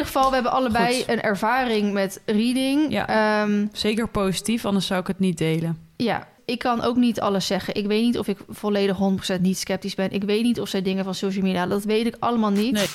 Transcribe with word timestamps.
ieder 0.00 0.12
geval, 0.12 0.28
we 0.28 0.34
hebben 0.34 0.52
allebei 0.52 0.94
Goed. 0.96 1.08
een 1.08 1.20
ervaring 1.20 1.92
met 1.92 2.20
reading. 2.26 2.92
Ja. 2.92 3.08
Ehm, 3.42 3.66
Zeker 3.72 4.08
positief, 4.08 4.64
anders 4.64 4.86
zou 4.86 5.00
ik 5.00 5.06
het 5.06 5.18
niet 5.18 5.38
delen. 5.38 5.78
ja, 5.96 6.28
ik 6.44 6.58
kan 6.58 6.82
ook 6.82 6.96
niet 6.96 7.20
alles 7.20 7.46
zeggen. 7.46 7.74
Ik 7.74 7.86
weet 7.86 8.02
niet 8.02 8.18
of 8.18 8.26
ik 8.28 8.38
volledig 8.48 8.96
100% 8.96 9.40
niet 9.40 9.58
sceptisch 9.58 9.94
ben. 9.94 10.10
Ik 10.10 10.22
weet 10.24 10.42
niet 10.42 10.60
of 10.60 10.68
zij 10.68 10.82
dingen 10.82 11.04
van 11.04 11.14
social 11.14 11.44
media... 11.44 11.66
Dat 11.66 11.84
weet 11.84 12.06
ik 12.06 12.16
allemaal 12.18 12.50
niet. 12.50 12.72
Nee. 12.72 12.86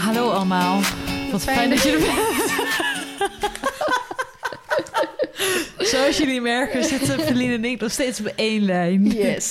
Hallo 0.00 0.30
allemaal. 0.30 0.80
Wat 1.32 1.42
fijn, 1.42 1.70
dat 1.70 1.82
je 1.82 1.90
er 1.90 1.98
bent. 1.98 2.45
Zoals 5.86 6.18
jullie 6.18 6.40
merken 6.40 6.84
zitten 6.84 7.20
Feline 7.20 7.54
en 7.54 7.64
ik 7.64 7.80
nog 7.80 7.90
steeds 7.90 8.20
op 8.20 8.26
één 8.26 8.64
lijn. 8.64 9.06
Yes. 9.06 9.50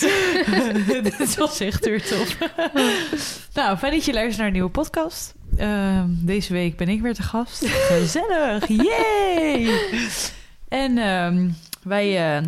Dit 1.17 1.35
was 1.35 1.59
echt 1.59 1.85
weer 1.85 2.01
tof. 2.01 2.37
nou, 3.53 3.77
fijn 3.77 3.93
dat 3.93 4.05
je 4.05 4.13
luistert 4.13 4.37
naar 4.37 4.47
een 4.47 4.53
nieuwe 4.53 4.69
podcast. 4.69 5.33
Ehm, 5.57 6.07
deze 6.09 6.53
week 6.53 6.77
ben 6.77 6.89
ik 6.89 7.01
weer 7.01 7.13
te 7.13 7.23
gast. 7.23 7.65
Gezellig, 7.67 8.67
yay! 8.67 9.79
En 10.67 10.97
ehm, 10.97 11.49
wij 11.83 12.35
eh, 12.35 12.43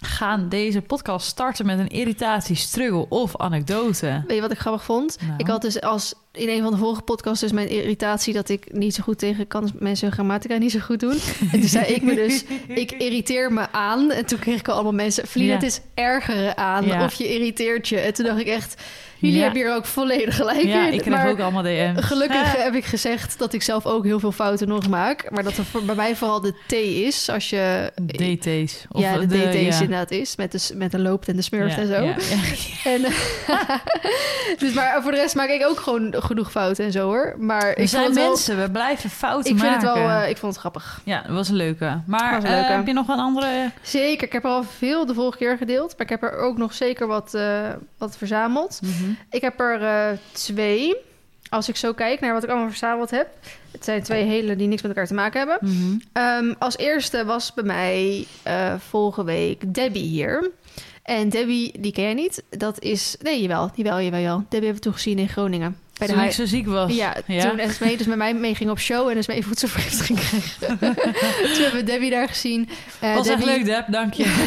gaan 0.00 0.48
deze 0.48 0.80
podcast 0.80 1.26
starten 1.26 1.66
met 1.66 1.78
een 1.78 1.88
irritatie, 1.88 2.56
struggle 2.56 3.08
of 3.08 3.36
anekdote. 3.36 4.22
Weet 4.26 4.36
je 4.36 4.42
wat 4.42 4.52
ik 4.52 4.58
grappig 4.58 4.84
vond? 4.84 5.16
Nou. 5.20 5.34
Ik 5.36 5.46
had 5.46 5.62
dus 5.62 5.80
als 5.80 6.14
in 6.36 6.48
een 6.48 6.62
van 6.62 6.72
de 6.72 6.78
vorige 6.78 7.02
podcasts 7.02 7.40
dus 7.40 7.52
mijn 7.52 7.68
irritatie 7.68 8.34
dat 8.34 8.48
ik 8.48 8.72
niet 8.72 8.94
zo 8.94 9.02
goed 9.02 9.18
tegen 9.18 9.46
kan 9.46 9.70
mensen 9.78 10.12
grammatica 10.12 10.56
niet 10.56 10.70
zo 10.72 10.78
goed 10.78 11.00
doen. 11.00 11.18
En 11.52 11.60
toen 11.60 11.68
zei 11.68 11.84
ik 11.84 12.02
me 12.02 12.14
dus, 12.14 12.44
ik 12.68 12.92
irriteer 12.92 13.52
me 13.52 13.66
aan. 13.70 14.10
En 14.12 14.26
toen 14.26 14.38
kreeg 14.38 14.58
ik 14.58 14.68
al 14.68 14.74
allemaal 14.74 14.92
mensen, 14.92 15.26
Vliet, 15.26 15.46
Ja. 15.46 15.54
het 15.54 15.62
is 15.62 15.80
ergeren 15.94 16.56
aan 16.56 16.84
Ja. 16.86 17.04
of 17.04 17.14
je 17.14 17.34
irriteert 17.34 17.88
je. 17.88 17.98
En 17.98 18.14
toen 18.14 18.24
dacht 18.24 18.40
ik 18.40 18.46
echt, 18.46 18.82
jullie 19.18 19.36
Ja. 19.36 19.42
hebben 19.42 19.62
hier 19.62 19.74
ook 19.74 19.84
volledig 19.86 20.36
gelijk 20.36 20.62
Ja, 20.62 20.88
ik 20.88 21.00
krijg 21.00 21.16
maar 21.22 21.30
ook 21.30 21.38
allemaal 21.40 21.62
DM's. 21.62 22.04
gelukkig 22.04 22.54
Ah. 22.56 22.62
heb 22.62 22.74
ik 22.74 22.84
gezegd 22.84 23.38
dat 23.38 23.52
ik 23.52 23.62
zelf 23.62 23.86
ook 23.86 24.04
heel 24.04 24.20
veel 24.20 24.32
fouten 24.32 24.68
nog 24.68 24.88
maak. 24.88 25.30
Maar 25.30 25.42
dat 25.42 25.56
er 25.56 25.64
voor, 25.64 25.84
bij 25.84 25.94
mij 25.94 26.16
vooral 26.16 26.40
de 26.40 26.54
T 26.66 26.72
is 26.72 27.28
als 27.30 27.50
je... 27.50 27.92
DT's. 28.06 28.84
Of 28.90 29.00
ja, 29.00 29.18
de, 29.18 29.26
DT's 29.26 29.54
ja. 29.54 29.80
inderdaad 29.82 30.10
is. 30.10 30.36
Met 30.36 30.52
de, 30.52 30.74
met 30.74 30.90
de 30.92 30.98
loopt 30.98 31.28
en 31.28 31.36
de 31.36 31.42
smurft 31.42 31.78
en 31.78 31.86
zo. 31.86 31.94
En, 32.90 33.00
dus 34.58 34.72
maar 34.72 35.02
voor 35.02 35.10
de 35.10 35.16
rest 35.16 35.34
maak 35.34 35.48
ik 35.48 35.66
ook 35.66 35.80
gewoon 35.80 36.14
genoeg 36.24 36.50
fouten 36.50 36.84
en 36.84 36.92
zo 36.92 37.04
hoor. 37.06 37.34
Maar 37.38 37.74
We 37.74 37.82
ik 37.82 37.88
zijn 37.88 38.14
wel, 38.14 38.28
mensen, 38.28 38.60
we 38.60 38.70
blijven 38.70 39.10
fouten 39.10 39.52
ik 39.52 39.58
vind 39.58 39.72
het 39.74 39.82
wel, 39.82 39.96
eh, 39.96 40.28
ik 40.28 40.36
vond 40.36 40.52
het 40.52 40.60
grappig. 40.60 41.00
Ja, 41.04 41.22
dat 41.22 41.30
was 41.36 41.48
een 41.48 41.54
leuke. 41.56 42.00
Maar 42.06 42.34
Was 42.34 42.44
een 42.44 42.50
leuke. 42.50 42.66
eh, 42.66 42.76
heb 42.76 42.86
je 42.86 42.92
nog 42.92 43.08
een 43.08 43.18
andere... 43.18 43.70
Zeker, 43.82 44.26
ik 44.26 44.32
heb 44.32 44.44
er 44.44 44.50
al 44.50 44.64
veel 44.64 45.06
de 45.06 45.14
vorige 45.14 45.38
keer 45.38 45.56
gedeeld, 45.56 45.90
maar 45.92 46.00
ik 46.00 46.08
heb 46.08 46.22
er 46.22 46.36
ook 46.38 46.56
nog 46.56 46.74
zeker 46.74 47.06
wat, 47.06 47.34
eh, 47.34 47.68
wat 47.98 48.16
verzameld. 48.16 48.80
Ik 49.30 49.40
heb 49.40 49.60
er 49.60 50.18
twee. 50.32 50.94
Als 51.48 51.68
ik 51.68 51.76
zo 51.76 51.92
kijk 51.92 52.20
naar 52.20 52.32
wat 52.32 52.42
ik 52.42 52.48
allemaal 52.48 52.68
verzameld 52.68 53.10
heb. 53.10 53.28
Het 53.72 53.84
zijn 53.84 54.02
twee 54.02 54.24
hele 54.24 54.56
die 54.56 54.68
niks 54.68 54.82
met 54.82 54.90
elkaar 54.90 55.06
te 55.06 55.14
maken 55.14 55.38
hebben. 55.38 55.58
Mhm. 55.60 55.98
Ehm, 56.12 56.54
als 56.58 56.76
eerste 56.76 57.24
was 57.24 57.54
bij 57.54 57.64
mij 57.64 58.26
vorige 58.88 59.24
week 59.24 59.74
Debbie 59.74 60.02
hier. 60.02 60.50
En 61.02 61.28
Debbie, 61.28 61.80
die 61.80 61.92
ken 61.92 62.04
jij 62.04 62.14
niet. 62.14 62.42
Dat 62.50 62.80
is... 62.80 63.16
Nee, 63.22 63.40
jawel. 63.42 63.70
Jawel, 63.74 64.00
jawel, 64.00 64.20
jawel. 64.20 64.36
Debbie 64.38 64.58
hebben 64.58 64.74
we 64.74 64.80
toen 64.80 64.92
gezien 64.92 65.18
in 65.18 65.28
Groningen. 65.28 65.76
Bij 65.98 66.06
de 66.06 66.12
Toen 66.12 66.22
ik 66.22 66.28
Hi- 66.28 66.34
zo 66.36 66.46
ziek 66.46 66.66
was. 66.66 66.92
Ja, 66.94 67.12
toen 67.26 67.58
Esmee 67.58 67.96
dus 67.96 68.06
met 68.06 68.16
mij 68.16 68.34
mee 68.34 68.54
ging 68.54 68.70
op 68.70 68.78
show 68.78 69.08
en 69.08 69.16
Esmee 69.16 69.44
voedselvergiftiging 69.44 70.18
kreeg. 70.28 70.56
toen 70.58 71.62
hebben 71.62 71.74
we 71.74 71.82
Debbie 71.84 72.10
daar 72.10 72.28
gezien. 72.28 72.68
Eh, 73.00 73.14
was 73.14 73.28
echt 73.28 73.38
Debbie, 73.38 73.56
leuk, 73.56 73.64
Deb. 73.64 73.84
Dank 73.92 74.12
je. 74.14 74.24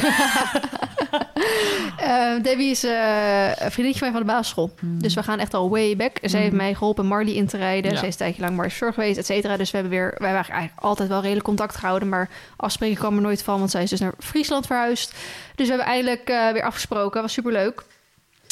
eh, 1.97 2.43
Debbie 2.43 2.69
is 2.69 2.83
eh, 2.83 3.47
een 3.47 3.71
vriendinnetje 3.71 3.99
van 3.99 4.07
mij 4.07 4.11
van 4.11 4.19
de 4.19 4.25
basisschool. 4.33 4.71
Dus 4.81 5.13
we 5.13 5.23
gaan 5.23 5.39
echt 5.39 5.53
al 5.53 5.69
way 5.69 5.95
back. 5.95 6.17
Zij 6.21 6.39
heeft 6.39 6.51
Mhm. 6.53 6.61
mij 6.61 6.73
geholpen 6.73 7.05
Marley 7.05 7.33
in 7.33 7.47
te 7.47 7.57
rijden. 7.57 7.91
Ja. 7.91 7.97
Zij 7.97 8.07
is 8.07 8.13
een 8.13 8.19
tijdje 8.19 8.41
lang 8.41 8.55
Marley 8.55 8.73
Zorg 8.75 8.93
geweest, 8.93 9.17
et 9.17 9.25
cetera. 9.25 9.57
Dus 9.57 9.71
we 9.71 9.77
hebben 9.77 9.97
weer, 9.97 10.15
wij 10.17 10.33
waren 10.33 10.51
eigenlijk 10.53 10.83
altijd 10.83 11.09
wel 11.09 11.21
redelijk 11.21 11.45
contact 11.45 11.75
gehouden. 11.75 12.09
Maar 12.09 12.29
afspreken 12.57 12.97
kwam 12.97 13.15
er 13.15 13.21
nooit 13.21 13.43
van, 13.43 13.59
want 13.59 13.71
zij 13.71 13.83
is 13.83 13.89
dus 13.89 13.99
naar 13.99 14.13
Friesland 14.19 14.65
verhuisd. 14.65 15.13
Dus 15.55 15.67
we 15.67 15.73
hebben 15.73 15.91
eindelijk 15.93 16.27
weer 16.27 16.63
afgesproken. 16.63 17.21
was 17.21 17.33
superleuk. 17.33 17.83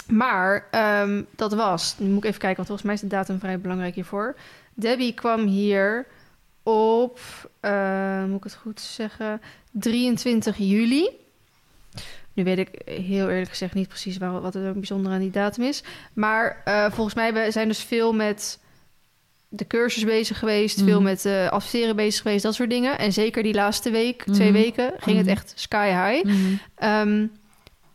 Maar 0.08 0.68
ehm, 0.72 1.22
dat 1.36 1.54
was, 1.54 1.96
nu 1.98 2.08
moet 2.08 2.24
ik 2.24 2.30
even 2.30 2.40
kijken, 2.40 2.56
want 2.56 2.68
volgens 2.68 2.88
mij 2.88 2.96
is 2.96 3.02
de 3.02 3.08
datum 3.08 3.40
vrij 3.40 3.60
belangrijk 3.60 3.96
hiervoor. 3.96 4.36
Debbie 4.74 5.14
kwam 5.14 5.46
hier 5.46 6.06
op, 6.64 7.20
eh, 7.60 8.24
moet 8.24 8.38
ik 8.38 8.44
het 8.44 8.56
goed 8.56 8.80
zeggen, 8.82 9.42
23 9.72 10.58
juli. 10.58 11.10
Nu 12.34 12.44
weet 12.44 12.58
ik 12.58 12.70
heel 12.86 13.30
eerlijk 13.30 13.50
gezegd 13.50 13.74
niet 13.74 13.88
precies 13.88 14.18
waar, 14.18 14.42
wat 14.42 14.56
er 14.56 14.74
bijzonder 14.74 15.12
aan 15.12 15.20
die 15.20 15.32
datum 15.32 15.64
is. 15.64 15.84
Maar 16.14 16.62
eh, 16.66 16.92
volgens 16.92 17.16
mij 17.16 17.34
we 17.34 17.52
zijn 17.52 17.68
dus 17.68 17.84
veel 17.84 18.14
met 18.14 18.60
de 19.50 19.68
cursus 19.68 20.04
bezig 20.04 20.40
geweest, 20.40 20.82
veel 20.84 20.96
Mhm. 21.02 21.04
met 21.10 21.26
eh 21.26 21.50
adverteren 21.50 21.96
bezig 21.96 22.22
geweest, 22.22 22.44
dat 22.44 22.54
soort 22.54 22.70
dingen. 22.70 22.98
En 22.98 23.14
zeker 23.14 23.44
die 23.44 23.54
laatste 23.54 23.90
week, 23.92 24.24
twee 24.24 24.52
Mhm. 24.52 24.62
weken, 24.62 24.94
ging 24.98 25.18
het 25.18 25.26
Mhm. 25.26 25.36
echt 25.36 25.54
sky 25.56 25.88
high. 25.88 26.30
Ehm, 26.76 27.26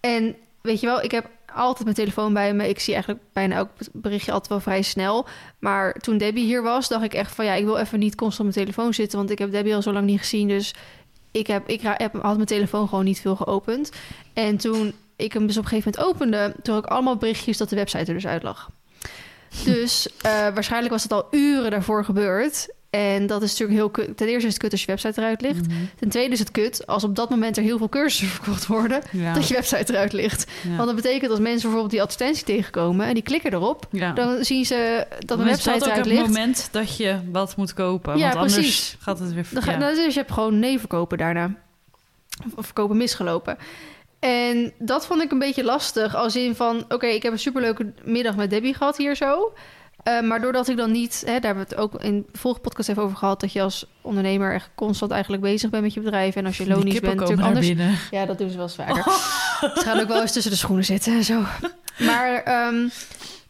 en 0.00 0.36
weet 0.60 0.80
je 0.80 0.86
wel, 0.86 1.02
ik 1.02 1.10
heb 1.10 1.28
altijd 1.54 1.84
mijn 1.84 1.96
telefoon 1.96 2.32
bij 2.32 2.54
me. 2.54 2.68
Ik 2.68 2.80
zie 2.80 2.94
eigenlijk 2.94 3.24
bijna 3.32 3.54
elk 3.56 3.70
berichtje 3.92 4.32
altijd 4.32 4.50
wel 4.50 4.60
vrij 4.60 4.82
snel. 4.82 5.26
Maar 5.58 5.92
toen 5.92 6.18
Debbie 6.18 6.44
hier 6.44 6.62
was, 6.62 6.88
dacht 6.88 7.04
ik 7.04 7.14
echt 7.14 7.34
van 7.34 7.44
ja, 7.44 7.54
ik 7.54 7.64
wil 7.64 7.76
even 7.76 7.98
niet 7.98 8.14
constant 8.14 8.48
op 8.48 8.54
mijn 8.54 8.66
telefoon 8.66 8.94
zitten, 8.94 9.18
want 9.18 9.30
ik 9.30 9.38
heb 9.38 9.50
Debbie 9.50 9.74
al 9.74 9.82
zo 9.82 9.92
lang 9.92 10.06
niet 10.06 10.18
gezien. 10.18 10.48
Dus 10.48 10.74
ik 11.30 11.46
heb, 11.46 11.68
ik 11.68 11.80
heb, 11.80 12.22
had 12.22 12.34
mijn 12.34 12.46
telefoon 12.46 12.88
gewoon 12.88 13.04
niet 13.04 13.20
veel 13.20 13.36
geopend. 13.36 13.92
En 14.32 14.56
toen 14.56 14.94
ik 15.16 15.32
hem 15.32 15.46
dus 15.46 15.56
op 15.56 15.62
een 15.62 15.68
gegeven 15.68 15.92
moment 15.96 16.14
opende, 16.14 16.54
toen 16.62 16.74
had 16.74 16.84
ik 16.84 16.90
allemaal 16.90 17.16
berichtjes 17.16 17.56
dat 17.56 17.68
de 17.68 17.76
website 17.76 18.04
er 18.04 18.14
dus 18.14 18.26
uit 18.26 18.42
lag. 18.42 18.70
Dus 19.64 20.08
eh, 20.22 20.32
waarschijnlijk 20.32 20.92
was 20.92 21.02
het 21.02 21.12
al 21.12 21.26
uren 21.30 21.70
daarvoor 21.70 22.04
gebeurd. 22.04 22.68
En 22.90 23.26
dat 23.26 23.42
is 23.42 23.50
natuurlijk 23.50 23.78
heel 23.78 23.90
kut. 23.90 24.16
Ten 24.16 24.26
eerste 24.28 24.46
is 24.46 24.52
het 24.52 24.62
kut 24.62 24.70
als 24.72 24.80
je 24.80 24.86
website 24.86 25.20
eruit 25.20 25.40
ligt. 25.40 25.66
Mhm. 25.68 25.76
Ten 25.98 26.08
tweede 26.08 26.32
is 26.32 26.38
het 26.38 26.50
kut 26.50 26.86
als 26.86 27.04
op 27.04 27.16
dat 27.16 27.30
moment 27.30 27.56
er 27.56 27.62
heel 27.62 27.78
veel 27.78 27.88
cursussen 27.88 28.28
verkocht 28.42 28.66
worden, 28.66 29.02
Ja. 29.12 29.32
dat 29.34 29.48
je 29.48 29.54
website 29.54 29.92
eruit 29.92 30.12
ligt. 30.12 30.50
Ja. 30.62 30.74
Want 30.76 30.86
dat 30.86 30.96
betekent 30.96 31.30
als 31.30 31.40
mensen 31.40 31.60
bijvoorbeeld 31.62 31.90
die 31.90 32.02
advertentie 32.02 32.44
tegenkomen 32.44 33.06
en 33.06 33.14
die 33.14 33.22
klikken 33.22 33.52
erop, 33.52 33.86
Ja. 33.90 34.12
dan 34.12 34.44
zien 34.44 34.64
ze 34.66 35.06
dat 35.18 35.38
een 35.38 35.44
website 35.44 35.70
dat 35.70 35.76
ook 35.82 35.84
eruit 35.88 35.98
het 36.04 36.06
ligt. 36.14 36.26
moment 36.26 36.68
dat 36.70 36.96
je 36.96 37.18
wat 37.32 37.56
moet 37.56 37.74
kopen. 37.74 38.16
Ja, 38.18 38.24
want 38.24 38.34
anders 38.36 38.54
precies. 38.54 38.96
gaat 39.00 39.18
het 39.18 39.32
weer... 39.32 39.46
Dan 39.50 39.62
ga, 39.62 39.76
nou, 39.76 39.94
dus 39.94 40.14
je 40.14 40.20
hebt 40.20 40.32
gewoon 40.32 40.58
nee 40.58 40.78
verkopen 40.78 41.18
daarna. 41.18 41.54
Of 42.54 42.64
verkopen 42.64 42.96
misgelopen. 42.96 43.56
En 44.18 44.72
dat 44.78 45.06
vond 45.06 45.22
ik 45.22 45.30
een 45.30 45.38
beetje 45.38 45.64
lastig. 45.64 46.14
Als 46.14 46.36
in 46.36 46.54
van, 46.54 46.84
oké, 46.88 47.06
ik 47.06 47.22
heb 47.22 47.32
een 47.32 47.38
superleuke 47.38 47.92
middag 48.04 48.36
met 48.36 48.50
Debbie 48.50 48.74
gehad 48.74 48.96
hier 48.96 49.16
zo. 49.16 49.52
Eh, 50.02 50.20
maar 50.20 50.40
doordat 50.40 50.68
ik 50.68 50.76
dan 50.76 50.90
niet, 50.90 51.22
hè, 51.26 51.32
daar 51.32 51.54
hebben 51.54 51.64
we 51.68 51.70
het 51.70 51.78
ook 51.78 52.02
in 52.02 52.26
de 52.32 52.38
vorige 52.38 52.60
podcast 52.60 52.88
even 52.88 53.02
over 53.02 53.16
gehad, 53.16 53.40
dat 53.40 53.52
je 53.52 53.62
als 53.62 53.86
ondernemer 54.00 54.54
echt 54.54 54.70
constant 54.74 55.10
eigenlijk 55.10 55.42
bezig 55.42 55.70
bent 55.70 55.82
met 55.82 55.94
je 55.94 56.00
bedrijf. 56.00 56.36
En 56.36 56.46
als 56.46 56.56
je 56.56 56.66
lonisch 56.66 57.00
bent, 57.00 57.14
natuurlijk 57.18 57.46
anders. 57.48 57.66
binnen. 57.66 57.98
Ja, 58.10 58.26
dat 58.26 58.38
doen 58.38 58.50
ze 58.50 58.56
wel 58.56 58.64
eens 58.66 58.74
vaker. 58.74 59.02
Ze 59.60 59.80
gaan 59.84 60.00
ook 60.00 60.08
wel 60.08 60.20
eens 60.20 60.32
tussen 60.32 60.50
de 60.50 60.56
schoenen 60.58 60.84
zitten 60.84 61.12
en 61.12 61.24
zo. 61.24 61.42
Maar 61.98 62.42
ehm, 62.42 62.88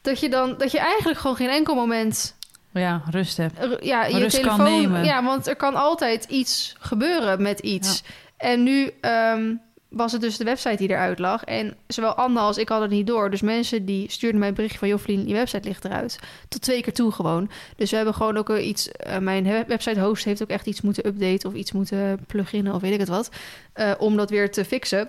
dat 0.02 0.20
je 0.20 0.28
dan, 0.28 0.54
dat 0.58 0.70
je 0.72 0.78
eigenlijk 0.78 1.18
gewoon 1.18 1.36
geen 1.36 1.48
enkel 1.50 1.74
moment 1.74 2.36
Ja, 2.72 3.02
rust 3.10 3.36
heb. 3.36 3.52
er- 3.58 3.84
ja, 3.84 4.04
je 4.04 4.18
Rust 4.18 4.40
kan 4.40 4.56
telefoon. 4.56 4.80
nemen. 4.80 5.04
Ja, 5.04 5.22
want 5.24 5.46
er 5.46 5.56
kan 5.56 5.74
altijd 5.74 6.24
iets 6.24 6.74
gebeuren 6.80 7.42
met 7.42 7.58
iets. 7.60 8.02
En 8.36 8.62
nu 8.62 8.90
ehm, 9.00 9.54
was 9.90 10.12
het 10.12 10.20
dus 10.20 10.36
de 10.36 10.44
website 10.44 10.76
die 10.76 10.88
eruit 10.88 11.18
lag. 11.18 11.44
En 11.44 11.76
zowel 11.86 12.14
Anne 12.14 12.38
als 12.38 12.58
ik 12.58 12.68
hadden 12.68 12.88
het 12.88 12.96
niet 12.96 13.06
door. 13.06 13.30
Dus 13.30 13.40
mensen 13.40 13.84
die 13.84 14.10
stuurden 14.10 14.38
mij 14.38 14.48
een 14.48 14.54
berichtje 14.54 14.78
van... 14.78 14.88
Joflien, 14.88 15.28
je 15.28 15.34
website 15.34 15.68
ligt 15.68 15.84
eruit. 15.84 16.18
Tot 16.48 16.62
twee 16.62 16.82
keer 16.82 16.92
toe 16.92 17.12
gewoon. 17.12 17.50
Dus 17.76 17.90
we 17.90 17.96
hebben 17.96 18.14
gewoon 18.14 18.36
ook 18.36 18.50
eh, 18.50 18.66
iets... 18.66 18.90
eh, 18.92 19.18
mijn 19.18 19.64
website 19.66 20.00
host 20.00 20.24
heeft 20.24 20.42
ook 20.42 20.48
echt 20.48 20.66
iets 20.66 20.80
moeten 20.80 21.06
updaten... 21.06 21.48
of 21.48 21.54
iets 21.54 21.72
moeten 21.72 22.24
pluginen 22.26 22.74
of 22.74 22.80
weet 22.80 22.92
ik 22.92 22.98
het 22.98 23.08
wat. 23.08 23.30
eh, 23.72 23.92
om 23.98 24.16
dat 24.16 24.30
weer 24.30 24.50
te 24.50 24.64
fixen. 24.64 25.08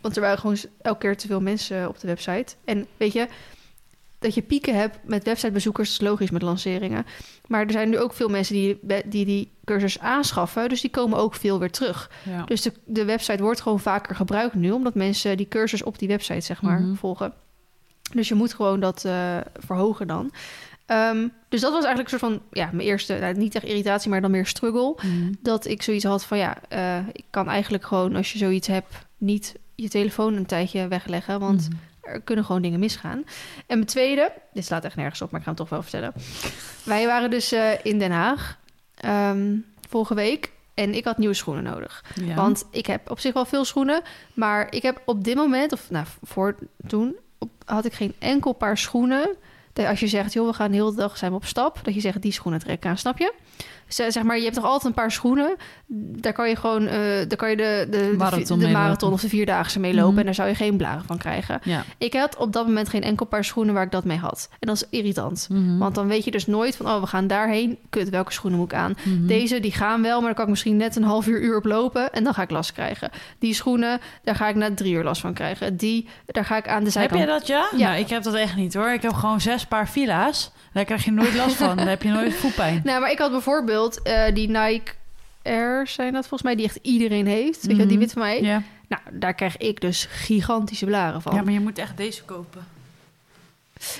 Want 0.00 0.16
er 0.16 0.22
waren 0.22 0.38
gewoon 0.38 0.56
elke 0.82 0.98
keer 0.98 1.16
te 1.16 1.26
veel 1.26 1.40
mensen 1.40 1.88
op 1.88 2.00
de 2.00 2.06
website. 2.06 2.54
En 2.64 2.86
weet 2.96 3.12
je... 3.12 3.26
Dat 4.26 4.34
je 4.34 4.42
pieken 4.42 4.74
hebt 4.74 4.98
met 5.04 5.24
websitebezoekers 5.24 5.90
is 5.90 6.00
logisch 6.00 6.30
met 6.30 6.42
lanceringen. 6.42 7.06
Maar 7.46 7.64
er 7.64 7.70
zijn 7.70 7.88
nu 7.88 7.98
ook 7.98 8.12
veel 8.14 8.28
mensen 8.28 8.54
die 8.54 8.78
die, 9.06 9.24
die 9.24 9.50
cursus 9.64 9.98
aanschaffen. 9.98 10.68
Dus 10.68 10.80
die 10.80 10.90
komen 10.90 11.18
ook 11.18 11.34
veel 11.34 11.58
weer 11.58 11.70
terug. 11.70 12.10
Ja. 12.22 12.44
Dus 12.44 12.62
de, 12.62 12.72
de 12.84 13.04
website 13.04 13.42
wordt 13.42 13.60
gewoon 13.60 13.80
vaker 13.80 14.14
gebruikt 14.16 14.54
nu, 14.54 14.70
omdat 14.70 14.94
mensen 14.94 15.36
die 15.36 15.48
cursus 15.48 15.82
op 15.82 15.98
die 15.98 16.08
website 16.08 16.40
zeg 16.40 16.62
maar 16.62 16.80
Mhm. 16.80 16.94
volgen. 16.94 17.32
Dus 18.12 18.28
je 18.28 18.34
moet 18.34 18.54
gewoon 18.54 18.80
dat 18.80 19.04
eh, 19.04 19.36
verhogen 19.54 20.06
dan. 20.06 20.30
Ehm, 20.86 21.28
dus 21.48 21.60
dat 21.60 21.72
was 21.72 21.84
eigenlijk 21.84 22.12
een 22.12 22.18
soort 22.18 22.32
van, 22.32 22.42
ja, 22.50 22.68
mijn 22.72 22.88
eerste, 22.88 23.14
nou, 23.20 23.34
niet 23.36 23.54
echt 23.54 23.64
irritatie, 23.64 24.10
maar 24.10 24.20
dan 24.20 24.30
meer 24.30 24.46
struggle. 24.46 24.94
Mhm. 24.96 25.32
Dat 25.42 25.66
ik 25.66 25.82
zoiets 25.82 26.04
had 26.04 26.24
van, 26.24 26.38
ja, 26.38 26.56
eh, 26.68 26.98
ik 27.12 27.24
kan 27.30 27.48
eigenlijk 27.48 27.84
gewoon 27.84 28.16
als 28.16 28.32
je 28.32 28.38
zoiets 28.38 28.66
hebt, 28.66 28.94
niet 29.18 29.54
je 29.74 29.88
telefoon 29.88 30.34
een 30.34 30.46
tijdje 30.46 30.88
wegleggen, 30.88 31.40
want 31.40 31.68
Mhm. 31.68 31.78
Er 32.06 32.20
kunnen 32.20 32.44
gewoon 32.44 32.62
dingen 32.62 32.78
misgaan. 32.78 33.24
En 33.56 33.76
mijn 33.76 33.84
tweede, 33.84 34.32
dit 34.52 34.64
slaat 34.64 34.84
echt 34.84 34.96
nergens 34.96 35.22
op, 35.22 35.30
maar 35.30 35.40
ik 35.40 35.46
ga 35.46 35.52
het 35.52 35.60
toch 35.60 35.70
wel 35.70 35.82
vertellen. 35.82 36.12
Wij 36.84 37.06
waren 37.06 37.30
dus 37.30 37.52
eh, 37.52 37.84
in 37.84 37.98
Den 37.98 38.10
Haag 38.10 38.58
ehm, 38.94 39.56
vorige 39.88 40.14
week 40.14 40.50
en 40.74 40.94
ik 40.94 41.04
had 41.04 41.18
nieuwe 41.18 41.34
schoenen 41.34 41.64
nodig. 41.64 42.04
Ja. 42.14 42.34
Want 42.34 42.64
ik 42.70 42.86
heb 42.86 43.10
op 43.10 43.20
zich 43.20 43.32
wel 43.32 43.44
veel 43.44 43.64
schoenen, 43.64 44.02
maar 44.34 44.72
ik 44.72 44.82
heb 44.82 45.02
op 45.04 45.24
dit 45.24 45.36
moment, 45.36 45.72
of 45.72 45.90
nou 45.90 46.06
voor 46.22 46.56
toen, 46.86 47.16
op, 47.38 47.50
had 47.64 47.84
ik 47.84 47.92
geen 47.92 48.14
enkel 48.18 48.52
paar 48.52 48.78
schoenen 48.78 49.36
Dat 49.72 49.86
als 49.86 50.00
je 50.00 50.06
zegt, 50.06 50.32
joh, 50.32 50.46
we 50.46 50.52
gaan 50.52 50.70
de 50.70 50.76
hele 50.76 50.94
dag 50.94 51.16
zijn 51.16 51.30
we 51.30 51.36
op 51.36 51.44
stap. 51.44 51.78
Dat 51.82 51.94
je 51.94 52.00
zegt, 52.00 52.22
die 52.22 52.32
schoenen 52.32 52.60
trek 52.60 52.86
aan, 52.86 52.98
snap 52.98 53.18
je? 53.18 53.32
Zeg 53.88 54.22
maar, 54.22 54.36
je 54.36 54.42
hebt 54.42 54.54
toch 54.54 54.64
altijd 54.64 54.84
een 54.84 55.02
paar 55.02 55.10
schoenen. 55.10 55.56
Daar 55.86 56.32
kan 56.32 56.48
je 56.48 56.56
gewoon, 56.56 56.86
eh 56.86 56.98
daar 56.98 57.36
kan 57.36 57.50
je 57.50 57.56
de, 57.56 57.86
de, 57.90 58.14
Marathon 58.16 58.58
de 58.58 58.68
marathon 58.68 59.12
of 59.12 59.20
de 59.20 59.28
vierdaagse 59.28 59.80
mee 59.80 59.94
lopen. 59.94 60.10
Mhm. 60.10 60.18
En 60.18 60.24
daar 60.24 60.34
zou 60.34 60.48
je 60.48 60.54
geen 60.54 60.76
blaren 60.76 61.04
van 61.04 61.18
krijgen. 61.18 61.60
Ja. 61.62 61.84
Ik 61.98 62.12
had 62.14 62.36
op 62.36 62.52
dat 62.52 62.66
moment 62.66 62.88
geen 62.88 63.02
enkel 63.02 63.26
paar 63.26 63.44
schoenen 63.44 63.74
waar 63.74 63.84
ik 63.84 63.90
dat 63.90 64.04
mee 64.04 64.18
had. 64.18 64.48
En 64.58 64.66
dat 64.66 64.76
is 64.76 64.84
irritant. 64.90 65.46
Mhm. 65.50 65.78
Want 65.78 65.94
dan 65.94 66.06
weet 66.06 66.24
je 66.24 66.30
dus 66.30 66.46
nooit 66.46 66.76
van, 66.76 66.86
oh, 66.86 67.00
we 67.00 67.06
gaan 67.06 67.26
daarheen. 67.26 67.78
Kut, 67.90 68.08
welke 68.08 68.32
schoenen 68.32 68.58
moet 68.58 68.72
ik 68.72 68.78
aan? 68.78 68.94
Mhm. 69.02 69.26
Deze, 69.26 69.60
die 69.60 69.72
gaan 69.72 70.02
wel, 70.02 70.16
maar 70.16 70.26
dan 70.26 70.34
kan 70.34 70.44
ik 70.44 70.50
misschien 70.50 70.76
net 70.76 70.96
een 70.96 71.02
half 71.02 71.26
uur, 71.26 71.40
uur 71.40 71.56
op 71.56 71.64
lopen. 71.64 72.12
En 72.12 72.24
dan 72.24 72.34
ga 72.34 72.42
ik 72.42 72.50
last 72.50 72.72
krijgen. 72.72 73.10
Die 73.38 73.54
schoenen, 73.54 74.00
daar 74.22 74.34
ga 74.34 74.48
ik 74.48 74.54
na 74.54 74.74
drie 74.74 74.92
uur 74.92 75.04
last 75.04 75.20
van 75.20 75.34
krijgen. 75.34 75.76
Die, 75.76 76.08
daar 76.26 76.44
ga 76.44 76.56
ik 76.56 76.68
aan 76.68 76.78
de 76.78 76.84
Heb 76.84 76.92
zijkant... 76.92 77.20
je 77.20 77.26
dat, 77.26 77.46
ja? 77.46 77.68
Ja. 77.76 77.88
Nou, 77.88 78.00
ik 78.00 78.08
heb 78.08 78.22
dat 78.22 78.34
echt 78.34 78.56
niet 78.56 78.74
hoor. 78.74 78.90
Ik 78.90 79.02
heb 79.02 79.12
gewoon 79.12 79.40
zes 79.40 79.66
paar 79.66 79.86
fila's. 79.86 80.50
Daar 80.76 80.84
krijg 80.84 81.04
je 81.04 81.10
nooit 81.12 81.34
last 81.34 81.54
van. 81.56 81.76
Daar 81.76 81.88
heb 81.88 82.02
je 82.02 82.08
nooit 82.08 82.34
voetpijn. 82.34 82.80
Nou, 82.84 83.00
maar 83.00 83.10
ik 83.10 83.18
had 83.18 83.30
bijvoorbeeld 83.30 84.02
eh, 84.02 84.34
die 84.34 84.48
Nike 84.48 84.92
Air, 85.42 85.86
zijn 85.86 86.12
dat 86.12 86.20
volgens 86.20 86.42
mij, 86.42 86.54
die 86.54 86.64
echt 86.64 86.78
iedereen 86.82 87.26
heeft. 87.26 87.66
Weet 87.66 87.76
je, 87.76 87.82
die 87.82 87.90
Mhm. 87.96 87.98
wit 87.98 88.12
van 88.12 88.22
mij. 88.22 88.42
Ja. 88.42 88.62
Nou, 88.88 89.02
daar 89.12 89.34
krijg 89.34 89.56
ik 89.56 89.80
dus 89.80 90.06
gigantische 90.10 90.86
blaren 90.86 91.22
van. 91.22 91.34
ja, 91.34 91.42
maar 91.42 91.52
je 91.52 91.60
moet 91.60 91.78
echt 91.78 91.96
deze 91.96 92.22
kopen. 92.24 92.66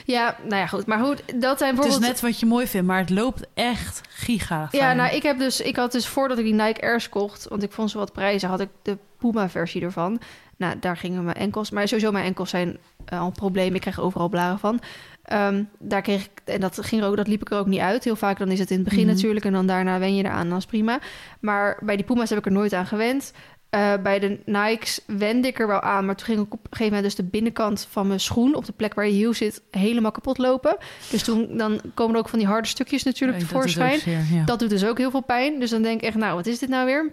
Ja, 0.04 0.36
nou 0.42 0.56
ja, 0.56 0.66
goed. 0.66 0.86
Maar 0.86 0.98
goed, 1.04 1.16
dat 1.26 1.28
zijn 1.28 1.44
Het 1.50 1.60
is 1.60 1.60
bijvoorbeeld... 1.74 2.00
net 2.00 2.20
wat 2.20 2.40
je 2.40 2.46
mooi 2.46 2.66
vindt, 2.66 2.86
maar 2.86 2.98
het 2.98 3.10
loopt 3.10 3.46
echt 3.54 4.00
giga 4.08 4.68
Ja, 4.70 4.78
fijn. 4.78 4.96
nou, 4.96 5.14
ik 5.14 5.22
heb 5.22 5.38
dus, 5.38 5.60
ik 5.60 5.76
had 5.76 5.92
dus 5.92 6.06
voordat 6.06 6.38
ik 6.38 6.44
die 6.44 6.54
Nike 6.54 6.80
Airs 6.82 7.08
kocht, 7.08 7.46
want 7.48 7.62
ik 7.62 7.72
vond 7.72 7.90
ze 7.90 7.98
wat 7.98 8.12
prijzen, 8.12 8.48
had 8.48 8.60
ik 8.60 8.68
de 8.82 8.96
Puma-versie 9.18 9.82
ervan. 9.82 10.20
Nou, 10.56 10.74
daar 10.80 10.96
gingen 10.96 11.24
mijn 11.24 11.36
enkels, 11.36 11.70
maar 11.70 11.88
sowieso 11.88 12.10
mijn 12.12 12.24
enkels 12.24 12.50
zijn 12.50 12.78
eh, 13.04 13.20
al 13.20 13.26
een 13.26 13.32
probleem. 13.32 13.74
Ik 13.74 13.80
krijg 13.80 14.00
overal 14.00 14.28
blaren 14.28 14.58
van. 14.58 14.80
Ehm, 15.26 15.62
daar 15.78 16.02
kreeg 16.02 16.24
ik, 16.24 16.30
en 16.44 16.60
dat 16.60 16.78
ging 16.84 17.02
er 17.02 17.08
ook, 17.08 17.16
dat 17.16 17.28
liep 17.28 17.40
ik 17.40 17.50
er 17.50 17.58
ook 17.58 17.66
niet 17.66 17.80
uit. 17.80 18.04
Heel 18.04 18.16
vaak 18.16 18.38
dan 18.38 18.48
is 18.50 18.58
het 18.58 18.70
in 18.70 18.76
het 18.76 18.84
begin 18.88 19.06
Mhm. 19.06 19.14
natuurlijk 19.14 19.44
en 19.44 19.52
dan 19.52 19.66
daarna 19.66 19.98
wen 19.98 20.14
je 20.16 20.24
eraan, 20.24 20.48
dan 20.48 20.58
is 20.58 20.66
prima. 20.66 20.98
Maar 21.40 21.78
bij 21.82 21.96
die 21.96 22.04
Puma's 22.04 22.28
heb 22.28 22.38
ik 22.38 22.46
er 22.46 22.52
nooit 22.52 22.72
aan 22.72 22.86
gewend. 22.86 23.32
Eh, 23.70 23.92
bij 24.02 24.18
de 24.18 24.38
Nikes 24.44 25.00
wende 25.06 25.48
ik 25.48 25.58
er 25.60 25.66
wel 25.66 25.80
aan, 25.80 26.04
maar 26.06 26.16
toen 26.16 26.26
ging 26.26 26.38
ik 26.38 26.44
op 26.44 26.52
een 26.52 26.58
gegeven 26.70 26.84
moment 26.86 27.02
dus 27.04 27.14
de 27.14 27.30
binnenkant 27.30 27.86
van 27.90 28.06
mijn 28.06 28.20
schoen, 28.20 28.54
op 28.54 28.64
de 28.64 28.72
plek 28.72 28.94
waar 28.94 29.06
je 29.06 29.12
hiel 29.12 29.34
zit, 29.34 29.62
helemaal 29.70 30.10
kapot 30.10 30.38
lopen. 30.38 30.76
Dus 31.10 31.22
toen 31.22 31.56
dan 31.56 31.80
komen 31.94 32.14
er 32.14 32.20
ook 32.20 32.28
van 32.28 32.38
die 32.38 32.48
harde 32.48 32.68
stukjes 32.68 33.02
natuurlijk 33.02 33.38
Nee, 33.38 33.46
dat 33.48 33.56
tevoorschijn. 33.56 33.94
ook 33.94 34.00
zeer, 34.00 34.20
ja. 34.38 34.44
Dat 34.44 34.58
doet 34.58 34.70
dus 34.70 34.84
ook 34.84 34.98
heel 34.98 35.10
veel 35.10 35.20
pijn. 35.22 35.60
Dus 35.60 35.70
dan 35.70 35.82
denk 35.82 36.00
ik 36.00 36.06
echt, 36.06 36.16
nou, 36.16 36.34
wat 36.34 36.46
is 36.46 36.58
dit 36.58 36.68
nou 36.68 36.86
weer? 36.86 37.12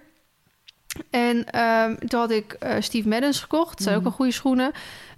En 1.10 1.46
ehm, 1.50 1.96
toen 2.08 2.20
had 2.20 2.32
ik 2.32 2.54
eh, 2.54 2.76
Steve 2.80 3.08
Maddens 3.08 3.40
gekocht. 3.40 3.70
Dat 3.78 3.82
zijn 3.84 3.96
ook 3.96 4.02
Mhm. 4.02 4.10
een 4.10 4.16
goede 4.16 4.32
schoenen. 4.32 4.72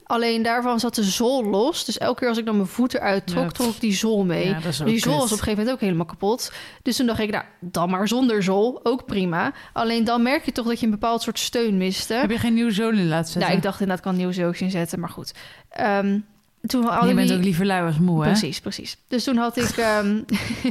Alleen 0.07 0.41
daarvan 0.41 0.79
zat 0.79 0.95
de 0.95 1.03
zool 1.03 1.43
los. 1.45 1.85
Dus 1.85 1.97
elke 1.97 2.19
keer 2.19 2.29
als 2.29 2.37
ik 2.37 2.45
dan 2.45 2.55
mijn 2.55 2.67
voeten 2.67 2.99
uittrok, 3.01 3.43
Ja. 3.43 3.49
trok 3.49 3.73
ik 3.73 3.79
die 3.79 3.93
zool 3.93 4.25
mee. 4.25 4.47
Ja, 4.47 4.59
die 4.85 4.99
zool 4.99 5.13
was 5.13 5.23
op 5.23 5.31
een 5.31 5.37
gegeven 5.37 5.57
moment 5.57 5.71
ook 5.71 5.79
helemaal 5.79 6.05
kapot. 6.05 6.51
Dus 6.81 6.95
toen 6.95 7.05
dacht 7.05 7.19
ik, 7.19 7.31
nou, 7.31 7.43
dan 7.59 7.89
maar 7.89 8.07
zonder 8.07 8.43
zool. 8.43 8.79
Ook 8.83 9.05
prima. 9.05 9.53
Alleen 9.73 10.03
dan 10.03 10.21
merk 10.21 10.45
je 10.45 10.51
toch 10.51 10.65
dat 10.67 10.79
je 10.79 10.85
een 10.85 10.91
bepaald 10.91 11.21
soort 11.21 11.39
steun 11.39 11.77
miste. 11.77 12.13
Heb 12.13 12.31
je 12.31 12.37
geen 12.39 12.53
nieuwe 12.53 12.71
zolen 12.71 12.97
in 12.99 13.07
laten 13.07 13.25
zetten? 13.25 13.41
Nou, 13.41 13.53
ik 13.53 13.61
dacht 13.63 13.79
inderdaad, 13.79 14.05
ik 14.05 14.09
kan 14.11 14.15
nieuwe 14.19 14.33
zooltjes 14.33 14.61
inzetten. 14.61 14.99
Maar 14.99 15.09
goed. 15.09 15.33
Ehm, 15.69 16.19
toen 16.65 16.83
had 16.83 17.07
je 17.09 17.13
bent 17.15 17.27
die- 17.27 17.37
ook 17.37 17.43
liever 17.43 17.65
lui 17.65 17.85
als 17.85 17.97
moe, 17.99 18.23
hè? 18.23 18.29
Precies, 18.29 18.59
precies. 18.59 18.97
Dus 19.07 19.23
toen 19.23 19.37
had 19.37 19.57
ik. 19.57 19.77
ehm, 19.77 20.21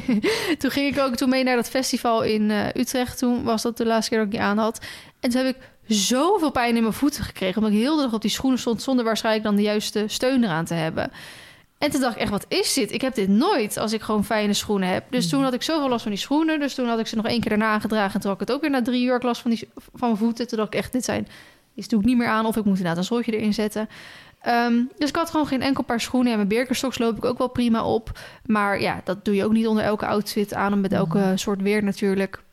toen 0.58 0.70
ging 0.70 0.96
ik 0.96 1.02
ook 1.02 1.14
toen 1.16 1.28
mee 1.28 1.44
naar 1.44 1.56
dat 1.56 1.68
festival 1.68 2.22
in 2.22 2.50
eh, 2.50 2.66
Utrecht. 2.74 3.18
Toen 3.18 3.42
was 3.42 3.62
dat 3.62 3.76
de 3.76 3.86
laatste 3.86 4.08
keer 4.10 4.18
dat 4.18 4.26
ik 4.26 4.32
die 4.34 4.42
aan 4.42 4.58
had. 4.58 4.80
En 5.20 5.30
toen 5.30 5.44
heb 5.44 5.56
ik 5.56 5.62
zoveel 5.86 6.50
pijn 6.50 6.76
in 6.76 6.82
mijn 6.82 6.94
voeten 6.94 7.24
gekregen. 7.24 7.56
Omdat 7.56 7.72
ik 7.72 7.78
heel 7.78 7.96
de 7.96 8.02
dag 8.02 8.12
op 8.12 8.22
die 8.22 8.30
schoenen 8.30 8.58
stond. 8.58 8.82
zonder 8.82 9.04
waarschijnlijk 9.04 9.44
dan 9.44 9.56
de 9.56 9.62
juiste 9.62 10.04
steun 10.06 10.44
eraan 10.44 10.64
te 10.64 10.74
hebben. 10.74 11.10
En 11.78 11.90
toen 11.90 12.00
dacht 12.00 12.14
ik 12.14 12.20
echt, 12.20 12.30
wat 12.30 12.46
is 12.48 12.72
dit? 12.72 12.92
Ik 12.92 13.00
heb 13.00 13.14
dit 13.14 13.28
nooit 13.28 13.76
als 13.76 13.92
ik 13.92 14.02
gewoon 14.02 14.24
fijne 14.24 14.54
schoenen 14.54 14.88
heb. 14.88 15.04
Dus 15.10 15.28
toen 15.28 15.42
had 15.42 15.54
ik 15.54 15.62
zoveel 15.62 15.88
last 15.88 16.02
van 16.02 16.10
die 16.10 16.20
schoenen. 16.20 16.60
Dus 16.60 16.74
toen 16.74 16.88
had 16.88 16.98
ik 16.98 17.06
ze 17.06 17.16
nog 17.16 17.26
één 17.26 17.40
keer 17.40 17.50
daarna 17.50 17.70
aangedragen. 17.70 18.14
En 18.14 18.20
toen 18.20 18.30
had 18.30 18.40
ik 18.40 18.46
het 18.46 18.56
ook 18.56 18.62
weer 18.62 18.70
na 18.70 18.82
drie 18.82 19.04
uur 19.04 19.18
last 19.20 19.40
van, 19.40 19.50
die, 19.50 19.68
van 19.74 20.08
mijn 20.08 20.16
voeten. 20.16 20.48
Toen 20.48 20.58
dacht 20.58 20.74
ik 20.74 20.80
echt, 20.80 20.92
dit 20.92 21.04
zijn... 21.04 21.28
Dit 21.74 21.90
doe 21.90 22.00
ik 22.00 22.06
niet 22.06 22.16
meer 22.16 22.26
aan. 22.26 22.46
Of 22.46 22.56
ik 22.56 22.64
moet 22.64 22.76
inderdaad 22.76 22.96
een 22.96 23.04
zooltje 23.04 23.36
erin 23.36 23.54
zetten. 23.54 23.88
Ehm, 24.40 24.82
dus 24.98 25.08
ik 25.08 25.16
had 25.16 25.30
gewoon 25.30 25.46
geen 25.46 25.62
enkel 25.62 25.84
paar 25.84 26.00
schoenen. 26.00 26.30
En 26.30 26.36
mijn 26.36 26.48
Birkenstocks 26.48 26.98
loop 26.98 27.16
ik 27.16 27.24
ook 27.24 27.38
wel 27.38 27.48
prima 27.48 27.84
op. 27.84 28.18
Maar 28.46 28.80
ja, 28.80 29.00
dat 29.04 29.24
doe 29.24 29.34
je 29.34 29.44
ook 29.44 29.52
niet 29.52 29.66
onder 29.66 29.84
elke 29.84 30.06
outfit 30.06 30.54
aan. 30.54 30.72
En 30.72 30.80
met 30.80 30.92
elke 30.92 31.32
soort 31.34 31.62
weer 31.62 31.84
natuurlijk. 31.84 32.43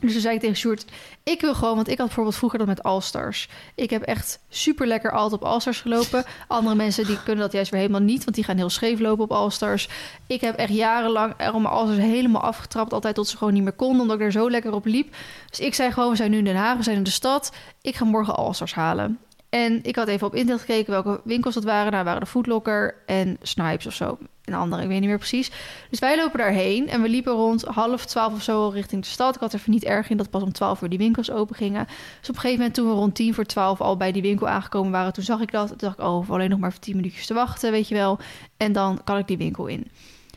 Dus 0.00 0.12
toen 0.12 0.20
zei 0.20 0.34
ik 0.34 0.40
tegen 0.40 0.56
Sjoerd, 0.56 0.84
ik 1.22 1.40
wil 1.40 1.54
gewoon... 1.54 1.74
Want 1.74 1.88
ik 1.88 1.98
had 1.98 2.06
bijvoorbeeld 2.06 2.36
vroeger 2.36 2.58
dat 2.58 2.68
met 2.68 2.82
All-Stars. 2.82 3.48
Ik 3.74 3.90
heb 3.90 4.02
echt 4.02 4.40
super 4.48 4.86
lekker 4.86 5.12
altijd 5.12 5.40
op 5.40 5.48
All-Stars 5.48 5.80
gelopen. 5.80 6.24
Andere 6.46 6.74
mensen 6.74 7.06
die 7.06 7.22
kunnen 7.22 7.42
dat 7.42 7.52
juist 7.52 7.70
weer 7.70 7.80
helemaal 7.80 8.00
niet. 8.00 8.24
Want 8.24 8.36
die 8.36 8.44
gaan 8.44 8.56
heel 8.56 8.70
scheef 8.70 9.00
lopen 9.00 9.24
op 9.24 9.32
All-Stars. 9.32 9.88
Ik 10.26 10.40
heb 10.40 10.56
echt 10.56 10.72
jarenlang 10.72 11.34
er 11.36 11.52
mijn 11.52 11.66
All-Stars 11.66 11.98
helemaal 11.98 12.42
afgetrapt. 12.42 12.92
Altijd 12.92 13.14
tot 13.14 13.28
ze 13.28 13.36
gewoon 13.36 13.52
niet 13.52 13.62
meer 13.62 13.72
konden. 13.72 14.00
Omdat 14.00 14.16
ik 14.16 14.22
er 14.22 14.32
zo 14.32 14.50
lekker 14.50 14.72
op 14.72 14.84
liep. 14.84 15.16
Dus 15.50 15.60
ik 15.60 15.74
zei 15.74 15.92
gewoon, 15.92 16.10
we 16.10 16.16
zijn 16.16 16.30
nu 16.30 16.38
in 16.38 16.44
Den 16.44 16.56
Haag, 16.56 16.76
we 16.76 16.82
zijn 16.82 16.96
in 16.96 17.02
de 17.02 17.10
stad. 17.10 17.52
Ik 17.82 17.96
ga 17.96 18.04
morgen 18.04 18.36
All-Stars 18.36 18.74
halen. 18.74 19.18
En 19.54 19.78
ik 19.82 19.96
had 19.96 20.08
even 20.08 20.26
op 20.26 20.34
internet 20.34 20.60
gekeken 20.60 20.92
welke 20.92 21.20
winkels 21.24 21.54
dat 21.54 21.64
waren. 21.64 21.92
Nou 21.92 22.04
waren 22.04 22.20
de 22.20 22.26
Footlocker 22.26 22.94
en 23.06 23.36
Snipes 23.42 23.86
of 23.86 23.94
zo. 23.94 24.18
Een 24.44 24.54
andere, 24.54 24.82
ik 24.82 24.88
weet 24.88 25.00
niet 25.00 25.08
meer 25.08 25.18
precies. 25.18 25.50
Dus 25.90 25.98
wij 25.98 26.16
lopen 26.16 26.38
daarheen 26.38 26.88
en 26.88 27.02
we 27.02 27.08
liepen 27.08 27.32
rond 27.32 27.64
half 27.64 28.04
twaalf 28.06 28.32
of 28.32 28.42
zo 28.42 28.68
richting 28.68 29.02
de 29.02 29.08
stad. 29.08 29.34
Ik 29.34 29.40
had 29.40 29.52
er 29.52 29.62
niet 29.66 29.84
erg 29.84 30.10
in 30.10 30.16
dat 30.16 30.30
pas 30.30 30.42
om 30.42 30.52
twaalf 30.52 30.82
uur 30.82 30.88
die 30.88 30.98
winkels 30.98 31.30
open 31.30 31.56
gingen. 31.56 31.86
Dus 32.20 32.28
op 32.28 32.34
een 32.34 32.40
gegeven 32.40 32.56
moment 32.56 32.74
toen 32.74 32.88
we 32.88 32.94
rond 32.94 33.14
tien 33.14 33.34
voor 33.34 33.44
twaalf 33.44 33.80
al 33.80 33.96
bij 33.96 34.12
die 34.12 34.22
winkel 34.22 34.48
aangekomen 34.48 34.92
waren... 34.92 35.12
toen 35.12 35.24
zag 35.24 35.40
ik 35.40 35.52
dat. 35.52 35.68
Toen 35.68 35.78
dacht 35.78 35.98
ik, 35.98 36.04
oh, 36.04 36.30
alleen 36.30 36.50
nog 36.50 36.58
maar 36.58 36.72
voor 36.72 36.80
tien 36.80 36.96
minuutjes 36.96 37.26
te 37.26 37.34
wachten, 37.34 37.70
weet 37.70 37.88
je 37.88 37.94
wel. 37.94 38.18
En 38.56 38.72
dan 38.72 39.00
kan 39.04 39.18
ik 39.18 39.26
die 39.26 39.38
winkel 39.38 39.66
in. 39.66 39.90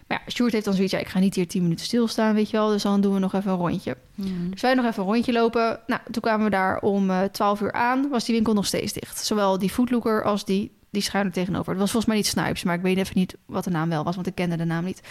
Maar 0.07 0.21
ja, 0.25 0.31
Sjoerd 0.31 0.51
heeft 0.53 0.65
dan 0.65 0.73
zoiets, 0.73 0.93
ja, 0.93 0.99
ik 0.99 1.07
ga 1.07 1.19
niet 1.19 1.35
hier 1.35 1.47
tien 1.47 1.61
minuten 1.61 1.85
stilstaan, 1.85 2.35
weet 2.35 2.49
je 2.49 2.57
wel. 2.57 2.69
Dus 2.69 2.83
dan 2.83 3.01
doen 3.01 3.13
we 3.13 3.19
nog 3.19 3.33
even 3.33 3.51
een 3.51 3.57
rondje. 3.57 3.97
Mhm. 4.15 4.49
Dus 4.49 4.61
wij 4.61 4.73
nog 4.73 4.85
even 4.85 5.03
een 5.03 5.09
rondje 5.09 5.31
lopen. 5.31 5.79
Nou, 5.87 6.01
toen 6.11 6.21
kwamen 6.21 6.45
we 6.45 6.51
daar 6.51 6.79
om 6.79 7.09
eh 7.09 7.23
12 7.23 7.61
uur 7.61 7.71
aan. 7.71 8.09
Was 8.09 8.25
die 8.25 8.35
winkel 8.35 8.53
nog 8.53 8.65
steeds 8.65 8.93
dicht. 8.93 9.25
Zowel 9.25 9.57
die 9.57 9.69
Footlooker 9.69 10.23
als 10.23 10.45
die, 10.45 10.71
die 10.89 11.01
schuin 11.01 11.25
er 11.25 11.31
tegenover. 11.31 11.69
Het 11.71 11.79
was 11.79 11.91
volgens 11.91 12.05
mij 12.05 12.15
niet 12.15 12.27
Snipes, 12.27 12.63
maar 12.63 12.75
ik 12.75 12.81
weet 12.81 12.97
even 12.97 13.17
niet 13.17 13.35
wat 13.45 13.63
de 13.63 13.69
naam 13.69 13.89
wel 13.89 14.03
was, 14.03 14.15
want 14.15 14.27
ik 14.27 14.35
kende 14.35 14.57
de 14.57 14.65
naam 14.65 14.83
niet. 14.85 15.01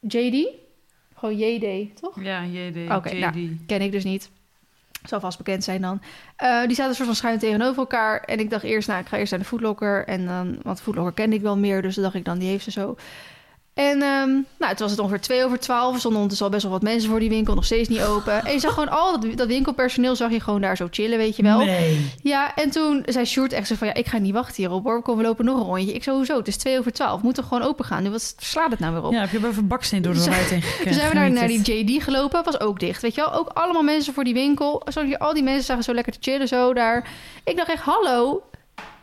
JD? 0.00 0.48
Gewoon 1.14 1.36
JD, 1.38 1.96
toch? 2.00 2.22
Ja, 2.22 2.44
JD, 2.44 2.90
Oké, 2.90 3.08
JD. 3.10 3.18
nou. 3.18 3.58
Ken 3.66 3.80
ik 3.82 3.92
dus 3.92 4.04
niet. 4.04 4.30
Zal 5.04 5.20
vast 5.20 5.38
bekend 5.38 5.64
zijn 5.64 5.80
dan. 5.80 6.00
Eh, 6.36 6.66
die 6.66 6.74
zaten 6.74 6.94
soort 6.94 7.06
van 7.06 7.16
schuin 7.16 7.38
tegenover 7.38 7.78
elkaar. 7.78 8.20
En 8.20 8.38
ik 8.38 8.50
dacht 8.50 8.62
eerst, 8.64 8.88
nou, 8.88 9.00
ik 9.00 9.06
ga 9.06 9.16
eerst 9.16 9.30
naar 9.30 9.40
de 9.40 9.46
Footlocker. 9.46 10.06
En 10.06 10.26
dan, 10.26 10.58
want 10.62 10.80
Footlocker 10.80 11.12
kende 11.12 11.36
ik 11.36 11.42
wel 11.42 11.56
meer. 11.56 11.82
Dus 11.82 11.94
dan 11.94 12.04
dacht 12.04 12.16
ik 12.16 12.24
dan, 12.24 12.38
die 12.38 12.48
heeft 12.48 12.64
ze 12.64 12.70
zo. 12.70 12.96
En 13.78 14.02
ehm, 14.02 14.28
nou, 14.58 14.74
toen 14.74 14.76
was 14.78 14.90
het 14.90 14.98
ongeveer 14.98 15.20
twee 15.20 15.44
over 15.44 15.58
twaalf. 15.58 15.92
Er 15.92 15.98
stonden 15.98 16.20
ondertussen 16.20 16.46
al 16.46 16.52
best 16.52 16.62
wel 16.62 16.72
wat 16.72 16.82
mensen 16.82 17.10
voor 17.10 17.20
die 17.20 17.28
winkel. 17.28 17.54
Nog 17.54 17.64
steeds 17.64 17.88
niet 17.88 18.02
open. 18.02 18.44
En 18.44 18.52
je 18.52 18.58
zag 18.58 18.72
gewoon 18.74 18.88
al 18.88 19.20
dat, 19.20 19.36
dat 19.36 19.46
winkelpersoneel 19.46 20.16
zag 20.16 20.30
je 20.30 20.40
gewoon 20.40 20.60
daar 20.60 20.76
zo 20.76 20.88
chillen, 20.90 21.18
weet 21.18 21.36
je 21.36 21.42
wel. 21.42 21.58
Nee. 21.58 22.10
Ja, 22.22 22.54
en 22.54 22.70
toen 22.70 23.02
zei 23.06 23.24
Sjoerd 23.24 23.52
echt 23.52 23.66
zo 23.66 23.74
van... 23.74 23.86
ja, 23.86 23.94
ik 23.94 24.06
ga 24.06 24.18
niet 24.18 24.32
wachten 24.32 24.56
hierop 24.56 24.84
hoor. 24.84 25.02
Kom, 25.02 25.16
we 25.16 25.22
lopen 25.22 25.44
nog 25.44 25.58
een 25.58 25.66
rondje. 25.66 25.92
Ik 25.92 26.02
zo, 26.02 26.14
hoezo? 26.14 26.36
Het 26.36 26.48
is 26.48 26.56
twee 26.56 26.78
over 26.78 26.92
twaalf. 26.92 27.20
We 27.20 27.24
moeten 27.24 27.44
gewoon 27.44 27.62
open 27.62 27.84
gaan. 27.84 28.02
Nu, 28.02 28.10
wat 28.10 28.34
slaat 28.38 28.70
het 28.70 28.80
nou 28.80 28.94
weer 28.94 29.02
op? 29.02 29.12
Ja, 29.12 29.20
heb 29.20 29.30
je 29.30 29.36
even 29.36 29.58
een 29.58 29.66
baksteen 29.66 30.02
door 30.02 30.14
de 30.14 30.24
ruit 30.24 30.50
heen? 30.50 30.62
Toen 30.84 30.92
zijn 30.92 31.08
we 31.08 31.14
naar, 31.14 31.30
naar 31.30 31.48
die 31.48 31.62
JD 31.62 32.02
gelopen. 32.02 32.44
Was 32.44 32.60
ook 32.60 32.80
dicht, 32.80 33.02
weet 33.02 33.14
je 33.14 33.20
wel. 33.20 33.32
Ook 33.32 33.48
allemaal 33.48 33.82
mensen 33.82 34.14
voor 34.14 34.24
die 34.24 34.34
winkel. 34.34 34.82
Zo, 34.92 35.12
al 35.12 35.34
die 35.34 35.42
mensen 35.42 35.64
zagen 35.64 35.84
zo 35.84 35.94
lekker 35.94 36.12
te 36.12 36.18
chillen 36.20 36.48
zo 36.48 36.74
daar. 36.74 37.08
Ik 37.44 37.56
dacht 37.56 37.70
echt, 37.70 37.82
hallo. 37.82 38.42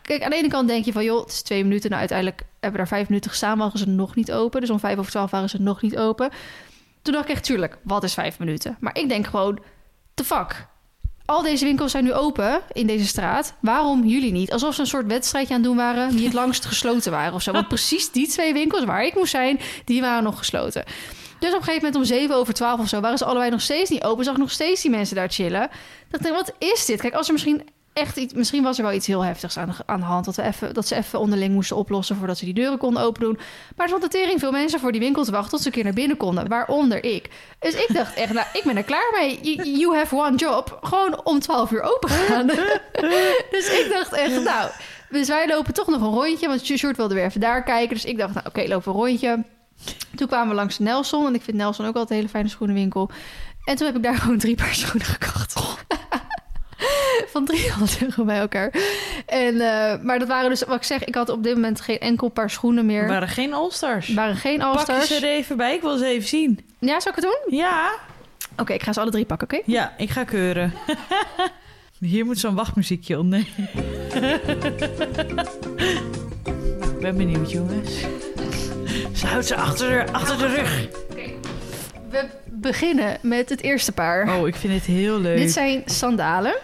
Kijk, 0.02 0.24
aan 0.24 0.30
de 0.30 0.36
ene 0.36 0.48
kant 0.48 0.68
denk 0.68 0.86
je 0.86 0.92
van... 0.92 1.04
joh, 1.04 1.22
het 1.22 1.32
is 1.32 1.42
twee 1.42 1.64
minuten. 1.64 1.90
Nou, 1.90 2.00
uiteindelijk 2.00 2.46
hebben 2.66 2.86
daar 2.86 2.98
vijf 2.98 3.08
minuten 3.08 3.30
gestaan. 3.30 3.58
Waren 3.58 3.80
ze 3.80 3.90
nog 3.90 4.16
niet 4.16 4.32
open. 4.32 4.62
Dus 4.62 4.70
om 4.70 4.80
vijf 4.80 4.98
over 4.98 5.12
twaalf 5.12 5.32
waren 5.32 5.50
ze 5.50 5.62
nog 5.62 5.82
niet 5.82 5.98
open. 5.98 6.30
Toen 7.02 7.14
dacht 7.14 7.26
ik 7.26 7.32
echt, 7.32 7.44
tuurlijk, 7.44 7.78
wat 7.84 8.04
is 8.04 8.14
vijf 8.14 8.40
minuten? 8.40 8.78
Maar 8.80 8.98
ik 8.98 9.10
denk 9.10 9.28
gewoon, 9.28 9.60
the 10.14 10.24
fuck. 10.24 10.68
Al 11.26 11.42
deze 11.42 11.66
winkels 11.66 11.92
zijn 11.92 12.04
nu 12.04 12.14
open 12.14 12.62
in 12.72 12.88
deze 12.88 13.08
straat. 13.08 13.54
Waarom 13.60 14.06
jullie 14.06 14.32
niet? 14.32 14.52
Alsof 14.52 14.74
ze 14.76 14.82
een 14.82 14.88
soort 14.88 15.08
wedstrijdje 15.08 15.54
aan 15.54 15.60
het 15.60 15.70
doen 15.70 15.78
waren... 15.78 16.16
die 16.16 16.26
het 16.26 16.34
langst 16.44 16.66
gesloten 16.66 17.12
waren 17.12 17.34
of 17.34 17.42
zo. 17.42 17.52
Want 17.52 17.68
precies 17.68 18.12
die 18.12 18.28
twee 18.28 18.54
winkels 18.54 18.84
waar 18.84 19.06
ik 19.06 19.16
moest 19.16 19.32
zijn... 19.32 19.60
die 19.86 20.02
waren 20.02 20.24
nog 20.24 20.38
gesloten. 20.38 20.84
Dus 21.40 21.54
op 21.54 21.60
een 21.60 21.64
gegeven 21.64 21.86
moment 21.86 21.96
om 21.96 22.04
7 22.18 22.36
over 22.36 22.54
12 22.54 22.80
of 22.80 22.88
zo... 22.88 23.00
waren 23.00 23.18
ze 23.18 23.26
allebei 23.26 23.50
nog 23.50 23.62
steeds 23.62 23.90
niet 23.90 24.04
open. 24.04 24.24
Zag 24.24 24.34
ik 24.34 24.40
nog 24.40 24.52
steeds 24.52 24.82
die 24.82 24.92
mensen 24.92 25.16
daar 25.16 25.30
chillen. 25.30 25.70
dacht 26.10 26.26
ik, 26.26 26.32
wat 26.32 26.54
is 26.58 26.86
dit? 26.86 27.02
Kijk, 27.02 27.14
als 27.14 27.28
er 27.28 27.34
misschien 27.34 27.62
echt 27.96 28.18
iets... 28.18 28.34
Misschien 28.34 28.64
was 28.64 28.78
er 28.78 28.84
wel 28.84 28.94
iets 28.94 29.08
heel 29.08 29.24
heftigs 29.24 29.58
aan 29.58 29.70
de, 29.70 29.76
aan 29.86 30.00
de 30.00 30.06
hand... 30.06 30.26
Dat, 30.26 30.36
we 30.36 30.42
even, 30.42 30.74
dat 30.74 30.88
ze 30.88 30.96
even 30.96 31.20
onderling 31.20 31.54
moesten 31.54 31.76
oplossen... 31.76 32.16
voordat 32.16 32.38
ze 32.38 32.46
die 32.46 32.54
deuren 32.54 32.78
konden 32.78 33.04
open 33.04 33.22
doen. 33.22 33.40
Maar 33.76 33.88
er 33.90 33.96
stond 33.96 34.12
tering 34.12 34.40
veel 34.40 34.52
mensen 34.52 34.80
voor 34.80 34.92
die 34.92 35.02
winkel 35.02 35.24
te 35.24 35.32
wachten... 35.32 35.50
tot 35.50 35.60
ze 35.62 35.68
een 35.68 35.74
keer 35.74 35.84
naar 35.84 35.94
binnen 35.94 36.18
konden. 36.18 36.48
Waaronder 36.48 37.04
ik. 37.04 37.30
Dus 37.60 37.74
ik 37.74 37.94
dacht 37.94 38.14
echt, 38.14 38.34
nou, 38.34 38.48
ik 38.54 38.64
ben 38.64 38.78
er 38.78 38.84
klaar 38.84 39.14
mee. 39.20 39.40
You, 39.78 39.96
have 39.96 40.16
one 40.16 40.36
job. 40.36 40.80
Gewoon 40.82 41.26
om 41.26 41.40
12 41.40 41.72
uur 41.72 41.82
open 41.82 42.10
gaan. 42.10 42.48
dus 43.56 43.70
ik 43.70 43.88
dacht 43.92 44.14
echt, 44.14 44.44
nou... 44.44 44.70
Dus 45.10 45.28
wij 45.28 45.48
lopen 45.48 45.74
toch 45.74 45.88
nog 45.88 46.02
een 46.02 46.14
rondje... 46.14 46.48
want 46.48 46.66
Sjoerd 46.66 46.98
wilde 46.98 47.14
weer 47.14 47.26
even 47.26 47.42
daar 47.42 47.64
kijken. 47.64 47.96
Dus 47.96 48.06
ik 48.06 48.18
dacht, 48.18 48.34
nou 48.34 48.46
oké, 48.48 48.68
lopen 48.68 48.92
een 48.92 48.98
rondje... 48.98 49.44
Toen 50.16 50.28
kwamen 50.28 50.50
we 50.50 50.56
langs 50.56 50.80
Nelson. 50.80 51.28
En 51.28 51.36
ik 51.36 51.42
vind 51.42 51.58
Nelson 51.58 51.86
ook 51.86 51.96
altijd 51.96 52.10
een 52.10 52.16
hele 52.16 52.30
fijne 52.30 52.50
schoenenwinkel. 52.50 53.10
En 53.64 53.76
toen 53.76 53.86
heb 53.86 53.96
ik 53.96 54.04
daar 54.04 54.16
gewoon 54.16 54.38
drie 54.38 54.56
paar 54.56 54.76
schoenen 54.76 55.08
gekocht. 55.08 55.56
van 57.34 57.46
300 57.46 58.02
euro 58.04 58.24
bij 58.24 58.38
elkaar. 58.38 58.74
En, 59.26 59.54
eh, 59.62 60.02
maar 60.02 60.20
dat 60.20 60.28
waren 60.28 60.50
dus, 60.50 60.64
wat 60.64 60.76
ik 60.76 60.84
zeg, 60.84 61.04
ik 61.04 61.16
had 61.16 61.30
op 61.30 61.44
dit 61.44 61.54
moment 61.54 61.82
geen 61.82 62.00
enkel 62.00 62.30
paar 62.30 62.50
schoenen 62.50 62.86
meer. 62.86 63.02
Er 63.02 63.08
waren 63.08 63.28
geen 63.28 63.54
All-Stars. 63.54 64.10
Er 64.10 64.16
waren 64.16 64.36
geen 64.36 64.58
Pak 64.58 64.68
je 64.72 64.74
All-Stars. 64.78 65.08
ze 65.08 65.16
er 65.16 65.24
even 65.24 65.58
bij, 65.58 65.76
ik 65.76 65.82
wil 65.82 65.98
ze 65.98 66.06
even 66.06 66.28
zien. 66.28 66.60
Ja, 66.80 67.00
zou 67.00 67.16
ik 67.16 67.24
het 67.24 67.32
doen? 67.46 67.58
Ja, 67.58 67.92
Oké, 68.58 68.74
ik 68.74 68.84
ga 68.84 68.94
ze 68.94 69.00
alle 69.00 69.12
drie 69.12 69.26
pakken, 69.26 69.48
oké? 69.52 69.62
ja, 69.66 69.94
ik 69.98 70.10
ga 70.10 70.24
keuren. 70.24 70.74
Hier 72.00 72.26
moet 72.26 72.40
zo'n 72.40 72.56
wachtmuziekje 72.56 73.20
onder. 73.20 73.40
ik 76.90 77.00
ben 77.00 77.18
benieuwd, 77.18 77.52
jongens. 77.52 78.00
Ze 79.14 79.28
houdt 79.28 79.46
ze 79.46 79.56
achter 79.56 80.06
de, 80.06 80.12
achter 80.12 80.38
de 80.38 80.48
rug. 80.56 80.88
We 82.10 82.26
beginnen 82.46 83.18
met 83.22 83.50
het 83.50 83.62
eerste 83.62 83.92
paar. 83.92 84.38
Oh, 84.38 84.48
ik 84.48 84.56
vind 84.56 84.74
het 84.74 84.84
heel 84.86 85.20
leuk. 85.20 85.38
Dit 85.38 85.52
zijn 85.52 85.84
sandalen. 85.86 86.56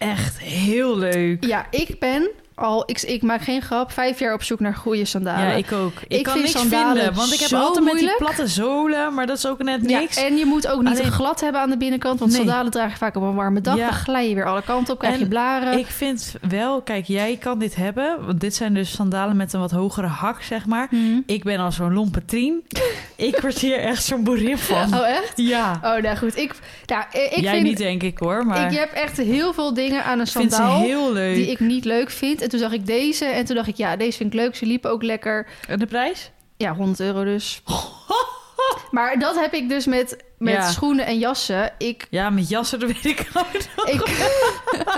Echt 0.00 0.38
heel 0.38 0.98
leuk. 0.98 1.44
Ja, 1.44 1.66
ik 1.70 1.98
ben 1.98 2.30
al, 2.60 2.82
ik, 2.86 3.00
ik 3.02 3.22
maak 3.22 3.42
geen 3.42 3.62
grap, 3.62 3.92
vijf 3.92 4.18
jaar 4.18 4.34
op 4.34 4.42
zoek 4.42 4.60
naar 4.60 4.74
goede 4.74 5.04
sandalen. 5.04 5.46
Ja, 5.48 5.52
ik 5.52 5.72
ook. 5.72 5.92
Ik, 6.08 6.18
Ik 6.18 6.22
kan 6.22 6.38
niks 6.38 6.50
sandalen 6.50 6.96
vinden, 6.96 7.14
want 7.14 7.32
ik 7.32 7.40
heb 7.40 7.52
altijd 7.52 7.74
met 7.74 7.84
die 7.84 7.92
moeilijk. 7.92 8.16
platte 8.18 8.46
zolen, 8.46 9.14
maar 9.14 9.26
dat 9.26 9.36
is 9.36 9.46
ook 9.46 9.62
net 9.62 9.90
Ja, 9.90 9.98
niks. 9.98 10.16
en 10.16 10.36
je 10.36 10.44
moet 10.46 10.66
ook 10.68 10.82
niet 10.82 10.98
Alleen- 11.00 11.12
glad 11.12 11.40
hebben 11.40 11.60
aan 11.60 11.70
de 11.70 11.76
binnenkant, 11.76 12.18
want 12.18 12.30
Nee. 12.32 12.40
sandalen 12.40 12.70
draag 12.72 12.90
je 12.90 12.96
vaak 12.96 13.16
op 13.16 13.22
een 13.22 13.34
warme 13.34 13.60
dag. 13.60 13.76
Ja. 13.76 13.84
Dan 13.84 13.92
glij 13.98 14.28
je 14.28 14.34
weer 14.34 14.46
alle 14.46 14.62
kanten 14.62 14.92
op, 14.94 14.98
krijg 14.98 15.14
En 15.14 15.20
je 15.20 15.28
blaren. 15.28 15.78
Ik 15.78 15.86
vind 15.86 16.34
wel, 16.48 16.82
kijk, 16.82 17.04
jij 17.06 17.36
kan 17.40 17.58
dit 17.58 17.76
hebben, 17.76 18.16
want 18.26 18.40
dit 18.40 18.54
zijn 18.54 18.74
dus 18.74 18.90
sandalen 18.92 19.36
met 19.36 19.52
een 19.52 19.60
wat 19.60 19.70
hogere 19.70 20.06
hak, 20.06 20.42
zeg 20.42 20.66
maar. 20.66 20.86
Mhm. 20.90 21.20
Ik 21.26 21.44
ben 21.44 21.58
al 21.58 21.72
zo'n 21.72 21.92
lompe 21.92 22.24
trien. 22.24 22.64
ik 23.16 23.38
word 23.40 23.58
hier 23.58 23.78
echt 23.78 24.04
zo'n 24.04 24.24
boerin 24.24 24.58
van. 24.58 24.94
Oh, 24.94 25.08
echt? 25.08 25.32
Ja. 25.34 25.80
Oh, 25.84 25.96
nou 26.02 26.16
goed. 26.16 26.36
Ik, 26.36 26.54
nou, 26.86 27.02
ik 27.12 27.40
jij 27.40 27.52
vind, 27.52 27.62
niet, 27.64 27.76
denk 27.78 28.02
ik 28.02 28.18
hoor, 28.18 28.46
maar 28.46 28.72
ik 28.72 28.78
heb 28.78 28.92
echt 28.92 29.16
heel 29.16 29.52
veel 29.52 29.74
dingen 29.74 30.04
aan 30.04 30.18
een 30.18 30.26
sandaal 30.26 30.80
heel 30.80 31.12
leuk. 31.12 31.34
die 31.34 31.50
ik 31.50 31.60
niet 31.60 31.84
leuk 31.84 32.10
vind. 32.10 32.40
En 32.52 32.58
toen 32.58 32.68
zag 32.68 32.78
ik 32.78 32.86
deze 32.86 33.24
en 33.24 33.44
toen 33.44 33.56
dacht 33.56 33.68
ik, 33.68 33.76
ja, 33.76 33.96
deze 33.96 34.16
vind 34.16 34.34
ik 34.34 34.40
leuk. 34.40 34.56
Ze 34.56 34.66
liepen 34.66 34.90
ook 34.90 35.02
lekker. 35.02 35.46
En 35.68 35.78
de 35.78 35.86
prijs? 35.86 36.30
Ja, 36.56 36.74
100 36.74 37.00
euro 37.00 37.24
dus. 37.24 37.62
Maar 38.90 39.18
dat 39.18 39.34
heb 39.40 39.52
ik 39.54 39.68
dus 39.68 39.86
met, 39.86 40.24
met 40.38 40.54
Ja. 40.54 40.70
schoenen 40.70 41.06
en 41.06 41.18
jassen. 41.18 41.72
Ik, 41.78 42.06
Ja, 42.10 42.30
met 42.30 42.48
jassen, 42.48 42.80
dat 42.80 42.88
weet 42.92 43.04
ik 43.04 43.26
ook 43.34 43.46
ik, 43.86 44.26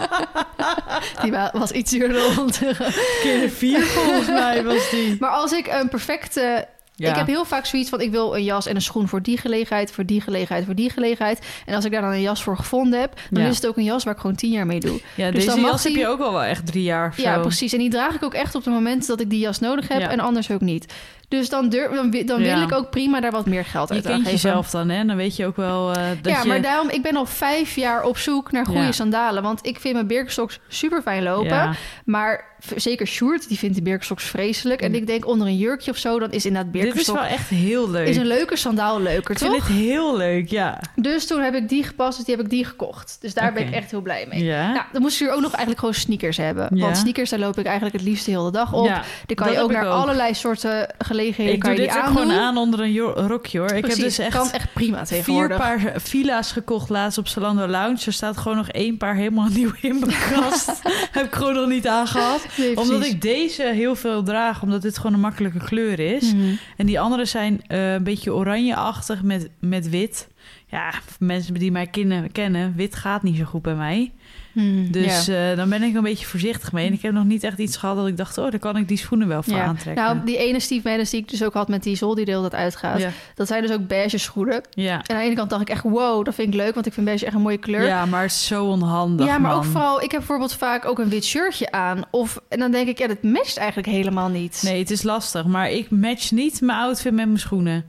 die 1.22 1.30
wa- 1.30 1.50
was 1.54 1.70
iets 1.70 1.90
duurder 1.90 2.16
dan 2.22 2.34
100 2.34 2.62
euro. 2.62 2.84
Keer 3.22 3.50
vier 3.50 3.82
volgens 3.82 4.26
mij 4.28 4.64
was 4.64 4.90
die. 4.90 5.16
Maar 5.20 5.30
als 5.30 5.52
ik 5.52 5.66
een 5.66 5.88
perfecte... 5.88 6.68
Ja. 7.02 7.10
Ik 7.10 7.16
heb 7.16 7.26
heel 7.26 7.44
vaak 7.44 7.66
zoiets 7.66 7.88
van... 7.90 8.00
ik 8.00 8.10
wil 8.10 8.36
een 8.36 8.44
jas 8.44 8.66
en 8.66 8.74
een 8.74 8.82
schoen 8.82 9.08
voor 9.08 9.22
die 9.22 9.36
gelegenheid... 9.38 9.92
voor 9.92 10.06
die 10.06 10.20
gelegenheid, 10.20 10.64
voor 10.64 10.74
die 10.74 10.90
gelegenheid. 10.90 11.46
En 11.66 11.74
als 11.74 11.84
ik 11.84 11.92
daar 11.92 12.00
dan 12.00 12.10
een 12.10 12.20
jas 12.20 12.42
voor 12.42 12.56
gevonden 12.56 13.00
heb... 13.00 13.20
dan 13.30 13.42
Ja. 13.42 13.48
is 13.48 13.56
het 13.56 13.66
ook 13.66 13.76
een 13.76 13.84
jas 13.84 14.04
waar 14.04 14.14
ik 14.14 14.20
gewoon 14.20 14.36
tien 14.36 14.50
jaar 14.50 14.66
mee 14.66 14.80
doe. 14.80 15.00
Ja, 15.14 15.30
Dus 15.30 15.44
deze 15.44 15.60
jas 15.60 15.84
heb 15.84 15.92
je 15.94 16.06
ook 16.06 16.20
al 16.20 16.32
wel 16.32 16.42
echt 16.42 16.66
drie 16.66 16.82
jaar 16.82 17.08
of 17.08 17.16
Ja, 17.16 17.34
zo. 17.34 17.40
precies. 17.40 17.72
En 17.72 17.78
die 17.78 17.90
draag 17.90 18.14
ik 18.14 18.22
ook 18.24 18.34
echt 18.34 18.54
op 18.54 18.64
het 18.64 18.74
moment 18.74 19.06
dat 19.06 19.20
ik 19.20 19.30
die 19.30 19.38
jas 19.40 19.58
nodig 19.58 19.88
heb... 19.88 20.00
En 20.00 20.20
anders 20.20 20.50
ook 20.50 20.60
niet. 20.60 20.92
Dus 21.32 21.48
dan, 21.48 21.68
durf, 21.68 21.90
dan, 22.26 22.42
Ja. 22.42 22.54
wil 22.54 22.62
ik 22.62 22.72
ook 22.72 22.90
prima 22.90 23.20
daar 23.20 23.30
wat 23.30 23.46
meer 23.46 23.64
geld 23.64 23.88
Je 23.88 23.94
uit 23.94 24.06
aan 24.06 24.12
kent 24.12 24.30
jezelf 24.30 24.70
dan, 24.70 24.88
hè? 24.88 25.04
Dan 25.04 25.16
weet 25.16 25.36
je 25.36 25.46
ook 25.46 25.56
wel 25.56 25.92
eh, 25.92 26.02
dat 26.22 26.32
ja, 26.32 26.42
je... 26.42 26.48
maar 26.48 26.62
daarom, 26.62 26.88
ik 26.90 27.02
ben 27.02 27.16
al 27.16 27.26
vijf 27.26 27.74
jaar 27.76 28.02
op 28.04 28.18
zoek 28.18 28.52
naar 28.52 28.66
goede 28.66 28.80
Ja. 28.80 28.92
sandalen. 28.92 29.42
Want 29.42 29.66
ik 29.66 29.80
vind 29.80 29.94
mijn 29.94 30.06
Birkenstocks 30.06 30.58
super 30.68 31.02
fijn 31.02 31.22
lopen. 31.22 31.46
Ja. 31.48 31.72
Maar 32.04 32.50
zeker 32.76 33.06
Sjoerd, 33.06 33.48
die 33.48 33.58
vindt 33.58 33.76
de 33.76 33.82
Birkenstocks 33.82 34.24
vreselijk. 34.24 34.80
En 34.82 34.88
Mm. 34.88 34.94
ik 34.96 35.06
denk 35.06 35.26
onder 35.26 35.46
een 35.46 35.56
jurkje 35.56 35.90
of 35.90 35.96
zo, 35.96 36.18
dan 36.18 36.30
is 36.30 36.46
inderdaad 36.46 36.72
Dit 36.72 36.82
is 36.82 36.86
Birkenstock... 36.88 37.16
wel 37.16 37.26
echt 37.26 37.48
heel 37.48 37.90
leuk. 37.90 38.08
Is 38.08 38.16
een 38.16 38.26
leuke 38.26 38.56
sandaal 38.56 39.00
leuker, 39.00 39.30
ik 39.30 39.38
vind 39.38 39.52
toch? 39.54 39.66
het 39.68 39.76
heel 39.76 40.16
leuk, 40.16 40.48
ja. 40.48 40.80
Dus 40.96 41.26
toen 41.26 41.40
heb 41.40 41.54
ik 41.54 41.68
die 41.68 41.84
gepast, 41.84 42.16
dus 42.16 42.26
die 42.26 42.34
heb 42.36 42.44
ik 42.44 42.50
die 42.50 42.64
gekocht. 42.64 43.16
Dus 43.20 43.34
daar 43.34 43.52
ben 43.52 43.66
ik 43.66 43.74
echt 43.74 43.90
heel 43.90 44.00
blij 44.00 44.26
mee. 44.28 44.44
Ja. 44.44 44.72
Nou, 44.72 44.84
dan 44.92 45.02
moest 45.02 45.18
je 45.18 45.30
ook 45.30 45.40
nog 45.40 45.50
eigenlijk 45.50 45.78
gewoon 45.78 45.94
sneakers 45.94 46.36
hebben. 46.36 46.68
Ja. 46.74 46.82
Want 46.84 46.96
sneakers, 46.96 47.30
daar 47.30 47.38
loop 47.38 47.58
ik 47.58 47.64
eigenlijk 47.66 47.96
het 47.96 48.04
liefst 48.04 48.24
de 48.24 48.30
hele 48.30 48.50
dag 48.50 48.72
op. 48.72 48.86
ja. 48.86 49.02
Die 49.26 49.36
kan 49.36 49.52
je 49.52 49.60
ook 49.60 49.72
naar 49.72 49.86
ook. 49.86 49.92
allerlei 49.92 50.34
soorten 50.34 50.70
gelegenheden 50.98 51.20
Ik 51.26 51.58
kan 51.58 51.70
je 51.70 51.76
dit 51.76 51.88
die 51.88 51.96
ook 51.96 52.04
aandoen. 52.04 52.22
gewoon 52.22 52.38
aan 52.38 52.56
onder 52.56 52.80
een 52.80 52.98
rokje, 53.26 53.58
hoor. 53.58 53.72
Ik 53.72 53.86
heb 53.86 53.96
dus 53.96 54.18
echt 54.18 54.36
kan 54.36 54.50
echt 54.50 54.72
prima 54.72 55.06
vier 55.06 55.48
paar 55.48 55.92
villa's 55.96 56.52
gekocht 56.52 56.88
laatst 56.88 57.18
op 57.18 57.28
Zalando 57.28 57.66
Lounge. 57.66 58.06
Er 58.06 58.12
staat 58.12 58.36
gewoon 58.36 58.56
nog 58.56 58.68
één 58.68 58.96
paar 58.96 59.14
helemaal 59.14 59.48
nieuw 59.54 59.72
in 59.80 59.98
mijn 59.98 60.16
kast. 60.30 60.82
heb 61.12 61.26
ik 61.26 61.34
gewoon 61.34 61.54
nog 61.54 61.68
niet 61.68 61.88
aangehad. 61.88 62.46
Nee, 62.56 62.76
Omdat 62.76 63.04
ik 63.04 63.22
deze 63.22 63.62
heel 63.62 63.96
veel 63.96 64.22
draag, 64.22 64.62
omdat 64.62 64.82
dit 64.82 64.96
gewoon 64.96 65.12
een 65.12 65.20
makkelijke 65.20 65.64
kleur 65.64 65.98
is. 65.98 66.34
Mhm. 66.34 66.54
En 66.76 66.86
die 66.86 67.00
andere 67.00 67.24
zijn 67.24 67.62
eh, 67.66 67.92
een 67.92 68.04
beetje 68.04 68.34
oranjeachtig 68.34 69.22
met, 69.22 69.50
met 69.60 69.88
wit. 69.88 70.28
Ja, 70.66 70.92
mensen 71.18 71.54
die 71.54 71.72
mij 71.72 71.86
kennen, 71.86 72.32
kennen, 72.32 72.72
wit 72.76 72.94
gaat 72.94 73.22
niet 73.22 73.36
zo 73.36 73.44
goed 73.44 73.62
bij 73.62 73.74
mij. 73.74 74.12
Mhm. 74.52 74.90
Dus 74.90 75.24
Ja. 75.26 75.50
eh, 75.50 75.56
dan 75.56 75.68
ben 75.68 75.82
ik 75.82 75.94
een 75.94 76.02
beetje 76.02 76.26
voorzichtig 76.26 76.72
mee. 76.72 76.86
En 76.86 76.92
ik 76.92 77.02
heb 77.02 77.12
nog 77.12 77.24
niet 77.24 77.44
echt 77.44 77.58
iets 77.58 77.76
gehad 77.76 77.96
dat 77.96 78.06
ik 78.06 78.16
dacht... 78.16 78.38
oh, 78.38 78.50
daar 78.50 78.58
kan 78.60 78.76
ik 78.76 78.88
die 78.88 78.96
schoenen 78.98 79.28
wel 79.28 79.42
voor 79.42 79.54
Ja. 79.54 79.64
aantrekken. 79.64 80.04
Nou, 80.04 80.18
die 80.24 80.36
ene 80.36 80.60
Steve 80.60 80.88
Madden 80.88 81.06
die 81.10 81.20
ik 81.20 81.28
dus 81.28 81.44
ook 81.44 81.54
had 81.54 81.68
met 81.68 81.82
die 81.82 81.96
zol 81.96 82.14
die 82.14 82.24
deel 82.24 82.42
dat 82.42 82.54
uitgaat. 82.54 82.98
ja. 83.00 83.10
Dat 83.34 83.46
zijn 83.48 83.62
dus 83.62 83.70
ook 83.72 83.86
beige 83.86 84.18
schoenen. 84.18 84.62
Ja. 84.70 84.92
En 85.06 85.14
aan 85.14 85.20
de 85.20 85.26
ene 85.26 85.34
kant 85.34 85.50
dacht 85.50 85.62
ik 85.62 85.68
echt, 85.68 85.82
wow, 85.82 86.24
dat 86.24 86.34
vind 86.34 86.48
ik 86.48 86.54
leuk. 86.54 86.74
Want 86.74 86.86
ik 86.86 86.92
vind 86.92 87.06
beige 87.06 87.24
echt 87.26 87.34
een 87.34 87.40
mooie 87.40 87.58
kleur. 87.58 87.86
ja, 87.86 88.06
maar 88.06 88.22
het 88.22 88.30
is 88.30 88.46
zo 88.46 88.64
onhandig, 88.64 89.26
Ja, 89.26 89.38
maar 89.38 89.54
ook 89.54 89.64
vooral, 89.64 89.96
ik 90.02 90.10
heb 90.10 90.20
bijvoorbeeld 90.20 90.54
vaak 90.54 90.84
ook 90.84 90.98
een 90.98 91.08
wit 91.08 91.24
shirtje 91.24 91.70
aan. 91.70 92.02
Of, 92.10 92.40
en 92.48 92.58
dan 92.58 92.70
denk 92.70 92.88
ik, 92.88 92.98
ja, 92.98 93.06
dat 93.06 93.22
matcht 93.22 93.56
eigenlijk 93.56 93.88
helemaal 93.88 94.28
niet. 94.28 94.60
Nee, 94.64 94.78
het 94.78 94.90
is 94.90 95.02
lastig. 95.02 95.44
Maar 95.44 95.70
ik 95.70 95.90
match 95.90 96.30
niet 96.30 96.60
mijn 96.60 96.78
outfit 96.78 97.12
met 97.12 97.26
mijn 97.26 97.38
schoenen. 97.38 97.84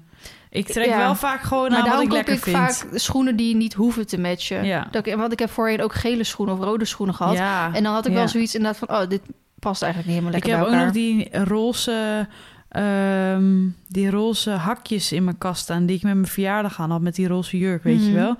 Ik 0.55 0.67
trek 0.67 0.85
Ja. 0.85 0.97
wel 0.97 1.15
vaak 1.15 1.41
gewoon 1.41 1.69
maar 1.71 1.81
aan 1.81 1.89
wat 1.89 2.01
ik 2.01 2.11
lekker 2.11 2.33
ik 2.33 2.43
vind. 2.43 2.57
vaak 2.57 2.85
schoenen 2.93 3.35
die 3.35 3.55
niet 3.55 3.73
hoeven 3.73 4.07
te 4.07 4.19
matchen. 4.19 4.65
Ja. 4.65 4.87
Dat 4.91 5.05
ik, 5.07 5.15
want 5.15 5.31
ik 5.31 5.39
heb 5.39 5.49
voorheen 5.49 5.81
ook 5.81 5.93
gele 5.93 6.23
schoenen 6.23 6.55
of 6.55 6.61
rode 6.61 6.85
schoenen 6.85 7.15
gehad. 7.15 7.33
Ja. 7.35 7.73
En 7.73 7.83
dan 7.83 7.93
had 7.93 8.05
ik 8.07 8.13
wel 8.13 8.27
zoiets 8.27 8.55
inderdaad 8.55 8.79
van, 8.87 8.97
oh, 9.01 9.09
dit 9.09 9.21
past 9.59 9.81
eigenlijk 9.81 10.11
niet 10.13 10.21
helemaal 10.21 10.39
Ik 10.39 10.45
lekker 10.45 10.65
heb 10.65 10.73
ook 10.79 10.83
nog 10.85 10.93
die 10.93 11.43
roze, 11.43 12.27
ehm, 12.69 13.67
die 13.87 14.09
roze 14.09 14.49
hakjes 14.51 15.11
in 15.11 15.23
mijn 15.23 15.37
kast 15.37 15.61
staan... 15.61 15.85
die 15.85 15.95
ik 15.95 16.03
met 16.03 16.13
mijn 16.13 16.27
verjaardag 16.27 16.79
aan 16.79 16.91
had, 16.91 17.01
met 17.01 17.15
die 17.15 17.27
roze 17.27 17.57
jurk, 17.57 17.83
weet 17.83 18.03
je 18.03 18.09
Mhm. 18.11 18.19
wel. 18.19 18.35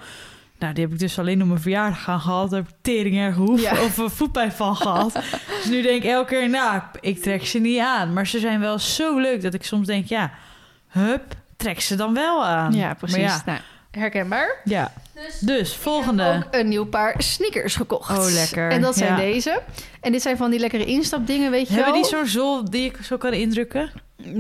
Nou, 0.60 0.74
die 0.74 0.84
heb 0.84 0.94
ik 0.94 1.00
dus 1.00 1.20
alleen 1.20 1.42
op 1.42 1.48
mijn 1.48 1.60
verjaardag 1.62 2.10
aan 2.10 2.20
gehad. 2.20 2.50
Daar 2.50 2.60
heb 2.60 2.70
ik 2.70 2.76
tering 2.82 3.18
erg 3.18 3.36
hoef 3.36 3.62
Ja. 3.62 3.72
of 3.72 3.98
een 3.98 4.10
voetpijn 4.10 4.52
van 4.52 4.76
gehad. 4.76 5.14
dus 5.62 5.66
nu 5.70 5.82
denk 5.82 6.04
ik 6.04 6.10
elke 6.10 6.30
keer, 6.30 6.50
nou, 6.50 6.82
ik 7.00 7.22
trek 7.22 7.46
ze 7.46 7.60
niet 7.60 7.80
aan. 7.80 8.14
Maar 8.14 8.28
ze 8.28 8.40
zijn 8.40 8.60
wel 8.60 8.80
zo 8.80 9.18
leuk 9.20 9.42
dat 9.42 9.54
ik 9.54 9.64
soms 9.64 9.88
denk, 9.88 10.06
ja, 10.08 10.32
hup, 10.88 11.24
trek 11.64 11.82
ze 11.82 11.96
dan 11.96 12.14
wel 12.14 12.46
aan. 12.46 12.74
Ja, 12.74 12.94
precies. 12.94 13.18
Ja, 13.18 13.42
Nou, 13.46 13.60
herkenbaar. 13.92 14.56
ja. 14.64 14.92
Dus 15.14 15.40
Dus, 15.40 15.76
volgende. 15.76 16.44
ook 16.46 16.56
een 16.60 16.68
nieuw 16.68 16.86
paar 16.86 17.14
sneakers 17.18 17.76
gekocht. 17.76 18.10
Oh, 18.18 18.32
lekker. 18.32 18.70
En 18.72 18.82
dat 18.82 18.96
zijn 18.98 19.10
Ja. 19.12 19.18
deze. 19.18 19.62
En 20.02 20.12
dit 20.12 20.22
zijn 20.22 20.38
van 20.38 20.52
die 20.52 20.60
lekkere 20.60 20.86
instapdingen, 20.86 21.52
weet 21.52 21.68
je 21.68 21.74
Hebben 21.74 21.94
wel. 21.94 22.02
die 22.02 22.12
zo'n 22.12 22.26
zool 22.28 22.70
die 22.70 22.86
ik 22.86 22.98
zo 23.04 23.18
kan 23.18 23.34
indrukken? 23.34 23.92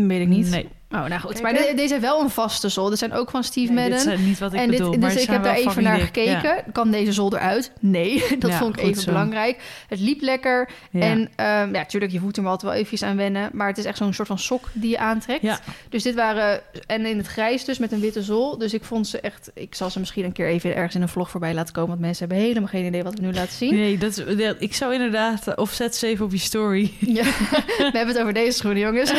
Weet 0.07 0.21
ik 0.21 0.27
niet. 0.27 0.49
Nee. 0.49 0.69
Oh, 0.91 1.05
nou 1.05 1.21
goed. 1.21 1.31
Kijk, 1.31 1.43
maar 1.43 1.53
de- 1.53 1.71
deze 1.75 1.87
zijn 1.87 2.01
wel 2.01 2.21
een 2.21 2.29
vaste 2.29 2.69
zol. 2.69 2.89
Dit 2.89 2.99
zijn 2.99 3.13
ook 3.13 3.29
van 3.29 3.43
Steve 3.43 3.71
Nee, 3.73 3.89
Madden. 3.89 4.09
dit 4.09 4.19
is 4.19 4.25
niet 4.25 4.39
wat 4.39 4.53
ik 4.53 4.59
en 4.59 4.67
dit, 4.69 4.77
bedoel. 4.77 4.91
dus 4.91 5.01
maar 5.01 5.11
ze 5.11 5.19
ik 5.21 5.27
heb 5.27 5.43
daar 5.43 5.55
even 5.55 5.83
naar 5.83 5.99
gekeken. 5.99 6.63
Kan 6.71 6.91
deze 6.91 7.11
zol 7.11 7.33
eruit? 7.35 7.71
Nee, 7.79 8.23
dat 8.39 8.51
Ja, 8.51 8.57
vond 8.57 8.77
ik 8.77 8.83
even 8.83 9.01
zo. 9.01 9.11
belangrijk. 9.11 9.57
Het 9.87 9.99
liep 9.99 10.21
lekker. 10.21 10.69
Ja. 10.91 11.01
En 11.01 11.19
um, 11.19 11.27
ja, 11.37 11.65
natuurlijk, 11.65 12.11
je 12.11 12.19
voet 12.19 12.37
er 12.37 12.43
altijd 12.43 12.61
wel 12.61 12.73
eventjes 12.73 13.03
aan 13.03 13.17
wennen. 13.17 13.49
Maar 13.53 13.67
het 13.67 13.77
is 13.77 13.85
echt 13.85 13.97
zo'n 13.97 14.13
soort 14.13 14.27
van 14.27 14.39
sok 14.39 14.69
die 14.73 14.89
je 14.89 14.97
aantrekt. 14.97 15.41
Ja. 15.41 15.59
Dus 15.89 16.03
dit 16.03 16.15
waren... 16.15 16.61
En 16.87 17.05
in 17.05 17.17
het 17.17 17.27
grijs 17.27 17.65
dus, 17.65 17.77
met 17.77 17.91
een 17.91 17.99
witte 17.99 18.23
zool. 18.23 18.57
Dus 18.57 18.73
ik 18.73 18.83
vond 18.83 19.07
ze 19.07 19.19
echt... 19.19 19.51
Ik 19.53 19.75
zal 19.75 19.89
ze 19.89 19.99
misschien 19.99 20.25
een 20.25 20.31
keer 20.33 20.47
even 20.47 20.62
ergens 20.71 20.95
in 20.95 21.01
een 21.01 21.09
vlog 21.09 21.29
voorbij 21.29 21.53
laten 21.53 21.73
komen. 21.73 21.89
Want 21.89 22.01
mensen 22.01 22.27
hebben 22.27 22.45
helemaal 22.45 22.67
geen 22.69 22.85
idee 22.85 23.03
wat 23.03 23.13
we 23.13 23.21
nu 23.25 23.33
laten 23.33 23.53
zien. 23.53 23.75
Nee, 23.75 23.97
dat, 23.97 24.17
is- 24.17 24.37
dat- 24.37 24.55
ik 24.59 24.73
zou 24.73 24.93
inderdaad... 24.93 25.55
Of 25.57 25.71
zet 25.71 25.95
ze 25.95 26.07
even 26.07 26.25
op 26.25 26.31
je 26.31 26.37
story. 26.37 26.91
Ja, 26.99 27.23
we 27.77 27.89
hebben 27.93 28.07
het 28.07 28.19
over 28.19 28.33
deze 28.33 28.57
schoenen, 28.57 28.81
jongens. 28.81 29.13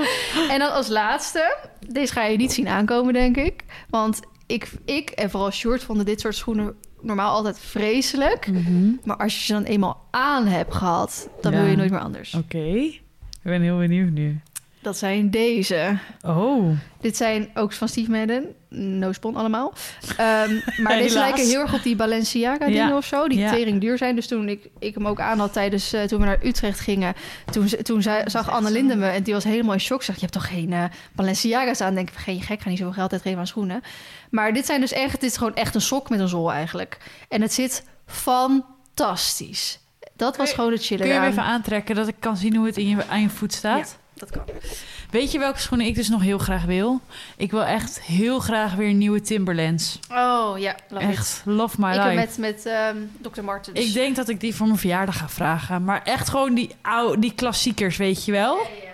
en 0.52 0.58
dan 0.58 0.72
als 0.72 0.88
laatste, 0.88 1.56
deze 1.88 2.12
ga 2.12 2.24
je 2.24 2.36
niet 2.36 2.52
zien 2.52 2.68
aankomen, 2.68 3.12
denk 3.12 3.36
ik. 3.36 3.64
Want 3.90 4.20
ik, 4.46 4.70
ik 4.84 5.10
en 5.10 5.30
vooral 5.30 5.50
Sjoerd 5.50 5.82
vonden 5.82 6.04
dit 6.06 6.20
soort 6.20 6.34
schoenen 6.36 6.74
normaal 7.00 7.34
altijd 7.34 7.58
vreselijk. 7.58 8.50
Maar 9.04 9.16
als 9.16 9.34
je 9.38 9.44
ze 9.44 9.52
dan 9.52 9.62
eenmaal 9.64 10.06
aan 10.10 10.46
hebt 10.46 10.74
gehad, 10.74 11.28
dan 11.40 11.52
Ja. 11.52 11.60
wil 11.60 11.70
je 11.70 11.76
nooit 11.76 11.90
meer 11.90 12.00
anders. 12.00 12.34
Oké. 12.34 12.58
Ik 12.58 13.02
ben 13.50 13.62
heel 13.62 13.78
benieuwd 13.78 14.10
nu. 14.10 14.40
Dat 14.84 14.98
zijn 14.98 15.30
deze. 15.30 15.98
Oh. 16.26 16.70
Dit 17.00 17.16
zijn 17.16 17.50
ook 17.54 17.72
van 17.72 17.88
Steve 17.88 18.10
Madden. 18.10 18.54
No 18.68 19.12
spon 19.12 19.36
allemaal. 19.36 19.72
Ehm, 20.16 20.54
maar 20.82 20.96
deze 20.96 21.18
lijken 21.18 21.46
heel 21.46 21.60
erg 21.60 21.74
op 21.74 21.82
die 21.82 21.96
Balenciaga 21.96 22.66
dingen 22.66 22.88
Ja. 22.88 22.96
of 22.96 23.04
zo. 23.04 23.28
Die 23.28 23.38
Ja. 23.38 23.50
tering 23.52 23.80
duur 23.80 23.98
zijn. 23.98 24.14
Dus 24.14 24.26
toen 24.26 24.48
ik, 24.48 24.68
ik 24.78 24.94
hem 24.94 25.06
ook 25.06 25.20
aan 25.20 25.38
had 25.38 25.52
tijdens... 25.52 25.92
eh, 25.92 26.02
toen 26.02 26.20
we 26.20 26.26
naar 26.26 26.38
Utrecht 26.44 26.80
gingen... 26.80 27.14
Toen, 27.50 27.66
toen 27.82 28.02
zei, 28.02 28.22
zag 28.30 28.50
Anne 28.50 28.70
Linde 28.70 28.96
me 28.96 29.06
en 29.08 29.22
die 29.22 29.34
was 29.34 29.44
helemaal 29.44 29.72
in 29.72 29.80
shock. 29.80 30.02
Zegt, 30.02 30.20
je 30.20 30.26
hebt 30.26 30.36
toch 30.38 30.48
geen 30.48 30.72
eh, 30.72 30.84
Balenciaga's 31.12 31.80
aan? 31.80 31.94
Denk 31.94 32.10
ik, 32.10 32.16
geen 32.16 32.42
gek, 32.42 32.60
ga 32.60 32.68
niet 32.68 32.78
zoveel 32.78 32.92
geld 32.94 33.12
uitgeven 33.12 33.38
aan 33.38 33.46
schoenen. 33.46 33.80
Maar 34.30 34.52
dit 34.52 34.66
zijn 34.66 34.80
dus 34.80 34.92
echt... 34.92 35.20
Dit 35.20 35.30
is 35.30 35.36
gewoon 35.36 35.54
echt 35.54 35.74
een 35.74 35.80
sok 35.80 36.08
met 36.10 36.20
een 36.20 36.28
zool 36.28 36.52
eigenlijk. 36.52 36.98
En 37.28 37.42
het 37.42 37.52
zit 37.52 37.84
fantastisch. 38.06 39.78
Dat 40.16 40.36
was 40.36 40.48
je- 40.48 40.54
gewoon 40.54 40.72
het 40.72 40.84
chillen 40.84 41.04
Kun 41.06 41.14
je 41.14 41.20
hem 41.20 41.30
even 41.30 41.42
aantrekken 41.42 41.94
dat 41.94 42.08
ik 42.08 42.14
kan 42.18 42.36
zien 42.36 42.56
hoe 42.56 42.66
het 42.66 42.76
in 42.76 42.88
je, 42.88 43.06
aan 43.08 43.20
je 43.20 43.28
voet 43.28 43.52
staat? 43.52 43.98
Dat 44.14 44.30
kan. 44.30 44.42
Weet 45.10 45.32
je 45.32 45.38
welke 45.38 45.58
schoenen 45.60 45.86
ik 45.86 45.94
dus 45.94 46.08
nog 46.08 46.22
heel 46.22 46.38
graag 46.38 46.64
wil? 46.64 47.00
Ik 47.36 47.50
wil 47.50 47.64
echt 47.64 48.00
heel 48.02 48.38
graag 48.40 48.74
weer 48.74 48.92
nieuwe 48.92 49.20
Timberlands. 49.20 49.98
Oh 50.10 50.58
ja, 50.58 50.76
love 50.88 51.04
it. 51.04 51.10
Echt, 51.10 51.42
love 51.44 51.76
my 51.80 51.88
Ik 51.94 51.94
heb 52.00 52.04
life. 52.04 52.16
met, 52.16 52.38
met 52.38 52.66
ehm 52.66 52.96
Dr. 53.20 53.42
Martens. 53.44 53.80
Ik 53.80 53.92
denk 53.92 54.16
dat 54.16 54.28
ik 54.28 54.40
die 54.40 54.54
voor 54.54 54.66
mijn 54.66 54.78
verjaardag 54.78 55.18
ga 55.18 55.28
vragen. 55.28 55.84
Maar 55.84 56.02
echt 56.02 56.28
gewoon 56.28 56.54
die, 56.54 56.70
oude, 56.82 57.18
die 57.20 57.34
klassiekers, 57.34 57.96
weet 57.96 58.24
je 58.24 58.32
wel? 58.32 58.56
Ja, 58.56 58.62
ja. 58.84 58.90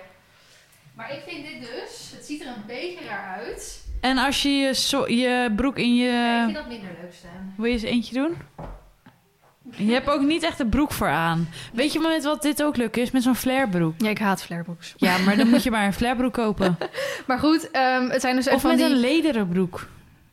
Maar 0.94 1.12
ik 1.12 1.20
vind 1.28 1.44
dit 1.46 1.60
dus, 1.60 2.12
het 2.16 2.26
ziet 2.26 2.40
er 2.40 2.46
een 2.46 2.66
beetje 2.66 3.04
raar 3.08 3.38
uit. 3.38 3.78
En 4.00 4.18
als 4.18 4.42
je 4.42 4.48
je, 4.48 4.74
so- 4.74 5.08
je 5.08 5.52
broek 5.56 5.78
in 5.78 5.94
Ja, 5.96 6.04
ik 6.04 6.38
je... 6.38 6.42
vind 6.44 6.56
dat 6.56 6.68
minder 6.68 6.90
leuk 7.02 7.14
staan. 7.14 7.54
Wil 7.56 7.66
je 7.66 7.72
eens 7.72 7.82
eentje 7.82 8.14
doen? 8.14 8.36
Je 9.76 9.92
hebt 9.92 10.08
ook 10.10 10.20
niet 10.22 10.42
echt 10.42 10.60
een 10.60 10.68
broek 10.68 10.92
voor 10.92 11.08
aan. 11.08 11.48
Weet 11.72 11.92
je 11.92 12.00
met 12.00 12.24
wat 12.24 12.42
dit 12.42 12.62
ook 12.62 12.76
leuk 12.76 12.96
is? 12.96 13.10
Met 13.10 13.22
zo'n 13.22 13.34
flarebroek. 13.34 13.94
Ja, 13.98 14.08
ik 14.08 14.18
haat 14.18 14.42
flarebroeks. 14.42 14.94
Ja, 14.96 15.18
maar 15.18 15.36
dan 15.36 15.48
moet 15.48 15.62
je 15.62 15.70
maar 15.70 15.86
een 15.86 15.92
flarebroek 15.92 16.32
kopen. 16.32 16.78
Maar 17.26 17.38
goed, 17.38 17.70
ehm, 17.70 18.08
het 18.08 18.20
zijn 18.20 18.36
dus 18.36 18.48
Of 18.48 18.60
van 18.60 18.70
met 18.70 18.78
die... 18.78 18.88
een 18.88 19.00
lederen 19.00 19.48
broek. 19.48 19.86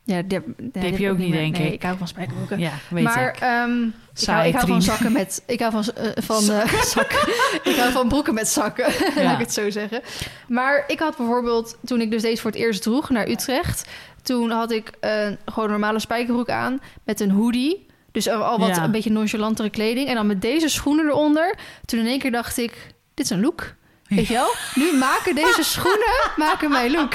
Ja, 0.03 0.21
die, 0.21 0.39
die, 0.57 0.81
heb 0.83 0.97
je 0.97 1.09
ook 1.09 1.17
niet, 1.17 1.31
denk 1.31 1.57
nee, 1.57 1.67
ik. 1.67 1.73
ik 1.73 1.81
hou 1.81 1.97
van 1.97 2.07
spijkerbroeken. 2.07 2.59
Ja, 2.59 2.71
weet 2.89 3.03
maar 3.03 3.29
ik. 3.29 3.39
ehm, 3.39 3.83
ik, 4.15 4.25
hou, 4.25 4.47
ik 4.47 4.53
hou 4.53 4.67
van 4.67 4.81
zakken 4.81 5.11
met... 5.11 5.43
Ik 5.45 5.59
hou 5.59 5.71
van, 5.71 5.83
eh, 5.95 6.11
van 6.15 6.49
eh, 6.49 6.73
zakken. 6.95 7.19
ik 7.71 7.75
hou 7.75 7.91
van 7.91 8.07
broeken 8.07 8.33
met 8.33 8.47
zakken, 8.47 8.85
Ja. 9.15 9.23
laat 9.23 9.33
ik 9.33 9.39
het 9.39 9.53
zo 9.53 9.69
zeggen. 9.69 10.01
Maar 10.47 10.83
ik 10.87 10.99
had 10.99 11.17
bijvoorbeeld, 11.17 11.77
toen 11.85 12.01
ik 12.01 12.11
dus 12.11 12.21
deze 12.21 12.41
voor 12.41 12.51
het 12.51 12.59
eerst 12.59 12.81
droeg 12.81 13.09
naar 13.09 13.27
Utrecht... 13.27 13.89
toen 14.21 14.49
had 14.51 14.71
ik 14.71 14.91
eh, 14.99 15.11
gewoon 15.45 15.65
een 15.65 15.71
normale 15.71 15.99
spijkerbroek 15.99 16.49
aan 16.49 16.81
met 17.03 17.19
een 17.19 17.31
hoodie... 17.31 17.85
Dus 18.17 18.29
al 18.29 18.59
wat 18.59 18.75
Ja. 18.75 18.83
een 18.83 18.91
beetje 18.91 19.11
nonchalantere 19.11 19.69
kleding. 19.69 20.07
En 20.07 20.15
dan 20.15 20.27
met 20.27 20.41
deze 20.41 20.69
schoenen 20.69 21.05
eronder. 21.05 21.55
Toen 21.85 21.99
in 21.99 22.07
één 22.07 22.19
keer 22.19 22.31
dacht 22.31 22.57
ik, 22.57 22.71
dit 23.13 23.25
is 23.25 23.31
een 23.31 23.41
look. 23.41 23.73
Weet 24.07 24.27
je 24.27 24.33
wel? 24.33 24.53
Nu 24.75 24.93
maken 24.97 25.35
deze 25.35 25.63
schoenen 25.73 26.15
maken 26.35 26.69
mijn 26.71 26.91
look. 26.91 27.13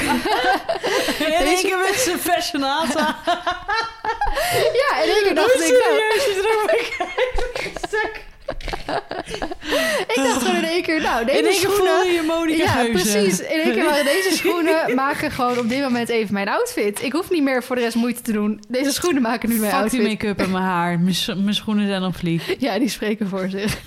In 1.19 1.33
één 1.33 1.63
keer 1.63 1.79
met 1.79 1.95
zijn 1.95 2.19
fashionata. 2.19 3.17
Ja, 4.53 5.03
in 5.03 5.11
één 5.11 5.23
keer 5.23 5.35
dacht 5.35 5.55
ik, 5.55 5.59
nou, 5.61 5.71
serieus 5.71 6.25
je 6.25 6.41
erover 6.49 6.95
kijkt. 6.99 7.87
stuk. 7.89 8.21
Ik 10.09 10.13
dacht 10.15 10.43
gewoon 10.43 10.57
in 10.57 10.65
één 10.65 10.83
keer, 10.83 11.01
nou, 11.03 11.25
deze 11.25 11.39
In 11.39 11.45
één 11.45 11.53
keer 11.61 11.71
schoenen... 11.71 11.95
voelde 11.95 12.13
je 12.13 12.23
Monica 12.23 12.63
Ja, 12.63 12.71
Geuze. 12.71 12.91
precies. 12.91 13.41
In 13.41 13.47
één 13.61 13.73
keer 13.73 13.85
waren 13.85 14.05
deze 14.05 14.31
schoenen 14.41 14.95
maken 14.95 15.31
gewoon 15.31 15.59
op 15.59 15.69
dit 15.69 15.81
moment 15.81 16.09
even 16.09 16.35
mijn 16.35 16.49
outfit. 16.49 17.03
Ik 17.03 17.13
hoef 17.13 17.31
niet 17.31 17.43
meer 17.43 17.63
voor 17.63 17.77
de 17.77 17.83
rest 17.83 17.97
moeite 17.97 18.23
te 18.23 18.33
doen. 18.33 18.63
Deze 18.69 18.93
schoenen 18.93 19.23
maken 19.23 19.49
nu 19.49 19.55
mijn 19.59 19.73
Fuck 19.73 19.91
die 19.91 20.01
outfit. 20.01 20.21
make-up 20.21 20.41
en 20.47 20.51
mijn 20.51 20.65
haar. 20.65 21.01
Mijn, 21.01 21.55
schoenen 21.55 21.87
zijn 21.87 22.03
op 22.03 22.17
vlieg. 22.17 22.55
Ja, 22.59 22.79
die 22.79 22.89
spreken 22.89 23.29
voor 23.29 23.49
zich. 23.51 23.79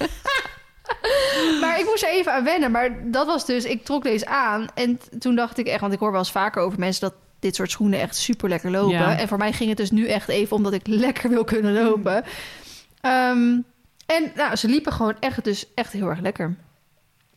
maar 1.61 1.79
ik 1.79 1.85
moest 1.85 2.03
er 2.03 2.09
even 2.09 2.33
aan 2.33 2.43
wennen. 2.43 2.71
Maar 2.71 3.11
dat 3.11 3.25
was 3.25 3.45
dus, 3.45 3.63
ik 3.63 3.85
trok 3.85 4.03
deze 4.03 4.27
aan. 4.27 4.67
En 4.73 4.99
toen 5.19 5.35
dacht 5.35 5.57
ik 5.57 5.67
echt, 5.67 5.81
want 5.81 5.93
ik 5.93 5.99
hoor 5.99 6.11
wel 6.11 6.19
eens 6.19 6.31
vaker 6.31 6.61
over 6.61 6.79
mensen 6.79 7.01
dat 7.01 7.13
dit 7.39 7.55
soort 7.55 7.71
schoenen 7.71 7.99
echt 7.99 8.15
super 8.15 8.49
lekker 8.49 8.71
lopen. 8.71 8.97
Ja. 8.97 9.17
En 9.17 9.27
voor 9.27 9.37
mij 9.37 9.51
ging 9.53 9.69
het 9.69 9.77
dus 9.77 9.91
nu 9.91 10.07
echt 10.07 10.29
even 10.29 10.55
omdat 10.55 10.73
ik 10.73 10.87
lekker 10.87 11.29
wil 11.29 11.43
kunnen 11.43 11.73
lopen. 11.83 12.23
Ehm, 13.01 13.57
en 14.05 14.31
nou, 14.35 14.55
ze 14.55 14.67
liepen 14.67 14.93
gewoon 14.93 15.15
echt, 15.19 15.43
dus 15.43 15.65
echt 15.75 15.91
heel 15.91 16.07
erg 16.09 16.19
lekker. 16.19 16.55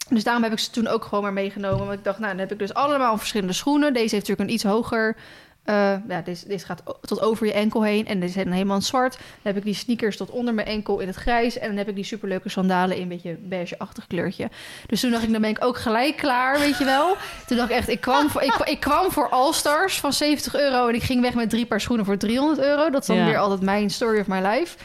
Dus 0.08 0.24
daarom 0.24 0.42
heb 0.42 0.52
ik 0.52 0.58
ze 0.58 0.70
toen 0.70 0.86
ook 0.86 1.04
gewoon 1.04 1.22
maar 1.22 1.32
meegenomen. 1.32 1.86
Want 1.86 1.98
ik 1.98 2.04
dacht, 2.04 2.18
nou, 2.18 2.30
dan 2.30 2.40
heb 2.40 2.52
ik 2.52 2.58
dus 2.58 2.74
allemaal 2.74 3.18
verschillende 3.18 3.52
schoenen. 3.52 3.92
Deze 3.92 4.14
heeft 4.14 4.28
natuurlijk 4.28 4.48
een 4.48 4.54
iets 4.54 4.64
hoger... 4.64 5.16
eh, 5.64 5.94
ja, 6.08 6.20
deze, 6.24 6.48
deze 6.48 6.66
gaat 6.66 6.82
tot 7.00 7.20
over 7.20 7.46
je 7.46 7.52
enkel 7.52 7.82
heen. 7.84 8.06
En 8.06 8.20
deze 8.20 8.32
zijn 8.32 8.52
helemaal 8.52 8.76
in 8.76 8.82
zwart. 8.82 9.12
Dan 9.16 9.22
heb 9.42 9.56
ik 9.56 9.64
die 9.64 9.74
sneakers 9.74 10.16
tot 10.16 10.30
onder 10.30 10.54
mijn 10.54 10.66
enkel 10.66 10.98
in 10.98 11.06
het 11.06 11.16
grijs. 11.16 11.58
En 11.58 11.68
dan 11.68 11.76
heb 11.76 11.88
ik 11.88 11.94
die 11.94 12.04
superleuke 12.04 12.48
sandalen 12.48 12.96
in 12.96 13.02
een 13.02 13.08
beetje 13.08 13.36
beige-achtig 13.40 14.06
kleurtje. 14.06 14.50
Dus 14.86 15.00
toen 15.00 15.10
dacht 15.10 15.22
ik, 15.22 15.32
dan 15.32 15.40
ben 15.40 15.50
ik 15.50 15.64
ook 15.64 15.78
gelijk 15.78 16.16
klaar, 16.16 16.58
weet 16.58 16.78
je 16.78 16.84
wel. 16.84 17.16
Toen 17.46 17.56
dacht 17.56 17.70
ik 17.70 17.76
echt, 17.76 17.88
ik 17.88 18.00
kwam 18.00 18.28
voor, 18.30 18.42
ik, 18.42 18.54
ik 18.64 18.80
kwam 18.80 19.10
voor 19.10 19.28
All-Stars 19.28 20.00
van 20.00 20.12
70 20.12 20.54
euro. 20.56 20.88
En 20.88 20.94
ik 20.94 21.02
ging 21.02 21.20
weg 21.20 21.34
met 21.34 21.50
drie 21.50 21.66
paar 21.66 21.80
schoenen 21.80 22.04
voor 22.06 22.16
300 22.16 22.60
euro. 22.60 22.90
Dat 22.90 23.00
is 23.00 23.06
dan 23.06 23.16
Ja. 23.16 23.24
weer 23.24 23.38
altijd 23.38 23.60
mijn 23.60 23.90
story 23.90 24.20
of 24.20 24.26
my 24.26 24.40
life. 24.46 24.76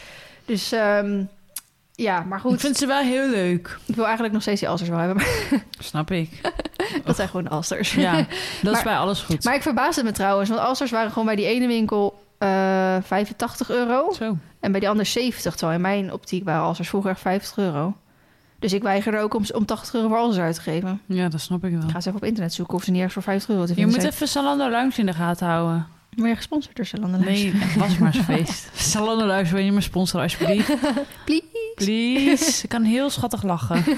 Dus 0.46 0.72
ehm, 0.72 1.24
ja, 2.04 2.24
maar 2.30 2.40
goed. 2.40 2.54
Ik 2.54 2.60
vind 2.60 2.78
ze 2.78 2.86
wel 2.86 3.02
heel 3.02 3.30
leuk. 3.30 3.78
Ik 3.86 3.96
wil 3.96 4.04
eigenlijk 4.04 4.34
nog 4.34 4.42
steeds 4.42 4.60
die 4.60 4.70
Allstars 4.70 4.90
wel 4.92 5.00
hebben. 5.00 5.16
Maar 5.18 5.64
Snap 5.80 6.12
ik. 6.12 6.42
dat 7.06 7.16
zijn 7.16 7.28
gewoon 7.28 7.44
de 7.44 7.50
Allstars. 7.50 7.94
Ja, 7.94 8.16
dat 8.16 8.26
is 8.62 8.64
Maar- 8.72 8.84
bij 8.84 8.98
alles 8.98 9.22
goed. 9.22 9.44
Maar 9.44 9.56
ik 9.56 9.62
verbaasde 9.62 10.04
me 10.04 10.12
trouwens. 10.12 10.50
Want 10.50 10.62
Allstars 10.62 10.92
waren 10.92 11.10
gewoon 11.10 11.26
bij 11.26 11.36
die 11.36 11.46
ene 11.46 11.68
winkel 11.68 12.22
eh 12.38 12.48
85 13.02 13.70
euro. 13.70 14.12
Zo. 14.18 14.38
En 14.60 14.72
bij 14.72 14.80
die 14.80 14.90
andere 14.90 15.08
70. 15.08 15.52
Terwijl 15.56 15.76
in 15.78 15.82
mijn 15.82 16.14
optiek 16.14 16.44
waren 16.46 16.62
Allstars 16.64 16.90
vroeger 16.90 17.12
echt 17.12 17.22
50 17.22 17.58
euro. 17.58 17.98
Dus 18.60 18.74
ik 18.74 18.84
weigerde 18.84 19.20
ook 19.20 19.34
om, 19.34 19.44
om 19.54 19.66
80 19.66 19.94
euro 19.94 20.08
voor 20.08 20.18
alles 20.18 20.38
uit 20.38 20.56
te 20.56 20.62
geven. 20.62 21.02
Ja, 21.06 21.30
dat 21.30 21.42
snap 21.42 21.64
ik 21.64 21.72
wel. 21.72 21.82
Ik 21.82 21.90
ga 21.90 21.96
eens 21.96 22.06
even 22.06 22.18
op 22.20 22.26
internet 22.26 22.54
zoeken 22.54 22.76
of 22.76 22.84
ze 22.84 22.90
niet 22.90 22.98
ergens 22.98 23.14
voor 23.14 23.24
50 23.24 23.50
euro 23.50 23.62
te 23.64 23.68
Je 23.68 23.74
vinden 23.74 23.92
moet 23.94 24.02
zijn. 24.02 24.14
even 24.14 24.28
Salando 24.28 24.70
Lounge 24.70 24.94
in 24.96 25.06
de 25.06 25.14
gaten 25.14 25.48
houden. 25.48 25.88
Word 26.16 26.30
je 26.30 26.36
gesponsord 26.36 26.76
door 26.76 26.86
Zalando? 26.86 27.18
Nee, 27.18 27.52
het 27.56 27.76
was 27.76 27.98
maar 27.98 28.16
eens 28.16 28.26
feest. 28.26 28.96
Lounge, 29.00 29.44
wil 29.44 29.64
je 29.64 29.72
me 29.72 29.82
sponsoren 29.82 30.24
alsjeblieft? 30.24 30.68
Please. 31.26 31.44
Please. 31.76 32.64
Ik 32.64 32.70
kan 32.70 32.84
heel 32.84 33.10
schattig 33.10 33.44
lachen. 33.44 33.84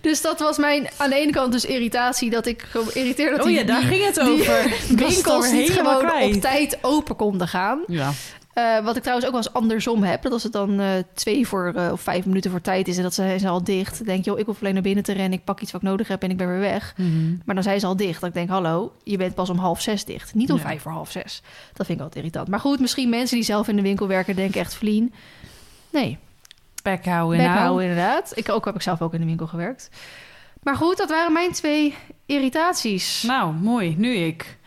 Dus 0.00 0.20
dat 0.20 0.38
was 0.40 0.58
mijn 0.58 0.88
aan 0.96 1.10
de 1.10 1.16
ene 1.16 1.32
kant 1.32 1.52
dus 1.52 1.64
irritatie. 1.64 2.30
Dat 2.30 2.46
ik 2.46 2.62
gewoon 2.70 2.90
irriteerde 2.92 3.30
dat 3.36 3.40
Oh 3.40 3.46
die, 3.46 3.56
ja, 3.56 3.64
daar 3.64 3.80
die 3.80 3.88
ging 3.88 4.04
het 4.04 4.20
over. 4.20 4.72
Winkels 4.88 5.50
niet 5.50 5.70
gewoon 5.70 5.98
kwijt. 5.98 6.34
op 6.34 6.40
tijd 6.40 6.78
open 6.80 7.16
konden 7.16 7.48
gaan. 7.48 7.82
Ja. 7.86 8.10
Eh, 8.54 8.84
wat 8.84 8.96
ik 8.96 9.02
trouwens 9.02 9.26
ook 9.28 9.34
wel 9.34 9.44
eens 9.44 9.52
andersom 9.52 10.02
heb. 10.02 10.22
Dat 10.22 10.32
als 10.32 10.42
het 10.42 10.52
dan 10.52 10.80
eh, 10.80 10.88
twee 11.14 11.46
voor, 11.46 11.72
eh, 11.76 11.92
of 11.92 12.00
vijf 12.00 12.26
minuten 12.26 12.50
voor 12.50 12.60
tijd 12.60 12.88
is 12.88 12.96
en 12.96 13.02
dat 13.02 13.14
zijn 13.14 13.40
ze 13.40 13.48
al 13.48 13.64
dicht. 13.64 13.96
Dan 13.96 14.06
denk 14.06 14.24
je, 14.24 14.30
joh, 14.30 14.38
ik 14.38 14.46
hoef 14.46 14.60
alleen 14.60 14.74
naar 14.74 14.82
binnen 14.82 15.04
te 15.04 15.12
rennen. 15.12 15.38
Ik 15.38 15.44
pak 15.44 15.60
iets 15.60 15.72
wat 15.72 15.82
ik 15.82 15.88
nodig 15.88 16.08
heb 16.08 16.22
en 16.22 16.30
ik 16.30 16.36
ben 16.36 16.48
weer 16.48 16.58
weg. 16.58 16.94
Mhm. 16.96 17.36
Maar 17.44 17.54
dan 17.54 17.64
zijn 17.64 17.80
ze 17.80 17.86
al 17.86 17.96
dicht. 17.96 18.20
Dat 18.20 18.28
ik 18.28 18.34
denk, 18.34 18.48
hallo, 18.48 18.92
je 19.02 19.16
bent 19.16 19.34
pas 19.34 19.50
om 19.50 19.58
half 19.58 19.80
zes 19.80 20.04
dicht. 20.04 20.34
Niet 20.34 20.50
om 20.50 20.56
Ja. 20.56 20.62
vijf 20.62 20.82
voor 20.82 20.92
half 20.92 21.10
zes. 21.10 21.42
Dat 21.72 21.86
vind 21.86 21.98
ik 21.98 22.04
altijd 22.04 22.24
irritant. 22.24 22.48
Maar 22.48 22.60
goed, 22.60 22.80
misschien 22.80 23.08
mensen 23.08 23.36
die 23.36 23.44
zelf 23.44 23.68
in 23.68 23.76
de 23.76 23.82
winkel 23.82 24.06
werken 24.08 24.36
denken 24.36 24.60
echt, 24.60 24.74
Vlien. 24.74 25.12
Nee, 25.90 26.18
bek 26.82 27.04
nou. 27.04 27.38
houden 27.40 27.82
inderdaad. 27.88 28.32
Ik 28.34 28.48
ook, 28.48 28.64
heb 28.64 28.74
ik 28.74 28.82
zelf 28.82 29.02
ook 29.02 29.14
in 29.14 29.20
de 29.20 29.26
winkel 29.26 29.46
gewerkt. 29.46 29.88
Maar 30.62 30.76
goed, 30.76 30.96
dat 30.96 31.08
waren 31.08 31.32
mijn 31.32 31.52
twee 31.52 31.94
irritaties. 32.26 33.22
Nou, 33.22 33.52
mooi. 33.54 33.94
Nu 33.98 34.14
ik. 34.14 34.58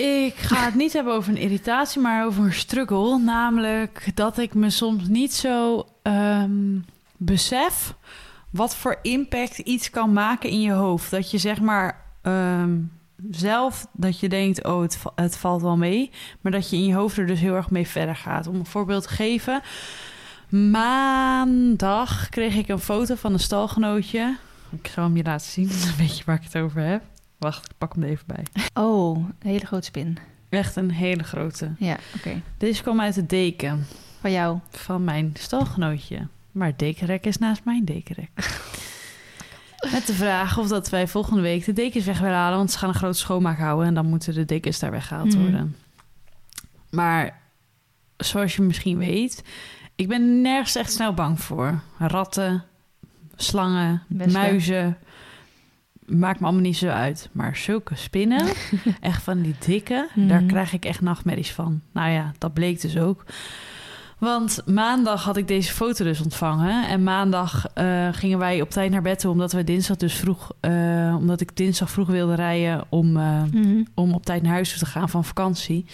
Ik 0.00 0.34
ga 0.34 0.64
het 0.64 0.74
niet 0.74 0.92
hebben 0.92 1.14
over 1.14 1.30
een 1.30 1.38
irritatie, 1.40 2.00
maar 2.00 2.26
over 2.26 2.44
een 2.44 2.52
struggle. 2.52 3.18
Namelijk 3.18 4.10
dat 4.14 4.38
ik 4.38 4.54
me 4.54 4.70
soms 4.70 5.08
niet 5.08 5.34
zo 5.34 5.86
ehm, 6.02 6.78
besef 7.16 7.94
wat 8.50 8.76
voor 8.76 8.98
impact 9.02 9.58
iets 9.58 9.90
kan 9.90 10.12
maken 10.12 10.50
in 10.50 10.60
je 10.60 10.72
hoofd. 10.72 11.10
Dat 11.10 11.30
je 11.30 11.38
zeg 11.38 11.60
maar 11.60 12.04
ehm, 12.22 12.78
zelf 13.30 13.86
dat 13.92 14.20
je 14.20 14.28
denkt, 14.28 14.64
oh, 14.64 14.80
het, 14.82 14.96
va- 14.96 15.12
het 15.14 15.36
valt 15.36 15.62
wel 15.62 15.76
mee. 15.76 16.10
Maar 16.40 16.52
dat 16.52 16.70
je 16.70 16.76
in 16.76 16.84
je 16.86 16.94
hoofd 16.94 17.16
er 17.16 17.26
dus 17.26 17.40
heel 17.40 17.54
erg 17.54 17.70
mee 17.70 17.86
verder 17.88 18.16
gaat. 18.16 18.46
Om 18.46 18.54
een 18.54 18.66
voorbeeld 18.66 19.02
te 19.02 19.08
geven. 19.08 19.60
Maandag 20.48 22.28
kreeg 22.28 22.56
ik 22.56 22.68
een 22.68 22.78
foto 22.78 23.14
van 23.14 23.32
een 23.32 23.40
stalgenootje. 23.40 24.36
Ik 24.82 24.90
zal 24.94 25.04
hem 25.04 25.16
je 25.16 25.22
laten 25.22 25.50
zien, 25.50 25.68
dan 25.68 25.96
weet 25.98 26.18
je 26.18 26.24
waar 26.26 26.36
ik 26.36 26.44
het 26.52 26.56
over 26.56 26.82
heb. 26.82 27.02
Wacht, 27.40 27.64
ik 27.70 27.72
pak 27.78 27.94
hem 27.94 28.02
er 28.02 28.08
even 28.08 28.26
bij. 28.26 28.44
Oh, 28.74 29.16
een 29.16 29.34
hele 29.38 29.66
grote 29.66 29.84
spin. 29.86 30.18
Echt 30.48 30.76
een 30.76 30.90
hele 30.90 31.22
grote. 31.22 31.72
Ja, 31.78 31.96
oké. 32.16 32.40
Deze 32.58 32.82
kwam 32.82 33.00
uit 33.00 33.16
het 33.16 33.28
deken 33.28 33.86
Van 34.20 34.30
jou. 34.32 34.58
van 34.70 35.04
mijn 35.04 35.32
stalgenootje. 35.38 36.26
Maar 36.52 36.66
het 36.66 36.78
dekenrek 36.78 37.26
is 37.26 37.38
naast 37.38 37.64
mijn 37.64 37.84
dekenrek. 37.84 38.30
Met 39.92 40.06
de 40.06 40.12
vraag 40.14 40.58
of 40.58 40.68
dat 40.68 40.88
wij 40.90 41.08
volgende 41.08 41.40
week 41.42 41.64
de 41.64 41.72
dekens 41.72 42.04
weg 42.04 42.18
willen 42.18 42.36
halen. 42.36 42.58
Want 42.58 42.70
ze 42.70 42.78
gaan 42.78 42.88
een 42.88 42.94
grote 42.94 43.18
schoonmaak 43.18 43.58
houden 43.58 43.86
en 43.86 43.94
dan 43.94 44.06
moeten 44.06 44.34
de 44.34 44.44
dekens 44.44 44.78
daar 44.78 44.90
weggehaald 44.90 45.28
Mhm. 45.34 45.38
worden. 45.42 45.76
Maar 46.90 47.40
zoals 48.16 48.56
je 48.56 48.62
misschien 48.62 48.98
weet, 48.98 49.44
ik 49.94 50.08
ben 50.08 50.40
nergens 50.40 50.74
echt 50.76 50.92
snel 50.92 51.14
bang 51.14 51.40
voor. 51.40 51.80
Ratten, 51.98 52.64
slangen, 53.36 54.02
muizen. 54.32 54.96
Maakt 56.10 56.38
me 56.40 56.44
allemaal 56.46 56.62
niet 56.64 56.76
zo 56.76 56.88
uit. 56.88 57.28
Maar 57.32 57.56
zulke 57.56 57.96
spinnen, 57.96 58.46
echt 59.00 59.22
van 59.22 59.40
die 59.42 59.54
dikke, 59.66 60.08
daar 60.14 60.40
Mhm. 60.40 60.46
krijg 60.50 60.72
ik 60.72 60.84
echt 60.84 61.00
nachtmerries 61.00 61.52
van. 61.52 61.80
Nou 61.92 62.10
ja, 62.10 62.32
dat 62.38 62.52
bleek 62.52 62.80
dus 62.80 62.96
ook. 62.98 63.24
Want 64.18 64.62
maandag 64.66 65.24
had 65.24 65.36
ik 65.36 65.48
deze 65.48 65.72
foto 65.72 66.04
dus 66.04 66.20
ontvangen. 66.20 66.88
En 66.88 67.02
maandag 67.02 67.66
eh, 67.74 68.08
gingen 68.12 68.38
wij 68.38 68.60
op 68.60 68.70
tijd 68.70 68.90
naar 68.90 69.02
bed 69.02 69.18
toe, 69.18 69.30
omdat 69.30 69.52
we 69.52 69.64
dinsdag 69.64 69.96
dus 69.96 70.14
vroeg, 70.14 70.52
eh, 70.60 71.14
omdat 71.18 71.40
ik 71.40 71.56
dinsdag 71.56 71.90
vroeg 71.90 72.08
wilde 72.08 72.34
rijden 72.34 72.84
om, 72.88 73.16
eh, 73.16 73.42
Mhm. 73.52 73.82
om 73.94 74.12
op 74.14 74.24
tijd 74.24 74.42
naar 74.42 74.52
huis 74.52 74.68
toe 74.70 74.78
te 74.78 74.86
gaan 74.86 75.08
van 75.08 75.24
vakantie. 75.24 75.86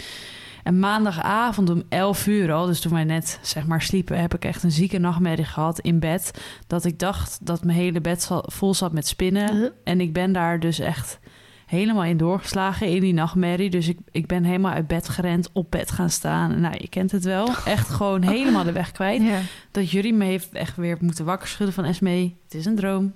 En 0.67 0.79
maandagavond 0.79 1.71
om 1.71 1.83
11 1.89 2.27
uur 2.27 2.53
al, 2.53 2.67
dus 2.67 2.81
toen 2.81 2.93
wij 2.93 3.05
net 3.05 3.39
zeg 3.43 3.67
maar 3.67 3.83
sliepen, 3.83 4.21
heb 4.21 4.35
ik 4.35 4.45
echt 4.45 4.63
een 4.63 4.73
zieke 4.73 4.99
nachtmerrie 4.99 5.45
gehad 5.45 5.81
in 5.81 5.99
bed. 5.99 6.31
Dat 6.67 6.85
ik 6.85 6.99
dacht 6.99 7.47
dat 7.47 7.65
mijn 7.65 7.79
hele 7.79 8.01
bed 8.01 8.31
vol 8.43 8.75
zat 8.75 8.93
met 8.93 9.07
spinnen. 9.07 9.73
En 9.85 10.01
ik 10.01 10.13
ben 10.13 10.33
daar 10.33 10.61
dus 10.61 10.79
echt 10.79 11.19
helemaal 11.67 12.05
in 12.05 12.17
doorgeslagen 12.17 12.89
in 12.89 13.01
die 13.01 13.13
nachtmerrie. 13.13 13.71
Dus 13.71 13.89
ik, 13.89 13.99
ik 14.11 14.27
ben 14.27 14.45
helemaal 14.45 14.73
uit 14.73 14.87
bed 14.87 15.09
gerend, 15.09 15.51
op 15.53 15.71
bed 15.71 15.91
gaan 15.91 16.11
staan. 16.11 16.61
Nou, 16.61 16.75
je 16.79 16.89
kent 16.89 17.13
het 17.13 17.25
wel. 17.25 17.49
Echt 17.65 17.89
gewoon 17.89 18.23
helemaal 18.35 18.65
de 18.65 18.73
weg 18.73 18.93
kwijt. 18.93 19.23
Ja. 19.23 19.39
Dat 19.71 19.91
jullie 19.91 20.15
me 20.15 20.25
heeft 20.25 20.53
echt 20.53 20.77
weer 20.77 20.97
moeten 21.01 21.25
wakker 21.25 21.49
schudden 21.49 21.75
van 21.75 21.85
Esme. 21.85 22.33
Het 22.45 22.55
is 22.55 22.65
een 22.65 22.77
droom. 22.77 23.13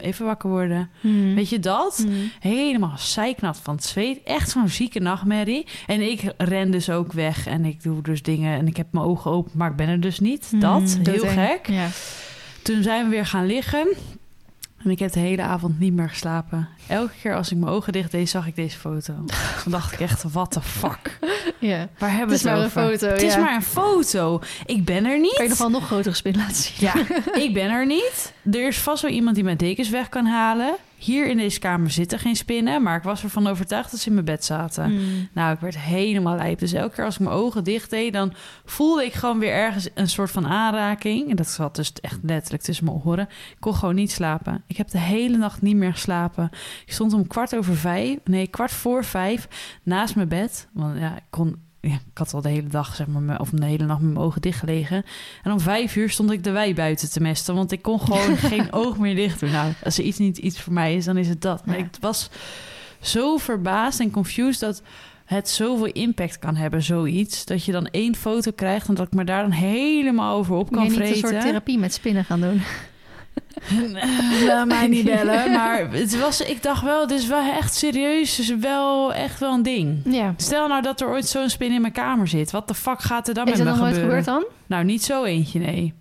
Even 0.00 0.26
wakker 0.26 0.50
worden. 0.50 0.90
Hmm. 1.00 1.34
Weet 1.34 1.48
je 1.48 1.58
dat? 1.58 2.02
Hmm. 2.06 2.30
Helemaal 2.40 2.98
zeiknat 2.98 3.56
van 3.62 3.74
het 3.74 3.84
zweet. 3.84 4.22
Echt 4.24 4.50
zo'n 4.50 4.68
zieke 4.68 5.00
nachtmerrie. 5.00 5.66
En 5.86 6.10
ik 6.10 6.32
ren 6.36 6.70
dus 6.70 6.90
ook 6.90 7.12
weg. 7.12 7.46
En 7.46 7.64
ik 7.64 7.82
doe 7.82 8.02
dus 8.02 8.22
dingen. 8.22 8.58
En 8.58 8.66
ik 8.66 8.76
heb 8.76 8.86
mijn 8.92 9.04
ogen 9.04 9.30
open, 9.30 9.52
maar 9.54 9.70
ik 9.70 9.76
ben 9.76 9.88
er 9.88 10.00
dus 10.00 10.20
niet. 10.20 10.60
Dat, 10.60 10.94
Hmm, 10.94 11.06
heel 11.14 11.26
gek. 11.26 11.66
Ja. 11.66 11.88
Toen 12.62 12.82
zijn 12.82 13.04
we 13.04 13.10
weer 13.10 13.26
gaan 13.26 13.46
liggen. 13.46 13.88
En 14.84 14.90
ik 14.90 14.98
heb 14.98 15.12
de 15.12 15.20
hele 15.20 15.42
avond 15.42 15.78
niet 15.78 15.92
meer 15.92 16.08
geslapen. 16.08 16.68
Elke 16.86 17.12
keer 17.22 17.36
als 17.36 17.50
ik 17.50 17.58
mijn 17.58 17.72
ogen 17.72 17.92
dicht 17.92 18.10
deed, 18.10 18.28
zag 18.28 18.46
ik 18.46 18.56
deze 18.56 18.78
foto. 18.78 19.14
Dan 19.62 19.72
dacht 19.72 19.92
ik 19.92 20.00
echt, 20.00 20.22
what 20.22 20.50
the 20.50 20.60
fuck? 20.62 21.18
ja. 21.58 21.88
Waar 21.98 22.10
hebben 22.10 22.18
Het 22.18 22.28
we 22.28 22.34
is 22.34 22.42
het 22.42 22.52
maar 22.52 22.62
een 22.62 22.70
foto, 22.98 23.12
Het 23.12 23.22
is 23.22 23.36
maar 23.36 23.54
een 23.54 23.62
foto. 23.62 24.40
Ik 24.66 24.84
ben 24.84 25.04
er 25.04 25.20
niet. 25.20 25.34
Kan 25.34 25.42
je 25.42 25.48
nog 25.48 25.58
wel 25.58 25.70
nog 25.70 25.86
grotere 25.86 26.14
spin 26.14 26.36
laten 26.36 26.56
zien? 26.56 26.74
Ja, 26.78 26.94
ik 27.44 27.52
ben 27.54 27.70
er 27.70 27.86
niet. 27.86 28.32
Er 28.52 28.66
is 28.66 28.78
vast 28.78 29.02
wel 29.02 29.10
iemand 29.10 29.34
die 29.34 29.44
mijn 29.44 29.56
dekens 29.56 29.88
weg 29.90 30.08
kan 30.08 30.26
halen. 30.26 30.74
Hier 30.98 31.26
in 31.26 31.36
deze 31.36 31.58
kamer 31.58 31.90
zitten 31.90 32.18
geen 32.18 32.36
spinnen, 32.36 32.82
maar 32.82 32.96
ik 32.96 33.02
was 33.02 33.22
ervan 33.22 33.46
overtuigd 33.46 33.90
dat 33.90 34.00
ze 34.00 34.08
in 34.08 34.14
mijn 34.14 34.26
bed 34.26 34.44
zaten. 34.44 34.84
Hmm. 34.84 35.28
Nou, 35.32 35.54
ik 35.54 35.60
werd 35.60 35.78
helemaal 35.78 36.36
lijp. 36.36 36.58
Dus 36.58 36.72
elke 36.72 36.94
keer 36.94 37.04
als 37.04 37.14
ik 37.14 37.20
mijn 37.20 37.36
ogen 37.36 37.64
dicht 37.64 37.90
deed, 37.90 38.12
dan 38.12 38.32
voelde 38.64 39.04
ik 39.04 39.12
gewoon 39.12 39.38
weer 39.38 39.52
ergens 39.52 39.88
een 39.94 40.08
soort 40.08 40.30
van 40.30 40.46
aanraking. 40.46 41.30
En 41.30 41.36
dat 41.36 41.48
zat 41.48 41.76
dus 41.76 41.92
echt 42.00 42.18
letterlijk 42.22 42.62
tussen 42.62 42.84
mijn 42.84 43.00
oren. 43.04 43.28
Ik 43.28 43.56
kon 43.60 43.74
gewoon 43.74 43.94
niet 43.94 44.10
slapen. 44.10 44.62
Ik 44.66 44.76
heb 44.76 44.88
de 44.88 44.98
hele 44.98 45.36
nacht 45.36 45.62
niet 45.62 45.76
meer 45.76 45.92
geslapen. 45.92 46.50
Ik 46.86 46.92
stond 46.92 47.12
om 47.12 47.26
kwart 47.26 47.56
over 47.56 47.76
vijf, 47.76 48.18
nee, 48.24 48.46
kwart 48.46 48.72
voor 48.72 49.04
vijf 49.04 49.48
naast 49.82 50.16
mijn 50.16 50.28
bed. 50.28 50.68
Want 50.72 50.98
ja, 50.98 51.16
ik 51.16 51.22
kon. 51.30 51.65
Ja, 51.88 51.94
ik 51.94 52.18
had 52.18 52.34
al 52.34 52.40
de 52.40 52.48
hele 52.48 52.68
dag, 52.68 52.94
zeg 52.94 53.06
maar, 53.06 53.40
of 53.40 53.50
de 53.50 53.64
hele 53.64 53.84
nacht 53.86 54.00
met 54.00 54.12
mijn 54.12 54.24
ogen 54.24 54.40
dicht 54.40 54.58
gelegen. 54.58 55.04
En 55.42 55.52
om 55.52 55.60
vijf 55.60 55.96
uur 55.96 56.10
stond 56.10 56.30
ik 56.30 56.44
de 56.44 56.50
wei 56.50 56.74
buiten 56.74 57.10
te 57.10 57.20
mesten. 57.20 57.54
Want 57.54 57.72
ik 57.72 57.82
kon 57.82 58.00
gewoon 58.00 58.36
geen 58.52 58.72
oog 58.72 58.98
meer 58.98 59.14
dicht 59.14 59.40
doen. 59.40 59.50
Nou, 59.50 59.72
als 59.84 59.98
er 59.98 60.04
iets 60.04 60.18
niet 60.18 60.38
iets 60.38 60.60
voor 60.60 60.72
mij 60.72 60.94
is, 60.96 61.04
dan 61.04 61.16
is 61.16 61.28
het 61.28 61.40
dat. 61.42 61.66
Maar 61.66 61.78
Ja. 61.78 61.84
ik 61.84 61.90
was 62.00 62.30
zo 63.00 63.36
verbaasd 63.36 64.00
en 64.00 64.10
confused 64.10 64.60
dat 64.60 64.82
het 65.24 65.48
zoveel 65.48 65.86
impact 65.92 66.38
kan 66.38 66.56
hebben, 66.56 66.82
zoiets. 66.82 67.44
Dat 67.44 67.64
je 67.64 67.72
dan 67.72 67.86
één 67.86 68.14
foto 68.14 68.50
krijgt 68.54 68.88
en 68.88 68.94
dat 68.94 69.06
ik 69.06 69.12
me 69.12 69.24
daar 69.24 69.42
dan 69.42 69.50
helemaal 69.50 70.36
over 70.36 70.54
op 70.56 70.66
Kan 70.70 70.74
kan 70.74 70.84
je 70.84 70.90
niet 70.90 71.00
een 71.00 71.06
vreten. 71.06 71.28
soort 71.28 71.40
therapie 71.42 71.78
met 71.78 71.92
spinnen 71.94 72.24
gaan 72.24 72.40
doen? 72.40 72.60
Laat 74.46 74.66
mij 74.66 74.86
niet 74.86 75.04
bellen. 75.04 75.50
Maar 75.56 75.90
het 75.90 76.18
was, 76.20 76.40
ik 76.40 76.62
dacht 76.62 76.82
wel, 76.82 77.00
het 77.00 77.10
is 77.10 77.26
wel 77.26 77.52
echt 77.52 77.74
serieus. 77.74 78.38
Is 78.38 78.56
wel 78.56 79.14
echt 79.14 79.40
wel 79.40 79.52
een 79.52 79.62
ding. 79.62 79.98
Ja. 80.04 80.34
Stel 80.36 80.68
nou 80.68 80.82
dat 80.82 81.00
er 81.00 81.08
ooit 81.08 81.26
zo'n 81.26 81.48
spin 81.48 81.72
in 81.72 81.80
mijn 81.80 81.92
kamer 81.92 82.28
zit. 82.28 82.50
Wat 82.50 82.68
de 82.68 82.74
fuck 82.74 83.00
gaat 83.00 83.28
er 83.28 83.34
dan 83.34 83.44
Is 83.46 83.50
met 83.50 83.58
dat 83.58 83.66
me 83.66 83.72
nog 83.72 83.80
nooit 83.80 83.94
gebeuren? 84.00 84.22
gebeurd 84.24 84.42
dan? 84.42 84.52
Nou, 84.66 84.84
niet 84.84 85.02
zo 85.04 85.24
eentje, 85.24 85.58
nee. 85.58 85.94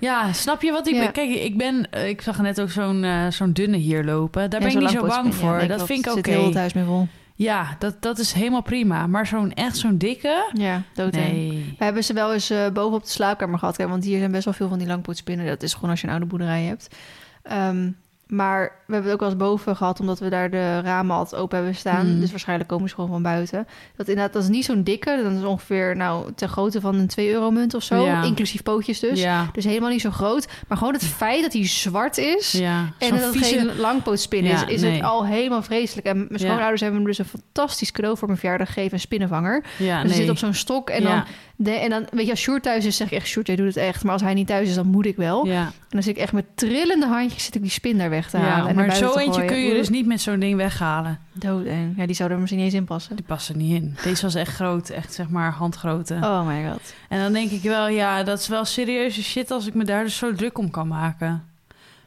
Ja, 0.00 0.32
snap 0.32 0.62
je 0.62 0.72
wat 0.72 0.86
ik 0.86 0.94
Ja. 0.94 1.00
ben? 1.00 1.12
Kijk, 1.12 1.30
ik 1.30 1.56
ben... 1.56 1.86
eh, 1.90 2.08
Ik 2.08 2.20
zag 2.20 2.38
net 2.38 2.60
ook 2.60 2.70
zo'n 2.70 3.04
eh, 3.04 3.26
zo'n 3.30 3.52
dunne 3.52 3.76
hier 3.76 4.04
lopen. 4.04 4.50
Daar 4.50 4.60
Ja, 4.60 4.66
ben 4.66 4.76
ik 4.76 4.82
niet 4.82 4.90
zo 4.98 5.06
bang 5.06 5.34
voor. 5.34 5.58
dat 5.58 5.66
klopt. 5.66 5.84
vind 5.86 6.06
ik 6.06 6.12
oké. 6.12 6.14
Zit 6.24 6.26
heel 6.34 6.44
het 6.44 6.54
huis 6.54 6.72
mee 6.72 6.84
vol. 6.84 7.08
Ja, 7.36 7.76
dat, 7.78 8.02
dat 8.02 8.18
is 8.18 8.32
helemaal 8.32 8.62
prima. 8.62 9.06
Maar 9.06 9.26
zo'n 9.26 9.52
echt 9.52 9.76
zo'n 9.76 9.98
dikke... 9.98 10.50
Ja, 10.52 10.82
doodeng. 10.94 11.32
Nee. 11.32 11.74
We 11.78 11.84
hebben 11.84 12.04
ze 12.04 12.12
wel 12.12 12.32
eens 12.32 12.50
eh, 12.50 12.70
boven 12.70 12.96
op 12.96 13.02
de 13.02 13.10
slaapkamer 13.10 13.58
gehad. 13.58 13.76
Hè, 13.76 13.88
want 13.88 14.04
hier 14.04 14.18
zijn 14.18 14.32
best 14.32 14.44
wel 14.44 14.54
veel 14.54 14.68
van 14.68 14.78
die 14.78 14.86
langpootspinnen. 14.86 15.46
Dat 15.46 15.62
is 15.62 15.74
gewoon 15.74 15.90
als 15.90 16.00
je 16.00 16.06
een 16.06 16.12
oude 16.12 16.26
boerderij 16.26 16.62
hebt. 16.62 16.96
Ehm, 17.42 17.90
maar 18.26 18.62
we 18.86 18.92
hebben 18.92 19.10
het 19.10 19.12
ook 19.12 19.20
wel 19.20 19.28
eens 19.28 19.38
boven 19.48 19.76
gehad, 19.76 20.00
omdat 20.00 20.18
we 20.18 20.28
daar 20.28 20.50
de 20.50 20.80
ramen 20.80 21.16
altijd 21.16 21.40
open 21.42 21.56
hebben 21.56 21.74
staan. 21.74 22.14
Mm. 22.14 22.20
Dus 22.20 22.30
waarschijnlijk 22.30 22.68
komen 22.68 22.88
ze 22.88 22.94
gewoon 22.94 23.10
van 23.10 23.22
buiten. 23.22 23.66
Dat 23.96 24.08
inderdaad, 24.08 24.32
dat 24.32 24.42
is 24.42 24.48
niet 24.48 24.64
zo'n 24.64 24.82
dikke. 24.82 25.20
Dat 25.22 25.32
is 25.32 25.42
ongeveer 25.42 25.96
nou, 25.96 26.32
ter 26.34 26.48
grootte 26.48 26.80
van 26.80 26.94
een 26.94 27.06
2 27.06 27.30
euro 27.32 27.50
munt 27.50 27.74
of 27.74 27.82
zo. 27.82 28.04
Ja. 28.04 28.22
Inclusief 28.22 28.62
pootjes 28.62 29.00
dus. 29.00 29.20
Ja, 29.22 29.48
Dus 29.52 29.64
helemaal 29.64 29.90
niet 29.90 30.00
zo 30.00 30.10
groot. 30.10 30.48
Maar 30.68 30.78
gewoon 30.78 30.92
het 30.92 31.04
feit 31.04 31.42
dat 31.42 31.52
hij 31.52 31.66
zwart 31.66 32.18
is. 32.18 32.52
ja. 32.52 32.92
En 32.98 33.10
dat 33.10 33.20
het 33.20 33.32
vieze- 33.32 33.58
geen 33.58 33.76
langpootspin 33.76 34.44
is, 34.44 34.64
is 34.64 34.80
nee. 34.80 34.92
het 34.92 35.02
al 35.02 35.26
helemaal 35.26 35.62
vreselijk. 35.62 36.06
En 36.06 36.16
mijn 36.28 36.40
schoonouders 36.40 36.80
hebben 36.80 37.00
me 37.00 37.06
dus 37.06 37.18
een 37.18 37.24
fantastisch 37.24 37.92
cadeau 37.92 38.16
voor 38.18 38.28
mijn 38.28 38.40
verjaardag 38.40 38.66
gegeven, 38.66 38.92
een 38.92 39.00
spinnenvanger. 39.00 39.64
Ja, 39.78 40.02
dus 40.02 40.10
nee. 40.10 40.20
zit 40.20 40.30
op 40.30 40.38
zo'n 40.38 40.54
stok 40.54 40.90
en 40.90 41.02
dan... 41.02 41.24
De, 41.56 41.70
en 41.70 41.90
dan, 41.90 42.06
weet 42.10 42.24
je, 42.24 42.30
als 42.30 42.40
Sjoerd 42.40 42.62
thuis 42.62 42.84
is, 42.84 42.96
zeg 42.96 43.06
ik 43.06 43.12
echt... 43.12 43.26
Sjoerd, 43.26 43.46
jij 43.46 43.56
doet 43.56 43.66
het 43.66 43.76
echt. 43.76 44.04
Maar 44.04 44.12
als 44.12 44.22
hij 44.22 44.34
niet 44.34 44.46
thuis 44.46 44.68
is, 44.68 44.74
dan 44.74 44.86
moet 44.86 45.06
ik 45.06 45.16
wel. 45.16 45.46
Ja, 45.46 45.62
En 45.66 45.72
dan 45.88 46.02
zit 46.02 46.16
ik 46.16 46.22
echt 46.22 46.32
met 46.32 46.44
trillende 46.54 47.06
handjes... 47.06 47.44
zit 47.44 47.54
ik 47.54 47.62
die 47.62 47.70
spin 47.70 47.98
daar 47.98 48.10
weg 48.10 48.30
te 48.30 48.36
halen. 48.36 48.64
ja 48.64 48.68
en 48.68 48.74
maar 48.76 48.94
zo 48.94 49.16
eentje 49.16 49.44
kun 49.44 49.58
je 49.58 49.74
dus 49.74 49.88
niet 49.88 50.06
met 50.06 50.20
zo'n 50.20 50.38
ding 50.38 50.56
weghalen. 50.56 51.18
Doodeng. 51.32 51.94
Ja, 51.96 52.06
die 52.06 52.14
zou 52.14 52.30
er 52.30 52.38
misschien 52.38 52.58
niet 52.60 52.66
eens 52.72 52.80
in 52.80 52.84
passen. 52.84 53.16
Die 53.16 53.24
passen 53.24 53.56
niet 53.58 53.82
in. 53.82 53.96
Deze 54.02 54.22
was 54.22 54.34
echt 54.34 54.54
groot, 54.54 54.88
echt 54.88 55.12
zeg 55.14 55.28
maar 55.28 55.52
handgrootte. 55.52 56.14
Oh 56.14 56.46
my 56.46 56.70
god. 56.70 56.94
En 57.08 57.20
dan 57.20 57.32
denk 57.32 57.50
ik 57.50 57.62
wel, 57.62 57.88
ja, 57.88 58.22
dat 58.22 58.38
is 58.38 58.48
wel 58.48 58.64
serieuze 58.64 59.22
shit 59.22 59.50
als 59.50 59.66
ik 59.66 59.74
me 59.74 59.84
daar 59.84 60.04
dus 60.04 60.16
zo 60.16 60.32
druk 60.34 60.58
om 60.58 60.70
kan 60.70 60.88
maken. 60.88 61.44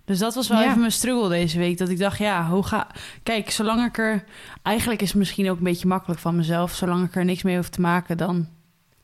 Dus 0.05 0.19
dat 0.19 0.35
was 0.35 0.47
wel 0.47 0.59
Ja. 0.59 0.65
even 0.67 0.79
mijn 0.79 0.91
struggle 0.91 1.29
deze 1.29 1.57
week. 1.59 1.77
Dat 1.77 1.89
ik 1.89 1.99
dacht, 1.99 2.17
ja, 2.17 2.47
hoe 2.49 2.63
ga... 2.63 2.87
Kijk, 3.23 3.51
zolang 3.51 3.85
ik 3.85 3.97
er... 3.97 4.23
Eigenlijk 4.63 5.01
is 5.01 5.07
het 5.07 5.17
misschien 5.17 5.49
ook 5.49 5.57
een 5.57 5.63
beetje 5.63 5.87
makkelijk 5.87 6.19
van 6.21 6.35
mezelf. 6.35 6.73
Zolang 6.75 7.05
ik 7.07 7.15
er 7.15 7.25
niks 7.25 7.43
mee 7.43 7.55
hoef 7.55 7.69
te 7.69 7.81
maken, 7.81 8.17
dan... 8.17 8.47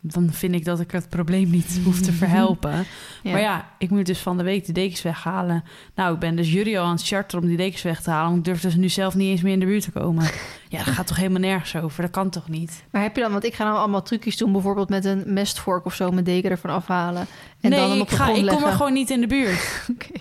Dan 0.05 0.29
vind 0.31 0.55
ik 0.55 0.65
dat 0.65 0.79
ik 0.79 0.91
het 0.91 1.09
probleem 1.09 1.49
niet 1.49 1.79
hoef 1.85 2.01
te 2.01 2.11
verhelpen. 2.11 2.85
Ja. 3.23 3.31
Maar 3.31 3.41
ja, 3.41 3.69
ik 3.77 3.89
moet 3.89 4.05
dus 4.05 4.19
van 4.19 4.37
de 4.37 4.43
week 4.43 4.65
de 4.65 4.71
dekens 4.71 5.01
weghalen. 5.01 5.63
Nou, 5.95 6.13
ik 6.13 6.19
ben 6.19 6.35
dus 6.35 6.51
jullie 6.51 6.79
al 6.79 6.85
aan 6.85 6.95
het 6.95 7.07
charteren 7.07 7.41
om 7.41 7.47
die 7.47 7.57
dekens 7.57 7.81
weg 7.81 8.01
te 8.01 8.09
halen. 8.09 8.25
Want 8.25 8.37
ik 8.37 8.43
durf 8.45 8.61
dus 8.61 8.75
nu 8.75 8.89
zelf 8.89 9.15
niet 9.15 9.29
eens 9.29 9.41
meer 9.41 9.53
in 9.53 9.59
de 9.59 9.65
buurt 9.65 9.83
te 9.83 9.91
komen. 9.91 10.29
Ja, 10.69 10.83
dat 10.83 10.93
gaat 10.93 11.07
toch 11.07 11.17
helemaal 11.17 11.39
nergens 11.39 11.75
over? 11.75 12.01
Dat 12.01 12.11
kan 12.11 12.29
toch 12.29 12.49
niet? 12.49 12.83
Maar 12.89 13.01
heb 13.01 13.15
je 13.15 13.21
dan... 13.21 13.31
Want 13.31 13.43
ik 13.43 13.53
ga 13.53 13.63
nou 13.63 13.77
allemaal 13.77 14.01
trucjes 14.01 14.37
doen. 14.37 14.51
Bijvoorbeeld 14.51 14.89
met 14.89 15.05
een 15.05 15.23
mestvork 15.25 15.85
of 15.85 15.95
zo... 15.95 16.11
mijn 16.11 16.23
deken 16.23 16.49
ervan 16.49 16.69
afhalen. 16.69 17.27
En 17.61 17.69
nee, 17.69 17.79
dan 17.79 17.89
hem 17.89 17.99
op 17.99 18.05
ik, 18.05 18.09
de 18.09 18.15
ga, 18.15 18.29
ik 18.29 18.47
kom 18.47 18.63
er 18.63 18.71
gewoon 18.71 18.93
niet 18.93 19.09
in 19.09 19.21
de 19.21 19.27
buurt. 19.27 19.85
Oké. 19.93 20.19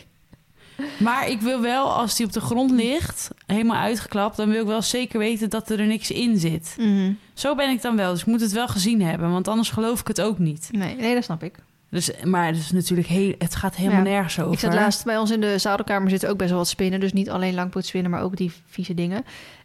Maar 0.98 1.28
ik 1.28 1.40
wil 1.40 1.60
wel, 1.60 1.92
als 1.92 2.16
die 2.16 2.26
op 2.26 2.32
de 2.32 2.40
grond 2.40 2.70
ligt, 2.70 3.30
helemaal 3.46 3.76
uitgeklapt... 3.76 4.36
dan 4.36 4.48
wil 4.48 4.60
ik 4.60 4.66
wel 4.66 4.82
zeker 4.82 5.18
weten 5.18 5.50
dat 5.50 5.70
er 5.70 5.86
niks 5.86 6.10
in 6.10 6.38
zit. 6.38 6.74
Mhm. 6.78 7.12
Zo 7.42 7.54
ben 7.54 7.70
ik 7.70 7.82
dan 7.82 7.96
wel. 7.96 8.10
Dus 8.12 8.20
ik 8.20 8.26
moet 8.26 8.40
het 8.40 8.52
wel 8.52 8.68
gezien 8.68 9.02
hebben, 9.02 9.30
want 9.30 9.48
anders 9.48 9.70
geloof 9.70 10.00
ik 10.00 10.06
het 10.06 10.20
ook 10.20 10.38
niet. 10.38 10.68
Nee, 10.70 10.96
nee, 10.96 11.14
dat 11.14 11.24
snap 11.24 11.42
ik. 11.42 11.54
Dus, 11.90 12.10
maar 12.24 12.46
het, 12.46 12.56
is 12.56 12.70
natuurlijk 12.70 13.08
heel, 13.08 13.34
het 13.38 13.54
gaat 13.54 13.76
helemaal 13.76 14.04
Ja. 14.04 14.10
nergens 14.10 14.40
over. 14.40 14.52
Ik 14.52 14.58
zat 14.58 14.74
laatst 14.74 15.04
bij 15.04 15.18
ons 15.18 15.30
in 15.30 15.40
de 15.40 15.58
zadelkamer 15.58 16.10
zitten 16.10 16.28
ook 16.28 16.36
best 16.36 16.50
wel 16.50 16.58
wat 16.58 16.68
spinnen. 16.68 17.00
Dus 17.00 17.12
niet 17.12 17.30
alleen 17.30 17.54
langpootspinnen, 17.54 18.10
maar 18.10 18.22
ook 18.22 18.36
die 18.36 18.52
vieze 18.68 18.94
dingen. 18.94 19.24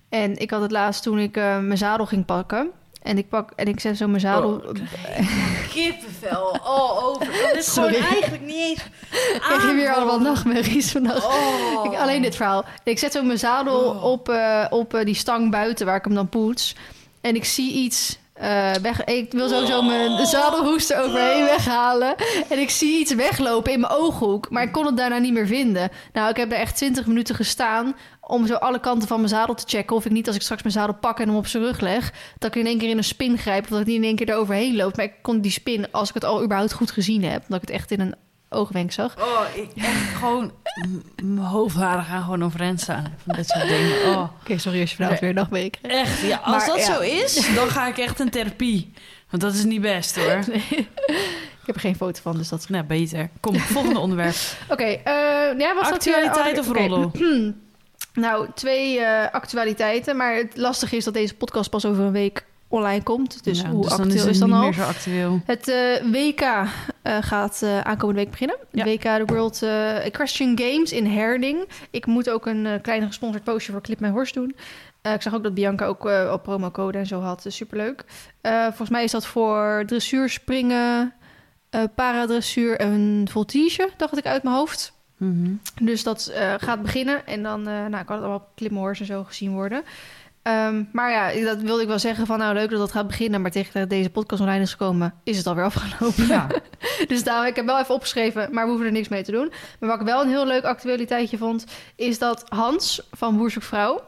En 0.09 0.37
ik 0.37 0.51
had 0.51 0.61
het 0.61 0.71
laatst 0.71 1.03
toen 1.03 1.19
ik 1.19 1.37
eh, 1.37 1.59
mijn 1.59 1.77
zadel 1.77 2.05
ging 2.05 2.25
pakken. 2.25 2.69
En 3.01 3.17
ik 3.17 3.29
pak 3.29 3.51
en 3.55 3.67
ik 3.67 3.79
zet 3.79 3.97
zo 3.97 4.07
mijn 4.07 4.21
zadel. 4.21 4.49
Oh, 4.53 4.67
Kippenvel, 5.73 6.57
all 6.59 7.03
over. 7.03 7.25
Dat 7.25 7.55
is 7.55 7.73
Sorry. 7.73 7.93
gewoon 7.93 8.11
eigenlijk 8.11 8.45
niet 8.45 8.55
eens 8.55 8.85
ik 9.33 9.59
heb 9.61 9.75
weer 9.75 9.93
allemaal 9.93 10.19
nachtmerries 10.19 10.91
vannacht. 10.91 11.25
Oh. 11.25 11.85
Ik, 11.85 11.99
alleen 11.99 12.21
dit 12.21 12.35
verhaal. 12.35 12.65
Ik 12.83 12.99
zet 12.99 13.11
zo 13.11 13.23
mijn 13.23 13.39
zadel 13.39 13.79
Oh. 13.79 14.03
op, 14.03 14.29
eh, 14.29 14.65
op 14.69 14.93
eh, 14.93 15.05
die 15.05 15.15
stang 15.15 15.51
buiten 15.51 15.85
waar 15.85 15.95
ik 15.95 16.05
hem 16.05 16.13
dan 16.13 16.29
poets. 16.29 16.75
En 17.27 17.35
ik 17.35 17.45
zie 17.45 17.73
iets 17.73 18.17
eh, 18.33 18.73
weg. 18.73 19.03
Ik 19.03 19.31
wil 19.31 19.49
sowieso 19.49 19.81
mijn 19.81 20.25
zadelhoest 20.25 20.91
er 20.91 21.03
overheen 21.03 21.43
weghalen. 21.43 22.15
En 22.49 22.59
ik 22.59 22.69
zie 22.69 22.99
iets 22.99 23.13
weglopen 23.13 23.71
in 23.71 23.79
mijn 23.79 23.93
ooghoek. 23.93 24.49
Maar 24.49 24.63
ik 24.63 24.71
kon 24.71 24.85
het 24.85 24.97
daarna 24.97 25.17
niet 25.17 25.33
meer 25.33 25.47
vinden. 25.47 25.89
Nou, 26.13 26.29
ik 26.29 26.37
heb 26.37 26.49
daar 26.49 26.59
echt 26.59 26.75
20 26.75 27.05
minuten 27.05 27.35
gestaan. 27.35 27.95
Om 28.21 28.47
zo 28.47 28.53
alle 28.53 28.79
kanten 28.79 29.07
van 29.07 29.17
mijn 29.17 29.29
zadel 29.29 29.55
te 29.55 29.63
checken. 29.67 29.95
Of 29.95 30.05
ik 30.05 30.11
niet, 30.11 30.27
als 30.27 30.35
ik 30.35 30.41
straks 30.41 30.61
mijn 30.61 30.73
zadel 30.73 30.95
pak 30.95 31.19
en 31.19 31.27
hem 31.27 31.37
op 31.37 31.47
zijn 31.47 31.63
rug 31.63 31.79
leg. 31.79 32.13
dat 32.37 32.55
ik 32.55 32.61
in 32.61 32.67
één 32.67 32.77
keer 32.77 32.89
in 32.89 32.97
een 32.97 33.03
spin 33.03 33.37
grijp. 33.37 33.63
Of 33.63 33.69
dat 33.69 33.79
ik 33.79 33.85
niet 33.85 33.95
in 33.95 34.03
één 34.03 34.15
keer 34.15 34.29
eroverheen 34.29 34.75
loop. 34.75 34.95
Maar 34.95 35.05
ik 35.05 35.13
kon 35.21 35.41
die 35.41 35.51
spin, 35.51 35.91
als 35.91 36.07
ik 36.07 36.13
het 36.13 36.25
al 36.25 36.43
überhaupt 36.43 36.73
goed 36.73 36.91
gezien 36.91 37.23
heb. 37.23 37.43
dat 37.47 37.55
ik 37.55 37.67
het 37.67 37.77
echt 37.77 37.91
in 37.91 37.99
een 37.99 38.15
oogwenk 38.49 38.91
zag. 38.91 39.15
Oh, 39.17 39.41
ik 39.53 39.69
echt 39.83 40.15
gewoon... 40.15 40.51
Mijn 41.23 41.45
hoofdharen 41.47 42.03
gaan 42.03 42.21
gewoon 42.23 42.43
overeind 42.43 42.81
staan. 42.81 43.13
Van 43.25 43.35
dit 43.35 43.47
soort 43.49 43.67
dingen. 43.67 44.05
Oh. 44.05 44.29
Oké, 44.41 44.57
sorry 44.57 44.81
als 44.81 44.89
je 44.89 44.95
vanavond 44.95 45.19
weer 45.19 45.33
een. 45.33 45.77
Echt, 45.81 46.21
ja, 46.21 46.37
als 46.37 46.55
Maar 46.55 46.75
dat 46.75 46.85
ja. 46.87 46.93
zo 46.93 46.99
is, 47.01 47.53
dan 47.55 47.69
ga 47.69 47.87
ik 47.87 47.97
echt 47.97 48.19
een 48.19 48.29
therapie. 48.29 48.93
Want 49.29 49.41
dat 49.43 49.53
is 49.53 49.63
niet 49.63 49.81
best 49.81 50.15
hoor. 50.15 50.39
Ik 51.61 51.73
heb 51.73 51.75
er 51.75 51.89
geen 51.91 51.95
foto 51.95 52.21
van, 52.21 52.37
dus 52.37 52.49
dat 52.49 52.59
is 52.59 52.67
Nou, 52.67 52.83
beter. 52.83 53.29
Kom, 53.39 53.55
volgende 53.59 53.99
onderwerp. 53.99 54.35
Oké, 54.69 54.83
eh 54.83 55.03
ja, 55.57 55.75
wat 55.75 55.87
zat 55.87 56.03
hier- 56.03 56.15
Actualiteit 56.15 56.53
oh, 56.53 56.59
of 56.63 56.69
oké. 56.69 56.79
roddel? 56.87 57.11
nou, 58.13 58.47
twee 58.55 58.99
eh, 58.99 59.31
actualiteiten. 59.33 60.17
Maar 60.17 60.35
het 60.35 60.57
lastige 60.57 60.95
is 60.95 61.03
dat 61.03 61.13
deze 61.13 61.35
podcast 61.35 61.69
pas 61.69 61.85
over 61.85 62.03
een 62.03 62.11
week 62.11 62.45
online 62.67 63.03
komt. 63.03 63.43
Dus 63.43 63.61
Ja, 63.61 63.69
hoe 63.69 63.89
dan 63.89 63.99
actueel 63.99 64.27
is 64.27 64.39
dan 64.39 64.51
al? 64.53 64.61
meer 64.61 64.73
zo 64.73 64.81
actueel. 64.81 65.41
Het 65.45 65.67
eh, 65.67 66.11
WK 66.11 66.41
eh, 67.07 67.17
gaat 67.21 67.61
eh, 67.61 67.79
aankomende 67.79 68.21
week 68.21 68.31
beginnen. 68.31 68.57
Ja. 68.71 68.83
WK, 68.83 69.01
de 69.01 69.23
World 69.25 69.61
eh, 69.61 70.05
Equestrian 70.05 70.59
Games 70.59 70.91
in 70.91 71.05
Herding. 71.05 71.67
Ik 71.89 72.05
moet 72.05 72.29
ook 72.29 72.45
een 72.45 72.79
kleine 72.81 73.05
gesponsord 73.05 73.43
postje 73.43 73.71
voor 73.71 73.81
Clip 73.81 73.99
My 73.99 74.09
Horse 74.09 74.33
doen. 74.33 74.55
Ik 75.01 75.21
zag 75.21 75.35
ook 75.35 75.43
dat 75.43 75.53
Bianca 75.53 75.85
ook 75.85 76.05
op 76.31 76.43
promocode 76.43 76.97
en 76.97 77.05
zo 77.05 77.19
had. 77.19 77.43
Dus 77.43 77.55
superleuk. 77.55 78.03
Volgens 78.41 78.89
mij 78.89 79.03
is 79.03 79.11
dat 79.11 79.25
voor 79.25 79.83
dressuur, 79.85 80.29
springen, 80.29 81.13
paradressuur 81.95 82.77
en 82.77 83.25
voltige, 83.31 83.89
dacht 83.97 84.17
ik 84.17 84.25
uit 84.25 84.43
mijn 84.43 84.55
hoofd. 84.55 84.93
Mm 85.17 85.43
-hmm. 85.43 85.85
Dus 85.87 86.03
dat 86.03 86.31
gaat 86.57 86.81
beginnen. 86.81 87.27
En 87.27 87.43
dan, 87.43 87.61
nou, 87.63 87.89
kan 87.89 87.97
het 87.97 88.09
allemaal 88.09 88.35
op 88.37 88.55
Clip 88.55 88.71
My 88.71 88.77
Horse 88.77 89.01
en 89.01 89.07
zo 89.07 89.23
gezien 89.23 89.51
worden. 89.51 89.83
Ehm, 90.47 90.83
maar 90.91 91.11
ja, 91.11 91.45
dat 91.45 91.61
wilde 91.61 91.81
ik 91.81 91.87
wel 91.87 91.99
zeggen 91.99 92.25
van 92.25 92.37
nou 92.37 92.53
leuk 92.53 92.69
dat 92.69 92.79
dat 92.79 92.91
gaat 92.91 93.07
beginnen. 93.07 93.41
Maar 93.41 93.51
tegen 93.51 93.79
dat 93.79 93.89
deze 93.89 94.09
podcast 94.09 94.41
online 94.41 94.61
is 94.61 94.71
gekomen, 94.71 95.13
is 95.23 95.37
het 95.37 95.47
alweer 95.47 95.63
afgelopen. 95.63 96.27
Ja. 96.27 96.47
dus 97.07 97.23
daarom, 97.23 97.45
ik 97.45 97.55
heb 97.55 97.65
wel 97.65 97.79
even 97.79 97.95
opgeschreven, 97.95 98.53
maar 98.53 98.63
we 98.63 98.69
hoeven 98.69 98.87
er 98.87 98.93
niks 98.93 99.07
mee 99.07 99.23
te 99.23 99.31
doen. 99.31 99.51
Maar 99.79 99.89
wat 99.89 99.99
ik 99.99 100.05
wel 100.05 100.21
een 100.21 100.29
heel 100.29 100.47
leuk 100.47 100.63
actualiteitje 100.63 101.37
vond, 101.37 101.65
is 101.95 102.19
dat 102.19 102.43
Hans 102.47 103.07
van 103.11 103.37
Boer 103.37 103.51
Vrouw, 103.51 104.01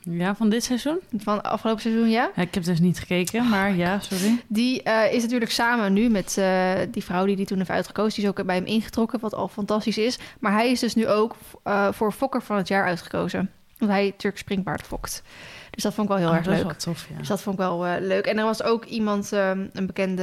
ja, 0.00 0.34
van 0.34 0.48
dit 0.48 0.64
seizoen? 0.64 1.00
van 1.16 1.42
afgelopen 1.42 1.82
seizoen 1.82 2.08
ja, 2.08 2.30
Ja, 2.36 2.42
ik 2.42 2.54
heb 2.54 2.64
dus 2.64 2.80
niet 2.80 2.98
gekeken, 2.98 3.48
maar 3.48 3.74
ja, 3.74 4.00
sorry. 4.00 4.42
die 4.46 4.82
eh, 4.82 5.12
is 5.12 5.22
natuurlijk 5.22 5.50
samen 5.50 5.92
nu 5.92 6.08
met 6.08 6.38
eh, 6.38 6.72
die 6.90 7.04
vrouw 7.04 7.24
die 7.24 7.36
die 7.36 7.46
toen 7.46 7.58
heeft 7.58 7.70
uitgekozen. 7.70 8.14
Die 8.14 8.22
is 8.22 8.28
ook 8.30 8.46
bij 8.46 8.56
hem 8.56 8.64
ingetrokken, 8.64 9.20
wat 9.20 9.34
al 9.34 9.48
fantastisch 9.48 9.98
is. 9.98 10.18
Maar 10.40 10.52
hij 10.52 10.70
is 10.70 10.80
dus 10.80 10.94
nu 10.94 11.08
ook 11.08 11.36
eh, 11.62 11.92
voor 11.92 12.12
Fokker 12.12 12.42
van 12.42 12.56
het 12.56 12.68
jaar 12.68 12.86
uitgekozen. 12.86 13.50
Hij 13.78 14.14
Turk 14.16 14.38
springpaard 14.38 14.82
fokt. 14.82 15.22
Dus 15.70 15.82
dat 15.82 15.94
vond 15.94 16.08
ik 16.10 16.14
wel 16.16 16.22
heel 16.22 16.30
Oh, 16.32 16.36
erg 16.36 16.44
dat 16.44 16.54
is 16.54 16.60
leuk. 16.60 16.70
wel 16.70 16.78
tof, 16.94 17.08
ja. 17.10 17.18
Dus 17.18 17.28
dat 17.28 17.42
vond 17.42 17.58
ik 17.58 17.64
wel 17.64 17.86
eh, 17.86 18.00
leuk. 18.00 18.26
En 18.26 18.38
er 18.38 18.44
was 18.44 18.62
ook 18.62 18.84
iemand, 18.84 19.32
ehm, 19.32 19.66
een 19.72 19.86
bekende 19.86 20.22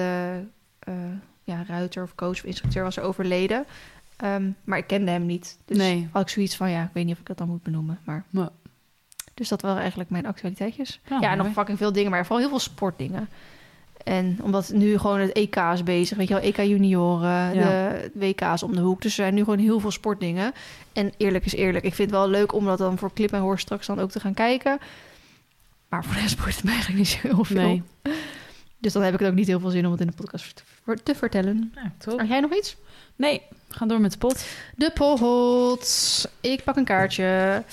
eh, 0.79 0.93
ja, 1.43 1.63
ruiter 1.67 2.03
of 2.03 2.15
coach 2.15 2.31
of 2.37 2.43
instructeur, 2.43 2.83
was 2.83 2.97
er 2.97 3.03
overleden. 3.03 3.65
Ehm, 4.17 4.49
maar 4.63 4.77
ik 4.77 4.87
kende 4.87 5.11
hem 5.11 5.25
niet. 5.25 5.57
Dus 5.65 5.77
Nee. 5.77 6.09
had 6.11 6.21
ik 6.21 6.29
zoiets 6.29 6.55
van, 6.55 6.69
ja, 6.71 6.83
ik 6.83 6.89
weet 6.93 7.05
niet 7.05 7.13
of 7.13 7.19
ik 7.19 7.25
dat 7.27 7.37
dan 7.37 7.47
moet 7.47 7.63
benoemen. 7.63 7.99
Maar... 8.03 8.23
Maar- 8.29 8.49
Dus 9.33 9.47
dat 9.47 9.61
waren 9.61 9.79
eigenlijk 9.79 10.09
mijn 10.09 10.25
actualiteitjes. 10.25 10.99
Ja, 11.09 11.17
Ja, 11.21 11.31
en 11.31 11.37
nog 11.37 11.47
fucking 11.51 11.77
veel 11.77 11.91
dingen, 11.91 12.11
maar 12.11 12.21
vooral 12.21 12.39
heel 12.39 12.49
veel 12.49 12.59
sportdingen. 12.59 13.29
En 14.03 14.39
omdat 14.41 14.69
nu 14.73 14.97
gewoon 14.97 15.19
het 15.19 15.31
EK 15.31 15.55
is 15.55 15.83
bezig, 15.83 16.17
weet 16.17 16.27
je 16.27 16.33
wel, 16.33 16.43
EK 16.43 16.57
junioren, 16.57 17.53
Ja. 17.55 17.89
de 17.89 18.11
WK's 18.13 18.63
om 18.63 18.75
de 18.75 18.81
hoek. 18.81 19.01
Dus 19.01 19.11
er 19.11 19.23
zijn 19.23 19.33
nu 19.33 19.43
gewoon 19.43 19.59
heel 19.59 19.79
veel 19.79 19.91
sportdingen. 19.91 20.51
En 20.93 21.11
eerlijk 21.17 21.45
is 21.45 21.53
eerlijk, 21.53 21.85
ik 21.85 21.93
vind 21.93 22.09
het 22.09 22.19
wel 22.19 22.29
leuk 22.29 22.53
om 22.53 22.65
dat 22.65 22.77
dan 22.77 22.97
voor 22.97 23.13
Clip 23.13 23.31
en 23.33 23.39
Hoor 23.39 23.59
straks 23.59 23.87
dan 23.87 23.99
ook 23.99 24.11
te 24.11 24.19
gaan 24.19 24.33
kijken. 24.33 24.77
Maar 25.89 26.03
voor 26.05 26.13
de 26.13 26.19
rest 26.19 26.37
boeit 26.41 26.55
het 26.55 26.63
me 26.63 26.69
eigenlijk 26.69 26.99
niet 26.99 27.09
zo 27.09 27.19
heel 27.27 27.43
veel. 27.43 27.61
Nee. 27.61 27.83
Dus 28.77 28.93
dan 28.93 29.01
heb 29.01 29.13
ik 29.13 29.19
het 29.19 29.29
ook 29.29 29.35
niet 29.35 29.47
heel 29.47 29.59
veel 29.59 29.69
zin 29.69 29.85
om 29.85 29.91
het 29.91 30.01
in 30.01 30.07
de 30.07 30.13
podcast 30.13 30.63
te, 30.85 30.97
te 31.03 31.15
vertellen. 31.15 31.71
Ja, 31.75 31.91
top. 31.97 32.19
Had 32.19 32.27
jij 32.29 32.39
nog 32.39 32.55
iets? 32.55 32.75
Nee, 33.15 33.41
we 33.67 33.73
gaan 33.73 33.87
door 33.87 34.01
met 34.01 34.11
de 34.11 34.17
pot. 34.17 34.45
De 34.75 34.91
pot. 34.93 36.31
Ik 36.41 36.63
pak 36.63 36.75
een 36.75 36.83
kaartje. 36.85 37.63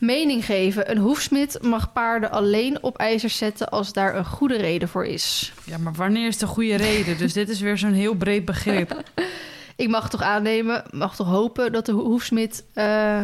Mening 0.00 0.44
geven. 0.44 0.90
Een 0.90 0.98
hoefsmid 0.98 1.58
mag 1.62 1.92
paarden 1.92 2.30
alleen 2.30 2.82
op 2.82 2.96
ijzers 2.98 3.36
zetten 3.36 3.68
als 3.68 3.92
daar 3.92 4.16
een 4.16 4.24
goede 4.24 4.56
reden 4.56 4.88
voor 4.88 5.06
is. 5.06 5.52
Ja, 5.64 5.78
maar 5.78 5.92
wanneer 5.92 6.26
is 6.26 6.38
de 6.38 6.46
goede 6.46 6.76
reden? 6.76 7.18
Dus 7.18 7.32
dit 7.32 7.48
is 7.48 7.60
weer 7.60 7.78
zo'n 7.78 7.92
heel 7.92 8.14
breed 8.14 8.44
begrip. 8.44 9.02
Ik 9.76 9.88
mag 9.88 10.10
toch 10.10 10.22
aannemen, 10.22 10.84
mag 10.90 11.16
toch 11.16 11.26
hopen 11.26 11.72
dat 11.72 11.86
de 11.86 11.92
ho- 11.92 12.04
hoefsmid 12.04 12.64
eh, 12.72 13.20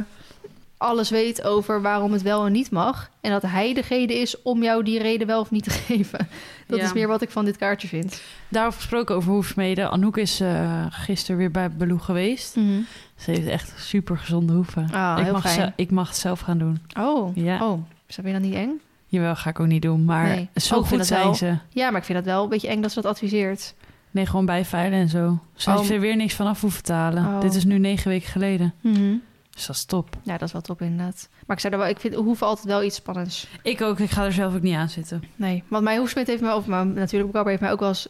alles 0.76 1.10
weet 1.10 1.42
over 1.44 1.82
waarom 1.82 2.12
het 2.12 2.22
wel 2.22 2.46
en 2.46 2.52
niet 2.52 2.70
mag. 2.70 3.10
En 3.20 3.30
dat 3.30 3.42
hij 3.42 3.74
degene 3.74 4.14
is 4.20 4.42
om 4.42 4.62
jou 4.62 4.82
die 4.84 4.98
reden 4.98 5.26
wel 5.26 5.40
of 5.40 5.50
niet 5.50 5.64
te 5.64 5.70
geven. 5.86 6.28
Dat 6.66 6.78
Ja. 6.78 6.84
is 6.84 6.92
meer 6.92 7.08
wat 7.08 7.22
ik 7.22 7.30
van 7.30 7.44
dit 7.44 7.56
kaartje 7.56 7.88
vind. 7.88 8.20
Daarover 8.48 8.78
gesproken 8.80 9.14
over 9.14 9.30
hoefsmeden. 9.32 9.90
Anouk 9.90 10.16
is 10.16 10.40
eh 10.40 10.86
gisteren 10.90 11.36
weer 11.36 11.50
bij 11.50 11.70
Beloe 11.70 11.98
geweest. 11.98 12.56
Ze 13.16 13.30
heeft 13.30 13.46
echt 13.46 13.72
super 13.76 14.18
gezonde 14.18 14.52
hoeven. 14.52 14.88
Ah, 14.92 15.18
ik, 15.26 15.32
mag 15.32 15.48
ze- 15.48 15.72
ik 15.76 15.90
mag 15.90 16.08
het 16.08 16.16
zelf 16.16 16.40
gaan 16.40 16.58
doen. 16.58 16.78
Oh, 16.98 17.36
Ja. 17.36 17.68
oh. 17.70 17.80
Is 18.06 18.16
dat 18.16 18.24
weer 18.24 18.34
dan 18.34 18.42
niet 18.42 18.54
eng? 18.54 18.80
Jawel, 19.06 19.36
ga 19.36 19.50
ik 19.50 19.60
ook 19.60 19.66
niet 19.66 19.82
doen. 19.82 20.04
Maar 20.04 20.26
Nee. 20.26 20.48
zo 20.54 20.74
Oh, 20.78 20.86
goed 20.86 20.96
wel. 20.96 21.04
zijn 21.04 21.34
ze. 21.34 21.56
Ja, 21.68 21.90
maar 21.90 22.00
ik 22.00 22.06
vind 22.06 22.18
het 22.18 22.26
wel 22.26 22.42
een 22.42 22.48
beetje 22.48 22.68
eng 22.68 22.80
dat 22.80 22.92
ze 22.92 23.00
dat 23.00 23.10
adviseert. 23.10 23.74
Nee, 24.10 24.26
gewoon 24.26 24.46
bijveilen 24.46 24.98
en 24.98 25.08
zo. 25.08 25.38
Ze 25.54 25.70
Oh. 25.70 25.76
heeft 25.78 25.90
er 25.90 26.00
weer 26.00 26.16
niks 26.16 26.34
van 26.34 26.46
af 26.46 26.60
hoeven 26.60 26.80
betalen. 26.80 27.24
Oh. 27.26 27.40
Dit 27.40 27.54
is 27.54 27.64
nu 27.64 27.78
negen 27.78 28.08
weken 28.08 28.28
geleden. 28.28 28.74
Mhm. 28.80 29.14
Dus 29.50 29.66
dat 29.66 29.76
is 29.76 29.84
top. 29.84 30.16
Ja, 30.22 30.32
dat 30.32 30.42
is 30.42 30.52
wel 30.52 30.62
top 30.62 30.80
inderdaad. 30.82 31.28
Maar 31.46 31.56
ik 31.56 31.62
zei 31.62 31.72
er 31.72 31.78
wel, 31.78 31.88
ik 31.88 32.00
vind 32.00 32.14
hoeven 32.14 32.46
altijd 32.46 32.66
wel 32.66 32.82
iets 32.82 32.96
spannends. 32.96 33.46
Ik 33.62 33.80
ook. 33.82 33.98
Ik 33.98 34.10
ga 34.10 34.24
er 34.24 34.32
zelf 34.32 34.54
ook 34.54 34.62
niet 34.62 34.74
aan 34.74 34.88
zitten. 34.88 35.22
Nee, 35.36 35.62
want 35.68 35.84
mijn 35.84 35.98
hoefsmid 35.98 36.26
heeft 36.26 36.42
me, 36.42 36.54
of 36.54 36.66
mijn 36.66 36.92
natuurlijk 36.92 37.32
Barbara 37.32 37.48
heeft 37.50 37.60
mij 37.62 37.72
ook 37.72 37.80
wel 37.80 37.88
eens 37.88 38.08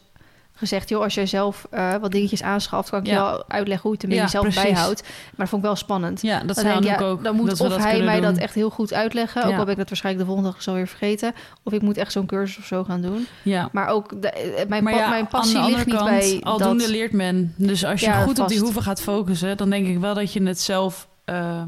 gezegd... 0.57 0.89
joh, 0.89 1.03
als 1.03 1.13
jij 1.13 1.25
zelf 1.25 1.67
eh, 1.69 1.95
wat 1.95 2.11
dingetjes 2.11 2.43
aanschaft... 2.43 2.89
kan 2.89 2.99
ik 2.99 3.05
je 3.07 3.13
wel 3.13 3.43
uitleggen 3.47 3.89
hoe 3.89 3.91
je 3.91 3.97
het 3.97 4.03
ermee 4.03 4.17
Ja, 4.19 4.27
zelf 4.27 4.43
precies. 4.43 4.61
bijhoudt. 4.61 5.01
Maar 5.01 5.11
dat 5.37 5.49
vond 5.49 5.61
ik 5.61 5.67
wel 5.67 5.77
spannend. 5.77 6.21
Ja, 6.21 6.43
dat 6.43 6.57
Anouk 6.57 6.83
ja, 6.83 6.97
ook. 6.99 7.23
dan 7.23 7.35
moet 7.35 7.49
dat 7.49 7.61
of 7.61 7.69
dat 7.69 7.79
hij 7.83 8.01
mij 8.01 8.15
doen. 8.19 8.23
dat 8.33 8.37
echt 8.37 8.53
heel 8.53 8.69
goed 8.69 8.93
uitleggen... 8.93 9.43
ook 9.43 9.57
al 9.57 9.63
ben 9.63 9.69
ik 9.69 9.77
dat 9.77 9.87
waarschijnlijk 9.89 10.25
de 10.25 10.31
volgende 10.33 10.51
dag 10.55 10.63
zo 10.63 10.73
weer 10.73 10.87
vergeten... 10.87 11.33
of 11.63 11.73
ik 11.73 11.81
moet 11.81 11.97
echt 11.97 12.11
zo'n 12.11 12.25
cursus 12.25 12.57
of 12.57 12.65
zo 12.65 12.83
gaan 12.83 13.01
doen. 13.01 13.27
Ja. 13.43 13.69
Maar 13.71 13.87
ook, 13.87 14.21
de, 14.21 14.29
eh, 14.29 14.67
mijn, 14.67 14.83
Maar 14.83 14.93
pa- 14.93 14.99
ja, 14.99 15.09
mijn 15.09 15.27
passie 15.27 15.65
ligt 15.65 15.85
niet 15.85 16.03
bij 16.03 16.39
aldoende 16.43 16.83
dat... 16.83 16.91
leert 16.91 17.11
men. 17.11 17.53
Dus 17.57 17.85
als 17.85 18.01
je 18.01 18.11
goed 18.11 18.39
op 18.39 18.47
die 18.47 18.59
hoeven 18.59 18.81
gaat 18.81 19.01
focussen... 19.01 19.57
dan 19.57 19.69
denk 19.69 19.87
ik 19.87 19.99
wel 19.99 20.13
dat 20.13 20.33
je 20.33 20.43
het 20.43 20.59
zelf 20.61 21.07
eh, 21.25 21.61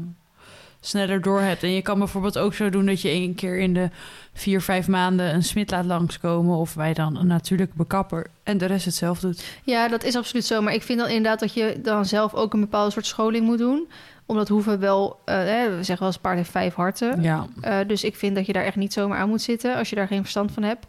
sneller 0.80 1.20
door 1.20 1.40
hebt. 1.40 1.62
En 1.62 1.72
je 1.72 1.82
kan 1.82 1.98
bijvoorbeeld 1.98 2.38
ook 2.38 2.54
zo 2.54 2.70
doen 2.70 2.86
dat 2.86 3.00
je 3.00 3.08
één 3.08 3.34
keer 3.34 3.58
in 3.58 3.74
de 3.74 3.88
vier, 4.32 4.60
vijf 4.60 4.88
maanden... 4.88 5.34
een 5.34 5.42
smid 5.42 5.70
laat 5.70 5.84
langskomen 5.84 6.56
of 6.56 6.74
wij 6.74 6.94
dan 6.94 7.16
een 7.16 7.26
natuurlijke 7.26 7.76
bekapper... 7.76 8.26
en 8.42 8.58
de 8.58 8.66
rest 8.66 8.84
het 8.84 8.94
zelf 8.94 9.20
doet. 9.20 9.44
Ja, 9.64 9.88
dat 9.88 10.04
is 10.04 10.16
absoluut 10.16 10.44
zo. 10.44 10.62
Maar 10.62 10.74
ik 10.74 10.82
vind 10.82 10.98
dan 10.98 11.08
inderdaad 11.08 11.40
dat 11.40 11.54
je 11.54 11.78
dan 11.82 12.06
zelf 12.06 12.34
ook 12.34 12.52
een 12.52 12.60
bepaalde 12.60 12.90
soort 12.90 13.06
scholing 13.06 13.46
moet 13.46 13.58
doen. 13.58 13.88
Omdat 14.26 14.48
hoeven 14.48 14.80
wel, 14.80 15.20
eh, 15.24 15.36
we 15.36 15.76
zeggen 15.80 15.98
wel 15.98 16.06
eens 16.08 16.18
paard 16.18 16.36
heeft 16.36 16.50
vijf 16.50 16.74
harten. 16.74 17.22
Ja, 17.22 17.46
Eh, 17.60 17.78
dus 17.86 18.04
ik 18.04 18.16
vind 18.16 18.34
dat 18.36 18.46
je 18.46 18.52
daar 18.52 18.64
echt 18.64 18.76
niet 18.76 18.92
zomaar 18.92 19.18
aan 19.18 19.28
moet 19.28 19.42
zitten 19.42 19.76
als 19.76 19.90
je 19.90 19.96
daar 19.96 20.06
geen 20.06 20.20
verstand 20.20 20.52
van 20.52 20.62
hebt. 20.62 20.86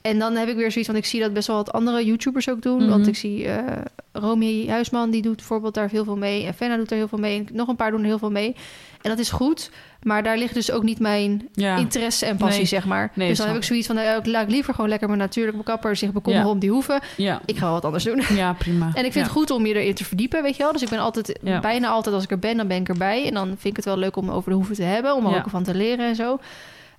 En 0.00 0.18
dan 0.18 0.34
heb 0.36 0.48
ik 0.48 0.56
weer 0.56 0.70
zoiets, 0.70 0.90
want 0.90 1.04
ik 1.04 1.10
zie 1.10 1.20
dat 1.20 1.32
best 1.32 1.46
wel 1.46 1.56
wat 1.56 1.72
andere 1.72 2.04
YouTubers 2.04 2.48
ook 2.50 2.62
doen. 2.62 2.78
Mhm. 2.80 2.88
Want 2.88 3.06
ik 3.06 3.16
zie 3.16 3.48
eh 3.48 3.82
Romy 4.12 4.66
Huisman, 4.68 5.10
die 5.10 5.22
doet 5.22 5.36
bijvoorbeeld 5.36 5.74
daar 5.74 5.88
heel 5.88 6.04
veel 6.04 6.16
mee. 6.16 6.46
En 6.46 6.54
Fenna 6.54 6.76
doet 6.76 6.90
er 6.90 6.96
heel 6.96 7.08
veel 7.08 7.18
mee. 7.18 7.38
En 7.38 7.48
nog 7.52 7.68
een 7.68 7.76
paar 7.76 7.90
doen 7.90 8.00
er 8.00 8.06
heel 8.06 8.18
veel 8.18 8.30
mee. 8.30 8.56
En 9.02 9.10
dat 9.10 9.18
is 9.18 9.30
goed, 9.30 9.70
maar 10.02 10.22
daar 10.22 10.38
ligt 10.38 10.54
dus 10.54 10.70
ook 10.70 10.82
niet 10.82 10.98
mijn 10.98 11.48
ja. 11.52 11.76
interesse 11.76 12.26
en 12.26 12.36
passie, 12.36 12.58
Nee. 12.58 12.66
zeg 12.66 12.84
maar. 12.86 13.10
Nee, 13.14 13.28
dus 13.28 13.38
dan 13.38 13.46
heb 13.46 13.56
ik 13.56 13.62
zoiets 13.64 13.86
van, 13.86 13.96
nou, 13.96 14.18
ik 14.18 14.26
laat 14.26 14.42
ik 14.42 14.50
liever 14.50 14.74
gewoon 14.74 14.90
lekker 14.90 15.08
mijn 15.08 15.20
natuurlijke 15.20 15.56
bekapper 15.58 15.96
zich 15.96 16.12
bekommeren 16.12 16.46
Ja. 16.48 16.52
om 16.52 16.58
die 16.58 16.70
hoeven. 16.70 17.00
ja. 17.16 17.40
Ik 17.44 17.56
ga 17.56 17.64
wel 17.64 17.72
wat 17.72 17.84
anders 17.84 18.04
doen. 18.04 18.22
ja, 18.34 18.52
prima. 18.52 18.90
En 18.94 19.04
ik 19.04 19.12
vind 19.12 19.24
het 19.24 19.34
goed 19.34 19.50
om 19.50 19.66
je 19.66 19.74
erin 19.74 19.94
te 19.94 20.04
verdiepen, 20.04 20.42
weet 20.42 20.56
je 20.56 20.62
wel. 20.62 20.72
Dus 20.72 20.82
ik 20.82 20.88
ben 20.88 20.98
altijd, 20.98 21.38
bijna 21.42 21.88
altijd 21.88 22.14
als 22.14 22.24
ik 22.24 22.30
er 22.30 22.38
ben, 22.38 22.56
dan 22.56 22.66
ben 22.68 22.80
ik 22.80 22.88
erbij. 22.88 23.26
En 23.26 23.34
dan 23.34 23.46
vind 23.46 23.64
ik 23.64 23.76
het 23.76 23.84
wel 23.84 23.96
leuk 23.96 24.16
om 24.16 24.30
over 24.30 24.50
de 24.50 24.56
hoeven 24.56 24.74
te 24.74 24.82
hebben, 24.82 25.14
om 25.14 25.26
er 25.26 25.36
ook 25.36 25.50
van 25.50 25.62
te 25.62 25.74
leren 25.74 26.06
en 26.06 26.14
zo. 26.14 26.38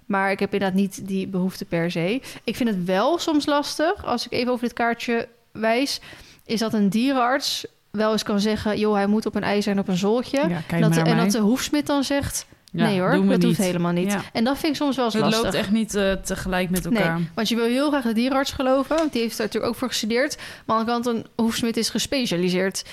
Maar 0.06 0.32
ik 0.32 0.40
heb 0.40 0.54
inderdaad 0.54 0.78
niet 0.78 1.08
die 1.08 1.28
behoefte 1.28 1.66
per 1.66 1.92
se. 1.92 2.22
Ik 2.44 2.56
vind 2.56 2.70
het 2.70 2.84
wel 2.86 3.18
soms 3.18 3.46
lastig, 3.46 4.06
als 4.06 4.26
ik 4.26 4.32
even 4.32 4.52
over 4.52 4.64
dit 4.64 4.74
kaartje 4.74 5.28
wijs, 5.52 6.00
is 6.46 6.60
dat 6.60 6.74
een 6.74 6.90
dierenarts 6.90 7.66
wel 7.92 8.12
eens 8.12 8.24
kan 8.24 8.40
zeggen, 8.40 8.80
joh, 8.80 8.94
hij 8.94 9.08
moet 9.08 9.26
op 9.26 9.36
een 9.36 9.44
ijzer 9.44 9.72
en 9.72 9.80
op 9.80 9.88
een 9.88 9.98
zooltje. 9.98 10.38
Ja, 10.38 10.46
kijk 10.48 10.72
en, 10.72 10.80
maar 10.80 10.90
dat, 10.90 11.08
en 11.08 11.16
mij. 11.16 11.24
dat 11.24 11.32
de 11.32 11.40
hoefsmid 11.40 11.88
dan 11.88 12.04
zegt, 12.04 12.46
Ja, 12.72 12.84
nee 12.86 13.00
hoor, 13.00 13.12
dat 13.12 13.24
niet. 13.24 13.44
hoeft 13.44 13.58
helemaal 13.58 13.92
niet. 13.92 14.12
Ja. 14.12 14.22
En 14.34 14.44
dat 14.44 14.58
vind 14.58 14.72
ik 14.72 14.82
soms 14.82 14.96
wel 14.96 15.06
eens 15.06 15.14
Het 15.14 15.24
lastig. 15.24 15.44
loopt 15.44 15.56
echt 15.56 15.72
niet 15.72 15.96
eh, 15.96 16.12
tegelijk 16.12 16.70
met 16.70 16.86
elkaar. 16.86 17.18
Nee, 17.20 17.30
want 17.34 17.50
je 17.50 17.56
wil 17.56 17.66
heel 17.66 17.90
graag 17.90 18.04
de 18.04 18.14
dierenarts 18.14 18.52
geloven. 18.52 18.96
Want 18.96 19.12
die 19.14 19.22
heeft 19.22 19.38
er 19.38 19.44
natuurlijk 19.46 19.74
ook 19.74 19.80
voor 19.80 19.88
gestudeerd. 19.88 20.38
Maar 20.66 20.78
aan 20.78 20.86
de 20.86 20.92
kant, 20.92 21.06
een 21.06 21.26
hoefsmid 21.36 21.78
is 21.78 21.90
gespecialiseerd. 21.90 22.86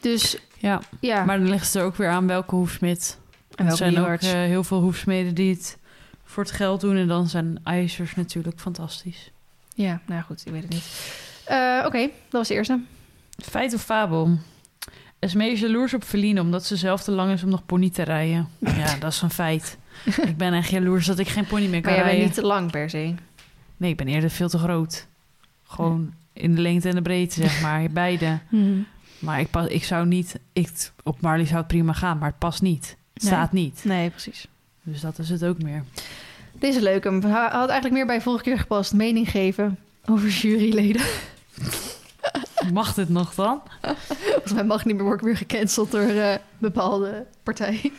Dus 0.00 0.36
Ja, 0.58 0.80
ja, 1.00 1.24
maar 1.24 1.38
dan 1.38 1.48
ligt 1.48 1.64
het 1.66 1.74
er 1.74 1.82
ook 1.84 1.96
weer 1.96 2.08
aan 2.10 2.26
welke 2.26 2.54
hoefsmid. 2.54 3.18
en 3.54 3.56
Er 3.56 3.64
welke 3.64 3.76
zijn 3.76 3.98
ook 3.98 4.20
eh, 4.20 4.30
heel 4.30 4.64
veel 4.64 4.80
hoefsmeden 4.80 5.34
die 5.34 5.54
het 5.54 5.78
voor 6.24 6.42
het 6.42 6.52
geld 6.52 6.80
doen. 6.80 6.96
En 6.96 7.08
dan 7.08 7.28
zijn 7.28 7.60
ijzers 7.64 8.14
natuurlijk 8.14 8.60
fantastisch. 8.60 9.30
Ja, 9.74 10.00
nou 10.06 10.18
ja, 10.20 10.20
goed, 10.20 10.42
ik 10.44 10.52
weet 10.52 10.62
het 10.62 10.70
niet. 10.72 10.84
Eh, 11.44 11.82
Oké, 11.86 11.98
dat 12.00 12.10
was 12.30 12.48
de 12.48 12.54
eerste. 12.54 12.80
Feit 13.42 13.74
of 13.74 13.82
fabel? 13.82 14.38
Esmee 15.18 15.50
is 15.52 15.60
jaloers 15.60 15.94
op 15.94 16.04
Feline 16.04 16.40
omdat 16.40 16.64
ze 16.64 16.76
zelf 16.76 17.02
te 17.02 17.10
lang 17.10 17.32
is 17.32 17.42
om 17.42 17.48
nog 17.50 17.66
pony 17.66 17.90
te 17.90 18.02
rijden. 18.02 18.48
Ja, 18.58 18.96
dat 19.00 19.12
is 19.12 19.22
een 19.22 19.30
feit. 19.30 19.78
ik 20.04 20.36
ben 20.36 20.52
echt 20.52 20.70
jaloers 20.70 21.06
dat 21.06 21.18
ik 21.18 21.28
geen 21.28 21.46
pony 21.46 21.66
meer 21.66 21.80
kan 21.80 21.92
Maar 21.92 22.00
jij 22.00 22.00
bent 22.00 22.06
rijden. 22.10 22.24
niet 22.24 22.34
te 22.34 22.42
lang 22.46 22.70
per 22.70 22.90
se. 22.90 23.14
Nee, 23.76 23.90
ik 23.90 23.96
ben 23.96 24.08
eerder 24.08 24.30
veel 24.30 24.48
te 24.48 24.58
groot. 24.58 25.06
Gewoon 25.62 26.12
in 26.32 26.54
de 26.54 26.60
lengte 26.60 26.88
en 26.88 26.94
de 26.94 27.02
breedte, 27.02 27.40
zeg 27.40 27.60
maar. 27.62 27.90
Beide. 28.02 28.38
Maar 29.18 29.40
ik, 29.40 29.50
pas, 29.50 29.66
ik 29.66 29.84
zou 29.84 30.06
niet... 30.06 30.38
Ik, 30.52 30.90
op 31.02 31.20
Marley 31.20 31.46
zou 31.46 31.58
het 31.58 31.66
prima 31.66 31.92
gaan, 31.92 32.18
maar 32.18 32.28
het 32.28 32.38
past 32.38 32.62
niet. 32.62 32.96
Het 33.12 33.22
Nee. 33.22 33.32
staat 33.32 33.52
niet. 33.52 33.80
Nee, 33.84 34.10
precies. 34.10 34.46
Dus 34.82 35.00
dat 35.00 35.18
is 35.18 35.28
het 35.28 35.44
ook 35.44 35.62
meer. 35.62 35.84
Deze 36.52 36.82
leuke. 36.82 37.18
We 37.20 37.28
had 37.28 37.52
eigenlijk 37.68 37.92
meer 37.92 38.06
bij 38.06 38.20
vorige 38.20 38.42
keer 38.44 38.58
gepast. 38.58 38.92
Mening 38.92 39.30
geven 39.30 39.78
over 40.04 40.28
juryleden. 40.28 41.02
Mag 42.72 42.94
dit 42.94 43.08
nog 43.08 43.34
dan? 43.34 43.62
Volgens 44.32 44.52
mij 44.52 44.64
mag 44.64 44.84
niet 44.84 44.96
meer 44.96 45.04
worden 45.04 45.26
weer 45.26 45.36
gecanceld 45.36 45.90
door 45.90 46.00
eh, 46.00 46.34
bepaalde 46.58 47.26
partijen. 47.42 47.92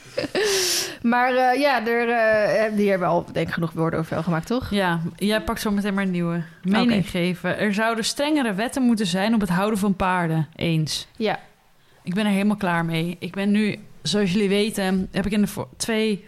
maar 1.01 1.35
eh, 1.35 1.59
ja, 1.59 1.87
er, 1.87 2.09
eh, 2.09 2.75
die 2.75 2.89
hebben 2.89 3.07
al 3.07 3.25
denk 3.31 3.47
ik 3.47 3.53
genoeg 3.53 3.71
woorden 3.71 3.99
over 3.99 4.11
vuil 4.11 4.23
gemaakt, 4.23 4.47
toch? 4.47 4.69
Ja, 4.69 5.01
jij 5.15 5.41
pakt 5.41 5.61
zo 5.61 5.71
meteen 5.71 5.93
maar 5.93 6.03
een 6.03 6.11
nieuwe. 6.11 6.43
Mening 6.63 7.09
geven. 7.09 7.57
Er 7.59 7.73
zouden 7.73 8.05
strengere 8.05 8.53
wetten 8.53 8.81
moeten 8.81 9.05
zijn 9.05 9.33
op 9.33 9.41
het 9.41 9.49
houden 9.49 9.79
van 9.79 9.95
paarden. 9.95 10.47
Eens. 10.55 11.07
Ja. 11.15 11.39
Ik 12.03 12.13
ben 12.13 12.25
er 12.25 12.31
helemaal 12.31 12.57
klaar 12.57 12.85
mee. 12.85 13.15
Ik 13.19 13.33
ben 13.33 13.51
nu, 13.51 13.79
zoals 14.01 14.31
jullie 14.31 14.49
weten, 14.49 15.07
heb 15.11 15.25
ik 15.25 15.31
in 15.31 15.41
de 15.41 15.65
twee, 15.77 16.25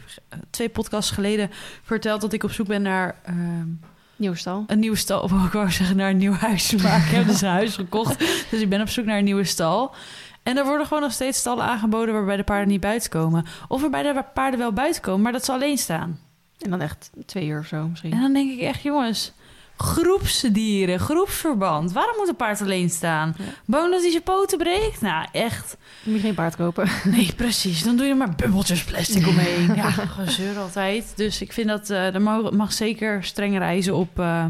twee 0.50 0.70
podcasts 0.70 1.12
geleden 1.12 1.50
verteld 1.84 2.22
dat 2.22 2.34
ik 2.34 2.44
op 2.44 2.52
zoek 2.52 2.68
ben 2.68 2.82
naar 2.82 3.16
ehm, 3.24 3.68
Nieuwe 4.16 4.36
stal. 4.36 4.64
een 4.68 4.80
nieuwe 4.80 4.96
stal. 4.96 5.22
Of 5.22 5.32
ik 5.32 5.52
wou 5.52 5.72
zeggen 5.72 5.96
naar 5.96 6.10
een 6.10 6.18
nieuw 6.18 6.34
huis. 6.34 6.72
Maar 6.76 6.98
ik 6.98 7.12
heb 7.12 7.28
dus 7.28 7.42
een 7.42 7.50
huis 7.50 7.76
gekocht. 7.76 8.20
Dus 8.52 8.62
ik 8.62 8.70
ben 8.70 8.82
op 8.82 8.90
zoek 8.90 9.06
naar 9.06 9.18
een 9.18 9.24
nieuwe 9.24 9.44
stal. 9.44 9.96
En 10.44 10.58
er 10.58 10.66
worden 10.66 10.88
gewoon 10.88 11.04
nog 11.04 11.12
steeds 11.12 11.38
stallen 11.40 11.66
aangeboden 11.66 12.14
waarbij 12.14 12.38
de 12.38 12.44
paarden 12.44 12.68
niet 12.68 12.82
buiten 12.82 13.10
komen. 13.10 13.46
Of 13.68 13.82
waarbij 13.82 14.04
de 14.04 14.24
paarden 14.34 14.60
wel 14.60 14.74
buiten 14.74 15.02
komen, 15.02 15.22
maar 15.22 15.32
dat 15.32 15.46
ze 15.46 15.52
alleen 15.52 15.78
staan. 15.78 16.20
En 16.60 16.70
dan 16.70 16.82
echt 16.82 17.10
twee 17.26 17.48
uur 17.48 17.60
of 17.60 17.66
zo 17.66 17.88
misschien. 17.88 18.12
En 18.12 18.20
dan 18.20 18.34
denk 18.34 18.52
ik 18.52 18.60
echt, 18.60 18.82
jongens, 18.82 19.34
groepsdieren, 19.78 21.00
groepsverband. 21.00 21.92
Waarom 21.92 22.16
moet 22.18 22.28
een 22.28 22.36
paard 22.36 22.62
alleen 22.62 22.90
staan? 22.90 23.34
Ja. 23.38 23.44
Bang 23.66 23.92
dat 23.92 24.02
hij 24.02 24.12
zijn 24.12 24.24
poten 24.24 24.58
breekt? 24.58 25.02
Nou, 25.02 25.28
echt. 25.32 25.78
Moet 26.04 26.16
je 26.16 26.22
geen 26.22 26.34
paard 26.34 26.56
kopen. 26.56 26.88
Nee, 27.04 27.34
precies. 27.36 27.84
Dan 27.84 27.96
doe 27.96 28.06
je 28.06 28.12
er 28.12 28.18
maar 28.18 28.36
bubbeltjes 28.36 28.84
plastic 28.84 29.28
omheen. 29.28 29.74
Ja, 29.76 29.90
gezeur 29.92 30.58
altijd. 30.58 31.14
Dus 31.16 31.42
ik 31.42 31.54
vind 31.54 31.68
dat 31.68 31.90
eh 31.90 32.14
er 32.16 32.22
mag, 32.22 32.52
mag 32.52 32.74
zeker 32.74 33.24
strenge 33.24 33.58
reizen 33.58 33.96
op. 33.96 34.20
eh, 34.20 34.46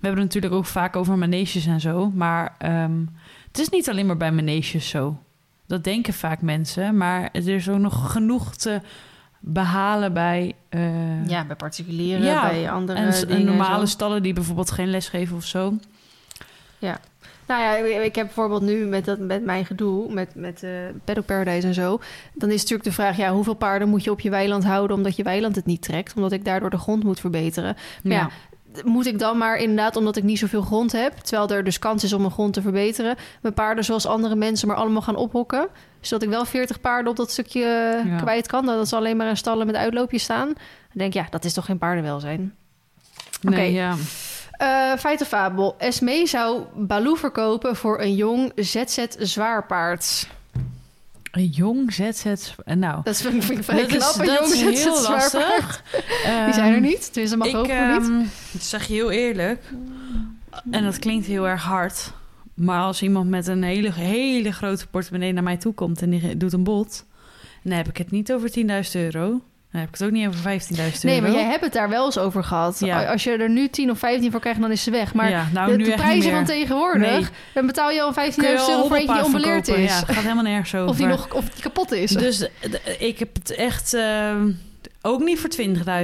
we 0.00 0.06
hebben 0.06 0.22
het 0.24 0.34
natuurlijk 0.34 0.54
ook 0.54 0.66
vaak 0.66 0.96
over 0.96 1.18
maneges 1.18 1.66
en 1.66 1.80
zo. 1.80 2.10
Maar 2.14 2.54
ehm, 2.58 3.00
het 3.48 3.58
is 3.58 3.68
niet 3.68 3.88
alleen 3.88 4.06
maar 4.06 4.16
bij 4.16 4.32
maneges 4.32 4.88
zo. 4.88 5.18
Dat 5.66 5.84
denken 5.84 6.14
vaak 6.14 6.40
mensen. 6.42 6.96
Maar 6.96 7.28
er 7.32 7.48
is 7.48 7.68
ook 7.68 7.78
nog 7.78 8.12
genoeg 8.12 8.56
te 8.56 8.80
behalen 9.40 10.12
bij... 10.12 10.54
eh, 10.68 11.26
Ja, 11.26 11.44
bij 11.44 11.56
particulieren, 11.56 12.24
Ja, 12.24 12.48
bij 12.48 12.70
andere 12.70 12.98
en 12.98 13.26
dingen. 13.26 13.44
normale 13.44 13.86
stallen 13.86 14.22
die 14.22 14.32
bijvoorbeeld 14.32 14.70
geen 14.70 14.90
les 14.90 15.08
geven 15.08 15.36
of 15.36 15.44
zo. 15.44 15.74
Nou 17.46 17.62
ja, 17.62 18.00
ik 18.02 18.14
heb 18.14 18.24
bijvoorbeeld 18.26 18.62
nu 18.62 18.86
met, 18.86 19.04
dat, 19.04 19.18
met 19.18 19.44
mijn 19.44 19.66
gedoe, 19.66 20.12
met, 20.12 20.34
met 20.34 20.66
Paddock 21.04 21.26
Paradise 21.26 21.66
en 21.66 21.74
zo... 21.74 22.00
dan 22.34 22.48
is 22.50 22.60
natuurlijk 22.60 22.88
de 22.88 22.92
vraag, 22.94 23.16
ja, 23.16 23.32
hoeveel 23.32 23.54
paarden 23.54 23.88
moet 23.88 24.04
je 24.04 24.10
op 24.10 24.20
je 24.20 24.30
weiland 24.30 24.64
houden... 24.64 24.96
omdat 24.96 25.16
je 25.16 25.22
weiland 25.22 25.56
het 25.56 25.66
niet 25.66 25.82
trekt, 25.82 26.14
omdat 26.16 26.32
ik 26.32 26.44
daardoor 26.44 26.70
de 26.70 26.78
grond 26.78 27.04
moet 27.04 27.20
verbeteren. 27.20 27.76
Maar 28.02 28.12
ja, 28.12 28.30
moet 28.84 29.06
ik 29.06 29.18
dan 29.18 29.38
maar 29.38 29.56
inderdaad, 29.56 29.96
omdat 29.96 30.16
ik 30.16 30.22
niet 30.22 30.38
zoveel 30.38 30.62
grond 30.62 30.92
heb... 30.92 31.16
terwijl 31.16 31.48
er 31.50 31.64
dus 31.64 31.78
kans 31.78 32.04
is 32.04 32.12
om 32.12 32.20
mijn 32.20 32.32
grond 32.32 32.52
te 32.52 32.62
verbeteren... 32.62 33.16
mijn 33.40 33.54
paarden 33.54 33.84
zoals 33.84 34.06
andere 34.06 34.34
mensen 34.34 34.68
maar 34.68 34.76
allemaal 34.76 35.02
gaan 35.02 35.16
ophokken... 35.16 35.68
zodat 36.00 36.22
ik 36.22 36.28
wel 36.28 36.44
40 36.44 36.80
paarden 36.80 37.10
op 37.10 37.16
dat 37.16 37.30
stukje 37.30 37.60
Ja. 38.06 38.16
kwijt 38.16 38.46
kan... 38.46 38.66
dat 38.66 38.88
ze 38.88 38.96
alleen 38.96 39.16
maar 39.16 39.28
in 39.28 39.36
stallen 39.36 39.66
met 39.66 39.76
uitloopjes 39.76 40.22
staan. 40.22 40.46
Dan 40.46 40.56
denk 40.92 41.14
ik, 41.14 41.20
ja, 41.22 41.26
dat 41.30 41.44
is 41.44 41.52
toch 41.52 41.64
geen 41.64 41.78
paardenwelzijn? 41.78 42.54
Nee, 43.40 43.54
Oké. 43.54 43.62
ja. 43.78 43.94
Eh 44.52 44.98
feit 44.98 45.20
of 45.20 45.28
fabel. 45.28 45.74
Esmee 45.78 46.26
zou 46.26 46.62
Baloo 46.74 47.14
verkopen 47.14 47.76
voor 47.76 48.00
een 48.00 48.14
jong 48.14 48.52
ZZ 48.56 49.04
zwaarpaard. 49.18 50.28
Een 51.32 51.46
jong 51.46 51.92
ZZ... 51.92 52.24
Nou, 52.64 53.00
Dat 53.04 53.16
vind 53.16 53.50
ik, 53.50 53.64
vrij 53.64 53.80
is, 53.80 53.86
knap, 54.12 54.18
een 54.18 54.34
jong 54.34 54.46
ZZ 54.48 54.60
heel 54.84 54.96
zwaarpaard. 54.96 55.32
lastig. 55.32 55.82
Die 56.44 56.54
zijn 56.54 56.68
er 56.68 56.72
Ehm, 56.74 56.82
niet, 56.82 57.14
dus 57.14 57.28
dat 57.30 57.38
mag 57.38 57.48
ik, 57.48 57.54
hopen 57.54 57.92
niet. 57.92 58.02
ehm, 58.08 58.18
dat 58.52 58.62
zeg 58.62 58.86
je 58.86 58.94
heel 58.94 59.10
eerlijk. 59.10 59.62
En 60.70 60.84
dat 60.84 60.98
klinkt 60.98 61.26
heel 61.26 61.48
erg 61.48 61.62
hard. 61.62 62.12
Maar 62.58 62.80
als 62.80 63.02
iemand 63.02 63.28
met 63.30 63.46
een 63.46 63.62
hele, 63.62 63.92
hele 63.92 64.52
grote 64.52 64.86
portemonnee 64.86 65.32
naar 65.32 65.42
mij 65.42 65.56
toe 65.56 65.74
komt 65.74 66.02
en 66.02 66.10
die 66.10 66.36
doet 66.36 66.52
een 66.52 66.64
bod, 66.64 67.04
dan 67.62 67.76
heb 67.76 67.88
ik 67.88 67.96
het 67.96 68.10
niet 68.10 68.32
over 68.32 68.50
10.000 68.58 68.64
euro. 68.92 69.40
Dan 69.72 69.80
heb 69.80 69.88
ik 69.88 69.94
het 69.98 70.04
ook 70.04 70.10
niet 70.10 70.26
over 70.28 70.40
15.000 70.40 70.76
euro. 70.76 70.90
Nee, 71.02 71.20
maar 71.20 71.30
jij 71.30 71.44
hebt 71.44 71.64
het 71.64 71.72
daar 71.72 71.88
wel 71.88 72.04
eens 72.04 72.18
over 72.18 72.44
gehad. 72.44 72.78
Ja. 72.80 73.04
Als 73.04 73.24
je 73.24 73.30
er 73.30 73.50
nu 73.50 73.68
10 73.68 73.90
of 73.90 73.98
15 73.98 74.30
voor 74.30 74.40
krijgt, 74.40 74.60
dan 74.60 74.70
is 74.70 74.82
ze 74.82 74.90
weg. 74.90 75.14
Maar 75.14 75.30
ja, 75.30 75.48
nou, 75.52 75.70
de, 75.70 75.76
nu 75.76 75.84
de 75.84 75.92
echt 75.92 76.02
prijzen 76.02 76.30
van 76.30 76.44
tegenwoordig, 76.44 77.20
Nee. 77.20 77.26
dan 77.54 77.66
betaal 77.66 77.90
je 77.90 78.02
al 78.02 78.12
15.000 78.12 78.16
Kun 78.36 78.50
je 78.50 78.58
al 78.58 78.70
euro 78.70 78.86
voor 78.86 78.96
eentje 78.96 79.14
die 79.14 79.24
onbeleerd 79.24 79.64
verkopen? 79.64 79.82
is. 79.82 79.90
Ja, 79.90 79.98
het 79.98 80.14
gaat 80.14 80.22
helemaal 80.22 80.44
nergens 80.44 80.74
over. 80.74 80.88
Of 80.88 80.96
die, 80.96 81.06
nog, 81.06 81.34
of 81.34 81.48
die 81.48 81.62
kapot 81.62 81.92
is. 81.92 82.10
Dus 82.10 82.48
ik 82.98 83.18
heb 83.18 83.34
het 83.34 83.50
echt 83.50 83.94
ehm, 83.94 84.50
ook 85.02 85.20
niet 85.20 85.38
voor 85.38 85.50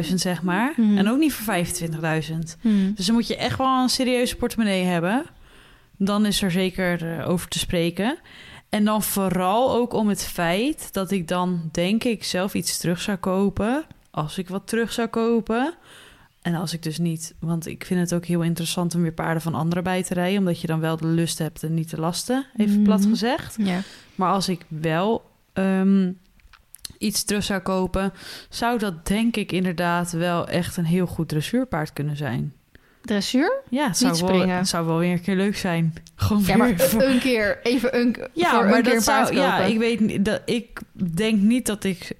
20.000, 0.04 0.14
zeg 0.14 0.42
maar. 0.42 0.72
Mhm. 0.76 0.98
En 0.98 1.10
ook 1.10 1.18
niet 1.18 1.32
voor 1.32 1.54
25.000. 1.54 2.56
Hmm. 2.60 2.92
Dus 2.94 3.06
dan 3.06 3.14
moet 3.14 3.26
je 3.26 3.36
echt 3.36 3.58
wel 3.58 3.82
een 3.82 3.88
serieuze 3.88 4.36
portemonnee 4.36 4.84
hebben. 4.84 5.24
Dan 5.96 6.26
is 6.26 6.42
er 6.42 6.50
zeker 6.50 7.18
eh, 7.18 7.28
over 7.28 7.48
te 7.48 7.58
spreken. 7.58 8.18
En 8.68 8.84
dan 8.84 9.02
vooral 9.02 9.74
ook 9.74 9.92
om 9.92 10.08
het 10.08 10.24
feit 10.24 10.92
dat 10.92 11.10
ik 11.10 11.28
dan 11.28 11.68
denk 11.72 12.04
ik 12.04 12.24
zelf 12.24 12.54
iets 12.54 12.78
terug 12.78 13.00
zou 13.00 13.16
kopen. 13.16 13.84
Als 14.10 14.38
ik 14.38 14.48
wat 14.48 14.66
terug 14.66 14.92
zou 14.92 15.08
kopen. 15.08 15.74
En 16.42 16.54
als 16.54 16.72
ik 16.72 16.82
dus 16.82 16.98
niet, 16.98 17.34
want 17.40 17.66
ik 17.66 17.84
vind 17.84 18.00
het 18.00 18.14
ook 18.14 18.24
heel 18.24 18.42
interessant 18.42 18.94
om 18.94 19.02
weer 19.02 19.12
paarden 19.12 19.42
van 19.42 19.54
anderen 19.54 19.84
bij 19.84 20.02
te 20.02 20.14
rijden. 20.14 20.38
Omdat 20.38 20.60
je 20.60 20.66
dan 20.66 20.80
wel 20.80 20.96
de 20.96 21.06
lust 21.06 21.38
hebt 21.38 21.62
en 21.62 21.74
niet 21.74 21.90
de 21.90 22.00
lasten, 22.00 22.46
even 22.56 22.82
plat 22.82 23.00
Mhm. 23.00 23.08
gezegd. 23.08 23.56
Ja. 23.58 23.80
Maar 24.14 24.32
als 24.32 24.48
ik 24.48 24.60
wel 24.68 25.32
ehm, 25.52 26.12
iets 26.98 27.24
terug 27.24 27.44
zou 27.44 27.60
kopen, 27.60 28.12
zou 28.48 28.78
dat 28.78 29.06
denk 29.06 29.36
ik 29.36 29.52
inderdaad 29.52 30.12
wel 30.12 30.48
echt 30.48 30.76
een 30.76 30.84
heel 30.84 31.06
goed 31.06 31.28
dressuurpaard 31.28 31.92
kunnen 31.92 32.16
zijn. 32.16 32.52
Dressuur? 33.04 33.60
Ja, 33.70 33.86
het 33.86 33.96
zou, 33.98 34.12
Niet 34.12 34.20
wel, 34.20 34.48
het 34.48 34.68
zou 34.68 34.86
wel 34.86 34.98
weer 34.98 35.12
een 35.12 35.20
keer 35.22 35.36
leuk 35.36 35.56
zijn. 35.56 35.94
Gewoon 36.16 36.42
Ja, 36.46 36.56
maar 36.56 36.68
weer 36.76 36.88
voor- 36.88 37.02
een 37.02 37.18
keer, 37.18 37.58
even 37.62 38.00
een, 38.00 38.16
ja, 38.32 38.50
voor 38.50 38.64
maar 38.64 38.76
een 38.76 38.82
keer 38.82 38.94
dat 38.94 39.02
zou, 39.02 39.34
ja, 39.34 39.58
ik 39.60 39.78
weet 39.78 40.00
niet, 40.00 40.24
dat, 40.24 40.40
ik 40.44 40.80
denk 41.14 41.40
niet 41.40 41.66
dat 41.66 41.84
ik, 41.84 42.12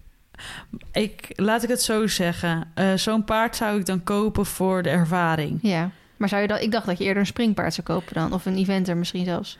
ik, 0.93 1.29
laat 1.35 1.63
ik 1.63 1.69
het 1.69 1.83
zo 1.83 2.07
zeggen, 2.07 2.71
eh, 2.75 2.93
zo'n 2.95 3.25
paard 3.25 3.57
zou 3.57 3.79
ik 3.79 3.87
dan 3.87 4.03
kopen 4.05 4.47
voor 4.47 4.83
de 4.83 4.89
ervaring. 4.91 5.59
Ja, 5.63 5.91
maar 6.17 6.29
zou 6.29 6.43
je 6.43 6.49
dat? 6.49 6.61
Ik 6.63 6.71
dacht 6.73 6.87
dat 6.87 6.99
je 6.99 7.05
eerder 7.05 7.21
een 7.21 7.27
springpaard 7.27 7.75
zou 7.75 7.87
kopen 7.87 8.15
dan, 8.15 8.33
of 8.33 8.47
een 8.47 8.57
eventer 8.57 8.97
misschien 8.97 9.25
zelfs. 9.25 9.59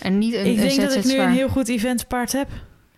En 0.00 0.18
niet 0.18 0.34
een. 0.34 0.40
ik 0.46 0.46
een 0.46 0.56
denk 0.68 0.80
dat 0.80 0.94
ik 0.94 1.04
nu 1.04 1.10
zwaar. 1.10 1.26
een 1.26 1.32
heel 1.32 1.48
goed 1.48 1.68
eventpaard 1.68 2.32
heb 2.32 2.48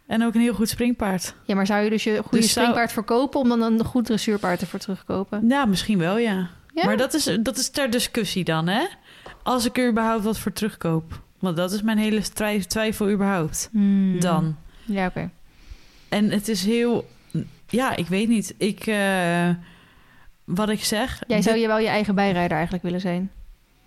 en 0.06 0.24
ook 0.24 0.34
een 0.34 0.40
heel 0.40 0.54
goed 0.54 0.68
springpaard. 0.68 1.34
Ja, 1.44 1.54
maar 1.54 1.66
zou 1.66 1.84
je 1.84 1.90
dus 1.90 2.04
je 2.04 2.10
goede 2.22 2.36
Dus 2.36 2.38
zou- 2.38 2.50
springpaard 2.66 2.92
verkopen 2.92 3.40
om 3.40 3.48
dan 3.48 3.62
een 3.62 3.84
goed 3.84 4.04
dressuurpaard 4.04 4.60
ervoor 4.60 4.78
terugkopen? 4.78 5.44
Ja, 5.48 5.64
misschien 5.64 5.98
wel, 5.98 6.18
ja. 6.18 6.48
Ja? 6.78 6.84
Maar 6.86 6.96
dat 6.96 7.14
is, 7.14 7.36
dat 7.40 7.56
is 7.58 7.70
ter 7.70 7.90
discussie 7.90 8.44
dan, 8.44 8.66
hè? 8.68 8.86
Als 9.42 9.64
ik 9.64 9.78
er 9.78 9.88
überhaupt 9.90 10.24
wat 10.24 10.38
voor 10.38 10.52
terugkoop. 10.52 11.20
Want 11.38 11.56
dat 11.56 11.72
is 11.72 11.82
mijn 11.82 11.98
hele 11.98 12.20
twi- 12.22 12.66
twijfel 12.66 13.10
überhaupt. 13.10 13.68
Hmm. 13.72 14.20
Dan. 14.20 14.56
Ja, 14.84 15.06
oké. 15.06 15.30
En 16.08 16.30
het 16.30 16.48
is 16.48 16.64
heel... 16.64 17.08
Ja, 17.66 17.96
ik 17.96 18.06
weet 18.06 18.28
niet. 18.28 18.54
Ik... 18.58 18.86
eh, 18.86 19.48
wat 20.44 20.68
ik 20.68 20.84
zeg... 20.84 21.22
Jij 21.26 21.36
dit- 21.36 21.46
zou 21.46 21.58
je 21.58 21.66
wel 21.66 21.78
je 21.78 21.88
eigen 21.88 22.14
bijrijder 22.14 22.52
eigenlijk 22.52 22.84
willen 22.84 23.00
zijn? 23.00 23.30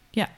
Ja. 0.10 0.30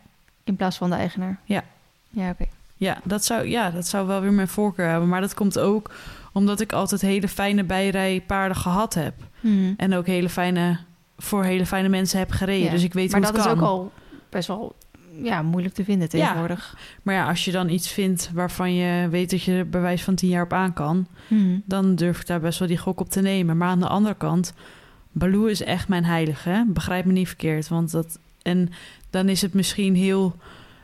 In 0.44 0.56
plaats 0.56 0.78
van 0.78 0.90
de 0.90 0.96
eigenaar? 0.96 1.40
Ja. 1.46 1.64
Ja, 2.10 2.30
oké. 2.30 2.46
Ja 2.78 2.98
dat, 3.04 3.26
zou, 3.26 3.48
ja, 3.48 3.70
dat 3.70 3.88
zou 3.88 4.08
wel 4.08 4.22
weer 4.22 4.34
mijn 4.34 4.48
voorkeur 4.48 4.90
hebben. 4.90 5.10
Maar 5.10 5.22
dat 5.22 5.34
komt 5.34 5.60
ook 5.60 5.92
omdat 6.34 6.60
ik 6.60 6.74
altijd 6.74 7.02
hele 7.02 7.28
fijne 7.28 7.64
bijrijpaarden 7.64 8.58
gehad 8.58 8.94
heb. 8.94 9.14
Hmm. 9.40 9.74
En 9.78 9.96
ook 9.96 10.06
hele 10.08 10.30
fijne... 10.30 10.78
Voor 11.18 11.44
hele 11.44 11.66
fijne 11.66 11.90
mensen 11.90 12.20
heb 12.20 12.32
gereden. 12.32 12.66
Ja. 12.66 12.72
Dus 12.72 12.84
ik 12.84 12.94
weet 12.94 13.12
Maar 13.12 13.22
hoe 13.22 13.32
dat 13.32 13.38
het 13.38 13.46
is 13.46 13.60
kan. 13.60 13.64
ook 13.64 13.70
al 13.70 13.92
best 14.30 14.48
wel 14.48 14.76
ja, 15.22 15.42
moeilijk 15.42 15.74
te 15.74 15.84
vinden 15.84 16.10
tegenwoordig. 16.10 16.78
Maar 17.02 17.16
ja, 17.16 17.28
als 17.28 17.46
je 17.46 17.52
dan 17.52 17.70
iets 17.70 17.92
vindt 17.92 18.30
waarvan 18.34 18.74
je 18.74 19.10
weet 19.10 19.30
dat 19.30 19.44
je 19.44 19.52
er 19.52 19.70
bij 19.70 19.82
wijze 19.82 20.04
van 20.04 20.16
tien 20.16 20.30
jaar 20.30 20.44
op 20.44 20.54
aan 20.54 20.74
kan... 20.74 21.08
Hmm. 21.28 21.64
dan 21.66 21.96
durf 21.96 22.20
ik 22.20 22.28
daar 22.28 22.40
best 22.40 22.60
wel 22.60 22.68
die 22.68 22.78
gok 22.78 23.00
op 23.00 23.10
te 23.10 23.22
nemen. 23.22 23.58
Maar 23.58 23.68
aan 23.68 23.80
de 23.80 23.88
andere 23.88 24.16
kant, 24.16 24.54
Baloo 25.12 25.46
is 25.46 25.64
echt 25.64 25.88
mijn 25.88 26.06
heilige. 26.06 26.66
Begrijp 26.68 27.06
me 27.06 27.12
niet 27.12 27.28
verkeerd. 27.28 27.68
Want 27.68 27.92
dat, 27.92 28.20
en 28.42 28.70
dan 29.10 29.30
is 29.30 29.42
het 29.42 29.54
misschien 29.54 29.96
heel 29.96 30.36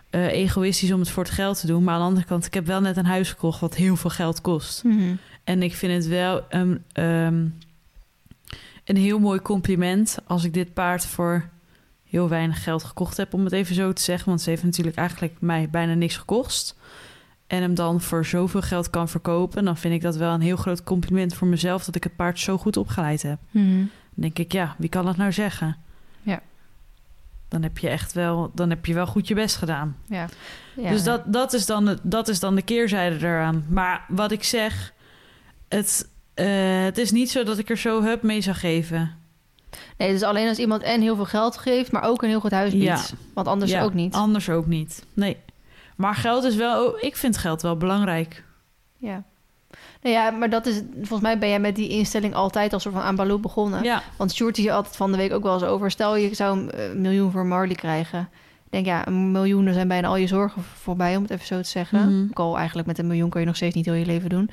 eh, 0.10 0.26
egoïstisch 0.28 0.92
om 0.92 1.00
het 1.00 1.10
voor 1.10 1.24
het 1.24 1.34
geld 1.34 1.60
te 1.60 1.68
doen. 1.68 1.84
Maar 1.84 1.94
aan 1.94 2.00
de 2.00 2.08
andere 2.08 2.26
kant, 2.26 2.46
ik 2.46 2.54
heb 2.54 2.66
wel 2.66 2.82
net 2.82 2.98
een 2.98 3.06
huis 3.06 3.30
gekocht 3.30 3.60
wat 3.60 3.76
heel 3.76 3.96
veel 3.96 4.10
geld 4.10 4.42
kost. 4.42 4.84
Mhm. 4.84 5.16
En 5.44 5.64
ik 5.64 5.76
vind 5.76 5.94
het 5.94 6.08
wel 6.08 6.44
een, 6.50 6.84
ehm, 6.92 7.46
een 8.90 8.98
heel 8.98 9.20
mooi 9.20 9.42
compliment 9.42 10.18
als 10.28 10.44
ik 10.44 10.54
dit 10.54 10.74
paard 10.74 11.06
voor 11.06 11.50
heel 12.04 12.30
weinig 12.30 12.64
geld 12.64 12.84
gekocht 12.84 13.18
heb, 13.18 13.34
om 13.34 13.44
het 13.44 13.54
even 13.54 13.76
zo 13.76 13.94
te 13.94 14.02
zeggen. 14.02 14.30
Want 14.30 14.42
ze 14.42 14.50
heeft 14.50 14.64
natuurlijk 14.64 14.98
eigenlijk 14.98 15.36
mij 15.40 15.70
bijna 15.70 15.94
niks 15.94 16.18
gekost. 16.18 16.76
En 17.48 17.62
hem 17.62 17.76
dan 17.76 18.02
voor 18.02 18.26
zoveel 18.26 18.62
geld 18.62 18.90
kan 18.90 19.10
verkopen, 19.10 19.66
dan 19.66 19.78
vind 19.78 19.94
ik 19.94 20.02
dat 20.02 20.16
wel 20.16 20.34
een 20.34 20.42
heel 20.42 20.56
groot 20.56 20.84
compliment 20.84 21.34
voor 21.34 21.48
mezelf 21.48 21.86
dat 21.86 21.96
ik 21.96 22.04
het 22.04 22.16
paard 22.16 22.40
zo 22.40 22.58
goed 22.58 22.78
opgeleid 22.78 23.22
heb. 23.22 23.40
Mhm. 23.52 23.78
Dan 23.78 23.88
denk 24.14 24.40
ik, 24.40 24.52
ja, 24.52 24.76
wie 24.78 24.90
kan 24.90 25.06
dat 25.06 25.18
nou 25.18 25.32
zeggen? 25.32 25.78
Ja. 26.22 26.42
Dan 27.48 27.64
heb 27.64 27.78
je 27.78 27.90
echt 27.90 28.14
wel, 28.14 28.52
dan 28.56 28.70
heb 28.70 28.86
je 28.86 28.94
wel 28.94 29.08
goed 29.08 29.28
je 29.28 29.36
best 29.36 29.56
gedaan. 29.56 29.96
Ja. 30.08 30.28
Ja, 30.76 30.90
dus 30.90 31.04
dat, 31.04 31.34
dat, 31.34 31.54
is 31.54 31.66
dan, 31.66 32.00
dat 32.04 32.28
is 32.28 32.40
dan 32.40 32.56
de 32.56 32.62
keerzijde 32.62 33.28
eraan. 33.28 33.66
Maar 33.70 34.06
wat 34.08 34.32
ik 34.32 34.44
zeg, 34.44 34.94
het, 35.68 36.10
eh, 36.40 36.84
het 36.84 36.98
is 36.98 37.12
niet 37.12 37.32
zo 37.32 37.44
dat 37.44 37.58
ik 37.58 37.70
er 37.70 37.78
zo 37.78 38.02
hup 38.04 38.22
mee 38.22 38.42
zou 38.42 38.56
geven. 38.56 39.18
Nee, 39.98 40.12
dus 40.12 40.24
alleen 40.24 40.48
als 40.48 40.58
iemand 40.58 40.82
en 40.82 41.02
heel 41.02 41.16
veel 41.16 41.26
geld 41.26 41.58
geeft, 41.58 41.92
maar 41.92 42.04
ook 42.04 42.22
een 42.22 42.30
heel 42.30 42.40
goed 42.40 42.52
huis 42.52 42.72
biedt. 42.72 42.84
Ja. 42.84 43.02
Want 43.34 43.48
anders 43.48 43.72
Ja, 43.72 43.84
ook 43.84 43.94
niet. 43.94 44.14
Anders 44.14 44.50
ook 44.50 44.66
niet. 44.66 45.04
Nee. 45.14 45.38
Maar 45.96 46.16
geld 46.16 46.44
is 46.44 46.56
wel, 46.56 47.06
ik 47.06 47.16
vind 47.16 47.38
geld 47.38 47.62
wel 47.62 47.78
belangrijk. 47.78 48.44
Ja. 48.98 49.24
Nou 50.02 50.16
ja, 50.16 50.30
maar 50.30 50.50
dat 50.50 50.66
is, 50.66 50.82
volgens 50.96 51.22
mij 51.22 51.40
ben 51.40 51.50
jij 51.50 51.60
met 51.60 51.76
die 51.76 51.90
instelling 51.90 52.34
altijd 52.34 52.74
als 52.74 52.84
soort 52.84 52.96
van 52.96 53.04
aan 53.04 53.16
Baloo 53.16 53.40
begonnen. 53.40 53.84
Ja, 53.84 54.04
Want 54.18 54.34
Sjoerd 54.34 54.56
die 54.56 54.74
altijd 54.74 54.96
van 54.96 55.12
de 55.12 55.18
week 55.18 55.34
ook 55.34 55.44
wel 55.44 55.54
eens 55.54 55.64
over. 55.64 55.92
Stel 55.92 56.16
je 56.16 56.36
zou 56.36 56.60
een 56.60 56.72
eh, 56.72 56.92
miljoen 56.94 57.32
voor 57.32 57.46
Marley 57.46 57.76
krijgen. 57.76 58.30
Ik 58.66 58.72
denk 58.76 58.86
ja, 58.86 59.08
een 59.08 59.32
miljoen, 59.32 59.66
daar 59.66 59.74
zijn 59.74 59.88
bijna 59.88 60.08
al 60.08 60.16
je 60.16 60.28
zorgen 60.28 60.64
voorbij, 60.64 61.16
om 61.16 61.22
het 61.22 61.32
even 61.32 61.46
zo 61.46 61.62
te 61.62 61.70
zeggen. 61.70 62.00
Mhm. 62.00 62.24
Ook 62.30 62.40
al 62.40 62.58
eigenlijk 62.58 62.88
met 62.88 62.98
een 62.98 63.08
miljoen 63.08 63.30
kun 63.30 63.40
je 63.40 63.46
nog 63.46 63.56
steeds 63.56 63.76
niet 63.76 63.86
heel 63.86 63.94
je 63.94 64.06
leven 64.06 64.30
doen. 64.30 64.50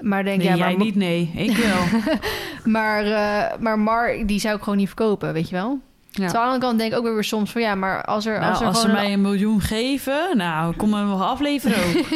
Maar 0.00 0.24
denk 0.24 0.38
nee, 0.38 0.46
ja, 0.46 0.54
jij 0.56 0.76
maar, 0.76 0.84
niet, 0.84 0.94
nee. 0.94 1.30
Ik 1.34 1.56
wel. 1.56 2.00
Maar, 2.64 3.04
eh, 3.04 3.58
maar 3.58 3.78
Mar, 3.78 4.26
die 4.26 4.40
zou 4.40 4.56
ik 4.56 4.62
gewoon 4.62 4.78
niet 4.78 4.86
verkopen, 4.86 5.32
weet 5.32 5.48
je 5.48 5.54
wel? 5.54 5.78
Ja. 6.10 6.22
Terwijl 6.24 6.44
aan 6.44 6.48
de 6.48 6.54
andere 6.54 6.66
kant 6.66 6.78
denk 6.78 6.92
ik 6.92 6.98
ook 6.98 7.14
weer 7.14 7.24
soms 7.24 7.50
van 7.50 7.60
ja, 7.60 7.74
maar 7.74 8.04
als 8.04 8.26
er, 8.26 8.38
Nou, 8.38 8.50
als 8.50 8.60
er 8.60 8.66
als 8.66 8.80
ze 8.80 8.88
mij 8.88 9.12
een 9.12 9.20
miljoen 9.20 9.60
geven, 9.60 10.36
nou, 10.36 10.76
kom 10.76 10.90
me 10.90 11.04
wel 11.06 11.24
afleveren 11.24 11.76
ook. 11.78 11.92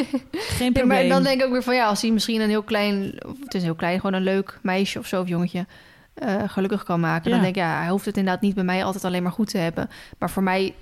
Geen 0.57 0.65
Ja, 0.65 0.71
probleem. 0.71 0.87
maar 0.87 1.07
dan 1.07 1.23
denk 1.23 1.39
ik 1.39 1.45
ook 1.45 1.51
weer 1.51 1.63
van 1.63 1.75
ja, 1.75 1.85
als 1.87 2.01
hij 2.01 2.11
misschien 2.11 2.41
een 2.41 2.49
heel 2.49 2.61
klein, 2.63 3.13
of 3.27 3.33
het 3.43 3.53
is 3.53 3.63
heel 3.63 3.75
klein, 3.75 3.99
gewoon 3.99 4.13
een 4.15 4.23
leuk 4.23 4.59
meisje 4.61 4.99
of 4.99 5.07
zo 5.07 5.21
of 5.21 5.27
jongetje, 5.27 5.65
eh, 6.13 6.35
gelukkig 6.47 6.83
kan 6.83 6.99
maken. 6.99 7.29
Ja. 7.29 7.35
Dan 7.35 7.43
denk 7.43 7.55
ik, 7.55 7.61
ja, 7.61 7.79
hij 7.79 7.89
hoeft 7.89 8.05
het 8.05 8.17
inderdaad 8.17 8.41
niet 8.41 8.55
bij 8.55 8.63
mij 8.63 8.83
altijd 8.85 9.05
alleen 9.05 9.23
maar 9.23 9.31
goed 9.31 9.49
te 9.49 9.57
hebben. 9.57 9.89
Maar 10.17 10.29
voor 10.29 10.43
mij 10.43 10.73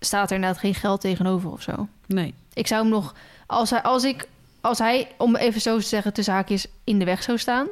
staat 0.00 0.30
er 0.30 0.36
inderdaad 0.36 0.60
geen 0.60 0.74
geld 0.74 1.00
tegenover 1.00 1.50
of 1.50 1.62
zo. 1.62 1.88
Nee. 2.06 2.34
Ik 2.54 2.66
zou 2.66 2.82
hem 2.82 2.90
nog, 2.90 3.14
als 3.46 3.70
hij, 3.70 3.82
als 3.82 4.04
ik, 4.04 4.26
als 4.64 4.78
hij, 4.78 5.08
om 5.18 5.36
even 5.36 5.60
zo 5.60 5.78
te 5.78 5.84
zeggen, 5.84 6.12
tussen 6.12 6.34
haakjes 6.34 6.66
in 6.84 6.98
de 6.98 7.04
weg 7.04 7.22
zou 7.22 7.38
staan, 7.38 7.66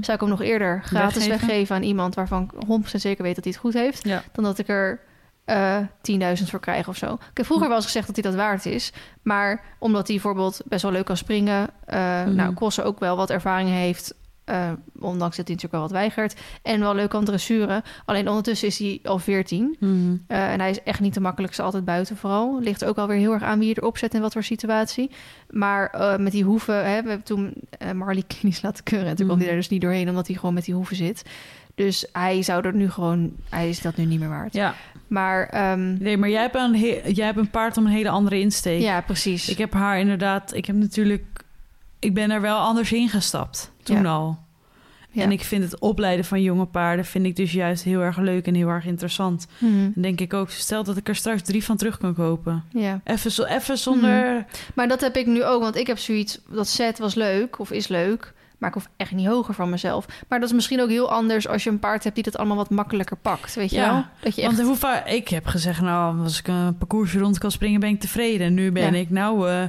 zou 0.00 0.12
ik 0.12 0.20
hem 0.20 0.28
nog 0.28 0.42
eerder 0.42 0.82
gratis 0.84 1.26
Weggeven? 1.26 1.46
weggeven, 1.46 1.76
aan 1.76 1.82
iemand 1.82 2.14
waarvan 2.14 2.42
ik 2.42 2.50
100% 2.66 3.00
zeker 3.00 3.22
weet 3.24 3.34
dat 3.34 3.44
hij 3.44 3.52
het 3.52 3.62
goed 3.62 3.74
heeft, 3.74 4.04
Ja. 4.08 4.22
dan 4.32 4.44
dat 4.44 4.58
ik 4.58 4.68
er 4.68 5.00
eh 5.44 5.76
10.000 6.02 6.50
voor 6.50 6.60
krijg 6.60 6.88
of 6.88 6.96
zo. 6.96 7.12
Ik 7.14 7.36
heb 7.36 7.46
vroeger 7.46 7.66
wel 7.68 7.76
eens 7.76 7.84
gezegd 7.86 8.06
dat 8.06 8.14
hij 8.16 8.24
dat 8.24 8.34
waard 8.34 8.66
is, 8.66 8.92
maar 9.22 9.62
omdat 9.78 10.06
hij 10.06 10.16
bijvoorbeeld 10.16 10.60
best 10.64 10.82
wel 10.82 10.92
leuk 10.92 11.04
kan 11.04 11.16
springen, 11.16 11.68
eh 11.84 11.98
Mhm. 12.24 12.34
nou, 12.34 12.54
Kossen 12.54 12.84
ook 12.84 12.98
wel 12.98 13.16
wat 13.16 13.30
ervaring 13.30 13.68
heeft, 13.68 14.14
eh, 14.44 14.70
ondanks 14.98 15.36
dat 15.36 15.46
hij 15.46 15.54
natuurlijk 15.56 15.72
wel 15.72 15.80
wat 15.80 15.90
weigert, 15.90 16.40
en 16.62 16.80
wel 16.80 16.94
leuk 16.94 17.10
kan 17.10 17.24
dressuren. 17.24 17.82
Alleen 18.04 18.28
ondertussen 18.28 18.68
is 18.68 18.78
hij 18.78 19.00
al 19.02 19.18
14. 19.18 19.76
Mhm. 19.80 20.16
Eh, 20.26 20.52
en 20.52 20.60
hij 20.60 20.70
is 20.70 20.82
echt 20.82 21.00
niet 21.00 21.14
de 21.14 21.20
makkelijkste, 21.20 21.62
altijd 21.62 21.84
buiten 21.84 22.16
vooral. 22.16 22.60
Ligt 22.60 22.84
ook 22.84 22.96
alweer 22.98 23.16
heel 23.18 23.32
erg 23.32 23.42
aan 23.42 23.58
wie 23.58 23.68
je 23.68 23.74
erop 23.78 23.98
zet 23.98 24.14
en 24.14 24.20
wat 24.20 24.32
voor 24.32 24.42
situatie. 24.42 25.10
Maar 25.50 25.90
eh, 25.90 26.16
met 26.18 26.32
die 26.32 26.44
hoeven, 26.44 26.74
hè, 26.76 27.02
we 27.02 27.08
hebben 27.08 27.22
toen 27.22 27.52
Marley 27.94 28.22
klinisch 28.26 28.62
laten 28.62 28.84
keuren. 28.84 29.08
En 29.08 29.16
toen 29.16 29.24
kwam 29.26 29.36
Mhm. 29.38 29.44
hij 29.46 29.54
er 29.54 29.60
dus 29.60 29.70
niet 29.70 29.80
doorheen, 29.82 30.08
omdat 30.08 30.26
hij 30.26 30.36
gewoon 30.36 30.54
met 30.54 30.64
die 30.64 30.74
hoeven 30.74 30.96
zit. 30.96 31.22
Dus 31.74 32.06
hij 32.12 32.42
zou 32.42 32.66
er 32.66 32.74
nu 32.74 32.90
gewoon, 32.90 33.32
hij 33.48 33.68
is 33.68 33.80
dat 33.80 33.96
nu 33.96 34.04
niet 34.04 34.20
meer 34.20 34.28
waard. 34.28 34.54
Ja. 34.54 34.74
Maar 35.08 35.48
ehm, 35.48 35.96
Nee, 36.02 36.16
maar 36.16 36.28
jij 36.28 36.40
hebt, 36.40 36.54
een 36.54 36.76
jij 37.14 37.26
hebt 37.26 37.38
een 37.38 37.50
paard 37.50 37.76
om 37.76 37.86
een 37.86 37.92
hele 37.92 38.08
andere 38.08 38.40
insteek. 38.40 38.80
ja, 38.80 39.00
precies. 39.00 39.48
Ik 39.48 39.58
heb 39.58 39.72
haar 39.72 39.98
inderdaad... 39.98 40.54
Ik 40.54 40.64
heb 40.66 40.76
natuurlijk... 40.76 41.43
Ik 42.04 42.14
ben 42.14 42.30
er 42.30 42.40
wel 42.40 42.58
anders 42.58 42.92
ingestapt. 42.92 43.72
Toen 43.82 44.02
Ja. 44.02 44.08
al. 44.10 44.38
Ja. 45.10 45.22
En 45.22 45.32
ik 45.32 45.44
vind 45.44 45.64
het 45.64 45.78
opleiden 45.78 46.24
van 46.24 46.42
jonge 46.42 46.64
paarden... 46.66 47.04
vind 47.04 47.26
ik 47.26 47.36
dus 47.36 47.52
juist 47.52 47.84
heel 47.84 48.00
erg 48.00 48.16
leuk 48.18 48.46
en 48.46 48.54
heel 48.54 48.68
erg 48.68 48.84
interessant. 48.86 49.46
Mhm. 49.58 49.72
Dan 49.94 50.02
denk 50.02 50.20
ik 50.20 50.34
ook... 50.34 50.50
Stel 50.50 50.84
dat 50.84 50.96
ik 50.96 51.08
er 51.08 51.16
straks 51.16 51.42
drie 51.42 51.64
van 51.64 51.76
terug 51.76 51.98
kan 51.98 52.14
kopen. 52.14 52.64
ja. 52.72 53.00
Even, 53.04 53.30
zo, 53.30 53.42
even 53.44 53.78
zonder... 53.78 54.44
Maar 54.74 54.88
dat 54.88 55.00
heb 55.00 55.16
ik 55.16 55.26
nu 55.26 55.44
ook, 55.44 55.62
want 55.62 55.76
ik 55.76 55.86
heb 55.86 55.98
zoiets, 55.98 56.38
dat 56.48 56.68
set 56.68 56.98
was 56.98 57.14
leuk 57.14 57.58
of 57.58 57.70
is 57.70 57.88
leuk, 57.88 58.32
maar 58.58 58.68
ik 58.68 58.74
hoef 58.74 58.88
echt 58.96 59.12
niet 59.12 59.26
hoger 59.26 59.54
van 59.54 59.70
mezelf. 59.70 60.06
Maar 60.28 60.40
dat 60.40 60.48
is 60.48 60.54
misschien 60.54 60.80
ook 60.80 60.88
heel 60.88 61.10
anders 61.10 61.48
als 61.48 61.64
je 61.64 61.70
een 61.70 61.78
paard 61.78 62.02
hebt 62.04 62.14
die 62.14 62.24
dat 62.24 62.36
allemaal 62.36 62.56
wat 62.56 62.70
makkelijker 62.70 63.16
pakt, 63.16 63.54
weet 63.54 63.70
je 63.70 63.76
Ja, 63.76 63.92
wel? 63.92 64.04
Dat 64.20 64.34
je 64.34 64.42
echt... 64.42 64.54
Want 64.56 64.66
hoe 64.68 64.76
vaak... 64.76 65.08
Ik 65.08 65.28
heb 65.28 65.46
gezegd, 65.46 65.80
nou, 65.80 66.22
als 66.22 66.38
ik 66.38 66.48
een 66.48 66.76
parcoursje 66.78 67.18
rond 67.18 67.38
kan 67.38 67.50
springen... 67.50 67.80
ben 67.80 67.88
ik 67.90 68.00
tevreden. 68.00 68.46
En 68.46 68.54
nu 68.54 68.72
ben 68.72 68.92
Ja. 68.94 68.98
ik, 69.00 69.10
nou... 69.10 69.48
eh, 69.50 69.62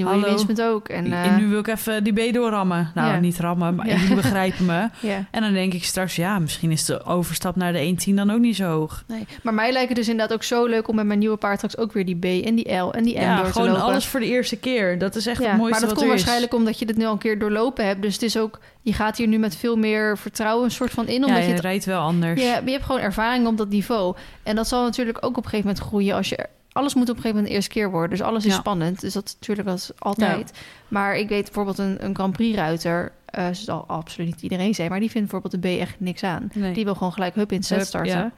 hallo. 0.00 0.36
ook. 0.74 0.88
En, 0.88 1.12
en 1.12 1.12
eh, 1.30 1.36
nu 1.36 1.46
wil 1.48 1.58
ik 1.58 1.66
even 1.66 2.04
die 2.04 2.12
B 2.30 2.34
doorrammen. 2.34 2.90
Nou, 2.94 3.12
Ja. 3.12 3.18
niet 3.20 3.38
rammen, 3.38 3.74
maar 3.74 3.86
Ja. 3.86 3.96
jullie 3.96 4.14
begrijpen 4.14 4.64
me. 4.64 4.88
ja. 5.00 5.24
En 5.30 5.42
dan 5.42 5.52
denk 5.52 5.72
ik 5.72 5.84
straks, 5.84 6.16
ja, 6.16 6.38
misschien 6.38 6.70
is 6.70 6.84
de 6.84 7.04
overstap 7.04 7.56
naar 7.56 7.72
de 7.72 7.78
1.10 8.10 8.14
dan 8.14 8.30
ook 8.30 8.38
niet 8.40 8.56
zo 8.56 8.64
hoog. 8.64 9.04
Nee, 9.06 9.26
maar 9.42 9.54
mij 9.54 9.72
lijkt 9.72 9.88
het 9.88 9.96
dus 9.96 10.08
inderdaad 10.08 10.36
ook 10.36 10.42
zo 10.42 10.66
leuk 10.66 10.88
om 10.88 10.94
met 10.96 11.06
mijn 11.06 11.18
nieuwe 11.18 11.36
paard 11.36 11.56
straks 11.56 11.76
ook 11.76 11.92
weer 11.92 12.04
die 12.04 12.16
B 12.18 12.24
en 12.46 12.54
die 12.54 12.74
L 12.76 12.90
en 12.92 13.02
die 13.04 13.18
M 13.18 13.20
Ja, 13.20 13.36
door 13.36 13.46
te 13.46 13.52
gewoon 13.52 13.68
lopen. 13.68 13.82
alles 13.82 14.06
voor 14.06 14.20
de 14.20 14.26
eerste 14.26 14.56
keer. 14.56 14.98
Dat 14.98 15.14
is 15.16 15.26
echt 15.26 15.40
ja, 15.42 15.48
het 15.48 15.56
mooiste 15.56 15.70
maar 15.70 15.80
dat 15.80 15.88
wat 15.88 15.98
komt 15.98 16.08
waarschijnlijk 16.10 16.54
omdat 16.54 16.78
je 16.78 16.86
dit 16.86 16.96
nu 16.96 17.04
al 17.04 17.12
een 17.12 17.18
keer 17.18 17.38
doorlopen 17.38 17.86
hebt. 17.86 18.02
Dus 18.02 18.12
het 18.12 18.22
is 18.22 18.38
ook, 18.38 18.58
je 18.82 18.92
gaat 18.92 19.16
hier 19.16 19.26
nu 19.28 19.38
met 19.38 19.56
veel 19.56 19.76
meer 19.76 20.18
vertrouwen 20.18 20.64
een 20.64 20.70
soort 20.70 20.90
van 20.90 21.06
in. 21.06 21.20
Ja, 21.20 21.26
Omdat 21.26 21.42
je 21.42 21.46
je 21.48 21.52
het, 21.54 21.62
rijdt 21.62 21.84
wel 21.84 22.00
anders. 22.00 22.42
ja, 22.42 22.60
je 22.64 22.70
hebt 22.70 22.84
gewoon 22.84 23.00
ervaring 23.00 23.46
op 23.46 23.56
dat 23.56 23.68
niveau. 23.68 24.16
En 24.42 24.56
dat 24.56 24.68
zal 24.68 24.82
natuurlijk 24.82 25.18
ook 25.20 25.36
op 25.36 25.44
een 25.44 25.50
gegeven 25.50 25.66
moment 25.66 25.84
groeien 25.86 26.14
als 26.16 26.28
je 26.28 26.46
alles 26.72 26.94
moet 26.94 27.02
op 27.02 27.16
een 27.16 27.22
gegeven 27.22 27.30
moment 27.36 27.46
de 27.48 27.54
eerste 27.54 27.70
keer 27.70 27.90
worden. 27.90 28.10
Dus 28.10 28.22
alles 28.26 28.44
is 28.44 28.52
Ja. 28.52 28.58
spannend. 28.58 29.00
Dus 29.00 29.12
dat 29.12 29.36
natuurlijk 29.40 29.68
is 29.68 29.90
altijd. 29.98 30.52
Maar 30.88 31.16
ik 31.16 31.28
weet 31.28 31.44
bijvoorbeeld 31.44 31.78
een, 31.78 32.04
een 32.04 32.14
Grand 32.14 32.32
Prix 32.32 32.56
ruiter. 32.56 33.12
eh 33.26 33.46
zal 33.52 33.84
absoluut 33.86 34.26
niet 34.28 34.42
iedereen 34.42 34.74
zijn, 34.74 34.90
maar 34.90 35.00
die 35.00 35.10
vindt 35.10 35.30
bijvoorbeeld 35.30 35.62
de 35.62 35.68
B 35.76 35.80
echt 35.80 35.94
niks 35.98 36.22
aan. 36.22 36.50
Nee. 36.54 36.72
Die 36.74 36.84
wil 36.84 36.94
gewoon 36.94 37.12
gelijk 37.12 37.34
hup 37.34 37.52
in 37.52 37.62
set 37.62 37.86
starten. 37.86 38.12
ja. 38.16 38.32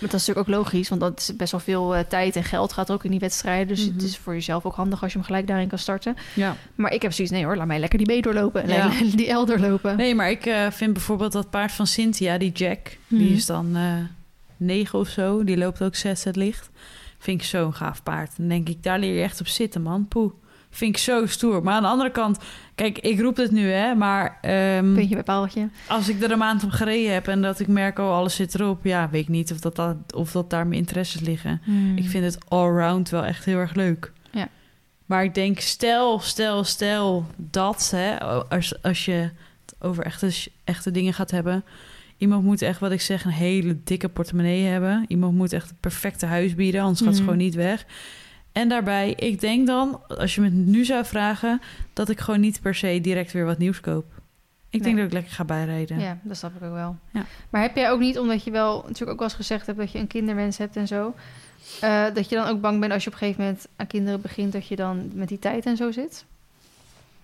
Maar 0.00 0.10
dat 0.10 0.20
is 0.20 0.26
natuurlijk 0.26 0.48
ook 0.58 0.64
logisch, 0.64 0.88
want 0.88 1.00
dat 1.00 1.18
is 1.20 1.36
best 1.36 1.50
wel 1.50 1.60
veel 1.60 1.94
eh, 1.96 2.04
tijd 2.08 2.36
en 2.36 2.44
geld 2.44 2.72
gaat 2.72 2.90
ook 2.90 3.04
in 3.04 3.10
die 3.10 3.20
wedstrijden. 3.20 3.66
Dus 3.66 3.84
Mhm. 3.84 3.94
het 3.94 4.02
is 4.02 4.16
voor 4.16 4.32
jezelf 4.34 4.64
ook 4.64 4.74
handig 4.74 5.02
als 5.02 5.12
je 5.12 5.18
hem 5.18 5.26
gelijk 5.26 5.46
daarin 5.46 5.68
kan 5.68 5.78
starten. 5.78 6.16
Ja. 6.34 6.56
Maar 6.74 6.92
ik 6.92 7.02
heb 7.02 7.12
zoiets, 7.12 7.32
nee 7.34 7.44
hoor, 7.44 7.56
laat 7.56 7.66
mij 7.66 7.78
lekker 7.78 8.04
die 8.04 8.20
B 8.20 8.22
doorlopen. 8.22 8.62
En 8.62 8.68
Ja. 8.68 8.90
die 9.16 9.32
L 9.32 9.44
doorlopen. 9.44 9.96
Nee, 9.96 10.14
maar 10.14 10.30
ik 10.30 10.46
eh, 10.46 10.70
vind 10.70 10.92
bijvoorbeeld 10.92 11.32
dat 11.32 11.50
paard 11.50 11.72
van 11.72 11.86
Cynthia, 11.86 12.38
die 12.38 12.52
Jack, 12.52 12.96
die 13.08 13.24
Mhm. 13.24 13.34
is 13.34 13.46
dan 13.46 13.76
negen 14.56 14.98
of 14.98 15.08
zo. 15.08 15.44
Die 15.44 15.56
loopt 15.56 15.82
ook 15.82 15.94
zes 15.94 16.24
het 16.24 16.36
licht. 16.36 16.70
Vind 17.26 17.40
ik 17.40 17.46
zo'n 17.46 17.74
gaaf 17.74 18.02
paard. 18.02 18.36
Dan 18.36 18.48
denk 18.48 18.68
ik, 18.68 18.82
daar 18.82 18.98
leer 18.98 19.14
je 19.14 19.22
echt 19.22 19.40
op 19.40 19.46
zitten, 19.46 19.82
man. 19.82 20.08
Poeh. 20.08 20.32
Vind 20.70 20.96
ik 20.96 21.02
zo 21.02 21.26
stoer. 21.26 21.62
Maar 21.62 21.74
aan 21.74 21.82
de 21.82 21.88
andere 21.88 22.10
kant, 22.10 22.38
kijk, 22.74 22.98
ik 22.98 23.20
roep 23.20 23.36
het 23.36 23.50
nu, 23.50 23.70
hè. 23.70 23.94
Maar 23.94 24.38
ehm, 24.40 24.94
Puntje 24.94 25.14
bij 25.14 25.24
paaltje. 25.24 25.68
als 25.88 26.08
ik 26.08 26.22
er 26.22 26.30
een 26.30 26.38
maand 26.38 26.64
op 26.64 26.70
gereden 26.70 27.12
heb 27.12 27.28
en 27.28 27.42
dat 27.42 27.60
ik 27.60 27.66
merk, 27.66 27.98
oh, 27.98 28.10
alles 28.10 28.34
zit 28.34 28.54
erop. 28.54 28.84
Ja, 28.84 29.08
weet 29.10 29.22
ik 29.22 29.28
niet 29.28 29.52
of 29.52 29.60
dat, 29.60 29.76
dat, 29.76 29.96
of 30.14 30.32
dat 30.32 30.50
daar 30.50 30.66
mijn 30.66 30.80
interesses 30.80 31.20
liggen. 31.20 31.62
Ik 31.96 32.08
vind 32.08 32.24
het 32.24 32.38
allround 32.48 33.10
wel 33.10 33.24
echt 33.24 33.44
heel 33.44 33.58
erg 33.58 33.74
leuk. 33.74 34.12
Ja. 34.30 34.48
Maar 35.06 35.24
ik 35.24 35.34
denk, 35.34 35.60
stel, 35.60 36.18
stel, 36.20 36.64
stel 36.64 37.26
dat, 37.36 37.90
hè, 37.94 38.20
als, 38.48 38.82
als 38.82 39.04
je 39.04 39.30
het 39.64 39.74
over 39.78 40.04
echte, 40.04 40.30
echte 40.64 40.90
dingen 40.90 41.14
gaat 41.14 41.30
hebben. 41.30 41.64
Iemand 42.18 42.44
moet 42.44 42.62
echt, 42.62 42.80
wat 42.80 42.90
ik 42.90 43.00
zeg, 43.00 43.24
een 43.24 43.30
hele 43.30 43.76
dikke 43.84 44.08
portemonnee 44.08 44.64
hebben. 44.64 45.04
Iemand 45.08 45.34
moet 45.34 45.52
echt 45.52 45.68
het 45.68 45.80
perfecte 45.80 46.26
huis 46.26 46.54
bieden, 46.54 46.80
anders 46.80 46.98
gaat 46.98 47.08
het 47.08 47.16
Mhm. 47.16 47.24
gewoon 47.24 47.44
niet 47.44 47.54
weg. 47.54 47.84
En 48.52 48.68
daarbij, 48.68 49.10
ik 49.12 49.40
denk 49.40 49.66
dan, 49.66 50.00
als 50.08 50.34
je 50.34 50.40
me 50.40 50.48
nu 50.48 50.84
zou 50.84 51.04
vragen, 51.04 51.60
dat 51.92 52.08
ik 52.08 52.20
gewoon 52.20 52.40
niet 52.40 52.60
per 52.60 52.74
se 52.74 52.98
direct 53.02 53.32
weer 53.32 53.44
wat 53.44 53.58
nieuws 53.58 53.80
koop. 53.80 54.04
Ik 54.70 54.82
denk 54.82 54.94
Nee. 54.94 55.04
dat 55.04 55.04
ik 55.04 55.12
lekker 55.12 55.32
ga 55.32 55.44
bijrijden. 55.44 55.98
Ja, 55.98 56.18
dat 56.22 56.36
snap 56.36 56.54
ik 56.56 56.62
ook 56.62 56.72
wel. 56.72 56.96
Ja. 57.12 57.24
Maar 57.50 57.62
heb 57.62 57.76
jij 57.76 57.90
ook 57.90 58.00
niet, 58.00 58.18
omdat 58.18 58.44
je 58.44 58.50
wel 58.50 58.76
natuurlijk 58.82 59.10
ook 59.10 59.18
wel 59.18 59.28
eens 59.28 59.36
gezegd 59.36 59.66
hebt 59.66 59.78
dat 59.78 59.92
je 59.92 59.98
een 59.98 60.06
kinderwens 60.06 60.58
hebt 60.58 60.76
en 60.76 60.86
zo, 60.86 61.14
eh, 61.80 62.04
dat 62.14 62.28
je 62.28 62.34
dan 62.34 62.46
ook 62.48 62.60
bang 62.60 62.80
bent 62.80 62.92
als 62.92 63.02
je 63.04 63.08
op 63.08 63.14
een 63.14 63.20
gegeven 63.20 63.44
moment 63.44 63.66
aan 63.76 63.86
kinderen 63.86 64.20
begint, 64.20 64.52
dat 64.52 64.66
je 64.66 64.76
dan 64.76 65.10
met 65.14 65.28
die 65.28 65.38
tijd 65.38 65.66
en 65.66 65.76
zo 65.76 65.90
zit? 65.92 66.24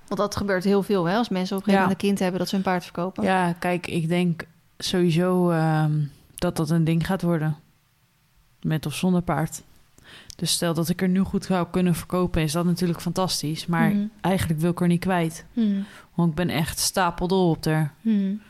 Want 0.08 0.20
dat 0.20 0.36
gebeurt 0.36 0.64
heel 0.64 0.82
veel, 0.82 1.04
hè? 1.04 1.16
Als 1.16 1.28
mensen 1.28 1.56
op 1.56 1.62
een 1.62 1.68
gegeven 1.72 1.72
Ja. 1.72 1.80
moment 1.80 2.02
een 2.02 2.08
kind 2.08 2.18
hebben 2.18 2.38
dat 2.38 2.48
ze 2.48 2.54
hun 2.54 2.64
paard 2.64 2.82
verkopen. 2.84 3.24
Ja, 3.24 3.52
kijk, 3.58 3.86
ik 3.86 4.08
denk 4.08 4.44
sowieso 4.84 5.50
ehm, 5.50 5.92
dat 6.34 6.56
dat 6.56 6.70
een 6.70 6.84
ding 6.84 7.06
gaat 7.06 7.22
worden. 7.22 7.56
Met 8.62 8.86
of 8.86 8.94
zonder 8.94 9.22
paard. 9.22 9.62
Dus 10.36 10.52
stel 10.52 10.74
dat 10.74 10.88
ik 10.88 11.02
er 11.02 11.08
nu 11.08 11.20
goed 11.20 11.44
zou 11.44 11.66
kunnen 11.70 11.94
verkopen, 11.94 12.42
is 12.42 12.52
dat 12.52 12.64
natuurlijk 12.64 13.00
fantastisch. 13.00 13.66
Maar 13.66 13.90
Mhm. 13.90 14.06
eigenlijk 14.20 14.60
wil 14.60 14.70
ik 14.70 14.80
er 14.80 14.86
niet 14.86 15.00
kwijt. 15.00 15.44
Mhm. 15.52 15.80
Want 16.14 16.28
ik 16.30 16.34
ben 16.34 16.48
echt 16.50 16.78
stapeldol 16.78 17.50
op 17.50 17.64
er. 17.64 17.90
Hmm. 18.00 18.40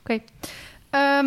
Oké. 0.00 0.18
Ehm, 0.90 1.26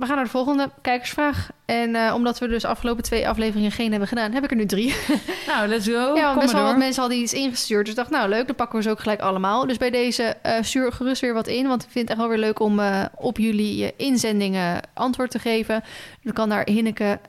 we 0.00 0.06
gaan 0.06 0.14
naar 0.16 0.24
de 0.24 0.30
volgende 0.30 0.70
kijkersvraag. 0.82 1.50
En 1.64 1.94
eh, 1.94 2.14
omdat 2.14 2.38
we 2.38 2.48
dus 2.48 2.62
de 2.62 2.68
afgelopen 2.68 3.02
twee 3.02 3.28
afleveringen 3.28 3.70
geen 3.72 3.90
hebben 3.90 4.08
gedaan, 4.08 4.32
heb 4.32 4.44
ik 4.44 4.50
er 4.50 4.56
nu 4.56 4.66
drie. 4.66 4.94
Nou, 5.46 5.68
let's 5.68 5.86
go. 5.86 5.92
ja, 5.92 6.12
want 6.14 6.32
Kom 6.32 6.40
best 6.40 6.52
wel 6.52 6.60
door. 6.60 6.70
wat 6.70 6.78
mensen 6.78 7.00
hadden 7.00 7.20
iets 7.20 7.32
ingestuurd. 7.32 7.80
Dus 7.80 7.90
ik 7.90 7.96
dacht, 8.00 8.10
nou 8.10 8.28
leuk, 8.28 8.46
dan 8.46 8.56
pakken 8.56 8.76
we 8.78 8.82
ze 8.84 8.90
ook 8.90 9.00
gelijk 9.00 9.20
allemaal. 9.20 9.66
Dus 9.66 9.76
bij 9.76 9.90
deze 9.90 10.22
eh, 10.22 10.62
stuur 10.62 10.92
gerust 10.92 11.20
weer 11.20 11.34
wat 11.34 11.46
in. 11.46 11.66
Want 11.66 11.82
ik 11.82 11.88
vind 11.90 12.08
het 12.08 12.18
echt 12.18 12.18
wel 12.18 12.28
weer 12.36 12.46
leuk 12.46 12.60
om 12.60 12.80
eh, 12.80 13.04
op 13.16 13.38
jullie 13.38 13.92
inzendingen 13.96 14.80
antwoord 14.94 15.30
te 15.30 15.38
geven. 15.38 15.82
Dan 16.22 16.32
kan 16.32 16.48
daar 16.48 16.68
Hinneke 16.68 17.20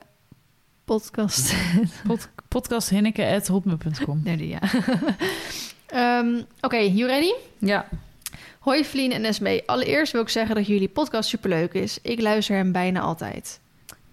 podcast... 0.84 1.54
Pod- 2.06 2.28
podcast 2.48 2.88
hinneke.hotmail.com. 2.88 4.20
nee, 4.24 4.36
die, 4.36 4.48
ja. 4.48 4.58
Ehm, 5.86 6.40
Oké, 6.60 6.76
you 6.76 7.06
ready? 7.06 7.32
Ja. 7.58 7.86
Hoi 8.62 8.84
Vlien 8.84 9.12
en 9.12 9.24
Esmee. 9.24 9.62
Allereerst 9.66 10.12
wil 10.12 10.22
ik 10.22 10.28
zeggen 10.28 10.54
dat 10.54 10.66
jullie 10.66 10.88
podcast 10.88 11.28
superleuk 11.28 11.72
is. 11.72 11.98
Ik 12.02 12.20
luister 12.20 12.56
hem 12.56 12.72
bijna 12.72 13.00
altijd. 13.00 13.60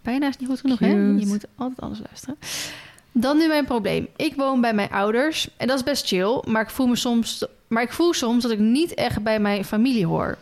Bijna 0.02 0.28
is 0.28 0.38
niet 0.38 0.50
goed 0.50 0.60
genoeg, 0.60 0.80
hè? 0.80 0.88
Je 0.88 1.26
moet 1.26 1.46
altijd 1.56 1.82
alles 1.82 2.00
luisteren. 2.06 2.38
Dan 3.12 3.38
nu 3.38 3.48
mijn 3.48 3.66
probleem. 3.66 4.08
Ik 4.16 4.36
woon 4.36 4.62
bij 4.62 4.74
mijn 4.74 4.90
ouders 4.90 5.50
en 5.58 5.68
dat 5.68 5.78
is 5.78 5.84
best 5.84 6.08
chill, 6.08 6.42
maar 6.46 6.62
ik 6.62 6.70
voel 6.70 6.88
me 6.88 6.96
soms, 6.96 7.46
maar 7.68 7.84
ik 7.84 7.92
voel 7.92 8.14
soms 8.14 8.44
dat 8.44 8.52
ik 8.52 8.60
niet 8.60 8.94
echt 8.94 9.24
bij 9.24 9.40
mijn 9.40 9.66
familie 9.66 10.06
hoor. 10.06 10.38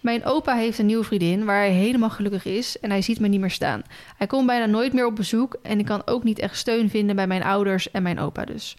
Mijn 0.00 0.24
opa 0.24 0.54
heeft 0.54 0.78
een 0.78 0.86
nieuwe 0.86 1.04
vriendin 1.04 1.44
waar 1.44 1.58
hij 1.58 1.72
helemaal 1.72 2.10
gelukkig 2.10 2.44
is 2.44 2.80
en 2.80 2.90
hij 2.90 3.02
ziet 3.02 3.20
me 3.20 3.28
niet 3.28 3.40
meer 3.40 3.50
staan. 3.50 3.82
Hij 4.16 4.26
komt 4.26 4.46
bijna 4.46 4.66
nooit 4.66 4.92
meer 4.92 5.06
op 5.06 5.16
bezoek 5.16 5.56
en 5.62 5.78
ik 5.78 5.84
kan 5.84 6.02
ook 6.06 6.24
niet 6.24 6.38
echt 6.38 6.56
steun 6.56 6.90
vinden 6.90 7.16
bij 7.16 7.26
mijn 7.26 7.42
ouders 7.42 7.90
en 7.90 8.02
mijn 8.02 8.20
opa 8.20 8.44
dus. 8.44 8.76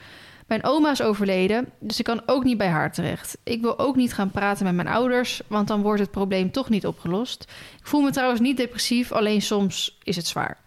Mijn 0.54 0.66
oma 0.66 0.91
is 0.91 1.01
overleden, 1.01 1.70
dus 1.80 1.99
ik 1.99 2.06
kan 2.06 2.22
ook 2.26 2.43
niet 2.43 2.58
bij 2.58 2.68
haar 2.68 2.91
terecht. 2.91 3.38
Ik 3.43 3.62
wil 3.62 3.80
ook 3.80 3.95
niet 3.95 4.14
gaan 4.14 4.32
praten 4.32 4.66
met 4.66 4.76
mijn 4.76 4.88
ouders, 4.88 5.41
want 5.47 5.68
dan 5.68 5.82
wordt 5.82 5.99
het 5.99 6.12
probleem 6.12 6.51
toch 6.51 6.70
niet 6.70 6.88
opgelost. 6.88 7.43
Ik 7.80 7.88
voel 7.88 8.01
me 8.01 8.12
trouwens 8.12 8.41
niet 8.41 8.58
depressief, 8.58 9.12
alleen 9.12 9.41
soms 9.41 9.97
is 10.04 10.16
het 10.16 10.28
zwaar. 10.28 10.58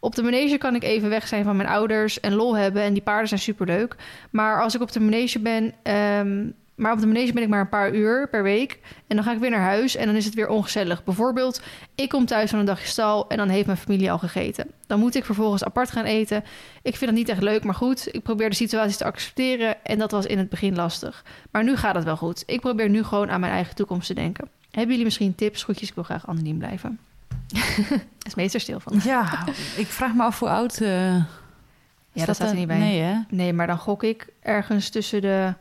Op 0.00 0.14
de 0.14 0.22
manege 0.22 0.58
kan 0.58 0.74
ik 0.74 0.82
even 0.82 1.08
weg 1.08 1.28
zijn 1.28 1.44
van 1.44 1.56
mijn 1.56 1.68
ouders 1.68 2.20
en 2.20 2.34
lol 2.34 2.56
hebben 2.56 2.82
en 2.82 2.92
die 2.92 3.02
paarden 3.02 3.28
zijn 3.28 3.40
superleuk. 3.40 3.96
Maar 4.30 4.62
als 4.62 4.74
ik 4.74 4.80
op 4.80 4.92
de 4.92 5.00
manege 5.00 5.38
ben, 5.38 5.74
ehm, 5.82 6.46
maar 6.74 6.92
op 6.92 7.00
de 7.00 7.06
manege 7.06 7.32
ben 7.32 7.42
ik 7.42 7.48
maar 7.48 7.60
een 7.60 7.68
paar 7.68 7.94
uur 7.94 8.28
per 8.28 8.42
week 8.42 8.78
en 9.06 9.16
dan 9.16 9.24
ga 9.24 9.32
ik 9.32 9.38
weer 9.38 9.50
naar 9.50 9.60
huis 9.60 9.96
en 9.96 10.06
dan 10.06 10.14
is 10.16 10.24
het 10.24 10.34
weer 10.34 10.48
ongezellig. 10.48 11.04
Bijvoorbeeld, 11.04 11.62
ik 11.94 12.08
kom 12.08 12.26
thuis 12.26 12.50
van 12.50 12.58
een 12.58 12.64
dagje 12.64 12.86
stal 12.86 13.28
en 13.28 13.36
dan 13.36 13.48
heeft 13.48 13.66
mijn 13.66 13.78
familie 13.78 14.10
al 14.12 14.18
gegeten. 14.18 14.66
Dan 14.86 14.98
moet 14.98 15.14
ik 15.14 15.24
vervolgens 15.24 15.64
apart 15.64 15.90
gaan 15.90 16.04
eten. 16.04 16.44
Ik 16.82 16.96
vind 16.96 17.10
het 17.10 17.18
niet 17.18 17.28
echt 17.28 17.42
leuk, 17.42 17.64
maar 17.64 17.74
goed. 17.74 18.14
Ik 18.14 18.22
probeer 18.22 18.48
de 18.50 18.54
situatie 18.56 18.96
te 18.96 19.04
accepteren 19.04 19.84
en 19.84 19.98
dat 19.98 20.10
was 20.10 20.26
in 20.26 20.38
het 20.38 20.48
begin 20.48 20.74
lastig. 20.74 21.24
Maar 21.50 21.64
nu 21.64 21.76
gaat 21.76 21.94
het 21.94 22.04
wel 22.04 22.16
goed. 22.16 22.42
Ik 22.46 22.60
probeer 22.60 22.88
nu 22.88 23.02
gewoon 23.04 23.30
aan 23.30 23.40
mijn 23.40 23.52
eigen 23.52 23.74
toekomst 23.74 24.06
te 24.06 24.14
denken. 24.14 24.48
Hebben 24.70 24.90
jullie 24.90 25.04
misschien 25.04 25.34
tips? 25.34 25.62
Goedjes, 25.62 25.88
ik 25.88 25.94
wil 25.94 26.04
graag 26.04 26.26
anoniem 26.28 26.58
blijven. 26.58 26.98
is 28.26 28.34
meester 28.34 28.60
stil 28.60 28.80
van. 28.80 29.00
Ja, 29.04 29.44
ik 29.76 29.86
vraag 29.86 30.14
me 30.14 30.22
af 30.22 30.38
hoe 30.38 30.48
oud... 30.48 30.80
eh, 30.80 31.14
Ja, 32.12 32.24
dat 32.26 32.34
staat 32.34 32.50
er 32.50 32.54
niet 32.56 32.66
bij. 32.66 32.78
Nee, 32.78 33.00
hè? 33.00 33.14
Nee, 33.28 33.52
maar 33.52 33.66
dan 33.66 33.78
gok 33.78 34.02
ik 34.02 34.26
ergens 34.42 34.88
tussen 34.88 35.20
de... 35.20 35.54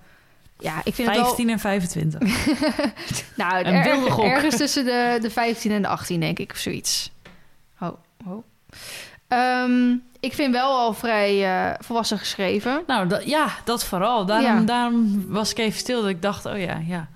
Ja, 0.61 0.81
ik 0.83 0.93
vind 0.93 1.07
het 1.09 1.17
15 1.17 1.49
en 1.49 1.59
25. 1.59 2.19
wel... 2.19 2.29
Nou, 3.47 3.65
Een 3.65 3.73
er- 3.73 4.19
ergens 4.23 4.57
tussen 4.57 4.85
de, 4.85 5.17
de 5.21 5.29
15 5.29 5.71
en 5.71 5.81
de 5.81 5.87
18, 5.87 6.19
denk 6.19 6.39
ik, 6.39 6.51
of 6.51 6.57
zoiets. 6.57 7.11
Oh, 7.79 7.89
oh. 8.27 8.43
Ik 10.19 10.33
vind 10.33 10.53
wel 10.53 10.77
al 10.77 10.93
vrij 10.93 11.45
eh, 11.69 11.73
volwassen 11.79 12.17
geschreven. 12.17 12.83
Nou, 12.87 13.07
dat, 13.07 13.25
ja, 13.25 13.47
dat 13.63 13.85
vooral. 13.85 14.25
Daarom, 14.25 14.59
Ja. 14.59 14.65
daarom 14.65 15.25
was 15.27 15.51
ik 15.51 15.57
even 15.57 15.79
stil 15.79 16.01
dat 16.01 16.09
ik 16.09 16.21
dacht, 16.21 16.45
oh 16.45 16.57
ja, 16.59 16.81
ja. 16.87 17.07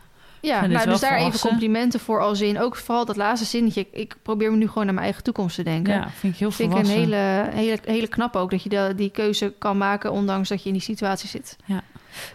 Ja, 0.42 0.60
vind 0.60 0.72
nou, 0.74 0.90
dus 0.90 1.00
daar 1.00 1.18
even 1.18 1.40
complimenten 1.40 2.00
voor 2.00 2.22
als 2.22 2.42
in. 2.42 2.60
Ook 2.60 2.76
vooral 2.76 3.06
dat 3.06 3.16
laatste 3.16 3.46
zinnetje. 3.48 3.80
Ik, 3.82 3.88
ik 3.92 4.16
probeer 4.22 4.52
me 4.52 4.58
nu 4.58 4.68
gewoon 4.68 4.84
naar 4.86 4.94
mijn 4.94 5.06
eigen 5.06 5.24
toekomst 5.24 5.56
te 5.56 5.64
denken. 5.64 5.94
Ja, 5.94 6.10
vind 6.20 6.34
ik 6.34 6.40
heel 6.40 6.52
Vind 6.52 6.70
ik 6.72 6.78
volwassen. 6.78 7.04
een 7.04 7.14
hele, 7.14 7.50
hele, 7.54 7.80
hele 7.86 8.08
knap 8.08 8.36
ook 8.36 8.52
dat 8.52 8.64
je 8.64 8.70
de, 8.70 8.94
die 8.96 9.10
keuze 9.10 9.54
kan 9.58 9.78
maken, 9.78 10.12
ondanks 10.12 10.50
dat 10.50 10.62
je 10.62 10.68
in 10.68 10.74
die 10.74 10.82
situatie 10.84 11.30
zit. 11.30 11.56
Ja. 11.66 11.84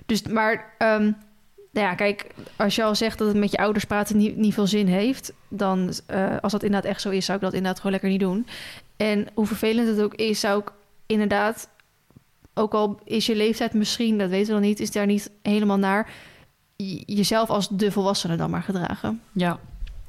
Dus, 0.06 0.22
maar, 0.22 0.74
ehm, 0.78 1.02
nou 1.72 1.86
ja, 1.86 1.94
kijk, 1.94 2.26
als 2.56 2.74
je 2.76 2.82
al 2.82 2.94
zegt 2.94 3.18
dat 3.18 3.28
het 3.28 3.36
met 3.36 3.50
je 3.50 3.58
ouders 3.58 3.84
praten 3.84 4.16
niet, 4.16 4.36
niet 4.36 4.54
veel 4.54 4.66
zin 4.66 4.86
heeft, 4.86 5.32
dan, 5.48 5.92
eh, 6.06 6.36
als 6.40 6.52
dat 6.52 6.62
inderdaad 6.62 6.90
echt 6.90 7.00
zo 7.00 7.10
is, 7.10 7.24
zou 7.24 7.38
ik 7.38 7.44
dat 7.44 7.52
inderdaad 7.52 7.76
gewoon 7.76 7.92
lekker 7.92 8.10
niet 8.10 8.20
doen. 8.20 8.46
En 8.96 9.26
hoe 9.34 9.46
vervelend 9.46 9.88
het 9.88 10.00
ook 10.00 10.14
is, 10.14 10.40
zou 10.40 10.60
ik 10.60 10.72
inderdaad, 11.06 11.68
ook 12.54 12.74
al 12.74 13.00
is 13.04 13.26
je 13.26 13.36
leeftijd 13.36 13.74
misschien, 13.74 14.18
dat 14.18 14.30
weten 14.30 14.46
we 14.46 14.60
dan 14.60 14.68
niet, 14.68 14.80
is 14.80 14.90
daar 14.90 15.06
niet 15.06 15.30
helemaal 15.42 15.78
naar, 15.78 16.10
jezelf 17.06 17.50
als 17.50 17.68
de 17.68 17.92
volwassene 17.92 18.36
dan 18.36 18.50
maar 18.50 18.62
gedragen. 18.62 19.22
Ja, 19.32 19.58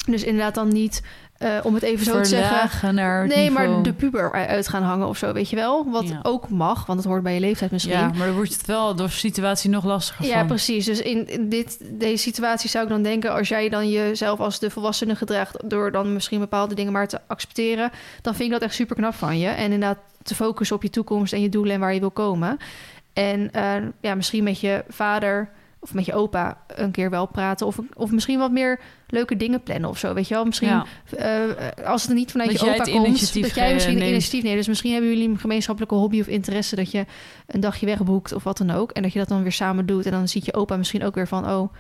Dus 0.06 0.24
inderdaad 0.24 0.56
dan 0.56 0.68
niet, 0.68 1.02
eh, 1.42 1.66
om 1.66 1.74
het 1.74 1.84
even 1.84 2.06
zo 2.06 2.22
te 2.22 2.26
zeggen, 2.28 2.96
naar 2.96 3.28
Nee, 3.28 3.50
niveau. 3.50 3.70
maar 3.70 3.84
de 3.84 3.94
puber 3.94 4.32
uit 4.32 4.68
gaan 4.68 4.84
hangen 4.84 5.08
of 5.08 5.18
zo, 5.18 5.34
weet 5.34 5.50
je 5.50 5.56
wel? 5.56 5.90
Wat 5.92 6.08
Ja. 6.08 6.20
ook 6.24 6.50
mag, 6.50 6.86
want 6.86 7.00
het 7.00 7.08
hoort 7.08 7.24
bij 7.24 7.34
je 7.34 7.40
leeftijd 7.40 7.72
misschien. 7.72 7.94
Ja, 7.98 8.12
maar 8.18 8.26
dan 8.28 8.36
wordt 8.36 8.54
het 8.54 8.66
wel 8.66 8.96
door 8.96 9.08
de 9.08 9.14
situatie 9.14 9.70
nog 9.70 9.84
lastiger 9.84 10.26
Ja, 10.26 10.38
van. 10.38 10.48
precies. 10.48 10.86
Dus 10.86 11.02
in, 11.02 11.28
in 11.28 11.50
dit, 11.50 11.78
deze 11.90 12.24
situatie 12.24 12.70
zou 12.70 12.84
ik 12.84 12.90
dan 12.90 13.02
denken... 13.04 13.32
als 13.34 13.48
jij 13.48 13.70
dan 13.70 13.90
jezelf 13.90 14.40
als 14.40 14.60
de 14.60 14.70
volwassene 14.70 15.16
gedraagt... 15.16 15.70
door 15.70 15.92
dan 15.92 16.14
misschien 16.14 16.40
bepaalde 16.40 16.76
dingen 16.76 16.92
maar 16.92 17.08
te 17.08 17.20
accepteren... 17.28 17.92
dan 18.22 18.34
vind 18.36 18.46
ik 18.46 18.52
dat 18.60 18.62
echt 18.68 18.76
super 18.76 18.96
knap 18.96 19.14
van 19.16 19.40
je. 19.40 19.48
En 19.48 19.64
inderdaad 19.64 19.98
te 20.24 20.36
focussen 20.36 20.76
op 20.76 20.84
je 20.84 20.90
toekomst 20.90 21.34
en 21.34 21.42
je 21.42 21.50
doelen 21.50 21.74
en 21.74 21.80
waar 21.80 21.94
je 21.94 22.00
wil 22.00 22.12
komen. 22.12 22.58
En 23.14 23.52
eh, 23.52 23.74
ja, 24.02 24.16
misschien 24.16 24.44
met 24.44 24.60
je 24.60 24.84
vader 24.90 25.50
of 25.80 25.94
met 25.94 26.06
je 26.06 26.14
opa 26.14 26.58
een 26.68 26.92
keer 26.92 27.10
wel 27.10 27.26
praten... 27.26 27.68
of, 27.68 27.80
of 27.94 28.12
misschien 28.12 28.40
wat 28.40 28.52
meer 28.52 28.80
leuke 29.12 29.38
dingen 29.38 29.62
plannen 29.64 29.90
of 29.90 29.98
zo, 29.98 30.14
weet 30.14 30.28
je 30.28 30.34
wel? 30.34 30.46
Misschien 30.46 30.68
Ja. 30.68 30.86
eh, 31.18 31.86
als 31.86 32.02
het 32.02 32.10
er 32.12 32.18
niet 32.18 32.32
vanuit 32.32 32.52
Dat 32.52 32.60
je 32.60 32.66
opa 32.66 32.84
komt, 32.84 33.34
dat 33.42 33.56
jij 33.56 33.68
eh, 33.68 33.74
misschien 33.74 33.96
neemt. 33.98 34.10
initiatief 34.10 34.44
neemt. 34.44 34.58
Dus 34.58 34.68
misschien 34.68 34.92
hebben 34.92 35.10
jullie 35.10 35.30
een 35.30 35.40
gemeenschappelijke 35.40 35.96
hobby 35.96 36.20
of 36.20 36.28
interesse 36.28 36.76
dat 36.76 36.92
je 36.92 37.06
een 37.48 37.60
dagje 37.60 37.86
wegboekt 37.86 38.34
of 38.34 38.44
wat 38.44 38.58
dan 38.58 38.72
ook. 38.72 38.92
En 38.92 39.02
dat 39.02 39.14
je 39.14 39.20
dat 39.20 39.28
dan 39.28 39.42
weer 39.42 39.52
samen 39.52 39.86
doet. 39.86 40.06
En 40.06 40.12
dan 40.12 40.28
ziet 40.28 40.46
je 40.46 40.54
opa 40.54 40.78
misschien 40.78 41.04
ook 41.04 41.16
weer 41.16 41.28
van, 41.28 41.50
oh, 41.50 41.74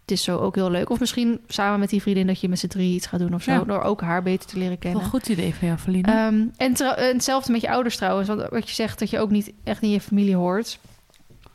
het 0.00 0.10
is 0.10 0.22
zo 0.24 0.38
ook 0.38 0.54
heel 0.54 0.70
leuk. 0.70 0.90
Of 0.90 1.00
misschien 1.00 1.40
samen 1.48 1.80
met 1.80 1.90
die 1.90 2.02
vriendin 2.02 2.26
dat 2.26 2.40
je 2.40 2.48
met 2.48 2.58
z'n 2.58 2.66
drie 2.66 2.94
iets 2.94 3.06
gaat 3.06 3.20
doen 3.20 3.34
of 3.34 3.42
zo. 3.42 3.50
Ja. 3.52 3.64
Door 3.64 3.82
ook 3.82 4.00
haar 4.00 4.22
beter 4.22 4.48
te 4.48 4.54
leren 4.54 4.68
Wel 4.68 4.78
kennen. 4.78 5.02
een 5.02 5.08
goed 5.08 5.28
idee 5.28 5.54
van 5.54 5.66
jou, 5.68 5.78
Valine. 5.80 6.06
Ehm, 6.12 6.44
en, 6.56 6.74
en 6.96 7.12
hetzelfde 7.14 7.52
met 7.52 7.60
je 7.60 7.70
ouders 7.70 7.96
trouwens. 7.96 8.28
Want 8.28 8.42
wat 8.50 8.68
je 8.68 8.74
zegt 8.74 8.98
dat 8.98 9.10
je 9.10 9.18
ook 9.18 9.30
niet 9.30 9.52
echt 9.64 9.82
in 9.82 9.90
je 9.90 10.00
familie 10.00 10.36
hoort. 10.36 10.78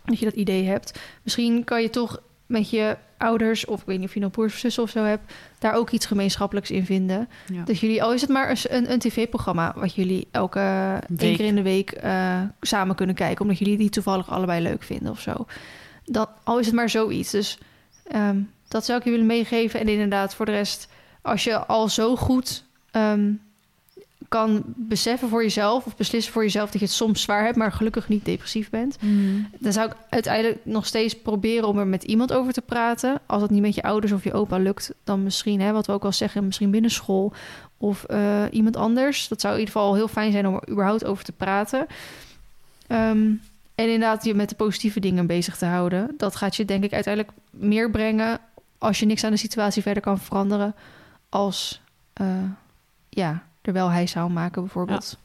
Dat 0.05 0.19
je 0.19 0.25
dat 0.25 0.33
idee 0.33 0.65
hebt. 0.65 0.99
Misschien 1.23 1.63
kan 1.63 1.81
je 1.81 1.89
toch 1.89 2.19
met 2.45 2.69
je 2.69 2.97
ouders, 3.17 3.65
of 3.65 3.79
ik 3.79 3.85
weet 3.85 3.99
niet 3.99 4.07
of 4.07 4.13
je 4.13 4.19
nog 4.19 4.31
broers 4.31 4.53
of 4.53 4.59
zussen 4.59 4.83
of 4.83 4.89
zo 4.89 5.03
hebt, 5.03 5.33
daar 5.59 5.73
ook 5.73 5.89
iets 5.89 6.05
gemeenschappelijks 6.05 6.71
in 6.71 6.85
vinden. 6.85 7.29
ja. 7.47 7.63
Dat 7.63 7.79
jullie, 7.79 8.03
al 8.03 8.13
is 8.13 8.21
het 8.21 8.29
maar 8.29 8.65
een, 8.69 8.91
een 8.91 8.99
tv-programma 8.99 9.73
wat 9.75 9.95
jullie 9.95 10.27
elke 10.31 10.59
één 10.59 11.17
Week. 11.17 11.37
keer 11.37 11.45
in 11.45 11.55
de 11.55 11.61
week 11.61 11.91
eh, 11.91 12.41
samen 12.61 12.95
kunnen 12.95 13.15
kijken, 13.15 13.41
omdat 13.41 13.57
jullie 13.57 13.77
die 13.77 13.89
toevallig 13.89 14.29
allebei 14.29 14.61
leuk 14.61 14.83
vinden 14.83 15.11
of 15.11 15.19
zo. 15.19 15.45
Dan, 16.05 16.27
al 16.43 16.59
is 16.59 16.65
het 16.65 16.75
maar 16.75 16.89
zoiets. 16.89 17.31
Dus 17.31 17.57
ehm, 18.07 18.37
dat 18.67 18.85
zou 18.85 18.99
ik 18.99 19.05
je 19.05 19.11
willen 19.11 19.25
meegeven. 19.25 19.79
En 19.79 19.87
inderdaad, 19.87 20.35
voor 20.35 20.45
de 20.45 20.51
rest, 20.51 20.87
als 21.21 21.43
je 21.43 21.65
al 21.65 21.89
zo 21.89 22.15
goed 22.15 22.63
ehm, 22.91 23.31
kan 24.33 24.63
beseffen 24.65 25.29
voor 25.29 25.43
jezelf 25.43 25.85
of 25.85 25.95
beslissen 25.95 26.33
voor 26.33 26.43
jezelf 26.43 26.71
dat 26.71 26.79
je 26.79 26.85
het 26.85 26.95
soms 26.95 27.21
zwaar 27.21 27.43
hebt, 27.43 27.57
maar 27.57 27.71
gelukkig 27.71 28.07
niet 28.07 28.25
depressief 28.25 28.69
bent, 28.69 28.97
Mm. 29.01 29.47
dan 29.59 29.73
zou 29.73 29.89
ik 29.89 29.95
uiteindelijk 30.09 30.59
nog 30.63 30.85
steeds 30.85 31.21
proberen 31.21 31.67
om 31.67 31.77
er 31.77 31.87
met 31.87 32.03
iemand 32.03 32.33
over 32.33 32.53
te 32.53 32.61
praten. 32.61 33.19
Als 33.25 33.41
dat 33.41 33.49
niet 33.49 33.61
met 33.61 33.75
je 33.75 33.83
ouders 33.83 34.11
of 34.11 34.23
je 34.23 34.33
opa 34.33 34.57
lukt, 34.57 34.93
dan 35.03 35.23
misschien, 35.23 35.61
hè, 35.61 35.71
wat 35.71 35.85
we 35.85 35.93
ook 35.93 36.03
al 36.03 36.11
zeggen, 36.11 36.45
misschien 36.45 36.71
binnen 36.71 36.91
school 36.91 37.33
of 37.77 38.03
eh, 38.03 38.43
iemand 38.51 38.75
anders. 38.75 39.27
Dat 39.27 39.41
zou 39.41 39.53
in 39.53 39.59
ieder 39.59 39.73
geval 39.73 39.95
heel 39.95 40.07
fijn 40.07 40.31
zijn 40.31 40.47
om 40.47 40.55
er 40.55 40.69
überhaupt 40.69 41.05
over 41.05 41.23
te 41.23 41.31
praten. 41.31 41.87
Ehm, 42.87 43.31
en 43.75 43.85
inderdaad, 43.85 44.25
je 44.25 44.33
met 44.33 44.49
de 44.49 44.55
positieve 44.55 44.99
dingen 44.99 45.27
bezig 45.27 45.57
te 45.57 45.65
houden. 45.65 46.13
Dat 46.17 46.35
gaat 46.35 46.55
je 46.55 46.65
denk 46.65 46.83
ik 46.83 46.93
uiteindelijk 46.93 47.33
meer 47.49 47.91
brengen 47.91 48.39
als 48.77 48.99
je 48.99 49.05
niks 49.05 49.23
aan 49.23 49.31
de 49.31 49.37
situatie 49.37 49.81
verder 49.81 50.03
kan 50.03 50.19
veranderen. 50.19 50.75
Als 51.29 51.81
eh, 52.13 52.27
ja, 53.09 53.43
er 53.63 53.73
wel 53.73 53.89
hij 53.89 54.07
zou 54.07 54.31
maken 54.31 54.61
bijvoorbeeld. 54.61 55.17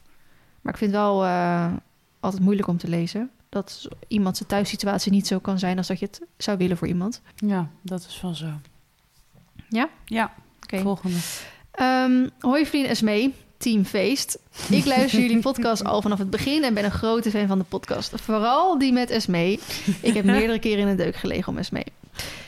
Maar 0.61 0.73
ik 0.73 0.79
vind 0.79 0.91
het 0.91 1.01
wel 1.01 1.25
eh, 1.25 1.73
altijd 2.19 2.43
moeilijk 2.43 2.67
om 2.67 2.77
te 2.77 2.87
lezen. 2.87 3.29
Dat 3.49 3.87
iemand 4.07 4.37
zijn 4.37 4.49
thuissituatie 4.49 5.11
niet 5.11 5.27
zo 5.27 5.39
kan 5.39 5.59
zijn 5.59 5.77
als 5.77 5.87
dat 5.87 5.99
je 5.99 6.05
het 6.05 6.21
zou 6.37 6.57
willen 6.57 6.77
voor 6.77 6.87
iemand. 6.87 7.21
Ja, 7.35 7.69
dat 7.81 7.99
is 7.99 8.21
wel 8.21 8.35
zo. 8.35 8.47
Ja? 9.69 9.89
Ja, 10.05 10.33
volgende. 10.59 11.17
Ehm, 11.71 12.27
hoi 12.39 12.65
vrienden 12.65 12.91
Esmee, 12.91 13.33
Team 13.57 13.85
Feest. 13.85 14.39
Ik 14.69 14.85
luister 14.85 15.21
jullie 15.21 15.39
podcast 15.39 15.83
al 15.83 16.01
vanaf 16.01 16.17
het 16.17 16.29
begin 16.29 16.63
en 16.63 16.73
ben 16.73 16.85
een 16.85 16.91
grote 16.91 17.29
fan 17.31 17.47
van 17.47 17.57
de 17.57 17.65
podcast. 17.69 18.21
Vooral 18.21 18.77
die 18.77 18.93
met 18.93 19.09
Esmee. 19.09 19.59
Ik 20.01 20.13
heb 20.13 20.25
meerdere 20.25 20.59
keren 20.59 20.87
in 20.87 20.97
de 20.97 21.03
deuk 21.03 21.15
gelegen 21.15 21.47
om 21.47 21.57
Esmee. 21.57 21.85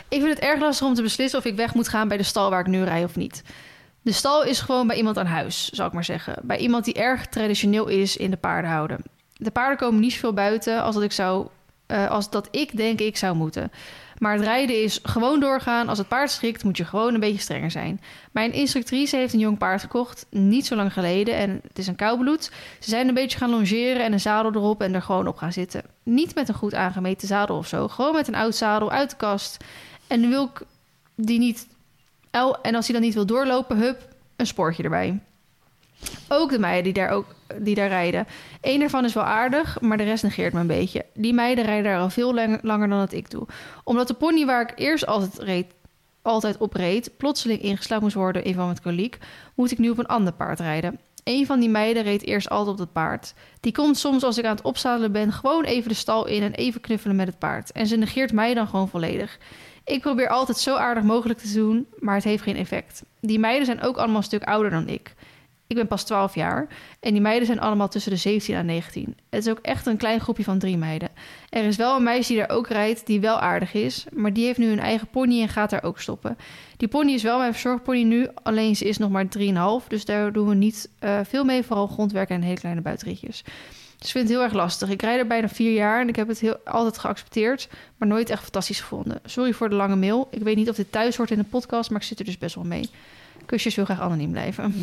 Ik 0.08 0.20
vind 0.22 0.30
het 0.30 0.40
erg 0.40 0.60
lastig 0.60 0.88
om 0.88 0.94
te 0.94 1.02
beslissen 1.02 1.40
of 1.40 1.46
ik 1.46 1.56
weg 1.56 1.74
moet 1.74 1.88
gaan 1.88 2.08
bij 2.08 2.18
de 2.18 2.24
stal 2.24 2.50
waar 2.50 2.60
ik 2.60 2.68
nu 2.68 2.84
rij 2.84 3.04
of 3.04 3.16
niet. 3.16 3.44
De 4.02 4.12
stal 4.12 4.44
is 4.44 4.62
gewoon 4.62 4.88
bij 4.88 4.98
iemand 4.98 5.18
aan 5.18 5.26
huis, 5.26 5.70
zal 5.70 5.88
ik 5.88 5.94
maar 5.94 6.04
zeggen. 6.04 6.36
Bij 6.44 6.58
iemand 6.58 6.86
die 6.86 6.94
erg 6.94 7.28
traditioneel 7.28 7.88
is 7.88 8.18
in 8.18 8.32
de 8.32 8.38
paardenhouden. 8.38 9.04
De 9.34 9.52
paarden 9.52 9.78
komen 9.78 10.00
niet 10.00 10.14
zoveel 10.14 10.34
buiten 10.34 10.84
als 10.84 10.96
dat 10.96 11.04
ik 11.04 11.12
zou, 11.12 11.48
eh, 11.86 12.10
als 12.10 12.30
dat 12.30 12.48
ik 12.52 12.78
denk 12.78 13.00
ik 13.00 13.18
zou 13.18 13.36
moeten. 13.36 13.72
Maar 14.22 14.34
het 14.34 14.44
rijden 14.44 14.84
is 14.84 15.00
gewoon 15.04 15.40
doorgaan. 15.40 15.88
Als 15.88 15.98
het 15.98 16.08
paard 16.08 16.32
schrikt, 16.32 16.64
moet 16.64 16.78
je 16.78 16.86
gewoon 16.86 17.14
een 17.14 17.20
beetje 17.20 17.42
strenger 17.42 17.72
zijn. 17.72 18.02
Mijn 18.32 18.54
instructrice 18.54 19.16
heeft 19.16 19.34
een 19.34 19.40
jong 19.40 19.58
paard 19.58 19.82
gekocht, 19.82 20.26
niet 20.30 20.66
zo 20.66 20.76
lang 20.76 20.94
geleden. 20.94 21.36
En 21.36 21.60
het 21.68 21.78
is 21.78 21.88
een 21.88 21.96
koudbloed. 21.96 22.52
Ze 22.80 22.90
zijn 22.90 23.08
een 23.08 23.14
beetje 23.14 23.38
gaan 23.38 23.50
longeren 23.50 24.04
en 24.04 24.14
een 24.14 24.20
zadel 24.20 24.52
erop 24.52 24.82
en 24.82 24.94
er 24.94 25.02
gewoon 25.02 25.28
op 25.28 25.38
gaan 25.38 25.54
zitten. 25.54 25.84
Niet 26.04 26.36
met 26.36 26.50
een 26.50 26.56
goed 26.56 26.74
aangemeten 26.74 27.28
zadel 27.28 27.58
of 27.58 27.68
zo. 27.68 27.88
Gewoon 27.88 28.14
met 28.14 28.28
een 28.28 28.36
oud 28.36 28.56
zadel 28.56 28.92
uit 28.92 29.10
de 29.10 29.16
kast. 29.16 29.64
En 30.08 30.20
nu 30.20 30.30
wil 30.30 30.44
ik 30.54 30.62
die 31.16 31.40
niet... 31.40 31.68
Oh, 32.32 32.56
en 32.62 32.76
als 32.76 32.86
hij 32.86 32.96
dan 32.96 33.06
niet 33.06 33.14
wil 33.14 33.26
doorlopen, 33.26 33.78
hup, 33.78 34.08
een 34.36 34.48
spoortje 34.48 34.84
erbij. 34.84 35.20
Ook 36.28 36.50
de 36.52 36.60
meiden 36.60 36.84
die 36.84 36.94
daar, 36.94 37.10
ook, 37.10 37.26
die 37.58 37.76
daar 37.76 37.88
rijden. 37.88 38.28
Eén 38.62 38.80
daarvan 38.80 39.06
is 39.06 39.14
wel 39.14 39.24
aardig, 39.24 39.82
maar 39.82 39.98
de 39.98 40.04
rest 40.04 40.24
negeert 40.24 40.54
me 40.54 40.60
een 40.60 40.68
beetje. 40.68 41.06
Die 41.14 41.34
meiden 41.34 41.66
rijden 41.66 41.84
daar 41.92 42.00
al 42.00 42.10
veel 42.10 42.34
lang- 42.34 42.60
langer 42.62 42.90
dan 42.90 43.00
dat 43.00 43.14
ik 43.14 43.30
doe. 43.30 43.48
Omdat 43.84 44.08
de 44.08 44.14
pony 44.14 44.46
waar 44.46 44.62
ik 44.62 44.72
eerst 44.76 45.06
altijd, 45.06 45.66
altijd 46.22 46.58
op 46.58 46.74
reed... 46.74 47.12
plotseling 47.18 47.62
ingeslagen 47.62 48.04
moest 48.04 48.16
worden 48.16 48.44
in 48.44 48.54
van 48.54 48.68
met 48.68 48.82
koliek... 48.82 49.18
moet 49.56 49.72
ik 49.72 49.78
nu 49.78 49.90
op 49.90 49.98
een 49.98 50.06
ander 50.06 50.34
paard 50.34 50.60
rijden. 50.60 51.00
Een 51.24 51.46
van 51.46 51.60
die 51.60 51.70
meiden 51.70 52.04
reed 52.04 52.22
eerst 52.24 52.50
altijd 52.50 52.74
op 52.74 52.80
het 52.82 52.94
paard. 52.94 53.34
Die 53.60 53.72
komt 53.72 53.98
soms 53.98 54.24
als 54.24 54.38
ik 54.38 54.46
aan 54.46 54.56
het 54.56 54.66
opzadelen 54.66 55.12
ben... 55.12 55.32
gewoon 55.32 55.64
even 55.64 55.90
de 55.90 55.96
stal 55.96 56.28
in 56.28 56.44
en 56.44 56.54
even 56.54 56.82
knuffelen 56.82 57.16
met 57.16 57.28
het 57.28 57.40
paard. 57.40 57.72
En 57.72 57.88
ze 57.88 57.96
negeert 57.96 58.34
mij 58.34 58.54
dan 58.54 58.68
gewoon 58.68 58.90
volledig. 58.90 59.38
Ik 59.92 60.02
probeer 60.02 60.30
altijd 60.30 60.58
zo 60.58 60.76
aardig 60.76 61.04
mogelijk 61.04 61.40
te 61.40 61.54
doen, 61.54 61.88
maar 62.00 62.16
het 62.16 62.24
heeft 62.24 62.44
geen 62.44 62.56
effect. 62.56 63.04
Die 63.20 63.40
meiden 63.40 63.66
zijn 63.66 63.82
ook 63.82 63.98
allemaal 63.98 64.18
een 64.18 64.24
stuk 64.24 64.44
ouder 64.44 64.72
dan 64.72 64.88
ik. 64.88 65.14
Ik 65.68 65.76
ben 65.76 65.88
pas 65.88 66.04
12 66.04 66.36
jaar 66.36 66.68
en 67.00 67.12
die 67.12 67.22
meiden 67.22 67.46
zijn 67.46 67.60
allemaal 67.60 67.88
tussen 67.88 68.12
de 68.12 68.18
17 68.18 68.56
en 68.56 68.66
19. 68.66 69.16
Het 69.30 69.46
is 69.46 69.52
ook 69.52 69.60
echt 69.62 69.86
een 69.86 69.98
klein 69.98 70.20
groepje 70.20 70.44
van 70.44 70.60
drie 70.60 70.78
meiden. 70.78 71.10
Er 71.50 71.64
is 71.64 71.76
wel 71.76 71.96
een 71.96 72.04
meisje 72.04 72.34
die 72.34 72.38
daar 72.42 72.58
ook 72.58 72.68
rijdt, 72.68 73.06
die 73.06 73.20
wel 73.20 73.40
aardig 73.40 73.74
is, 73.74 74.06
maar 74.14 74.34
die 74.34 74.46
heeft 74.46 74.58
nu 74.58 74.72
een 74.72 74.80
eigen 74.80 75.08
pony 75.08 75.42
en 75.42 75.50
gaat 75.50 75.70
daar 75.70 75.84
ook 75.84 76.00
stoppen. 76.00 76.38
Die 76.78 76.88
pony 76.88 77.12
is 77.12 77.24
wel 77.24 77.38
mijn 77.38 77.52
verzorgpony 77.52 78.04
nu, 78.04 78.28
alleen 78.44 78.76
ze 78.76 78.86
is 78.86 78.98
nog 78.98 79.10
maar 79.10 79.26
3,5, 79.82 79.88
dus 79.88 80.06
daar 80.06 80.32
doen 80.32 80.48
we 80.48 80.56
niet 80.56 80.90
eh, 81.00 81.20
veel 81.24 81.44
mee, 81.44 81.64
vooral 81.64 81.88
grondwerk 81.88 82.30
en 82.30 82.42
hele 82.42 82.60
kleine 82.60 82.82
buitenritjes. 82.82 83.44
Dus 84.02 84.10
ik 84.10 84.16
vind 84.16 84.28
het 84.28 84.38
heel 84.38 84.46
erg 84.46 84.54
lastig. 84.54 84.90
Ik 84.90 85.02
rijd 85.02 85.20
er 85.20 85.28
bijna 85.28 85.50
vier 85.50 85.74
jaar 85.74 86.02
en 86.02 86.08
ik 86.08 86.16
heb 86.16 86.28
het 86.28 86.40
heel, 86.40 86.58
altijd 86.66 86.98
geaccepteerd, 86.98 87.68
maar 87.98 88.08
nooit 88.08 88.30
echt 88.30 88.42
fantastisch 88.42 88.80
gevonden. 88.82 89.20
Sorry 89.26 89.54
voor 89.54 89.70
de 89.70 89.76
lange 89.76 89.96
mail. 89.96 90.28
Ik 90.32 90.42
weet 90.44 90.56
niet 90.56 90.70
of 90.70 90.76
dit 90.76 90.92
thuis 90.92 91.16
hoort 91.18 91.32
in 91.32 91.38
de 91.38 91.44
podcast, 91.44 91.90
maar 91.90 92.00
ik 92.02 92.08
zit 92.08 92.20
er 92.20 92.26
dus 92.26 92.38
best 92.38 92.56
wel 92.56 92.64
mee. 92.64 92.90
Kusjes 93.46 93.76
wil 93.76 93.86
graag 93.86 94.00
anoniem 94.02 94.32
blijven. 94.32 94.74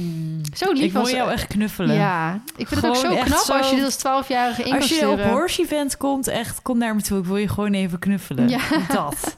Zo 0.57 0.73
lief 0.73 0.83
ik 0.83 0.93
wil 0.93 1.09
jou 1.09 1.31
echt 1.31 1.47
knuffelen. 1.47 1.97
Ja, 1.97 2.41
ik 2.57 2.69
vind 2.69 2.81
het 2.81 2.91
ook 2.91 2.97
zo 2.97 3.15
knap 3.17 3.39
zo- 3.39 3.53
als 3.53 3.71
je 3.71 3.77
dit 3.77 3.85
als 3.85 3.99
12-jarige 3.99 4.63
in 4.63 4.75
Als 4.75 4.89
je 4.89 5.09
op 5.09 5.21
horse 5.23 5.63
event 5.63 5.97
komt, 5.97 6.27
echt, 6.27 6.63
kom 6.63 6.79
naar 6.79 6.95
me 6.95 7.03
toe. 7.03 7.19
Ik 7.19 7.25
wil 7.25 7.37
je 7.37 7.49
gewoon 7.49 7.73
even 7.73 7.99
knuffelen. 7.99 8.49
Ja. 8.49 8.61
Dat. 8.93 9.37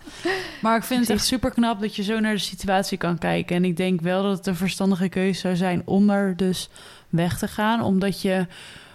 Maar 0.60 0.76
ik 0.76 0.82
vind 0.84 1.00
het 1.00 1.10
echt 1.10 1.24
super 1.26 1.50
knap 1.50 1.80
dat 1.80 1.96
je 1.96 2.02
zo 2.02 2.20
naar 2.20 2.32
de 2.34 2.38
situatie 2.40 2.98
kan 2.98 3.18
kijken. 3.18 3.56
En 3.56 3.64
ik 3.64 3.76
denk 3.76 4.00
wel 4.00 4.22
dat 4.22 4.36
het 4.38 4.46
een 4.46 4.56
verstandige 4.56 5.08
keuze 5.08 5.40
zou 5.40 5.56
zijn 5.56 5.82
om 5.84 6.06
daar 6.06 6.36
dus 6.36 6.68
weg 7.08 7.38
te 7.38 7.48
gaan. 7.48 7.82
Omdat 7.82 8.22
je 8.22 8.46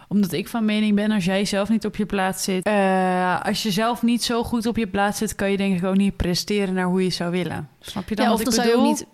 omdat 0.08 0.32
ik 0.32 0.47
van 0.47 0.66
mening 0.66 0.95
ben, 0.95 1.12
als 1.12 1.26
jij 1.26 1.45
zelf 1.45 1.70
niet 1.70 1.86
op 1.86 1.95
je 1.95 2.06
plaats 2.06 2.43
zit... 2.43 2.66
eh, 2.66 3.41
als 3.41 3.64
je 3.64 3.72
zelf 3.72 4.03
niet 4.03 4.24
zo 4.24 4.43
goed 4.43 4.66
op 4.66 4.78
je 4.78 4.88
plaats 4.88 5.18
zit... 5.18 5.36
kan 5.36 5.51
je 5.51 5.58
denk 5.58 5.78
ik 5.78 5.84
ook 5.84 5.95
niet 5.95 6.16
presteren 6.16 6.74
naar 6.74 6.86
hoe 6.86 7.03
je 7.03 7.10
zou 7.10 7.32
willen. 7.32 7.70
Snap 7.86 8.09
je 8.09 8.15
dan 8.15 8.25
Ja, 8.25 8.33
of 8.33 8.43
dan 8.43 8.53
zou 8.53 8.67
je 8.67 8.75
ook 8.75 8.83
niet 8.83 9.05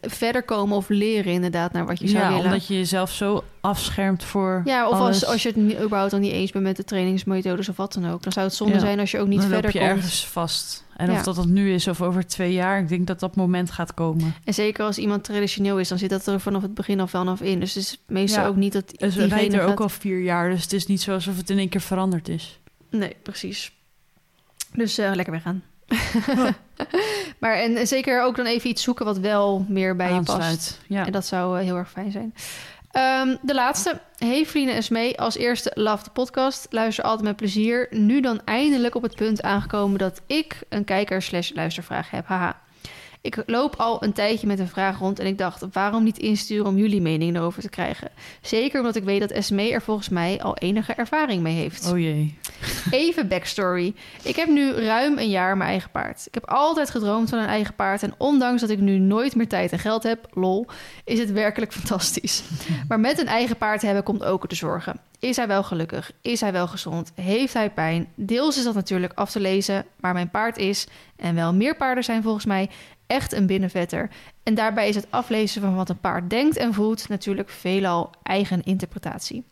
verder 0.00 0.42
komen 0.42 0.76
of 0.76 0.88
leren 0.88 1.32
inderdaad 1.32 1.72
naar 1.72 1.86
wat 1.86 1.98
je 2.00 2.08
zou 2.08 2.22
ja, 2.22 2.28
willen. 2.28 2.44
omdat 2.44 2.66
je 2.66 2.74
jezelf 2.74 3.12
zo 3.12 3.44
afschermt 3.60 4.24
voor 4.24 4.62
Ja, 4.64 4.86
of 4.88 4.92
als, 4.92 5.00
alles. 5.02 5.26
als 5.26 5.42
je 5.42 5.48
het 5.48 5.56
niet, 5.56 5.80
überhaupt 5.80 6.10
dan 6.10 6.20
niet 6.20 6.32
eens 6.32 6.50
bent 6.52 6.64
met 6.64 6.76
de 6.76 6.84
trainingsmethodes 6.84 7.68
of 7.68 7.76
wat 7.76 7.92
dan 7.92 8.10
ook. 8.10 8.22
Dan 8.22 8.32
zou 8.32 8.46
het 8.46 8.54
zonde 8.54 8.74
Ja. 8.74 8.80
zijn 8.80 9.00
als 9.00 9.10
je 9.10 9.18
ook 9.18 9.26
niet 9.28 9.40
dan 9.40 9.48
verder 9.48 9.64
loop 9.64 9.72
je 9.72 9.78
komt. 9.88 9.90
ergens 9.90 10.26
vast. 10.26 10.84
En 10.96 11.10
Ja. 11.10 11.16
of 11.18 11.22
dat 11.22 11.36
dat 11.36 11.46
nu 11.46 11.72
is 11.72 11.88
of 11.88 12.02
over 12.02 12.26
twee 12.26 12.52
jaar, 12.52 12.78
ik 12.80 12.88
denk 12.88 13.06
dat 13.06 13.20
dat 13.20 13.36
moment 13.36 13.70
gaat 13.70 13.94
komen. 13.94 14.34
En 14.44 14.54
zeker 14.54 14.84
als 14.84 14.98
iemand 14.98 15.24
traditioneel 15.24 15.78
is, 15.78 15.88
dan 15.88 15.98
zit 15.98 16.10
dat 16.10 16.26
er 16.26 16.40
vanaf 16.40 16.62
het 16.62 16.74
begin 16.74 17.00
af 17.00 17.10
vanaf 17.10 17.40
in. 17.40 17.60
Dus 17.60 17.74
het 17.74 17.82
is 17.82 17.98
meestal 18.06 18.44
ook 18.46 18.56
niet 18.56 18.72
dat 18.72 18.92
Dus 18.96 19.14
we 19.14 19.24
rijden 19.26 19.60
er 19.60 19.66
ook 19.66 19.80
al 19.80 19.88
vier 19.88 20.20
jaar, 20.22 20.50
dus 20.50 20.62
het 20.62 20.72
is 20.72 20.86
niet 20.86 21.00
zo 21.00 21.12
alsof 21.12 21.36
het 21.36 21.50
in 21.50 21.58
één 21.58 21.68
keer 21.68 21.80
veranderd 21.80 22.28
is. 22.28 22.58
Nee, 22.90 23.16
precies. 23.22 23.72
Dus 24.74 24.98
eh, 24.98 25.10
lekker 25.14 25.32
weggaan. 25.32 25.62
maar 27.40 27.54
en, 27.54 27.86
zeker 27.86 28.22
ook 28.22 28.36
dan 28.36 28.46
even 28.46 28.70
iets 28.70 28.82
zoeken 28.82 29.04
wat 29.04 29.18
wel 29.18 29.64
meer 29.68 29.96
bij 29.96 30.12
je 30.12 30.22
past. 30.22 30.80
Ja. 30.86 31.06
En 31.06 31.12
dat 31.12 31.26
zou 31.26 31.58
eh, 31.58 31.64
heel 31.64 31.76
erg 31.76 31.90
fijn 31.90 32.10
zijn. 32.10 32.34
Ehm, 32.90 33.36
de 33.42 33.54
laatste. 33.54 34.00
Hey 34.18 34.46
vrienden 34.46 34.74
en 34.74 34.82
mee. 34.88 35.20
Als 35.20 35.36
eerste 35.36 35.70
love 35.74 36.04
de 36.04 36.10
podcast. 36.10 36.66
Luister 36.70 37.04
altijd 37.04 37.24
met 37.24 37.36
plezier. 37.36 37.86
Nu 37.90 38.20
dan 38.20 38.40
eindelijk 38.44 38.94
op 38.94 39.02
het 39.02 39.14
punt 39.14 39.42
aangekomen 39.42 39.98
dat 39.98 40.20
ik 40.26 40.58
een 40.68 40.84
kijker 40.84 41.22
slash 41.22 41.50
luistervraag 41.54 42.10
heb. 42.10 42.26
Haha. 42.26 42.60
Ik 43.22 43.42
loop 43.46 43.74
al 43.76 44.02
een 44.02 44.12
tijdje 44.12 44.46
met 44.46 44.58
een 44.58 44.68
vraag 44.68 44.98
rond 44.98 45.18
en 45.18 45.26
ik 45.26 45.38
dacht, 45.38 45.64
waarom 45.72 46.02
niet 46.02 46.18
insturen 46.18 46.66
om 46.66 46.76
jullie 46.76 47.00
mening 47.00 47.36
erover 47.36 47.62
te 47.62 47.68
krijgen? 47.68 48.10
Zeker 48.40 48.78
omdat 48.78 48.96
ik 48.96 49.04
weet 49.04 49.20
dat 49.20 49.30
Esmee 49.30 49.72
er 49.72 49.82
volgens 49.82 50.08
mij 50.08 50.42
al 50.42 50.56
enige 50.56 50.92
ervaring 50.92 51.42
mee 51.42 51.54
heeft. 51.54 51.92
Oh 51.92 51.98
jee. 51.98 52.38
Even 52.90 53.28
backstory. 53.28 53.94
Ik 54.22 54.36
heb 54.36 54.48
nu 54.48 54.72
ruim 54.72 55.18
een 55.18 55.30
jaar 55.30 55.56
mijn 55.56 55.70
eigen 55.70 55.90
paard. 55.90 56.26
Ik 56.26 56.34
heb 56.34 56.44
altijd 56.48 56.90
gedroomd 56.90 57.28
van 57.28 57.38
een 57.38 57.46
eigen 57.46 57.74
paard. 57.74 58.02
En 58.02 58.14
ondanks 58.18 58.60
dat 58.60 58.70
ik 58.70 58.78
nu 58.78 58.98
nooit 58.98 59.34
meer 59.34 59.48
tijd 59.48 59.72
en 59.72 59.78
geld 59.78 60.02
heb, 60.02 60.26
lol, 60.30 60.66
is 61.04 61.18
het 61.18 61.32
werkelijk 61.32 61.72
fantastisch. 61.80 62.42
Maar 62.88 63.00
met 63.00 63.18
een 63.18 63.26
eigen 63.26 63.56
paard 63.56 63.82
hebben 63.82 64.02
komt 64.02 64.24
ook 64.24 64.48
de 64.48 64.54
zorgen. 64.54 65.00
Is 65.18 65.36
hij 65.36 65.46
wel 65.46 65.62
gelukkig? 65.62 66.12
Is 66.22 66.40
hij 66.40 66.52
wel 66.52 66.66
gezond? 66.66 67.12
Heeft 67.14 67.54
hij 67.54 67.70
pijn? 67.70 68.08
Deels 68.14 68.58
is 68.58 68.64
dat 68.64 68.74
natuurlijk 68.74 69.12
af 69.14 69.30
te 69.30 69.40
lezen, 69.40 69.86
maar 69.96 70.12
mijn 70.12 70.30
paard 70.30 70.58
is, 70.58 70.86
en 71.16 71.34
wel 71.34 71.54
meer 71.54 71.76
paarden 71.76 72.04
zijn 72.04 72.22
volgens 72.22 72.44
mij, 72.44 72.70
echt 73.10 73.32
een 73.32 73.46
binnenvetter. 73.46 74.10
En 74.42 74.54
daarbij 74.54 74.88
is 74.88 74.94
het 74.94 75.06
aflezen 75.10 75.62
van 75.62 75.74
wat 75.74 75.88
een 75.88 76.00
paard 76.00 76.30
denkt 76.30 76.56
en 76.56 76.74
voelt 76.74 77.08
natuurlijk 77.08 77.50
veelal 77.50 78.10
eigen 78.22 78.62
interpretatie. 78.62 79.44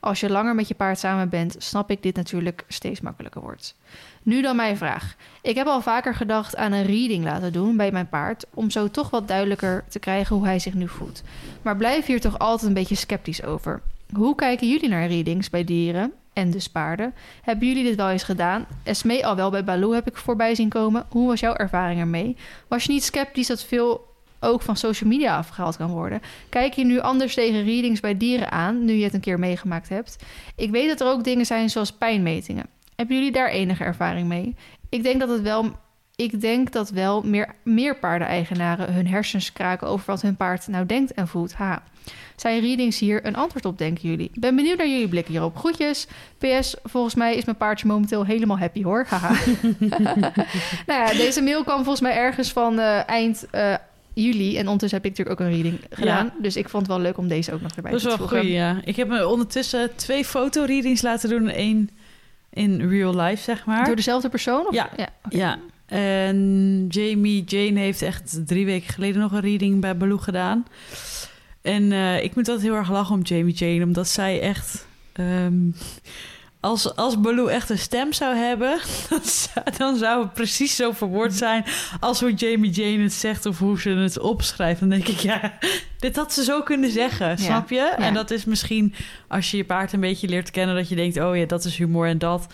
Als 0.00 0.20
je 0.20 0.30
langer 0.30 0.54
met 0.54 0.68
je 0.68 0.74
paard 0.74 0.98
samen 0.98 1.28
bent, 1.28 1.54
snap 1.58 1.90
ik 1.90 2.02
dit 2.02 2.16
natuurlijk 2.16 2.64
steeds 2.68 3.00
makkelijker 3.00 3.40
wordt. 3.40 3.76
Nu 4.22 4.42
dan 4.42 4.56
mijn 4.56 4.76
vraag. 4.76 5.14
Ik 5.42 5.54
heb 5.54 5.66
al 5.66 5.80
vaker 5.80 6.14
gedacht 6.14 6.56
aan 6.56 6.72
een 6.72 6.86
reading 6.86 7.24
laten 7.24 7.52
doen 7.52 7.76
bij 7.76 7.92
mijn 7.92 8.08
paard, 8.08 8.44
om 8.54 8.70
zo 8.70 8.88
toch 8.88 9.10
wat 9.10 9.28
duidelijker 9.28 9.84
te 9.88 9.98
krijgen 9.98 10.36
hoe 10.36 10.44
hij 10.44 10.58
zich 10.58 10.74
nu 10.74 10.88
voelt. 10.88 11.22
Maar 11.62 11.76
blijf 11.76 12.06
hier 12.06 12.20
toch 12.20 12.38
altijd 12.38 12.68
een 12.68 12.74
beetje 12.74 12.94
sceptisch 12.94 13.42
over. 13.42 13.82
Hoe 14.12 14.34
kijken 14.34 14.68
jullie 14.68 14.88
naar 14.88 15.06
readings 15.06 15.50
bij 15.50 15.64
dieren 15.64 16.12
en 16.40 16.50
dus 16.50 16.68
paarden? 16.68 17.14
Hebben 17.42 17.68
jullie 17.68 17.84
dit 17.84 17.96
wel 17.96 18.10
eens 18.10 18.22
gedaan? 18.22 18.66
Esmee 18.82 19.26
al 19.26 19.36
wel 19.36 19.50
bij 19.50 19.64
Baloo 19.64 19.92
heb 19.92 20.08
ik 20.08 20.16
voorbij 20.16 20.54
zien 20.54 20.68
komen. 20.68 21.06
Hoe 21.08 21.26
was 21.26 21.40
jouw 21.40 21.54
ervaring 21.54 22.00
ermee? 22.00 22.36
Was 22.68 22.84
je 22.84 22.92
niet 22.92 23.04
sceptisch 23.04 23.46
dat 23.46 23.64
veel 23.64 24.08
ook 24.40 24.62
van 24.62 24.76
social 24.76 25.10
media 25.10 25.36
afgehaald 25.36 25.76
kan 25.76 25.90
worden? 25.90 26.20
Kijk 26.48 26.72
je 26.72 26.84
nu 26.84 27.00
anders 27.00 27.34
tegen 27.34 27.64
readings 27.64 28.00
bij 28.00 28.16
dieren 28.16 28.50
aan, 28.50 28.84
nu 28.84 28.92
je 28.92 29.04
het 29.04 29.14
een 29.14 29.20
keer 29.20 29.38
meegemaakt 29.38 29.88
hebt? 29.88 30.16
Ik 30.56 30.70
weet 30.70 30.88
dat 30.88 31.00
er 31.00 31.12
ook 31.12 31.24
dingen 31.24 31.46
zijn 31.46 31.70
zoals 31.70 31.92
pijnmetingen. 31.92 32.66
Hebben 32.96 33.16
jullie 33.16 33.32
daar 33.32 33.48
enige 33.48 33.84
ervaring 33.84 34.28
mee? 34.28 34.54
Ik 34.88 35.02
denk 35.02 35.20
dat 35.20 35.28
het 35.28 35.42
wel. 35.42 35.64
Ik 36.20 36.40
denk 36.40 36.72
dat 36.72 36.90
wel 36.90 37.22
meer, 37.22 37.54
meer 37.62 37.96
paardeneigenaren 37.96 38.92
hun 38.92 39.06
hersens 39.06 39.52
kraken 39.52 39.88
over 39.88 40.06
wat 40.06 40.22
hun 40.22 40.36
paard 40.36 40.68
nou 40.68 40.86
denkt 40.86 41.12
en 41.12 41.28
voelt. 41.28 41.52
Ha. 41.52 41.82
Zijn 42.36 42.60
readings 42.60 42.98
hier 42.98 43.26
een 43.26 43.36
antwoord 43.36 43.64
op, 43.64 43.78
denken 43.78 44.08
jullie? 44.08 44.30
Ik 44.32 44.40
ben 44.40 44.56
benieuwd 44.56 44.76
naar 44.76 44.88
jullie 44.88 45.08
blik 45.08 45.26
hierop. 45.26 45.56
Groetjes. 45.56 46.06
PS, 46.38 46.76
volgens 46.82 47.14
mij 47.14 47.36
is 47.36 47.44
mijn 47.44 47.56
paardje 47.56 47.86
momenteel 47.86 48.24
helemaal 48.24 48.58
happy 48.58 48.82
hoor. 48.82 49.04
Haha. 49.08 49.34
nou 50.86 51.00
ja, 51.00 51.12
deze 51.12 51.42
mail 51.42 51.62
kwam 51.62 51.76
volgens 51.76 52.00
mij 52.00 52.16
ergens 52.16 52.52
van 52.52 52.78
eh, 52.78 53.08
eind 53.08 53.46
eh, 53.50 53.74
juli. 54.14 54.56
En 54.56 54.64
ondertussen 54.64 54.98
heb 55.02 55.10
ik 55.10 55.18
natuurlijk 55.18 55.40
ook 55.40 55.46
een 55.46 55.52
reading 55.52 55.80
gedaan. 55.90 56.32
Dus 56.40 56.56
ik 56.56 56.68
vond 56.68 56.86
het 56.86 56.92
wel 56.92 57.02
leuk 57.02 57.18
om 57.18 57.28
deze 57.28 57.52
ook 57.52 57.60
nog 57.60 57.72
erbij 57.72 57.90
Dat 57.90 58.00
is 58.00 58.06
te 58.06 58.08
wel 58.08 58.18
voegen. 58.18 58.40
goed, 58.40 58.48
ja. 58.48 58.80
Ik 58.84 58.96
heb 58.96 59.08
me 59.08 59.26
ondertussen 59.26 59.96
twee 59.96 60.24
fotoreadings 60.24 61.02
laten 61.02 61.28
doen. 61.28 61.48
één 61.48 61.90
in 62.50 62.88
real 62.88 63.16
life, 63.16 63.42
zeg 63.42 63.64
maar. 63.64 63.84
Door 63.84 63.96
dezelfde 63.96 64.28
persoon? 64.28 64.66
Of? 64.66 64.74
Ja. 64.74 64.88
Ja, 65.28 65.58
en 65.90 66.86
Jamie 66.88 67.44
Jane 67.44 67.80
heeft 67.80 68.02
echt 68.02 68.46
drie 68.46 68.64
weken 68.64 68.92
geleden 68.92 69.20
nog 69.20 69.32
een 69.32 69.40
reading 69.40 69.80
bij 69.80 69.96
Baloo 69.96 70.18
gedaan. 70.18 70.66
En 71.62 71.92
eh, 71.92 72.22
ik 72.22 72.34
moet 72.34 72.48
altijd 72.48 72.66
heel 72.66 72.76
erg 72.76 72.90
lachen 72.90 73.14
om 73.14 73.22
Jamie 73.22 73.54
Jane, 73.54 73.84
omdat 73.84 74.08
zij 74.08 74.40
echt... 74.40 74.86
ehm, 75.12 75.70
als, 76.60 76.96
als 76.96 77.20
Baloo 77.20 77.46
echt 77.46 77.70
een 77.70 77.78
stem 77.78 78.12
zou 78.12 78.36
hebben, 78.36 78.78
dan 79.08 79.20
zou, 79.24 79.66
dan 79.76 79.96
zou 79.96 80.22
het 80.22 80.32
precies 80.32 80.76
zo 80.76 80.92
verwoord 80.92 81.34
zijn 81.34 81.64
als 82.00 82.20
hoe 82.20 82.34
Jamie 82.34 82.70
Jane 82.70 83.02
het 83.02 83.12
zegt 83.12 83.46
of 83.46 83.58
hoe 83.58 83.80
ze 83.80 83.90
het 83.90 84.18
opschrijft. 84.18 84.80
Dan 84.80 84.88
denk 84.88 85.08
ik, 85.08 85.18
ja, 85.18 85.58
dit 85.98 86.16
had 86.16 86.32
ze 86.32 86.44
zo 86.44 86.62
kunnen 86.62 86.90
zeggen, 86.90 87.38
snap 87.38 87.70
je? 87.70 87.80
En 87.80 88.14
dat 88.14 88.30
is 88.30 88.44
misschien 88.44 88.94
als 89.28 89.50
je 89.50 89.56
je 89.56 89.64
paard 89.64 89.92
een 89.92 90.00
beetje 90.00 90.28
leert 90.28 90.50
kennen, 90.50 90.76
dat 90.76 90.88
je 90.88 90.96
denkt, 90.96 91.20
oh 91.20 91.36
ja, 91.36 91.46
dat 91.46 91.64
is 91.64 91.76
humor 91.76 92.06
en 92.06 92.18
dat. 92.18 92.46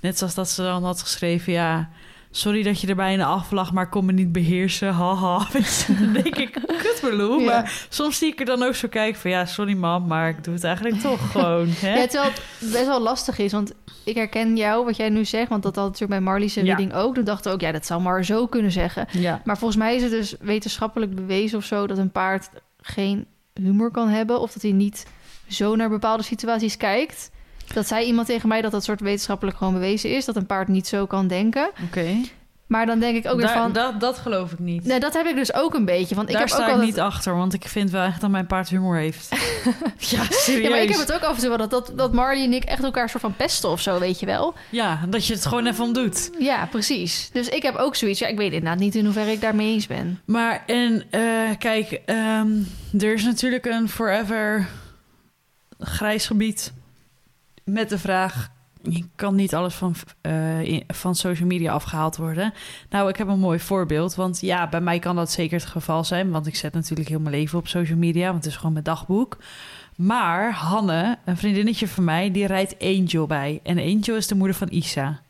Net 0.00 0.18
zoals 0.18 0.34
dat 0.34 0.48
ze 0.48 0.62
dan 0.62 0.84
had 0.84 1.00
geschreven, 1.00 1.52
ja, 1.52 1.90
sorry 2.36 2.62
dat 2.62 2.80
je 2.80 2.86
er 2.86 2.94
bijna 2.96 3.24
aflag, 3.24 3.72
maar 3.72 3.88
kon 3.88 4.04
me 4.04 4.12
niet 4.12 4.32
beheersen, 4.32 4.92
haha. 4.92 5.46
Dan 6.00 6.12
denk 6.12 6.36
ik, 6.36 6.52
kut. 6.52 7.00
Ja. 7.02 7.36
Maar 7.44 7.86
soms 7.88 8.18
zie 8.18 8.32
ik 8.32 8.40
er 8.40 8.46
dan 8.46 8.62
ook 8.62 8.74
zo 8.74 8.88
kijken 8.88 9.20
van, 9.20 9.30
ja, 9.30 9.44
sorry 9.46 9.74
mam, 9.76 10.06
maar 10.06 10.28
ik 10.28 10.44
doe 10.44 10.54
het 10.54 10.64
eigenlijk 10.64 11.00
toch 11.00 11.30
gewoon. 11.32 11.66
Hè? 11.68 11.94
Ja, 11.94 12.06
terwijl 12.06 12.30
het 12.30 12.70
best 12.72 12.86
wel 12.86 13.00
lastig 13.00 13.38
is, 13.38 13.52
want 13.52 13.72
ik 14.04 14.14
herken 14.14 14.56
jou, 14.56 14.84
wat 14.84 14.96
jij 14.96 15.08
nu 15.08 15.24
zegt, 15.24 15.48
want 15.48 15.62
dat 15.62 15.74
had 15.76 15.84
natuurlijk 15.84 16.10
bij 16.10 16.20
Marley's 16.20 16.54
Ja. 16.54 16.62
reading 16.62 16.94
ook. 16.94 17.14
Toen 17.14 17.24
dachten 17.24 17.52
ook, 17.52 17.60
ja, 17.60 17.72
dat 17.72 17.86
zou 17.86 18.00
maar 18.02 18.24
zo 18.24 18.46
kunnen 18.46 18.72
zeggen. 18.72 19.06
ja. 19.10 19.40
Maar 19.44 19.58
volgens 19.58 19.78
mij 19.80 19.96
is 19.96 20.02
het 20.02 20.10
dus 20.10 20.34
wetenschappelijk 20.40 21.14
bewezen 21.14 21.58
of 21.58 21.64
zo 21.64 21.86
dat 21.86 21.98
een 21.98 22.10
paard 22.10 22.48
geen 22.80 23.26
humor 23.54 23.90
kan 23.90 24.08
hebben 24.08 24.40
of 24.40 24.52
dat 24.52 24.62
hij 24.62 24.72
niet 24.72 25.06
zo 25.48 25.76
naar 25.76 25.88
bepaalde 25.88 26.22
situaties 26.22 26.76
kijkt. 26.76 27.30
Dat 27.74 27.86
zei 27.86 28.06
iemand 28.06 28.26
tegen 28.26 28.48
mij 28.48 28.60
dat 28.62 28.72
dat 28.72 28.84
soort 28.84 29.00
wetenschappelijk 29.00 29.56
gewoon 29.56 29.72
bewezen 29.72 30.10
is, 30.10 30.24
dat 30.24 30.36
een 30.36 30.46
paard 30.46 30.68
niet 30.68 30.86
zo 30.86 31.06
kan 31.06 31.26
denken. 31.28 31.70
Oké. 31.84 32.06
Maar 32.66 32.86
dan 32.86 32.98
denk 32.98 33.16
ik 33.16 33.26
ook 33.26 33.36
weer 33.36 33.46
Daar- 33.46 33.56
van, 33.56 33.72
dat, 33.72 34.00
dat 34.00 34.18
geloof 34.18 34.52
ik 34.52 34.58
niet. 34.58 34.84
nee, 34.84 35.00
dat 35.00 35.14
heb 35.14 35.26
ik 35.26 35.34
dus 35.34 35.54
ook 35.54 35.74
een 35.74 35.84
beetje, 35.84 36.14
want 36.14 36.26
ik 36.28 36.32
Daar 36.34 36.42
heb 36.42 36.50
sta 36.52 36.58
ook 36.62 36.66
ik 36.66 36.70
altijd... 36.72 36.88
niet 36.90 37.00
achter, 37.00 37.36
want 37.36 37.52
ik 37.54 37.64
vind 37.68 37.90
wel 37.90 38.02
echt 38.04 38.20
dat 38.20 38.30
mijn 38.30 38.46
paard 38.46 38.68
humor 38.68 38.96
heeft. 38.96 39.28
ja, 40.10 40.22
serieus. 40.30 40.62
Ja, 40.62 40.70
maar 40.70 40.82
ik 40.82 40.88
heb 40.88 40.98
het 40.98 41.12
ook 41.12 41.22
af 41.22 41.34
en 41.34 41.40
toe 41.40 41.48
wel 41.48 41.58
dat, 41.58 41.70
dat, 41.70 41.92
dat 41.96 42.12
Marley 42.12 42.44
en 42.44 42.52
ik 42.52 42.64
echt 42.64 42.82
elkaar 42.82 43.08
soort 43.08 43.22
van 43.22 43.36
pesten 43.36 43.70
of 43.70 43.80
zo, 43.80 43.98
weet 43.98 44.20
je 44.20 44.26
wel. 44.26 44.54
Ja, 44.70 45.00
dat 45.08 45.26
je 45.26 45.32
het 45.34 45.46
gewoon 45.46 45.66
even 45.66 45.84
om 45.84 45.92
doet. 45.92 46.30
Ja, 46.38 46.66
precies. 46.70 47.30
Dus 47.32 47.48
ik 47.48 47.62
heb 47.62 47.74
ook 47.76 47.96
zoiets. 47.96 48.18
Ja, 48.18 48.26
ik 48.26 48.36
weet 48.36 48.52
inderdaad 48.52 48.78
niet 48.78 48.94
in 48.94 49.04
hoeverre 49.04 49.32
ik 49.32 49.40
daarmee 49.40 49.72
eens 49.72 49.86
ben. 49.86 50.20
Maar 50.24 50.62
en 50.66 51.02
eh, 51.10 51.20
kijk, 51.58 52.00
ehm, 52.04 52.48
er 52.98 53.12
is 53.12 53.24
natuurlijk 53.24 53.64
een 53.66 53.88
forever 53.88 54.66
grijs 55.78 56.26
gebied 56.26 56.72
met 57.66 57.88
de 57.88 57.98
vraag. 57.98 58.50
Je 58.82 59.04
kan 59.14 59.34
niet 59.34 59.54
alles 59.54 59.74
van, 59.74 59.94
eh, 60.20 60.80
van 60.86 61.14
social 61.14 61.48
media 61.48 61.72
afgehaald 61.72 62.16
worden. 62.16 62.52
Nou, 62.90 63.08
ik 63.08 63.16
heb 63.16 63.28
een 63.28 63.38
mooi 63.38 63.58
voorbeeld. 63.60 64.14
Want 64.14 64.40
ja, 64.40 64.68
bij 64.68 64.80
mij 64.80 64.98
kan 64.98 65.16
dat 65.16 65.30
zeker 65.30 65.58
het 65.58 65.68
geval 65.68 66.04
zijn. 66.04 66.30
Want 66.30 66.46
ik 66.46 66.56
zet 66.56 66.72
natuurlijk 66.72 67.08
heel 67.08 67.20
mijn 67.20 67.34
leven 67.34 67.58
op 67.58 67.68
social 67.68 67.98
media. 67.98 68.24
Want 68.24 68.44
het 68.44 68.52
is 68.52 68.56
gewoon 68.56 68.72
mijn 68.72 68.84
dagboek. 68.84 69.38
Maar 69.96 70.52
Hanne, 70.52 71.18
een 71.24 71.36
vriendinnetje 71.36 71.88
van 71.88 72.04
mij, 72.04 72.30
die 72.30 72.46
rijdt 72.46 72.82
Angel 72.82 73.26
bij. 73.26 73.60
En 73.62 73.78
Angel 73.78 74.16
is 74.16 74.26
de 74.26 74.34
moeder 74.34 74.56
van 74.56 74.68
Isa. 74.70 75.20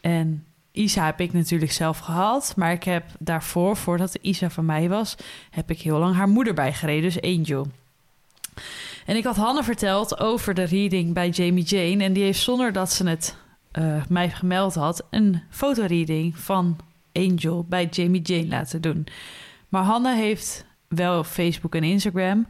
En 0.00 0.44
Isa 0.72 1.04
heb 1.04 1.20
ik 1.20 1.32
natuurlijk 1.32 1.72
zelf 1.72 1.98
gehad. 1.98 2.52
Maar 2.56 2.72
ik 2.72 2.84
heb 2.84 3.04
daarvoor, 3.18 3.76
voordat 3.76 4.18
Isa 4.20 4.50
van 4.50 4.64
mij 4.64 4.88
was, 4.88 5.16
heb 5.50 5.70
ik 5.70 5.80
heel 5.80 5.98
lang 5.98 6.14
haar 6.14 6.28
moeder 6.28 6.54
bijgereden. 6.54 7.02
Dus 7.02 7.20
Angel. 7.22 7.66
En 9.04 9.16
ik 9.16 9.24
had 9.24 9.36
Hanne 9.36 9.62
verteld 9.62 10.20
over 10.20 10.54
de 10.54 10.64
reading 10.64 11.14
bij 11.14 11.28
Jamie 11.28 11.64
Jane. 11.64 12.04
En 12.04 12.12
die 12.12 12.22
heeft 12.22 12.40
zonder 12.40 12.72
dat 12.72 12.92
ze 12.92 13.08
het 13.08 13.36
eh, 13.70 14.02
mij 14.08 14.30
gemeld 14.30 14.74
had, 14.74 15.06
een 15.10 15.42
fotoreading 15.50 16.38
van 16.38 16.76
Angel 17.12 17.66
bij 17.68 17.86
Jamie 17.90 18.22
Jane 18.22 18.48
laten 18.48 18.80
doen. 18.80 19.06
Maar 19.68 19.82
Hanne 19.82 20.14
heeft 20.14 20.66
wel 20.88 21.24
Facebook 21.24 21.74
en 21.74 21.84
Instagram, 21.84 22.46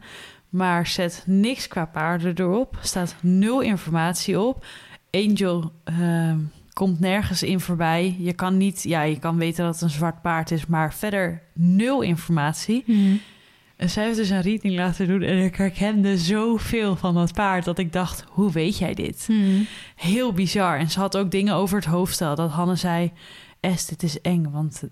maar 0.49 0.87
zet 0.87 1.23
niks 1.25 1.67
qua 1.67 1.85
paarden 1.85 2.33
erop. 2.37 2.77
Staat 2.81 3.15
nul 3.21 3.61
informatie 3.61 4.39
op. 4.39 4.65
Angel 5.11 5.71
ehm, 5.83 6.37
komt 6.73 6.99
nergens 6.99 7.43
in 7.43 7.59
voorbij. 7.59 8.15
Je 8.19 8.33
kan 8.33 8.57
niet, 8.57 8.83
ja, 8.83 9.01
je 9.01 9.19
kan 9.19 9.37
weten 9.37 9.63
dat 9.65 9.73
het 9.73 9.83
een 9.83 9.89
zwart 9.89 10.21
paard 10.21 10.51
is, 10.51 10.65
maar 10.65 10.93
verder 10.93 11.41
nul 11.53 12.01
informatie. 12.01 12.83
En 13.75 13.89
zij 13.89 14.03
heeft 14.03 14.17
dus 14.17 14.29
een 14.29 14.41
reading 14.41 14.75
laten 14.75 15.07
doen 15.07 15.21
en 15.21 15.37
ik 15.37 15.55
herkende 15.55 16.17
zoveel 16.17 16.95
van 16.95 17.13
dat 17.13 17.33
paard 17.33 17.65
dat 17.65 17.79
ik 17.79 17.93
dacht, 17.93 18.23
hoe 18.29 18.51
weet 18.51 18.77
jij 18.77 18.93
dit? 18.93 19.27
Heel 19.95 20.33
bizar. 20.33 20.77
En 20.77 20.89
ze 20.89 20.99
had 20.99 21.17
ook 21.17 21.31
dingen 21.31 21.55
over 21.55 21.77
het 21.77 21.85
hoofdstel. 21.85 22.35
Dat 22.35 22.51
Hanne 22.51 22.75
zei, 22.75 23.11
Es, 23.59 23.85
dit 23.85 24.03
is 24.03 24.21
eng, 24.21 24.51
want 24.51 24.83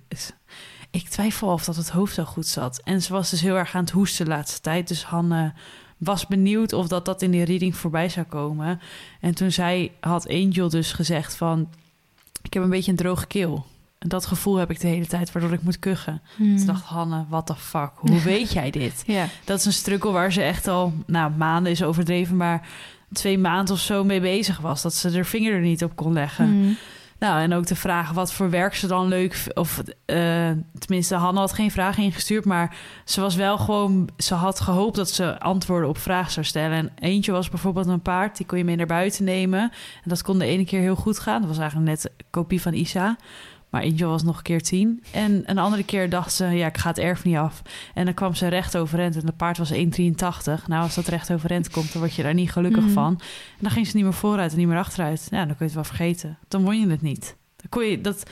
ik 0.91 1.09
twijfel 1.09 1.47
of 1.47 1.63
dat 1.63 1.75
het 1.75 1.89
hoofdstel 1.89 2.25
goed 2.25 2.47
zat. 2.47 2.81
En 2.83 3.01
ze 3.01 3.13
was 3.13 3.29
dus 3.29 3.41
heel 3.41 3.55
erg 3.55 3.75
aan 3.75 3.83
het 3.83 3.91
hoesten 3.91 4.25
de 4.25 4.31
laatste 4.31 4.61
tijd. 4.61 4.87
Dus 4.87 5.03
Hanne 5.03 5.53
was 5.97 6.27
benieuwd 6.27 6.73
of 6.73 6.87
dat, 6.87 7.05
dat 7.05 7.21
in 7.21 7.31
die 7.31 7.43
reading 7.43 7.75
voorbij 7.75 8.09
zou 8.09 8.25
komen. 8.25 8.81
En 9.19 9.35
toen 9.35 9.51
zij 9.51 9.91
had 9.99 10.29
Angel 10.29 10.69
dus 10.69 10.91
gezegd 10.91 11.35
van... 11.35 11.69
ik 12.41 12.53
heb 12.53 12.63
een 12.63 12.69
beetje 12.69 12.91
een 12.91 12.97
droge 12.97 13.27
keel. 13.27 13.65
En 14.03 14.09
dat 14.09 14.25
gevoel 14.25 14.55
heb 14.55 14.69
ik 14.69 14.79
de 14.79 14.87
hele 14.87 15.07
tijd, 15.07 15.31
waardoor 15.31 15.53
ik 15.53 15.61
moet 15.61 15.79
kuchen. 15.79 16.21
Toen 16.37 16.65
dacht 16.65 16.83
Hanne, 16.83 17.25
what 17.29 17.45
the 17.45 17.55
fuck, 17.55 17.91
hoe 17.95 18.21
weet 18.31 18.53
jij 18.53 18.71
dit? 18.71 19.03
Ja. 19.05 19.25
Dat 19.43 19.59
is 19.59 19.65
een 19.65 19.73
struggle 19.73 20.11
waar 20.11 20.31
ze 20.31 20.41
echt 20.41 20.67
al, 20.67 20.93
nou, 21.05 21.31
maanden 21.31 21.71
is 21.71 21.83
overdreven, 21.83 22.37
maar 22.37 22.67
twee 23.11 23.37
maanden 23.37 23.73
of 23.73 23.79
zo 23.79 24.03
mee 24.03 24.21
bezig 24.21 24.57
was. 24.57 24.81
Dat 24.81 24.93
ze 24.93 25.11
haar 25.11 25.25
vinger 25.25 25.53
er 25.53 25.61
niet 25.61 25.83
op 25.83 25.95
kon 25.95 26.13
leggen. 26.13 26.49
Mm. 26.49 26.77
Nou, 27.19 27.41
en 27.41 27.53
ook 27.53 27.65
de 27.65 27.75
vraag 27.75 28.11
wat 28.11 28.33
voor 28.33 28.49
werk 28.49 28.75
ze 28.75 28.87
dan 28.87 29.07
leuk... 29.07 29.51
Of 29.53 29.81
eh, 30.05 30.51
tenminste, 30.79 31.15
Hanne 31.15 31.39
had 31.39 31.53
geen 31.53 31.71
vragen 31.71 32.03
ingestuurd... 32.03 32.45
maar 32.45 32.75
ze 33.05 33.21
was 33.21 33.35
wel 33.35 33.57
gewoon... 33.57 34.09
Ze 34.17 34.33
had 34.33 34.59
gehoopt 34.59 34.95
dat 34.95 35.09
ze 35.09 35.39
antwoorden 35.39 35.89
op 35.89 35.97
vragen 35.97 36.31
zou 36.31 36.45
stellen. 36.45 36.77
En 36.77 36.91
eentje 36.99 37.31
was 37.31 37.49
bijvoorbeeld 37.49 37.87
een 37.87 38.01
paard... 38.01 38.37
die 38.37 38.45
kon 38.45 38.57
je 38.57 38.63
mee 38.63 38.75
naar 38.75 38.85
buiten 38.85 39.23
nemen. 39.23 39.61
En 40.03 40.09
dat 40.09 40.21
kon 40.21 40.39
de 40.39 40.45
ene 40.45 40.65
keer 40.65 40.79
heel 40.79 40.95
goed 40.95 41.19
gaan. 41.19 41.39
Dat 41.39 41.49
was 41.49 41.59
eigenlijk 41.59 41.89
net 41.89 42.05
een 42.05 42.25
kopie 42.29 42.61
van 42.61 42.73
Isa... 42.73 43.17
Maar 43.73 43.83
Angel 43.83 44.09
was 44.09 44.23
nog 44.23 44.37
een 44.37 44.43
keer 44.43 44.61
tien. 44.61 45.03
En 45.11 45.43
een 45.45 45.57
andere 45.57 45.83
keer 45.83 46.09
dacht 46.09 46.33
ze, 46.33 46.45
ja, 46.45 46.67
ik 46.67 46.77
ga 46.77 46.89
het 46.89 46.97
erf 46.99 47.23
niet 47.23 47.35
af. 47.35 47.61
En 47.93 48.05
dan 48.05 48.13
kwam 48.13 48.35
ze 48.35 48.47
recht 48.47 48.77
overeind 48.77 49.15
en 49.15 49.25
de 49.25 49.31
paard 49.31 49.57
was 49.57 49.71
1,83. 49.73 50.67
Nou, 50.67 50.83
als 50.83 50.95
dat 50.95 51.07
recht 51.07 51.31
overeind 51.31 51.69
komt, 51.69 51.91
dan 51.91 52.01
word 52.01 52.13
je 52.13 52.23
daar 52.23 52.33
niet 52.33 52.51
gelukkig 52.51 52.83
Mhm. 52.83 52.93
van. 52.93 53.11
En 53.19 53.59
dan 53.59 53.71
ging 53.71 53.87
ze 53.87 53.95
niet 53.95 54.03
meer 54.05 54.13
vooruit 54.13 54.51
en 54.51 54.57
niet 54.57 54.67
meer 54.67 54.77
achteruit. 54.77 55.27
Ja, 55.29 55.37
dan 55.37 55.47
kun 55.47 55.55
je 55.57 55.63
het 55.63 55.73
wel 55.73 55.83
vergeten. 55.83 56.37
Dan 56.47 56.63
won 56.63 56.79
je 56.79 56.87
het 56.89 57.01
niet. 57.01 57.35
Dan 57.55 57.69
kon 57.69 57.83
je 57.85 58.01
dat... 58.01 58.23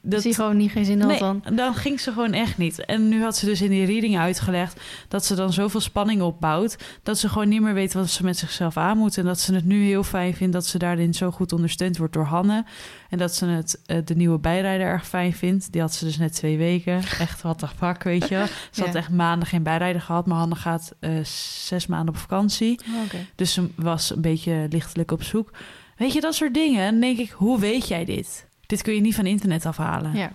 Dat 0.00 0.22
zie 0.22 0.34
gewoon 0.34 0.56
niet 0.56 0.70
geen 0.70 0.84
zin 0.84 1.00
in 1.00 1.06
nee, 1.06 1.18
dan. 1.18 1.42
dan 1.54 1.74
ging 1.74 2.00
ze 2.00 2.12
gewoon 2.12 2.32
echt 2.32 2.58
niet. 2.58 2.84
En 2.84 3.08
nu 3.08 3.22
had 3.22 3.36
ze 3.36 3.46
dus 3.46 3.62
in 3.62 3.70
die 3.70 3.86
reading 3.86 4.18
uitgelegd 4.18 4.80
dat 5.08 5.24
ze 5.24 5.34
dan 5.34 5.52
zoveel 5.52 5.80
spanning 5.80 6.22
opbouwt, 6.22 6.76
dat 7.02 7.18
ze 7.18 7.28
gewoon 7.28 7.48
niet 7.48 7.60
meer 7.60 7.74
weet 7.74 7.92
wat 7.92 8.10
ze 8.10 8.24
met 8.24 8.38
zichzelf 8.38 8.76
aan 8.76 8.98
moet. 8.98 9.18
En 9.18 9.24
dat 9.24 9.40
ze 9.40 9.54
het 9.54 9.64
nu 9.64 9.84
heel 9.84 10.02
fijn 10.02 10.34
vindt 10.34 10.52
dat 10.52 10.66
ze 10.66 10.78
daarin 10.78 11.14
zo 11.14 11.30
goed 11.30 11.52
ondersteund 11.52 11.96
wordt 11.96 12.12
door 12.12 12.24
Hanne. 12.24 12.64
En 13.08 13.18
dat 13.18 13.34
ze 13.34 13.46
het, 13.46 13.80
eh, 13.86 13.96
de 14.04 14.14
nieuwe 14.14 14.38
bijrijder 14.38 14.86
erg 14.86 15.06
fijn 15.06 15.32
vindt. 15.32 15.72
Die 15.72 15.80
had 15.80 15.94
ze 15.94 16.04
dus 16.04 16.18
net 16.18 16.34
twee 16.34 16.58
weken. 16.58 17.02
Echt 17.18 17.42
wat 17.42 17.60
de 17.60 17.68
fuck, 17.68 18.02
weet 18.02 18.28
je. 18.28 18.46
Ze 18.70 18.84
had 18.84 18.94
echt 18.94 19.10
maanden 19.10 19.48
geen 19.48 19.62
bijrijder 19.62 20.02
gehad, 20.02 20.26
maar 20.26 20.38
Hanne 20.38 20.54
gaat 20.54 20.94
eh, 21.00 21.24
zes 21.64 21.86
maanden 21.86 22.14
op 22.14 22.20
vakantie. 22.20 22.80
Oké. 23.04 23.16
Dus 23.34 23.52
ze 23.52 23.68
was 23.76 24.10
een 24.10 24.20
beetje 24.20 24.66
lichtelijk 24.70 25.10
op 25.10 25.22
zoek. 25.22 25.50
Weet 25.96 26.12
je, 26.12 26.20
dat 26.20 26.34
soort 26.34 26.54
dingen. 26.54 26.80
En 26.80 26.90
dan 26.90 27.00
denk 27.00 27.18
ik, 27.18 27.30
hoe 27.30 27.60
weet 27.60 27.88
jij 27.88 28.04
dit? 28.04 28.46
Dit 28.72 28.82
kun 28.82 28.94
je 28.94 29.00
niet 29.00 29.14
van 29.14 29.26
internet 29.26 29.66
afhalen. 29.66 30.12
Ja. 30.14 30.32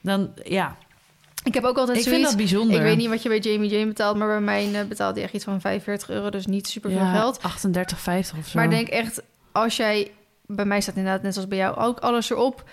Dan, 0.00 0.30
ja, 0.44 0.76
Ik 1.42 1.54
heb 1.54 1.64
ook 1.64 1.76
altijd 1.78 1.98
ik 1.98 2.04
vind 2.04 2.22
dat 2.24 2.36
bijzonder. 2.36 2.76
Ik 2.76 2.82
weet 2.82 2.96
niet 2.96 3.08
wat 3.08 3.22
je 3.22 3.28
bij 3.28 3.38
Jamie 3.38 3.70
Jane 3.70 3.86
betaalt, 3.86 4.16
maar 4.16 4.28
bij 4.28 4.40
mij 4.40 4.74
eh, 4.74 4.86
betaalde 4.88 5.18
je 5.18 5.24
echt 5.24 5.34
iets 5.34 5.44
van 5.44 5.60
45 5.60 6.10
euro, 6.10 6.30
dus 6.30 6.46
niet 6.46 6.68
super 6.68 6.90
veel 6.90 6.98
ja, 6.98 7.12
geld. 7.14 7.42
38, 7.42 7.98
50 8.00 8.38
of 8.38 8.46
zo. 8.46 8.58
Maar 8.58 8.70
denk 8.70 8.88
echt, 8.88 9.22
als 9.52 9.76
jij, 9.76 10.10
bij 10.46 10.64
mij 10.64 10.80
staat 10.80 10.96
inderdaad 10.96 11.22
net 11.22 11.32
zoals 11.32 11.48
bij 11.48 11.58
jou 11.58 11.76
ook 11.76 11.98
alles 11.98 12.30
erop. 12.30 12.64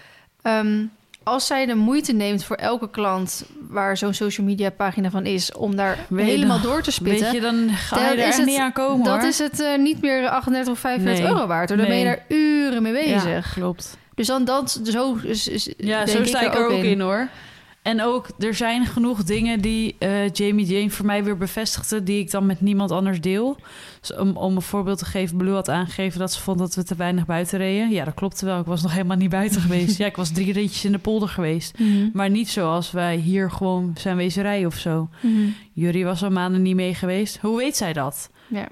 Ehm, 0.41 0.83
als 1.23 1.45
zij 1.47 1.65
de 1.65 1.75
moeite 1.75 2.13
neemt 2.13 2.43
voor 2.43 2.55
elke 2.55 2.89
klant 2.89 3.45
waar 3.69 3.97
zo'n 3.97 4.13
social 4.13 4.47
media 4.47 4.69
pagina 4.69 5.09
van 5.09 5.25
is, 5.25 5.53
om 5.53 5.75
daar 5.75 5.97
Weet 6.09 6.25
helemaal 6.25 6.61
dan- 6.61 6.71
door 6.71 6.81
te 6.81 6.91
spitten. 6.91 7.23
Weet 7.25 7.33
je, 7.33 7.41
dan 7.41 7.69
ga 7.69 7.99
je 7.99 8.05
er 8.05 8.17
is 8.17 8.23
echt 8.23 8.37
het- 8.37 8.45
niet 8.45 8.59
aan 8.59 8.73
komen, 8.73 9.05
dat 9.05 9.19
hoor. 9.19 9.27
is 9.27 9.37
het 9.39 9.59
eh, 9.59 9.77
niet 9.77 10.01
meer 10.01 10.27
38 10.29 10.73
of 10.73 10.79
45 10.79 11.23
Nee. 11.23 11.33
euro 11.33 11.47
waard. 11.47 11.69
Hoor. 11.69 11.77
Dan 11.77 11.87
ben 11.87 11.97
je 11.97 12.03
daar 12.05 12.25
uren 12.27 12.81
mee 12.81 13.07
Ja, 13.07 13.15
bezig. 13.23 13.53
klopt. 13.53 13.97
Dus 14.15 14.27
dan 14.27 14.45
dat, 14.45 14.81
zo, 14.83 15.17
Ja, 15.77 16.05
denk 16.05 16.17
zo 16.17 16.23
sta 16.25 16.41
ik 16.41 16.53
er 16.53 16.65
ook 16.65 16.71
in. 16.71 16.83
in. 16.83 16.99
hoor. 17.01 17.29
En 17.81 18.01
ook, 18.01 18.27
er 18.39 18.53
zijn 18.53 18.85
genoeg 18.85 19.23
dingen 19.23 19.61
die 19.61 19.95
eh, 19.99 20.29
Jamie 20.29 20.65
Jane 20.65 20.89
voor 20.89 21.05
mij 21.05 21.23
weer 21.23 21.37
bevestigde... 21.37 22.03
die 22.03 22.19
ik 22.19 22.31
dan 22.31 22.45
met 22.45 22.61
niemand 22.61 22.91
anders 22.91 23.21
deel. 23.21 23.57
Dus 23.99 24.13
om, 24.13 24.37
om 24.37 24.55
een 24.55 24.61
voorbeeld 24.61 24.97
te 24.97 25.05
geven, 25.05 25.37
Blue 25.37 25.53
had 25.53 25.69
aangegeven... 25.69 26.19
dat 26.19 26.33
ze 26.33 26.39
vond 26.41 26.59
dat 26.59 26.75
we 26.75 26.83
te 26.83 26.95
weinig 26.95 27.25
buiten 27.25 27.57
reden. 27.57 27.89
Ja, 27.89 28.05
dat 28.05 28.13
klopte 28.13 28.45
wel. 28.45 28.59
Ik 28.59 28.65
was 28.65 28.81
nog 28.81 28.91
helemaal 28.91 29.17
niet 29.17 29.29
buiten 29.29 29.61
geweest. 29.67 29.97
Ja, 29.97 30.05
ik 30.05 30.15
was 30.15 30.31
drie 30.31 30.53
ritjes 30.53 30.85
in 30.85 30.91
de 30.91 30.97
polder 30.97 31.29
geweest. 31.29 31.79
Mhm. 31.79 32.09
Maar 32.13 32.29
niet 32.29 32.49
zoals 32.49 32.91
wij 32.91 33.15
hier 33.15 33.51
gewoon 33.51 33.95
zijn 33.97 34.17
wezen 34.17 34.43
rijden 34.43 34.67
of 34.67 34.77
zo. 34.77 35.09
Jury 35.73 36.03
was 36.03 36.23
al 36.23 36.29
maanden 36.29 36.61
niet 36.61 36.75
mee 36.75 36.93
geweest. 36.95 37.37
Hoe 37.37 37.57
weet 37.57 37.77
zij 37.77 37.93
dat? 37.93 38.29
Ja. 38.47 38.67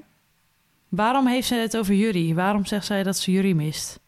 Waarom 0.89 1.27
heeft 1.27 1.47
zij 1.47 1.59
het 1.61 1.77
over 1.77 1.93
Jury? 1.95 2.33
Waarom 2.33 2.65
zegt 2.65 2.85
zij 2.85 3.03
dat 3.03 3.17
ze 3.17 3.31
Jury 3.31 3.51
mist? 3.51 3.99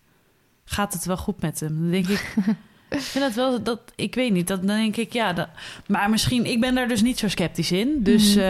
Gaat 0.72 0.94
het 0.94 1.06
wel 1.06 1.18
goed 1.18 1.42
met 1.42 1.60
hem? 1.60 1.78
Dan 1.80 1.92
denk 1.92 2.08
ik... 2.08 2.34
ik 2.90 3.00
vind 3.00 3.24
dat 3.24 3.34
wel... 3.34 3.64
Dat, 3.64 3.80
ik 3.96 4.16
weet 4.16 4.32
niet. 4.32 4.48
Dat, 4.48 4.58
dan 4.68 4.76
denk 4.78 4.96
ik, 4.96 5.14
ja... 5.14 5.34
Dat, 5.34 5.48
maar 5.88 6.10
misschien... 6.10 6.46
Ik 6.46 6.60
ben 6.60 6.76
daar 6.76 6.88
dus 6.88 7.02
niet 7.02 7.20
zo 7.20 7.28
sceptisch 7.28 7.72
in. 7.72 7.96
Dus 8.04 8.36
Mhm. 8.36 8.44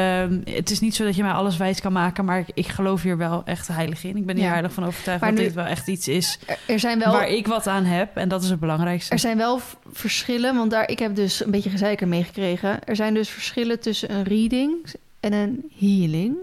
eh, 0.46 0.56
het 0.56 0.70
is 0.72 0.80
niet 0.80 0.96
zo 0.96 1.04
dat 1.06 1.16
je 1.16 1.24
mij 1.24 1.32
alles 1.32 1.58
wijs 1.58 1.82
kan 1.82 1.92
maken. 1.94 2.26
Maar 2.26 2.40
ik, 2.40 2.48
ik 2.54 2.68
geloof 2.68 3.02
hier 3.02 3.18
wel 3.18 3.42
echt 3.46 3.68
heilig 3.68 4.04
in. 4.04 4.18
Ik 4.18 4.26
ben 4.26 4.36
hier 4.36 4.46
Ja. 4.46 4.52
heilig 4.52 4.74
van 4.74 4.86
overtuigd 4.86 5.22
Maar 5.22 5.30
dat 5.30 5.40
nu- 5.40 5.46
dit 5.46 5.54
wel 5.56 5.66
echt 5.66 5.88
iets 5.88 6.08
is... 6.08 6.40
Er, 6.68 6.80
zijn 6.80 7.00
wel... 7.00 7.12
waar 7.12 7.28
ik 7.30 7.48
wat 7.48 7.68
aan 7.68 7.84
heb. 7.86 8.16
En 8.18 8.30
dat 8.30 8.44
is 8.44 8.50
het 8.50 8.60
belangrijkste. 8.60 9.14
Er 9.14 9.20
zijn 9.20 9.38
wel 9.38 9.60
verschillen, 9.92 10.56
want 10.56 10.72
daar, 10.72 10.90
ik 10.90 11.00
heb 11.00 11.16
dus 11.16 11.46
een 11.46 11.52
beetje 11.52 11.70
gezeiker 11.70 12.08
meegekregen. 12.08 12.84
Er 12.84 12.96
zijn 12.96 13.14
dus 13.14 13.30
verschillen 13.30 13.80
tussen 13.80 14.12
een 14.14 14.24
reading 14.24 14.74
en 15.20 15.34
een 15.34 15.72
healing. 15.80 16.36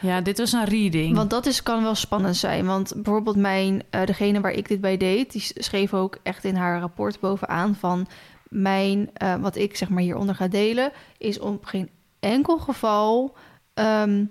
Ja, 0.00 0.20
dit 0.20 0.38
was 0.38 0.52
een 0.52 0.64
reading. 0.64 1.16
Want 1.16 1.30
dat 1.30 1.46
is, 1.46 1.62
kan 1.62 1.82
wel 1.82 1.94
spannend 1.94 2.36
zijn. 2.36 2.66
Want 2.66 2.92
bijvoorbeeld 2.94 3.36
mijn, 3.36 3.82
eh, 3.90 4.06
degene 4.06 4.40
waar 4.40 4.52
ik 4.52 4.68
dit 4.68 4.80
bij 4.80 4.96
deed, 4.96 5.32
die 5.32 5.42
schreef 5.54 5.94
ook 5.94 6.18
echt 6.22 6.44
in 6.44 6.56
haar 6.56 6.80
rapport 6.80 7.20
bovenaan 7.20 7.74
van 7.74 8.06
mijn, 8.48 9.10
eh, 9.14 9.34
wat 9.34 9.56
ik 9.56 9.76
zeg 9.76 9.88
maar 9.88 10.02
hieronder 10.02 10.34
ga 10.34 10.48
delen, 10.48 10.92
is 11.18 11.38
op 11.38 11.64
geen 11.64 11.88
enkel 12.20 12.58
geval 12.58 13.36
ehm, 13.74 14.24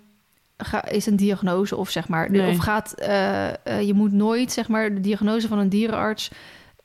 ga, 0.57 0.85
is 0.85 1.05
een 1.05 1.15
diagnose 1.15 1.75
of 1.75 1.89
zeg 1.89 2.07
maar, 2.07 2.31
Nee. 2.31 2.49
of 2.49 2.57
gaat, 2.57 2.93
eh, 2.93 3.81
je 3.81 3.93
moet 3.93 4.11
nooit 4.11 4.51
zeg 4.51 4.67
maar 4.67 4.93
de 4.93 4.99
diagnose 4.99 5.47
van 5.47 5.57
een 5.57 5.69
dierenarts 5.69 6.31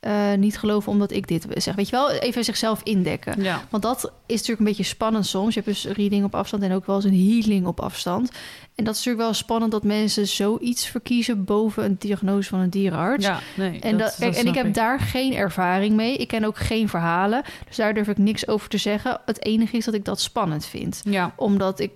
eh, 0.05 0.33
niet 0.39 0.59
geloven 0.59 0.93
omdat 0.93 1.11
ik 1.13 1.29
dit 1.29 1.47
zeg. 1.51 1.75
Weet 1.75 1.89
je 1.89 1.97
wel, 1.97 2.11
even 2.11 2.45
zichzelf 2.45 2.81
indekken. 2.83 3.43
ja. 3.43 3.63
Want 3.71 3.83
dat 3.83 4.13
is 4.27 4.35
natuurlijk 4.35 4.59
een 4.59 4.67
beetje 4.67 4.83
spannend 4.83 5.27
soms. 5.27 5.55
Je 5.55 5.61
hebt 5.65 5.83
dus 5.83 5.93
reading 5.93 6.25
op 6.25 6.35
afstand 6.35 6.63
en 6.63 6.73
ook 6.73 6.87
wel 6.87 6.97
eens 6.97 7.05
een 7.05 7.29
healing 7.31 7.67
op 7.67 7.81
afstand. 7.81 8.31
En 8.75 8.85
dat 8.85 8.95
is 8.95 8.99
natuurlijk 9.05 9.25
wel 9.25 9.35
spannend 9.35 9.73
dat 9.73 9.83
mensen 9.83 10.27
zoiets 10.27 10.87
verkiezen 10.87 11.45
boven 11.45 11.85
een 11.85 11.97
diagnose 11.99 12.49
van 12.49 12.59
een 12.59 12.71
dierenarts. 12.71 13.27
ja, 13.27 13.41
nee. 13.57 13.81
En, 13.81 13.99
dat, 13.99 14.17
kijk, 14.19 14.35
en 14.35 14.47
ik 14.47 14.55
heb 14.55 14.75
daar 14.75 15.01
geen 15.01 15.35
ervaring 15.35 15.95
mee. 15.95 16.17
Ik 16.17 16.29
ken 16.29 16.45
ook 16.45 16.59
geen 16.59 16.89
verhalen. 16.89 17.43
Dus 17.67 17.77
daar 17.77 17.95
durf 17.95 18.09
ik 18.09 18.19
niks 18.19 18.49
over 18.49 18.69
te 18.69 18.79
zeggen. 18.79 19.21
Het 19.25 19.45
enige 19.45 19.77
is 19.77 19.85
dat 19.85 19.95
ik 19.95 20.05
dat 20.05 20.21
spannend 20.21 20.67
vind. 20.67 21.01
Ja. 21.05 21.33
Omdat 21.37 21.81
ik 21.81 21.91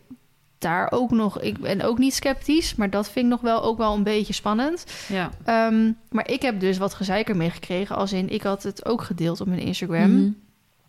daar 0.58 0.92
ook 0.92 1.10
nog... 1.10 1.40
Ik 1.40 1.58
ben 1.58 1.80
ook 1.80 1.98
niet 1.98 2.14
sceptisch, 2.14 2.74
maar 2.74 2.90
dat 2.90 3.10
vind 3.10 3.24
ik 3.24 3.30
nog 3.30 3.40
wel 3.40 3.62
ook 3.62 3.78
wel 3.78 3.94
een 3.94 4.02
beetje 4.02 4.32
spannend. 4.32 4.84
Ja. 5.08 5.30
Ehm, 5.44 5.92
maar 6.10 6.30
ik 6.30 6.42
heb 6.42 6.60
dus 6.60 6.78
wat 6.78 6.94
gezeiker 6.94 7.36
meegekregen. 7.36 7.96
Als 7.96 8.12
in, 8.12 8.28
ik 8.28 8.42
had 8.42 8.62
het 8.62 8.84
ook 8.84 9.02
gedeeld 9.02 9.40
op 9.40 9.46
mijn 9.46 9.60
Instagram. 9.60 10.10
Mhm. 10.10 10.30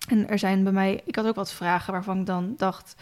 En 0.07 0.29
er 0.29 0.39
zijn 0.39 0.63
bij 0.63 0.73
mij, 0.73 1.01
ik 1.05 1.15
had 1.15 1.25
ook 1.27 1.35
wat 1.35 1.53
vragen 1.53 1.93
waarvan 1.93 2.19
ik 2.19 2.25
dan 2.25 2.53
dacht, 2.57 2.95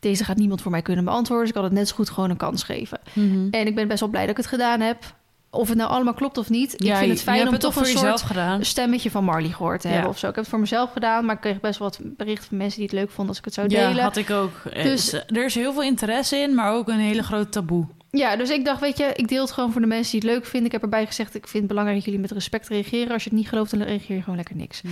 deze 0.00 0.24
gaat 0.24 0.36
niemand 0.36 0.62
voor 0.62 0.70
mij 0.70 0.82
kunnen 0.82 1.04
beantwoorden. 1.04 1.46
Dus 1.46 1.54
ik 1.54 1.60
had 1.60 1.70
het 1.70 1.78
net 1.78 1.88
zo 1.88 1.94
goed 1.94 2.10
gewoon 2.10 2.30
een 2.30 2.36
kans 2.36 2.62
geven. 2.62 3.00
Mhm. 3.12 3.48
En 3.50 3.66
ik 3.66 3.74
ben 3.74 3.88
best 3.88 4.00
wel 4.00 4.08
blij 4.08 4.22
dat 4.22 4.30
ik 4.30 4.36
het 4.36 4.46
gedaan 4.46 4.80
heb. 4.80 5.14
Of 5.56 5.68
het 5.68 5.76
nou 5.78 5.90
allemaal 5.90 6.14
klopt 6.14 6.38
of 6.38 6.50
niet. 6.50 6.72
ik 6.72 6.82
Ja, 6.82 6.98
vind 6.98 7.10
het 7.10 7.22
fijn 7.22 7.46
om 7.46 7.52
het 7.52 7.60
toch 7.60 7.72
voor 7.72 7.82
een 7.82 7.98
soort 7.98 8.22
gedaan. 8.22 8.64
stemmetje 8.64 9.10
van 9.10 9.24
Marley 9.24 9.50
gehoord 9.50 9.80
te 9.80 9.86
Ja. 9.88 9.92
hebben 9.92 10.10
of 10.12 10.18
zo. 10.18 10.28
Ik 10.28 10.34
heb 10.34 10.40
het 10.44 10.52
voor 10.52 10.60
mezelf 10.60 10.92
gedaan, 10.92 11.24
maar 11.24 11.34
ik 11.34 11.40
kreeg 11.40 11.60
best 11.60 11.78
wel 11.78 11.88
wat 11.88 12.00
berichten 12.16 12.48
van 12.48 12.56
mensen 12.56 12.78
die 12.80 12.88
het 12.88 12.98
leuk 12.98 13.10
vonden 13.10 13.28
als 13.28 13.38
ik 13.38 13.44
het 13.44 13.54
zou 13.54 13.68
Ja, 13.68 13.88
delen. 13.88 14.02
had 14.02 14.16
ik 14.16 14.30
ook. 14.30 14.52
Dus- 14.72 15.10
Dus 15.10 15.12
er 15.26 15.44
is 15.44 15.54
heel 15.54 15.72
veel 15.72 15.82
interesse 15.82 16.36
in, 16.36 16.54
maar 16.54 16.72
ook 16.72 16.88
een 16.88 16.98
hele 16.98 17.22
grote 17.22 17.48
taboe. 17.48 17.86
Ja, 18.10 18.36
dus 18.36 18.50
ik 18.50 18.64
dacht, 18.64 18.80
weet 18.80 18.98
je, 18.98 19.10
ik 19.14 19.28
deel 19.28 19.42
het 19.42 19.50
gewoon 19.52 19.72
voor 19.72 19.80
de 19.80 19.86
mensen 19.86 20.20
die 20.20 20.28
het 20.30 20.38
leuk 20.38 20.46
vinden. 20.46 20.66
Ik 20.66 20.72
heb 20.72 20.82
erbij 20.82 21.06
gezegd, 21.06 21.34
ik 21.34 21.42
vind 21.46 21.58
het 21.58 21.66
belangrijk 21.66 21.96
dat 21.96 22.06
jullie 22.06 22.20
met 22.20 22.30
respect 22.30 22.68
reageren. 22.68 23.12
Als 23.12 23.22
je 23.24 23.28
het 23.30 23.38
niet 23.38 23.48
gelooft, 23.48 23.70
dan 23.70 23.82
reageer 23.82 24.16
je 24.16 24.22
gewoon 24.22 24.36
lekker 24.36 24.56
niks. 24.56 24.80
Ja. 24.82 24.90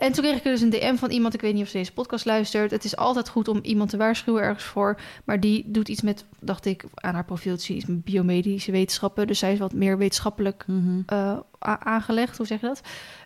En 0.00 0.12
toen 0.12 0.24
kreeg 0.24 0.36
ik 0.36 0.42
dus 0.42 0.60
een 0.60 0.70
DM 0.70 0.96
van 0.96 1.10
iemand, 1.10 1.34
ik 1.34 1.40
weet 1.40 1.54
niet 1.54 1.62
of 1.62 1.68
ze 1.68 1.76
deze 1.76 1.92
podcast 1.92 2.24
luistert. 2.24 2.70
Het 2.70 2.84
is 2.84 2.96
altijd 2.96 3.28
goed 3.28 3.48
om 3.48 3.58
iemand 3.62 3.90
te 3.90 3.96
waarschuwen 3.96 4.42
ergens 4.42 4.64
voor. 4.64 5.00
Maar 5.24 5.40
die 5.40 5.64
doet 5.66 5.88
iets 5.88 6.00
met, 6.02 6.24
dacht 6.38 6.64
ik, 6.64 6.84
aan 6.94 7.14
haar 7.14 7.24
profiel 7.24 7.56
te 7.56 7.62
zien, 7.62 7.76
iets 7.76 7.86
met 7.86 8.04
biomedische 8.04 8.72
wetenschappen. 8.72 9.26
Dus 9.26 9.38
zij 9.38 9.52
is 9.52 9.58
wat 9.58 9.72
meer 9.72 9.98
wetenschappelijk 9.98 10.64
Mhm. 10.66 11.00
eh, 11.06 11.38
aangelegd, 11.78 12.36
hoe 12.36 12.46
zeg 12.46 12.60
je 12.60 12.66
dat? 12.66 12.80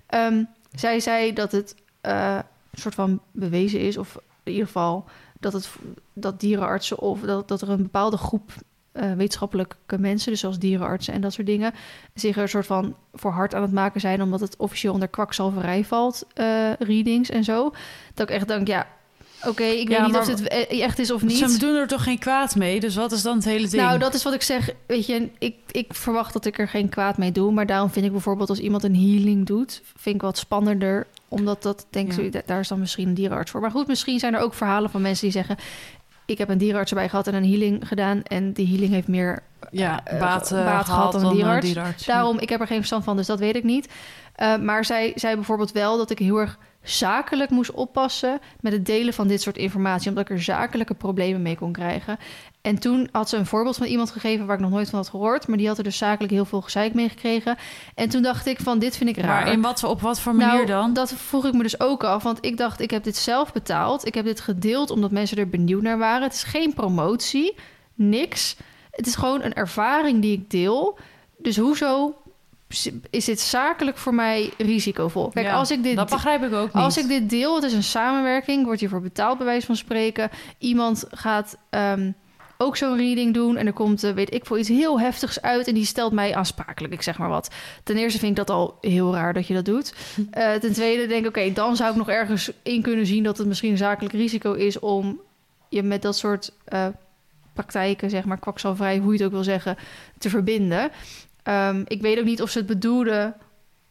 Ehm, 0.06 0.44
zij 0.74 1.00
zei 1.00 1.32
dat 1.32 1.52
het 1.52 1.74
eh, 2.00 2.38
een 2.70 2.80
soort 2.80 2.94
van 2.94 3.20
bewezen 3.30 3.80
is, 3.80 3.96
of 3.96 4.18
in 4.42 4.52
ieder 4.52 4.66
geval 4.66 5.04
dat, 5.40 5.52
het, 5.52 5.68
dat 6.12 6.40
dierenartsen 6.40 6.98
of 6.98 7.20
dat, 7.20 7.48
dat 7.48 7.60
er 7.60 7.70
een 7.70 7.82
bepaalde 7.82 8.16
groep 8.16 8.52
eh, 8.94 9.12
wetenschappelijke 9.12 9.98
mensen, 9.98 10.30
dus 10.30 10.40
zoals 10.40 10.58
dierenartsen 10.58 11.14
en 11.14 11.20
dat 11.20 11.32
soort 11.32 11.46
dingen, 11.46 11.72
zich 12.14 12.36
er 12.36 12.42
een 12.42 12.48
soort 12.48 12.66
van 12.66 12.96
voor 13.12 13.30
hard 13.32 13.54
aan 13.54 13.62
het 13.62 13.72
maken 13.72 14.00
zijn, 14.00 14.22
omdat 14.22 14.40
het 14.40 14.56
officieel 14.56 14.92
onder 14.92 15.08
kwakzalverij 15.08 15.84
valt, 15.84 16.26
eh, 16.34 16.72
readings 16.78 17.30
en 17.30 17.44
zo. 17.44 17.72
Dat 18.14 18.28
ik 18.28 18.34
echt 18.34 18.48
denk, 18.48 18.66
ja, 18.66 18.86
oké, 19.46 19.62
ik 19.62 19.88
Ja, 19.88 19.98
weet 20.02 20.06
niet 20.06 20.16
of 20.20 20.26
dit 20.26 20.52
e- 20.52 20.80
echt 20.80 20.98
is 20.98 21.10
of 21.10 21.22
niet. 21.22 21.36
Ze 21.50 21.58
doen 21.58 21.74
er 21.74 21.86
toch 21.86 22.02
geen 22.02 22.18
kwaad 22.18 22.56
mee? 22.56 22.80
Dus 22.80 22.94
wat 22.94 23.12
is 23.12 23.22
dan 23.22 23.36
het 23.36 23.44
hele 23.44 23.68
ding? 23.68 23.82
Nou, 23.82 23.98
dat 23.98 24.14
is 24.14 24.22
wat 24.22 24.34
ik 24.34 24.42
zeg. 24.42 24.70
Weet 24.86 25.06
je, 25.06 25.28
ik, 25.38 25.54
ik 25.70 25.94
verwacht 25.94 26.32
dat 26.32 26.44
ik 26.44 26.58
er 26.58 26.68
geen 26.68 26.88
kwaad 26.88 27.18
mee 27.18 27.32
doe. 27.32 27.52
Maar 27.52 27.66
daarom 27.66 27.90
vind 27.90 28.04
ik 28.06 28.12
bijvoorbeeld 28.12 28.48
als 28.48 28.58
iemand 28.58 28.84
een 28.84 28.96
healing 28.96 29.46
doet, 29.46 29.82
vind 29.96 30.14
ik 30.14 30.22
wat 30.22 30.38
spannender. 30.38 31.06
Omdat 31.28 31.62
dat, 31.62 31.86
denk 31.90 32.12
ik, 32.12 32.32
Ja. 32.34 32.40
daar 32.46 32.60
is 32.60 32.68
dan 32.68 32.78
misschien 32.78 33.08
een 33.08 33.14
dierenarts 33.14 33.50
voor. 33.50 33.60
Maar 33.60 33.70
goed, 33.70 33.86
misschien 33.86 34.18
zijn 34.18 34.34
er 34.34 34.40
ook 34.40 34.54
verhalen 34.54 34.90
van 34.90 35.02
mensen 35.02 35.24
die 35.24 35.32
zeggen... 35.32 35.56
ik 36.26 36.38
heb 36.38 36.48
een 36.48 36.58
dierenarts 36.58 36.90
erbij 36.90 37.08
gehad 37.08 37.26
en 37.26 37.34
een 37.34 37.48
healing 37.48 37.88
gedaan... 37.88 38.22
en 38.22 38.52
die 38.52 38.68
healing 38.68 38.92
heeft 38.92 39.08
meer 39.08 39.42
ja, 39.70 40.04
eh, 40.04 40.20
baat, 40.20 40.52
eh, 40.52 40.64
baat 40.64 40.86
gehad 40.86 41.12
dan 41.12 41.20
een 41.20 41.26
een 41.26 41.32
dierenarts. 41.32 41.66
dierenarts. 41.66 42.06
Daarom, 42.06 42.38
ik 42.38 42.48
heb 42.48 42.60
er 42.60 42.66
geen 42.66 42.76
verstand 42.76 43.04
van, 43.04 43.16
dus 43.16 43.26
dat 43.26 43.38
weet 43.38 43.56
ik 43.56 43.64
niet. 43.64 43.88
Eh, 44.34 44.56
maar 44.56 44.84
zij 44.84 45.12
zei 45.14 45.34
bijvoorbeeld 45.34 45.72
wel 45.72 45.96
dat 45.96 46.10
ik 46.10 46.18
heel 46.18 46.36
erg 46.36 46.58
zakelijk 46.84 47.50
moest 47.50 47.70
oppassen 47.70 48.38
met 48.60 48.72
het 48.72 48.86
delen 48.86 49.14
van 49.14 49.28
dit 49.28 49.42
soort 49.42 49.56
informatie, 49.56 50.08
omdat 50.08 50.30
ik 50.30 50.36
er 50.36 50.42
zakelijke 50.42 50.94
problemen 50.94 51.42
mee 51.42 51.56
kon 51.56 51.72
krijgen. 51.72 52.18
En 52.60 52.78
toen 52.78 53.08
had 53.12 53.28
ze 53.28 53.36
een 53.36 53.46
voorbeeld 53.46 53.76
van 53.76 53.86
iemand 53.86 54.10
gegeven 54.10 54.46
waar 54.46 54.56
ik 54.56 54.62
nog 54.62 54.70
nooit 54.70 54.90
van 54.90 54.98
had 54.98 55.08
gehoord, 55.08 55.48
maar 55.48 55.58
die 55.58 55.66
had 55.66 55.78
er 55.78 55.84
dus 55.84 55.96
zakelijk 55.96 56.32
heel 56.32 56.44
veel 56.44 56.60
gezeik 56.60 56.94
mee 56.94 57.08
gekregen. 57.08 57.56
En 57.94 58.08
toen 58.08 58.22
dacht 58.22 58.46
ik 58.46 58.60
van, 58.60 58.78
dit 58.78 58.96
vind 58.96 59.10
ik 59.10 59.16
raar. 59.16 59.44
Maar 59.44 59.52
in 59.52 59.60
wat, 59.60 59.84
op 59.84 60.00
wat 60.00 60.20
voor 60.20 60.34
manier 60.34 60.54
nou, 60.54 60.66
dan? 60.66 60.92
dat 60.92 61.12
vroeg 61.12 61.46
ik 61.46 61.52
me 61.52 61.62
dus 61.62 61.80
ook 61.80 62.04
af, 62.04 62.22
want 62.22 62.38
ik 62.40 62.56
dacht, 62.56 62.80
ik 62.80 62.90
heb 62.90 63.04
dit 63.04 63.16
zelf 63.16 63.52
betaald. 63.52 64.06
Ik 64.06 64.14
heb 64.14 64.24
dit 64.24 64.40
gedeeld 64.40 64.90
omdat 64.90 65.10
mensen 65.10 65.36
er 65.36 65.48
benieuwd 65.48 65.82
naar 65.82 65.98
waren. 65.98 66.22
Het 66.22 66.32
is 66.32 66.42
geen 66.42 66.74
promotie, 66.74 67.54
niks. 67.94 68.56
Het 68.90 69.06
is 69.06 69.14
gewoon 69.14 69.42
een 69.42 69.54
ervaring 69.54 70.22
die 70.22 70.32
ik 70.32 70.50
deel. 70.50 70.98
Dus 71.38 71.56
hoezo 71.56 72.14
is 73.10 73.24
dit 73.24 73.40
zakelijk 73.40 73.96
voor 73.98 74.14
mij 74.14 74.52
risicovol? 74.58 75.28
Kijk, 75.28 75.46
Ja, 75.46 75.54
als 75.54 75.70
ik 75.70 75.82
dit 75.82 75.96
dat 75.96 76.10
begrijp 76.10 76.42
ik 76.42 76.52
ook 76.52 76.74
niet. 76.74 76.82
als 76.82 76.98
ik 76.98 77.08
dit 77.08 77.30
deel, 77.30 77.54
het 77.54 77.64
is 77.64 77.72
een 77.72 77.82
samenwerking, 77.82 78.64
wordt 78.64 78.80
hiervoor 78.80 79.00
betaald 79.00 79.36
bij 79.36 79.46
wijze 79.46 79.66
van 79.66 79.76
spreken. 79.76 80.30
Iemand 80.58 81.04
gaat 81.10 81.56
ehm, 81.70 82.10
ook 82.58 82.76
zo'n 82.76 82.96
reading 82.96 83.34
doen 83.34 83.56
en 83.56 83.66
er 83.66 83.72
komt, 83.72 84.02
eh, 84.04 84.12
weet 84.12 84.34
ik 84.34 84.46
veel, 84.46 84.58
iets 84.58 84.68
heel 84.68 85.00
heftigs 85.00 85.42
uit 85.42 85.66
en 85.68 85.74
die 85.74 85.84
stelt 85.84 86.12
mij 86.12 86.34
aansprakelijk, 86.34 86.92
ik 86.92 87.02
zeg 87.02 87.18
maar 87.18 87.28
wat. 87.28 87.50
Ten 87.82 87.96
eerste 87.96 88.18
vind 88.18 88.30
ik 88.30 88.46
dat 88.46 88.56
al 88.56 88.78
heel 88.80 89.14
raar 89.14 89.32
dat 89.32 89.46
je 89.46 89.54
dat 89.54 89.64
doet. 89.64 89.94
Eh, 90.30 90.52
ten 90.52 90.72
tweede 90.72 91.06
denk 91.06 91.20
ik, 91.22 91.28
oké, 91.28 91.52
dan 91.52 91.76
zou 91.76 91.90
ik 91.90 91.96
nog 91.96 92.08
ergens 92.08 92.50
in 92.62 92.82
kunnen 92.82 93.06
zien 93.06 93.22
dat 93.22 93.38
het 93.38 93.46
misschien 93.46 93.70
een 93.70 93.76
zakelijk 93.76 94.14
risico 94.14 94.52
is 94.52 94.78
om 94.78 95.20
je 95.68 95.82
met 95.82 96.02
dat 96.02 96.16
soort 96.16 96.52
eh, 96.64 96.86
praktijken, 97.52 98.10
zeg 98.10 98.24
maar, 98.24 98.38
kwakzalverij, 98.38 98.98
hoe 98.98 99.12
je 99.12 99.18
het 99.18 99.26
ook 99.26 99.32
wil 99.32 99.42
zeggen, 99.44 99.76
te 100.18 100.28
verbinden. 100.30 100.90
Ehm, 101.44 101.82
ik 101.86 102.00
weet 102.00 102.18
ook 102.18 102.24
niet 102.24 102.42
of 102.42 102.50
ze 102.50 102.58
het 102.58 102.66
bedoelden 102.66 103.34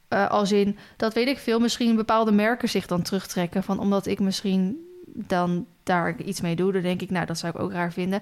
eh, 0.08 0.30
als 0.30 0.52
in, 0.52 0.78
dat 0.98 1.14
weet 1.14 1.28
ik 1.28 1.38
veel, 1.38 1.60
misschien 1.60 1.96
bepaalde 1.96 2.32
merken 2.32 2.70
zich 2.70 2.88
dan 2.88 3.02
terugtrekken. 3.02 3.64
Van 3.64 3.80
omdat 3.80 4.06
ik 4.06 4.20
misschien 4.20 4.88
dan 5.06 5.66
daar 5.84 6.16
iets 6.26 6.42
mee 6.42 6.56
doe, 6.56 6.72
dan 6.72 6.82
denk 6.82 7.02
ik, 7.02 7.10
nou, 7.10 7.26
dat 7.26 7.38
zou 7.38 7.54
ik 7.56 7.62
ook 7.62 7.72
raar 7.72 7.94
vinden. 7.94 8.22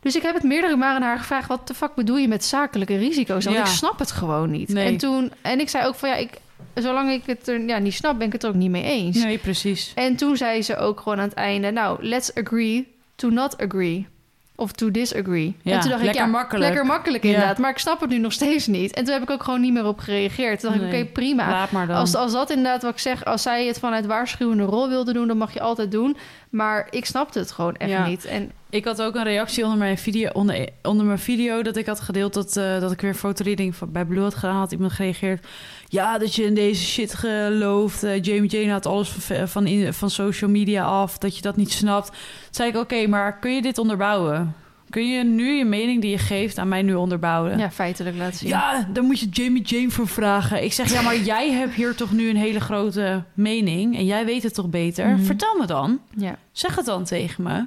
Dus 0.00 0.16
ik 0.16 0.22
heb 0.22 0.34
het 0.34 0.42
meerdere 0.42 0.76
malen 0.76 0.96
aan 0.96 1.08
haar 1.08 1.18
gevraagd, 1.18 1.48
wat 1.48 1.68
de 1.68 1.74
fuck 1.74 1.94
bedoel 1.94 2.16
je 2.16 2.28
met 2.28 2.44
zakelijke 2.44 2.96
risico's? 2.96 3.44
Want 3.44 3.56
Ja. 3.56 3.62
ik 3.62 3.68
snap 3.68 3.98
het 3.98 4.10
gewoon 4.10 4.50
niet. 4.50 4.68
Nee. 4.68 4.86
En 4.86 4.96
toen, 4.96 5.32
en 5.42 5.60
ik 5.60 5.68
zei 5.68 5.86
ook 5.86 5.94
van 5.94 6.08
ja, 6.08 6.14
ik, 6.14 6.30
zolang 6.74 7.10
ik 7.10 7.22
het 7.26 7.48
er 7.48 7.60
ja, 7.60 7.78
niet 7.78 7.94
snap, 7.94 8.18
ben 8.18 8.26
ik 8.26 8.32
het 8.32 8.42
er 8.42 8.48
ook 8.48 8.54
niet 8.54 8.70
mee 8.70 8.82
eens. 8.82 9.22
Nee, 9.22 9.38
precies. 9.38 9.92
En 9.94 10.16
toen 10.16 10.36
zei 10.36 10.62
ze 10.62 10.76
ook 10.76 11.00
gewoon 11.00 11.18
aan 11.18 11.28
het 11.28 11.34
einde, 11.34 11.70
nou, 11.70 12.04
let's 12.06 12.34
agree 12.34 12.94
to 13.14 13.28
not 13.28 13.58
agree. 13.58 14.06
Of 14.56 14.72
to 14.72 14.90
disagree. 14.90 15.56
Ja, 15.62 15.72
en 15.72 15.80
toen 15.80 15.90
dacht 15.90 16.02
lekker 16.02 16.20
ik, 16.22 16.26
ja, 16.26 16.32
makkelijk. 16.32 16.64
lekker 16.64 16.86
makkelijk 16.86 17.22
Ja. 17.24 17.30
inderdaad. 17.30 17.58
Maar 17.58 17.70
ik 17.70 17.78
snap 17.78 18.00
het 18.00 18.10
nu 18.10 18.18
nog 18.18 18.32
steeds 18.32 18.66
niet. 18.66 18.92
En 18.94 19.04
toen 19.04 19.12
heb 19.12 19.22
ik 19.22 19.30
ook 19.30 19.42
gewoon 19.42 19.60
niet 19.60 19.72
meer 19.72 19.86
op 19.86 19.98
gereageerd. 19.98 20.60
Toen 20.60 20.70
dacht 20.72 20.82
ik, 20.84 20.88
oké, 20.92 21.04
prima. 21.04 21.50
Laat 21.50 21.70
maar 21.70 21.86
dan. 21.86 21.96
Als, 21.96 22.14
als 22.14 22.32
dat 22.32 22.50
inderdaad 22.50 22.82
wat 22.82 22.92
ik 22.92 22.98
zeg, 22.98 23.24
als 23.24 23.42
zij 23.42 23.66
het 23.66 23.78
vanuit 23.78 24.06
waarschuwende 24.06 24.62
rol 24.62 24.88
wilde 24.88 25.12
doen, 25.12 25.26
dan 25.28 25.36
mag 25.36 25.52
je 25.52 25.60
altijd 25.60 25.90
doen. 25.90 26.16
Maar 26.50 26.86
ik 26.90 27.04
snapte 27.04 27.38
het 27.38 27.52
gewoon 27.52 27.74
echt 27.76 27.90
Ja. 27.90 28.06
niet. 28.06 28.24
En 28.24 28.50
Ik 28.74 28.84
had 28.84 29.02
ook 29.02 29.14
een 29.14 29.22
reactie 29.24 29.62
onder 29.64 29.78
mijn 29.78 29.98
video, 29.98 30.30
onder, 30.32 30.68
onder 30.82 31.06
mijn 31.06 31.18
video 31.18 31.62
dat 31.62 31.76
ik 31.76 31.86
had 31.86 32.00
gedeeld 32.00 32.34
dat, 32.34 32.56
eh, 32.56 32.80
dat 32.80 32.92
ik 32.92 33.00
weer 33.00 33.14
fotoreading 33.14 33.76
van, 33.76 33.92
bij 33.92 34.04
Blue 34.04 34.22
had 34.22 34.34
gedaan. 34.34 34.56
Had 34.56 34.72
iemand 34.72 34.92
gereageerd. 34.92 35.46
Ja, 35.88 36.18
dat 36.18 36.34
je 36.34 36.44
in 36.44 36.54
deze 36.54 36.82
shit 36.84 37.14
gelooft. 37.14 38.02
Eh, 38.02 38.22
Jamie 38.22 38.50
Jane 38.50 38.72
had 38.72 38.86
alles 38.86 39.08
van, 39.08 39.48
van, 39.48 39.66
in- 39.66 39.92
van 39.92 40.10
social 40.10 40.50
media 40.50 40.84
af. 40.84 41.18
Dat 41.18 41.36
je 41.36 41.42
dat 41.42 41.56
niet 41.56 41.72
snapt. 41.72 42.06
Toen 42.06 42.16
zei 42.50 42.68
ik, 42.68 42.76
oké, 42.76 43.06
maar 43.06 43.38
kun 43.38 43.54
je 43.54 43.62
dit 43.62 43.78
onderbouwen? 43.78 44.54
Kun 44.90 45.08
je 45.10 45.24
nu 45.24 45.52
je 45.56 45.64
mening 45.64 46.00
die 46.00 46.10
je 46.10 46.18
geeft 46.18 46.58
aan 46.58 46.68
mij 46.68 46.82
nu 46.82 46.94
onderbouwen? 46.94 47.58
ja, 47.58 47.70
feitelijk 47.70 48.16
laten 48.16 48.38
zien. 48.38 48.48
Ja, 48.48 48.88
daar 48.92 49.04
moet 49.04 49.20
je 49.20 49.28
Jamie 49.28 49.62
Jane 49.62 49.90
voor 49.90 50.08
vragen. 50.08 50.64
Ik 50.64 50.72
zeg, 50.72 50.92
ja, 50.92 51.02
maar 51.02 51.16
jij 51.32 51.52
hebt 51.52 51.74
hier 51.74 51.94
toch 51.94 52.12
nu 52.12 52.28
een 52.28 52.36
hele 52.36 52.60
grote 52.60 53.22
mening 53.34 53.96
en 53.96 54.04
jij 54.04 54.24
weet 54.24 54.42
het 54.42 54.54
toch 54.54 54.68
beter? 54.68 55.06
Mhm. 55.08 55.22
Vertel 55.24 55.56
me 55.58 55.66
dan. 55.66 56.00
ja, 56.16 56.38
Zeg 56.52 56.74
het 56.76 56.84
dan 56.84 57.04
tegen 57.04 57.42
me. 57.44 57.64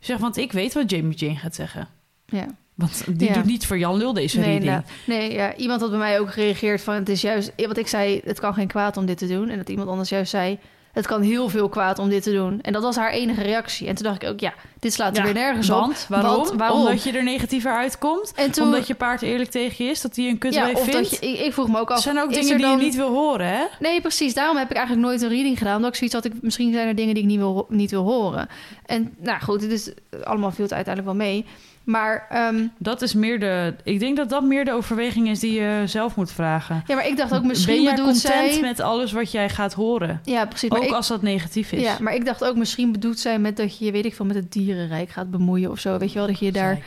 Zeg, 0.00 0.18
want 0.18 0.36
ik 0.36 0.52
weet 0.52 0.74
wat 0.74 0.90
Jamie 0.90 1.16
Jane 1.16 1.36
gaat 1.36 1.54
zeggen. 1.54 1.88
ja. 2.26 2.46
Want 2.74 3.04
die 3.18 3.28
Ja. 3.28 3.34
doet 3.34 3.44
niet 3.44 3.66
voor 3.66 3.78
Jan 3.78 3.96
Lul 3.96 4.12
deze 4.12 4.36
Nee, 4.38 4.44
reading. 4.46 4.64
inderdaad. 4.70 4.90
nee 5.06 5.32
ja, 5.32 5.54
iemand 5.56 5.80
had 5.80 5.90
bij 5.90 5.98
mij 5.98 6.20
ook 6.20 6.32
gereageerd 6.32 6.80
van 6.82 6.94
het 6.94 7.08
is 7.08 7.20
juist, 7.20 7.52
wat 7.56 7.76
ik 7.76 7.86
zei, 7.86 8.20
het 8.24 8.40
kan 8.40 8.54
geen 8.54 8.66
kwaad 8.68 8.96
om 8.96 9.06
dit 9.06 9.18
te 9.18 9.26
doen. 9.26 9.48
En 9.48 9.56
dat 9.58 9.68
iemand 9.68 9.88
anders 9.88 10.08
juist 10.08 10.30
zei, 10.30 10.58
het 10.92 11.06
kan 11.06 11.22
heel 11.22 11.48
veel 11.48 11.68
kwaad 11.68 11.98
om 11.98 12.08
dit 12.08 12.22
te 12.22 12.32
doen. 12.32 12.60
En 12.60 12.72
dat 12.72 12.82
was 12.82 12.96
haar 12.96 13.10
enige 13.10 13.42
reactie. 13.42 13.86
En 13.88 13.94
toen 13.94 14.04
dacht 14.04 14.22
ik 14.22 14.28
ook, 14.28 14.40
ja, 14.40 14.54
dit 14.78 14.92
slaat 14.92 15.10
er 15.16 15.18
Ja, 15.26 15.32
weer 15.32 15.42
nergens 15.42 15.70
op. 15.70 15.78
Want, 15.80 16.06
waarom? 16.08 16.36
Want, 16.36 16.50
waarom? 16.50 16.78
Omdat 16.80 17.02
je 17.02 17.12
er 17.12 17.22
negatiever 17.24 17.72
uitkomt? 17.72 18.32
En 18.36 18.50
toen, 18.50 18.64
Omdat 18.64 18.86
je 18.86 18.94
paard 18.94 19.22
eerlijk 19.22 19.50
tegen 19.50 19.84
je 19.84 19.90
is? 19.90 20.00
Dat 20.00 20.16
hij 20.16 20.24
een 20.24 20.30
ja, 20.30 20.38
kutwijf 20.38 20.76
of 20.76 20.84
vindt? 20.84 21.10
dat 21.10 21.20
je, 21.20 21.26
ik, 21.32 21.40
ik 21.40 21.52
vroeg 21.52 21.68
me 21.68 21.78
ook 21.78 21.90
af, 21.90 22.00
zijn 22.02 22.18
ook 22.20 22.32
dingen 22.32 22.56
die 22.56 22.66
dan- 22.66 22.78
je 22.78 22.84
niet 22.84 22.94
wil 22.96 23.08
horen, 23.10 23.46
hè? 23.46 23.64
Nee, 23.80 24.00
precies. 24.00 24.34
Daarom 24.34 24.56
heb 24.56 24.70
ik 24.70 24.76
eigenlijk 24.76 25.06
nooit 25.06 25.22
een 25.22 25.28
reading 25.28 25.58
gedaan. 25.58 25.76
Omdat 25.76 25.90
ik 25.90 25.96
zoiets 25.96 26.14
had, 26.16 26.24
ik, 26.24 26.32
misschien 26.42 26.72
zijn 26.72 26.88
er 26.88 26.94
dingen 26.94 27.14
die 27.14 27.22
ik 27.22 27.28
niet 27.28 27.38
wil, 27.38 27.66
niet 27.68 27.90
wil 27.90 28.04
horen. 28.04 28.48
En 28.86 29.14
nou 29.18 29.40
goed, 29.40 29.62
het 29.62 29.70
is 29.72 29.92
allemaal 30.24 30.50
viel 30.50 30.64
het 30.64 30.74
uiteindelijk 30.74 31.16
wel 31.16 31.26
mee. 31.26 31.46
Maar 31.84 32.26
ehm, 32.30 32.66
Dat 32.78 33.02
is 33.02 33.14
meer 33.14 33.40
de... 33.40 33.74
Ik 33.84 34.00
denk 34.00 34.16
dat 34.16 34.28
dat 34.28 34.42
meer 34.42 34.64
de 34.64 34.72
overweging 34.72 35.28
is 35.28 35.40
die 35.40 35.52
je 35.60 35.82
zelf 35.86 36.16
moet 36.16 36.32
vragen. 36.32 36.82
ja, 36.86 36.94
maar 36.94 37.06
ik 37.06 37.16
dacht 37.16 37.34
ook 37.34 37.44
misschien 37.44 37.84
ben 37.84 37.94
bedoelt 37.94 38.20
content 38.22 38.52
zij... 38.52 38.60
met 38.60 38.80
alles 38.80 39.12
wat 39.12 39.30
jij 39.32 39.48
gaat 39.48 39.72
horen? 39.72 40.20
Ja, 40.24 40.46
precies. 40.46 40.70
Ook 40.70 40.84
ik, 40.84 40.92
als 40.92 41.08
dat 41.08 41.22
negatief 41.22 41.72
is. 41.72 41.82
ja, 41.82 41.96
maar 42.00 42.14
ik 42.14 42.24
dacht 42.24 42.44
ook 42.44 42.56
misschien 42.56 42.92
bedoelt 42.92 43.18
zij 43.18 43.38
met 43.38 43.56
dat 43.56 43.78
je 43.78 43.84
je, 43.84 43.92
weet 43.92 44.04
ik 44.04 44.14
veel, 44.14 44.26
met 44.26 44.36
het 44.36 44.52
dierenrijk 44.52 45.10
gaat 45.10 45.30
bemoeien 45.30 45.70
of 45.70 45.78
zo. 45.78 45.98
Weet 45.98 46.12
je 46.12 46.18
wel, 46.18 46.26
dat 46.26 46.38
je 46.38 46.44
je 46.44 46.52
daar 46.52 46.78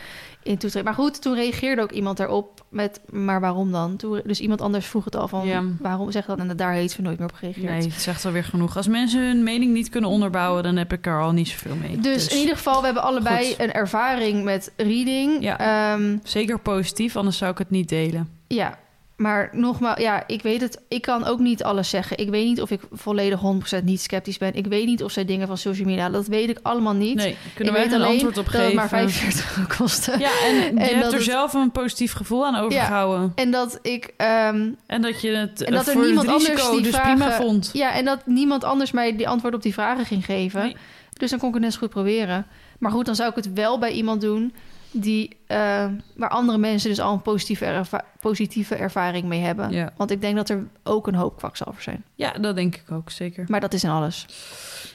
in. 0.43 0.57
Maar 0.83 0.93
goed, 0.93 1.21
toen 1.21 1.35
reageerde 1.35 1.81
ook 1.81 1.91
iemand 1.91 2.17
daarop 2.17 2.65
met, 2.69 3.01
maar 3.09 3.39
waarom 3.39 3.71
dan? 3.71 3.95
Toen, 3.95 4.21
dus 4.25 4.39
iemand 4.39 4.61
anders 4.61 4.85
vroeg 4.85 5.05
het 5.05 5.15
al 5.15 5.27
van, 5.27 5.47
Ja. 5.47 5.63
waarom 5.79 6.11
zeg 6.11 6.25
dat? 6.25 6.37
En 6.39 6.57
daar 6.57 6.73
heeft 6.73 6.93
ze 6.93 7.01
nooit 7.01 7.19
meer 7.19 7.27
op 7.29 7.33
gereageerd. 7.35 7.69
Nee, 7.69 7.81
het 7.81 8.01
zegt 8.01 8.25
alweer 8.25 8.43
genoeg. 8.43 8.77
Als 8.77 8.87
mensen 8.87 9.21
hun 9.25 9.43
mening 9.43 9.73
niet 9.73 9.89
kunnen 9.89 10.09
onderbouwen, 10.09 10.63
dan 10.63 10.75
heb 10.75 10.93
ik 10.93 11.05
er 11.05 11.21
al 11.21 11.31
niet 11.31 11.47
zoveel 11.47 11.75
mee. 11.75 11.97
Dus, 11.99 12.27
in 12.27 12.37
ieder 12.37 12.55
geval, 12.55 12.79
we 12.79 12.85
hebben 12.85 13.03
allebei 13.03 13.45
Goed. 13.47 13.59
een 13.59 13.71
ervaring 13.73 14.43
met 14.43 14.71
reading. 14.77 15.43
Ja. 15.43 15.59
Ehm, 15.93 16.17
Zeker 16.23 16.59
positief, 16.59 17.15
anders 17.15 17.37
zou 17.37 17.51
ik 17.51 17.57
het 17.57 17.69
niet 17.69 17.89
delen. 17.89 18.29
Ja, 18.47 18.77
maar 19.23 19.49
nogmaals, 19.51 19.99
ja, 20.01 20.23
ik 20.27 20.41
weet 20.41 20.61
het. 20.61 20.81
Ik 20.87 21.01
kan 21.01 21.25
ook 21.25 21.39
niet 21.39 21.63
alles 21.63 21.89
zeggen. 21.89 22.17
Ik 22.17 22.29
weet 22.29 22.45
niet 22.45 22.61
of 22.61 22.71
ik 22.71 22.81
volledig 22.91 23.39
100% 23.79 23.83
niet 23.83 24.01
sceptisch 24.01 24.37
ben. 24.37 24.53
Ik 24.55 24.65
weet 24.65 24.85
niet 24.85 25.03
of 25.03 25.11
zij 25.11 25.25
dingen 25.25 25.47
van 25.47 25.57
social 25.57 25.87
media, 25.87 26.09
dat 26.09 26.27
weet 26.27 26.49
ik 26.49 26.59
allemaal 26.61 26.93
niet. 26.93 27.15
Nee, 27.15 27.35
kunnen 27.55 27.73
ik 27.75 27.79
weet 27.79 27.91
een 27.91 28.01
antwoord 28.01 28.37
op 28.37 28.45
dat 28.45 28.53
geven? 28.53 28.65
het 28.65 28.75
maar 28.75 28.87
45 28.89 29.57
euro 29.57 29.69
kostte. 29.77 30.15
Ja, 30.19 30.29
en 30.45 30.55
je 30.61 30.61
En 30.69 30.77
hebt 30.77 31.05
er 31.07 31.13
het- 31.13 31.23
zelf 31.23 31.53
een 31.53 31.71
positief 31.71 32.13
gevoel 32.13 32.45
aan 32.45 32.55
overgehouden. 32.55 33.31
En 33.35 33.51
dat 33.51 33.79
ik, 33.81 34.13
ehm, 34.17 34.69
En 34.85 35.01
dat 35.01 35.21
je 35.21 35.29
het 35.29 35.63
En 35.63 35.73
dat 35.73 35.87
er 35.87 35.95
niemand 35.97 36.27
anders 36.27 36.69
die 36.71 36.81
dus 36.81 36.95
vragen- 36.95 37.15
prima 37.17 37.31
vond. 37.35 37.69
ja, 37.73 37.93
en 37.93 38.05
dat 38.05 38.25
niemand 38.25 38.63
anders 38.63 38.91
mij 38.91 39.15
die 39.15 39.27
antwoord 39.27 39.53
op 39.53 39.61
die 39.61 39.73
vragen 39.73 40.05
ging 40.05 40.25
geven. 40.25 40.61
Nee. 40.61 40.75
Dus 41.13 41.29
dan 41.29 41.39
kon 41.39 41.47
ik 41.47 41.53
het 41.53 41.63
net 41.63 41.73
zo 41.73 41.79
goed 41.79 41.89
proberen. 41.89 42.45
Maar 42.79 42.91
goed, 42.91 43.05
dan 43.05 43.15
zou 43.15 43.29
ik 43.29 43.35
het 43.35 43.53
wel 43.53 43.79
bij 43.79 43.91
iemand 43.91 44.21
doen 44.21 44.53
die, 44.93 45.37
eh, 45.47 45.85
waar 46.15 46.29
andere 46.29 46.57
mensen 46.57 46.89
dus 46.89 46.99
al 46.99 47.13
een 47.13 47.21
positieve, 47.21 47.65
erva- 47.65 48.05
positieve 48.19 48.75
ervaring 48.75 49.25
mee 49.25 49.41
hebben. 49.41 49.71
Ja. 49.71 49.93
Want 49.97 50.11
ik 50.11 50.21
denk 50.21 50.35
dat 50.35 50.49
er 50.49 50.67
ook 50.83 51.07
een 51.07 51.15
hoop 51.15 51.37
kwakzalvers 51.37 51.83
zijn. 51.83 52.03
ja, 52.15 52.31
dat 52.31 52.55
denk 52.55 52.75
ik 52.75 52.91
ook, 52.91 53.09
zeker. 53.09 53.45
Maar 53.47 53.59
dat 53.59 53.73
is 53.73 53.83
in 53.83 53.89
alles. 53.89 54.25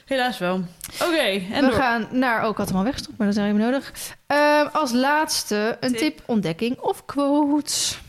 Helaas 0.05 0.37
wel. 0.37 0.55
Oké, 1.03 1.17
en 1.27 1.41
we 1.49 1.59
door. 1.61 1.71
gaan 1.71 2.07
naar... 2.11 2.43
Oh, 2.43 2.49
ik 2.49 2.57
had 2.57 2.67
hem 2.67 2.77
al 2.77 2.83
weggestopt, 2.83 3.17
maar 3.17 3.27
dat 3.27 3.35
is 3.35 3.43
helemaal 3.43 3.69
nodig. 3.69 3.93
Ehm, 4.27 4.67
als 4.73 4.91
laatste 4.91 5.77
een 5.79 5.89
Tip. 5.89 5.99
tip, 5.99 6.21
ontdekking 6.25 6.77
of 6.79 7.05
quotes. 7.05 7.99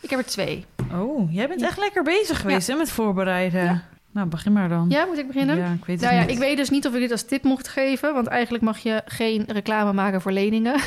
Ik 0.00 0.10
heb 0.10 0.18
er 0.18 0.26
twee. 0.26 0.64
Oh, 0.92 1.32
jij 1.32 1.48
bent 1.48 1.62
echt 1.62 1.78
lekker 1.78 2.02
bezig 2.02 2.40
geweest 2.40 2.66
hè, 2.66 2.74
met 2.74 2.90
voorbereiden. 2.90 3.82
Nou, 4.12 4.28
begin 4.28 4.52
maar 4.52 4.68
dan. 4.68 4.86
Ja, 4.88 5.04
moet 5.04 5.18
ik 5.18 5.26
beginnen? 5.26 5.56
Ja, 5.56 5.72
ik 5.72 5.84
weet 5.84 6.00
Nou 6.00 6.14
ja, 6.14 6.20
niet. 6.20 6.30
ik 6.30 6.38
weet 6.38 6.56
dus 6.56 6.70
niet 6.70 6.86
of 6.86 6.94
ik 6.94 7.00
dit 7.00 7.12
als 7.12 7.22
tip 7.22 7.42
mocht 7.42 7.68
geven, 7.68 8.14
want 8.14 8.26
eigenlijk 8.26 8.64
mag 8.64 8.78
je 8.78 9.02
geen 9.06 9.44
reclame 9.46 9.92
maken 9.92 10.20
voor 10.20 10.32
leningen. 10.32 10.80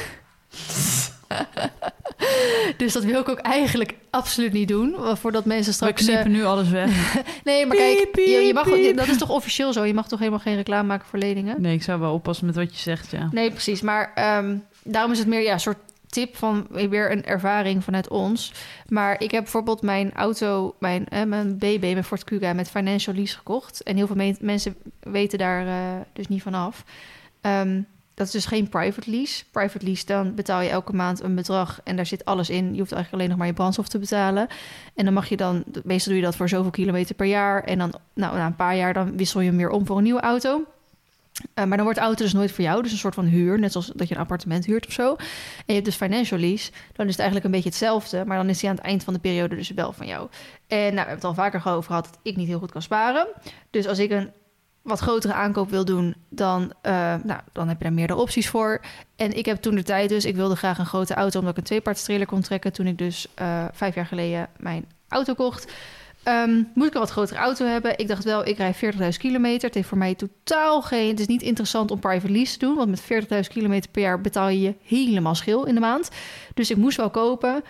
dus 2.78 2.93
dat 2.93 3.03
wil 3.03 3.19
ik 3.19 3.30
ook 3.30 3.39
eigenlijk 3.39 3.95
absoluut 4.09 4.53
niet 4.53 4.67
doen. 4.67 4.95
Voordat 5.13 5.45
mensen 5.45 5.72
We 5.72 5.76
straks... 5.76 6.03
knippen 6.03 6.26
eh, 6.26 6.32
nu 6.32 6.43
alles 6.43 6.69
weg. 6.69 7.15
nee, 7.43 7.65
maar 7.65 7.78
kijk, 7.78 8.11
Piep, 8.11 8.26
je, 8.26 8.39
je 8.39 8.53
mag, 8.53 8.95
dat 8.95 9.07
is 9.07 9.17
toch 9.17 9.30
officieel 9.30 9.74
zo? 9.74 9.84
Je 9.84 9.93
mag 9.93 10.07
toch 10.07 10.19
helemaal 10.19 10.39
geen 10.39 10.55
reclame 10.55 10.88
maken 10.88 11.07
voor 11.07 11.19
leningen? 11.19 11.61
Nee, 11.61 11.76
ik 11.76 11.84
zou 11.84 11.99
wel 11.99 12.13
oppassen 12.13 12.45
met 12.45 12.55
wat 12.55 12.74
je 12.74 12.82
zegt, 12.82 13.11
ja. 13.11 13.30
Nee, 13.32 13.51
precies. 13.51 13.82
Maar 13.82 14.11
ehm, 14.15 14.55
daarom 14.84 15.11
is 15.11 15.19
het 15.19 15.28
meer 15.28 15.41
ja, 15.41 15.53
een 15.53 15.59
soort 15.59 15.78
tip 16.12 16.36
van 16.36 16.68
weer 16.70 17.12
een 17.12 17.26
ervaring 17.26 17.84
vanuit 17.84 18.07
ons. 18.09 18.53
Maar 18.88 19.22
ik 19.22 19.32
heb 19.32 19.43
bijvoorbeeld 19.43 19.82
mijn 19.82 20.14
auto, 20.14 20.76
mijn, 20.80 21.07
eh, 21.07 21.24
mijn 21.24 21.57
BB, 21.57 21.82
mijn 21.82 22.03
Ford 22.03 22.24
Kuga 22.24 22.53
met 22.53 22.70
financial 22.70 23.16
lease 23.16 23.38
gekocht. 23.38 23.84
En 23.84 23.95
heel 23.95 24.07
veel 24.07 24.16
me- 24.16 24.36
mensen 24.39 24.76
weten 24.99 25.38
daar 25.38 25.68
eh, 25.68 25.74
dus 26.14 26.28
niet 26.28 26.41
van 26.41 26.53
af. 26.53 26.84
Ehm, 27.41 27.82
dat 28.14 28.26
is 28.28 28.32
dus 28.32 28.45
geen 28.45 28.70
private 28.70 29.12
lease. 29.12 29.43
Private 29.51 29.86
lease, 29.86 30.05
dan 30.05 30.36
betaal 30.36 30.62
je 30.62 30.70
elke 30.70 30.93
maand 30.93 31.24
een 31.24 31.36
bedrag 31.36 31.82
en 31.84 31.95
daar 31.95 32.05
zit 32.05 32.26
alles 32.26 32.49
in. 32.49 32.74
Je 32.74 32.80
hoeft 32.80 32.91
eigenlijk 32.91 33.14
alleen 33.14 33.30
nog 33.30 33.38
maar 33.38 33.47
je 33.47 33.53
brandstof 33.53 33.88
te 33.88 33.99
betalen. 33.99 34.47
En 34.95 35.05
dan 35.05 35.14
mag 35.14 35.30
je 35.30 35.38
dan, 35.38 35.64
meestal 35.84 36.12
doe 36.12 36.22
je 36.22 36.28
dat 36.28 36.36
voor 36.36 36.49
zoveel 36.49 36.72
kilometer 36.72 37.16
per 37.16 37.26
jaar. 37.26 37.64
En 37.64 37.78
dan, 37.78 37.93
nou, 38.14 38.36
na 38.36 38.45
een 38.45 38.55
paar 38.55 38.76
jaar, 38.76 38.93
dan 38.93 39.18
wissel 39.18 39.39
je 39.39 39.47
hem 39.47 39.57
weer 39.57 39.70
om 39.70 39.86
voor 39.86 39.97
een 39.97 40.03
nieuwe 40.03 40.22
auto. 40.22 40.64
Eh, 41.53 41.65
maar 41.65 41.77
dan 41.77 41.85
wordt 41.85 41.99
de 41.99 42.05
auto 42.05 42.23
dus 42.23 42.33
nooit 42.33 42.51
voor 42.51 42.63
jou. 42.63 42.81
Dus 42.81 42.91
een 42.91 42.97
soort 42.97 43.15
van 43.15 43.25
huur, 43.25 43.59
net 43.59 43.71
zoals 43.71 43.91
dat 43.95 44.07
je 44.07 44.15
een 44.15 44.21
appartement 44.21 44.65
huurt 44.65 44.87
of 44.87 44.93
zo. 44.93 45.15
En 45.15 45.63
je 45.65 45.73
hebt 45.73 45.85
dus 45.85 45.95
financial 45.95 46.39
lease. 46.39 46.71
Dan 46.93 47.05
is 47.05 47.11
het 47.11 47.19
eigenlijk 47.19 47.45
een 47.45 47.51
beetje 47.51 47.69
hetzelfde. 47.69 48.25
Maar 48.25 48.37
dan 48.37 48.49
is 48.49 48.59
die 48.59 48.69
aan 48.69 48.75
het 48.75 48.85
eind 48.85 49.03
van 49.03 49.13
de 49.13 49.19
periode 49.19 49.55
dus 49.55 49.69
wel 49.69 49.93
van 49.93 50.07
jou. 50.07 50.29
En 50.67 50.77
nou, 50.77 50.91
we 50.91 50.97
hebben 50.97 51.15
het 51.15 51.23
al 51.23 51.33
vaker 51.33 51.61
over 51.65 51.83
gehad 51.83 52.05
dat 52.05 52.19
ik 52.21 52.35
niet 52.35 52.47
heel 52.47 52.59
goed 52.59 52.71
kan 52.71 52.81
sparen. 52.81 53.27
Dus 53.69 53.87
als 53.87 53.99
ik 53.99 54.11
een 54.11 54.31
wat 54.81 54.99
grotere 54.99 55.33
aankoop 55.33 55.69
wil 55.69 55.85
doen, 55.85 56.15
dan, 56.29 56.73
eh, 56.81 56.91
nou, 57.23 57.39
dan 57.51 57.67
heb 57.67 57.77
je 57.77 57.83
daar 57.83 57.93
meerdere 57.93 58.19
opties 58.19 58.49
voor. 58.49 58.81
En 59.15 59.37
ik 59.37 59.45
heb 59.45 59.57
toen 59.57 59.75
de 59.75 59.83
tijd 59.83 60.09
dus, 60.09 60.25
ik 60.25 60.35
wilde 60.35 60.55
graag 60.55 60.77
een 60.77 60.85
grote 60.85 61.13
auto... 61.13 61.39
omdat 61.39 61.53
ik 61.53 61.59
een 61.59 61.67
tweeparts 61.67 62.03
trailer 62.03 62.27
kon 62.27 62.41
trekken... 62.41 62.73
toen 62.73 62.87
ik 62.87 62.97
dus 62.97 63.27
eh, 63.35 63.65
vijf 63.71 63.95
jaar 63.95 64.05
geleden 64.05 64.49
mijn 64.57 64.85
auto 65.07 65.33
kocht... 65.33 65.71
Ehm, 66.24 66.63
moet 66.74 66.88
ik 66.88 66.93
een 66.93 66.99
wat 66.99 67.09
grotere 67.09 67.39
auto 67.39 67.65
hebben? 67.65 67.97
Ik 67.97 68.07
dacht 68.07 68.24
wel, 68.24 68.47
ik 68.47 68.57
rijd 68.57 68.76
40.000 68.76 69.07
kilometer. 69.17 69.65
Het 69.65 69.76
heeft 69.76 69.88
voor 69.88 69.97
mij 69.97 70.15
totaal 70.15 70.82
geen... 70.82 71.09
Het 71.09 71.19
is 71.19 71.28
niet 71.28 71.41
interessant 71.41 71.91
om 71.91 71.99
private 71.99 72.32
lease 72.32 72.57
te 72.57 72.65
doen... 72.65 72.76
want 72.76 72.89
met 72.89 73.26
40.000 73.45 73.53
kilometer 73.53 73.91
per 73.91 74.01
jaar 74.01 74.22
betaal 74.22 74.49
je 74.49 74.61
je 74.61 74.76
helemaal 74.84 75.36
schil 75.36 75.65
in 75.65 75.74
de 75.74 75.80
maand. 75.80 76.09
Dus 76.53 76.72
ik 76.72 76.78
moest 76.78 76.97
wel 76.97 77.09
kopen. 77.09 77.63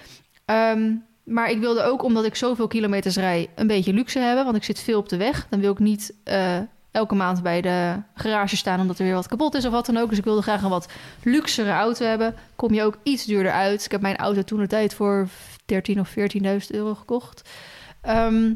Ehm, 0.46 0.94
maar 1.24 1.50
ik 1.50 1.60
wilde 1.60 1.84
ook, 1.84 2.04
omdat 2.04 2.26
ik 2.26 2.36
zoveel 2.36 2.68
kilometers 2.68 3.16
rij... 3.16 3.50
een 3.56 3.68
beetje 3.68 3.94
luxe 3.94 4.20
hebben, 4.20 4.44
want 4.44 4.56
ik 4.58 4.64
zit 4.64 4.80
veel 4.80 5.00
op 5.00 5.10
de 5.10 5.18
weg. 5.18 5.48
Dan 5.50 5.60
wil 5.60 5.72
ik 5.72 5.80
niet... 5.80 6.14
eh, 6.24 6.58
elke 6.92 7.16
maand 7.16 7.44
bij 7.44 7.62
de 7.62 7.96
garage 8.16 8.58
staan 8.58 8.80
omdat 8.80 9.00
er 9.00 9.06
weer 9.06 9.14
wat 9.14 9.28
kapot 9.28 9.56
is 9.56 9.66
of 9.66 9.72
wat 9.72 9.86
dan 9.86 9.98
ook. 9.98 10.10
Dus 10.10 10.18
ik 10.18 10.24
wilde 10.24 10.42
graag 10.42 10.64
een 10.64 10.70
wat 10.70 10.92
luxere 11.24 11.72
auto 11.72 12.06
hebben. 12.06 12.36
Kom 12.56 12.74
je 12.74 12.84
ook 12.84 12.98
iets 13.04 13.26
duurder 13.26 13.52
uit. 13.52 13.86
Ik 13.86 13.92
heb 13.92 14.02
mijn 14.02 14.18
auto 14.18 14.42
toen 14.42 14.60
de 14.60 14.68
tijd 14.68 14.94
voor 14.94 15.28
13 15.66 16.00
of 16.00 16.10
14.000 16.10 16.58
euro 16.68 16.96
gekocht. 16.96 17.50
Ehm, 18.02 18.54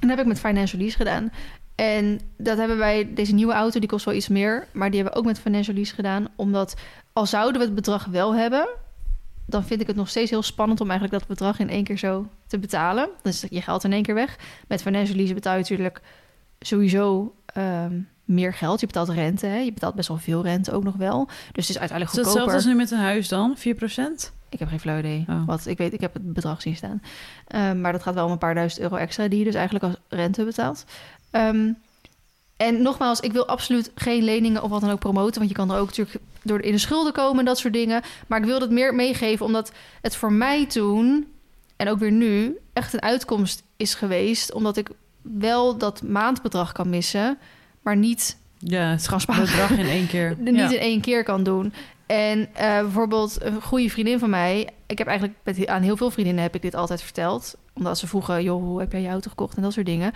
en 0.00 0.08
dat 0.08 0.10
heb 0.10 0.18
ik 0.18 0.26
met 0.26 0.40
financial 0.40 0.80
lease 0.80 0.96
gedaan. 0.96 1.30
En 1.74 2.20
dat 2.36 2.58
hebben 2.58 2.78
wij, 2.78 3.14
deze 3.14 3.34
nieuwe 3.34 3.52
auto, 3.52 3.80
die 3.80 3.88
kost 3.88 4.04
wel 4.04 4.14
iets 4.14 4.28
meer. 4.28 4.66
Maar 4.72 4.90
die 4.90 4.96
hebben 5.00 5.12
we 5.12 5.18
ook 5.18 5.26
met 5.26 5.40
financial 5.40 5.76
lease 5.76 5.94
gedaan. 5.94 6.28
Omdat 6.36 6.74
al 7.12 7.26
zouden 7.26 7.60
we 7.60 7.66
het 7.66 7.74
bedrag 7.74 8.04
wel 8.04 8.34
hebben... 8.34 8.68
dan 9.46 9.64
vind 9.64 9.80
ik 9.80 9.86
het 9.86 9.96
nog 9.96 10.08
steeds 10.08 10.30
heel 10.30 10.42
spannend 10.42 10.80
om 10.80 10.90
eigenlijk 10.90 11.18
dat 11.18 11.28
bedrag 11.28 11.58
in 11.58 11.70
één 11.70 11.84
keer 11.84 11.98
zo 11.98 12.28
te 12.46 12.58
betalen. 12.58 13.08
Dus 13.22 13.44
je 13.50 13.62
geld 13.62 13.84
in 13.84 13.92
één 13.92 14.02
keer 14.02 14.14
weg. 14.14 14.38
Met 14.68 14.82
financial 14.82 15.16
lease 15.16 15.34
betaal 15.34 15.52
je 15.52 15.60
natuurlijk 15.60 16.00
sowieso 16.60 17.34
ehm, 17.46 18.00
meer 18.24 18.52
geld. 18.52 18.80
Je 18.80 18.86
betaalt 18.86 19.08
rente, 19.08 19.46
hè? 19.46 19.58
je 19.58 19.72
betaalt 19.72 19.94
best 19.94 20.08
wel 20.08 20.16
veel 20.16 20.42
rente 20.42 20.72
ook 20.72 20.84
nog 20.84 20.96
wel. 20.96 21.26
Dus 21.26 21.66
het 21.66 21.76
is 21.76 21.78
uiteindelijk 21.78 22.10
Is 22.10 22.16
dat 22.16 22.26
goedkoper. 22.26 22.52
hetzelfde 22.52 22.54
als 22.54 22.64
nu 22.64 22.74
met 22.74 22.90
een 22.90 22.98
huis 22.98 23.28
dan? 23.28 23.56
4%? 23.56 24.32
Ik 24.54 24.60
heb 24.60 24.68
geen 24.68 24.80
flauw 24.80 24.98
idee. 24.98 25.24
Oh. 25.28 25.46
Wat, 25.46 25.66
ik 25.66 25.78
weet, 25.78 25.92
ik 25.92 26.00
heb 26.00 26.14
het 26.14 26.32
bedrag 26.32 26.62
zien 26.62 26.76
staan. 26.76 27.02
Ehm, 27.46 27.80
maar 27.80 27.92
dat 27.92 28.02
gaat 28.02 28.14
wel 28.14 28.24
om 28.26 28.32
een 28.32 28.38
paar 28.38 28.54
duizend 28.54 28.82
euro 28.82 28.96
extra... 28.96 29.28
die 29.28 29.38
je 29.38 29.44
dus 29.44 29.54
eigenlijk 29.54 29.84
als 29.84 29.94
rente 30.08 30.44
betaalt. 30.44 30.84
Ehm, 31.30 31.72
en 32.56 32.82
nogmaals, 32.82 33.20
ik 33.20 33.32
wil 33.32 33.46
absoluut 33.46 33.90
geen 33.94 34.22
leningen 34.22 34.62
of 34.62 34.70
wat 34.70 34.80
dan 34.80 34.90
ook 34.90 34.98
promoten... 34.98 35.38
want 35.38 35.48
je 35.48 35.56
kan 35.56 35.70
er 35.70 35.78
ook 35.78 35.86
natuurlijk 35.86 36.18
door 36.42 36.60
in 36.60 36.72
de 36.72 36.78
schulden 36.78 37.12
komen 37.12 37.38
en 37.38 37.44
dat 37.44 37.58
soort 37.58 37.72
dingen. 37.72 38.02
Maar 38.26 38.38
ik 38.38 38.44
wil 38.44 38.60
het 38.60 38.70
meer 38.70 38.94
meegeven 38.94 39.46
omdat 39.46 39.72
het 40.00 40.16
voor 40.16 40.32
mij 40.32 40.66
toen... 40.66 41.26
en 41.76 41.88
ook 41.88 41.98
weer 41.98 42.12
nu 42.12 42.58
echt 42.72 42.92
een 42.92 43.02
uitkomst 43.02 43.62
is 43.76 43.94
geweest... 43.94 44.52
omdat 44.52 44.76
ik 44.76 44.90
wel 45.22 45.78
dat 45.78 46.02
maandbedrag 46.02 46.72
kan 46.72 46.88
missen... 46.88 47.38
maar 47.82 47.96
niet 47.96 48.36
Ja, 48.58 48.90
het 48.90 49.26
bedrag 49.26 49.70
in 49.70 49.86
één 49.86 50.06
keer. 50.06 50.36
niet 50.38 50.56
ja. 50.56 50.70
in 50.70 50.78
één 50.78 51.00
keer 51.00 51.22
kan 51.22 51.42
doen. 51.42 51.72
En 52.06 52.54
eh, 52.54 52.80
bijvoorbeeld 52.80 53.42
een 53.42 53.62
goede 53.62 53.90
vriendin 53.90 54.18
van 54.18 54.30
mij... 54.30 54.68
Ik 54.86 54.98
heb 54.98 55.06
eigenlijk 55.06 55.38
met, 55.42 55.66
aan 55.66 55.82
heel 55.82 55.96
veel 55.96 56.10
vriendinnen 56.10 56.42
heb 56.42 56.54
ik 56.54 56.62
dit 56.62 56.74
altijd 56.74 57.02
verteld. 57.02 57.56
Omdat 57.72 57.98
ze 57.98 58.06
vroegen, 58.06 58.42
joh, 58.42 58.62
hoe 58.62 58.80
heb 58.80 58.92
jij 58.92 59.00
je 59.00 59.08
auto 59.08 59.28
gekocht 59.28 59.56
en 59.56 59.62
dat 59.62 59.72
soort 59.72 59.86
dingen. 59.86 60.12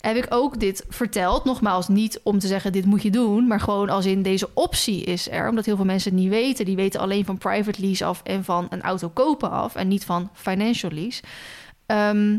Heb 0.00 0.16
ik 0.16 0.26
ook 0.28 0.60
dit 0.60 0.84
verteld. 0.88 1.44
Nogmaals, 1.44 1.88
niet 1.88 2.20
om 2.22 2.38
te 2.38 2.46
zeggen, 2.46 2.72
dit 2.72 2.84
moet 2.84 3.02
je 3.02 3.10
doen. 3.10 3.46
Maar 3.46 3.60
gewoon 3.60 3.88
als 3.88 4.06
in 4.06 4.22
deze 4.22 4.50
optie 4.54 5.04
is 5.04 5.30
er. 5.30 5.48
Omdat 5.48 5.64
heel 5.64 5.76
veel 5.76 5.84
mensen 5.84 6.10
het 6.12 6.20
niet 6.20 6.30
weten. 6.30 6.64
Die 6.64 6.76
weten 6.76 7.00
alleen 7.00 7.24
van 7.24 7.38
private 7.38 7.80
lease 7.80 8.04
af 8.04 8.20
en 8.24 8.44
van 8.44 8.66
een 8.70 8.82
auto 8.82 9.08
kopen 9.08 9.50
af. 9.50 9.74
En 9.74 9.88
niet 9.88 10.04
van 10.04 10.30
financial 10.32 10.92
lease. 10.92 11.22
Ehm, 11.86 12.38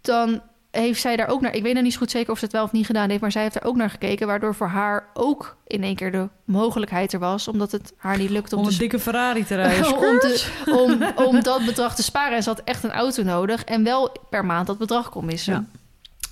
dan 0.00 0.40
heeft 0.70 1.00
zij 1.00 1.16
daar 1.16 1.28
ook 1.28 1.40
naar... 1.40 1.54
Ik 1.54 1.62
weet 1.62 1.74
nog 1.74 1.82
niet 1.82 1.92
zo 1.92 1.98
goed 1.98 2.10
zeker 2.10 2.32
of 2.32 2.38
ze 2.38 2.44
het 2.44 2.52
wel 2.52 2.62
of 2.62 2.72
niet 2.72 2.86
gedaan 2.86 3.08
heeft... 3.08 3.20
maar 3.20 3.32
zij 3.32 3.42
heeft 3.42 3.54
er 3.54 3.64
ook 3.64 3.76
naar 3.76 3.90
gekeken... 3.90 4.26
waardoor 4.26 4.54
voor 4.54 4.66
haar 4.66 5.08
ook 5.14 5.56
in 5.66 5.82
één 5.82 5.94
keer 5.94 6.12
de 6.12 6.28
mogelijkheid 6.44 7.12
er 7.12 7.18
was... 7.18 7.48
omdat 7.48 7.72
het 7.72 7.92
haar 7.96 8.18
niet 8.18 8.30
lukt 8.30 8.52
om, 8.52 8.58
Om 8.58 8.64
te 8.64 8.72
een 8.72 8.78
dikke 8.78 8.98
Ferrari 8.98 9.44
te 9.44 9.54
rijden. 9.54 9.96
om, 10.08 10.18
te, 10.18 10.46
om, 10.66 11.02
om 11.26 11.42
dat 11.42 11.64
bedrag 11.64 11.94
te 11.94 12.02
sparen. 12.02 12.36
En 12.36 12.42
ze 12.42 12.48
had 12.48 12.62
echt 12.64 12.84
een 12.84 12.92
auto 12.92 13.22
nodig. 13.22 13.64
En 13.64 13.84
wel 13.84 14.16
per 14.30 14.44
maand 14.44 14.66
dat 14.66 14.78
bedrag 14.78 15.08
kon 15.08 15.24
missen. 15.24 15.70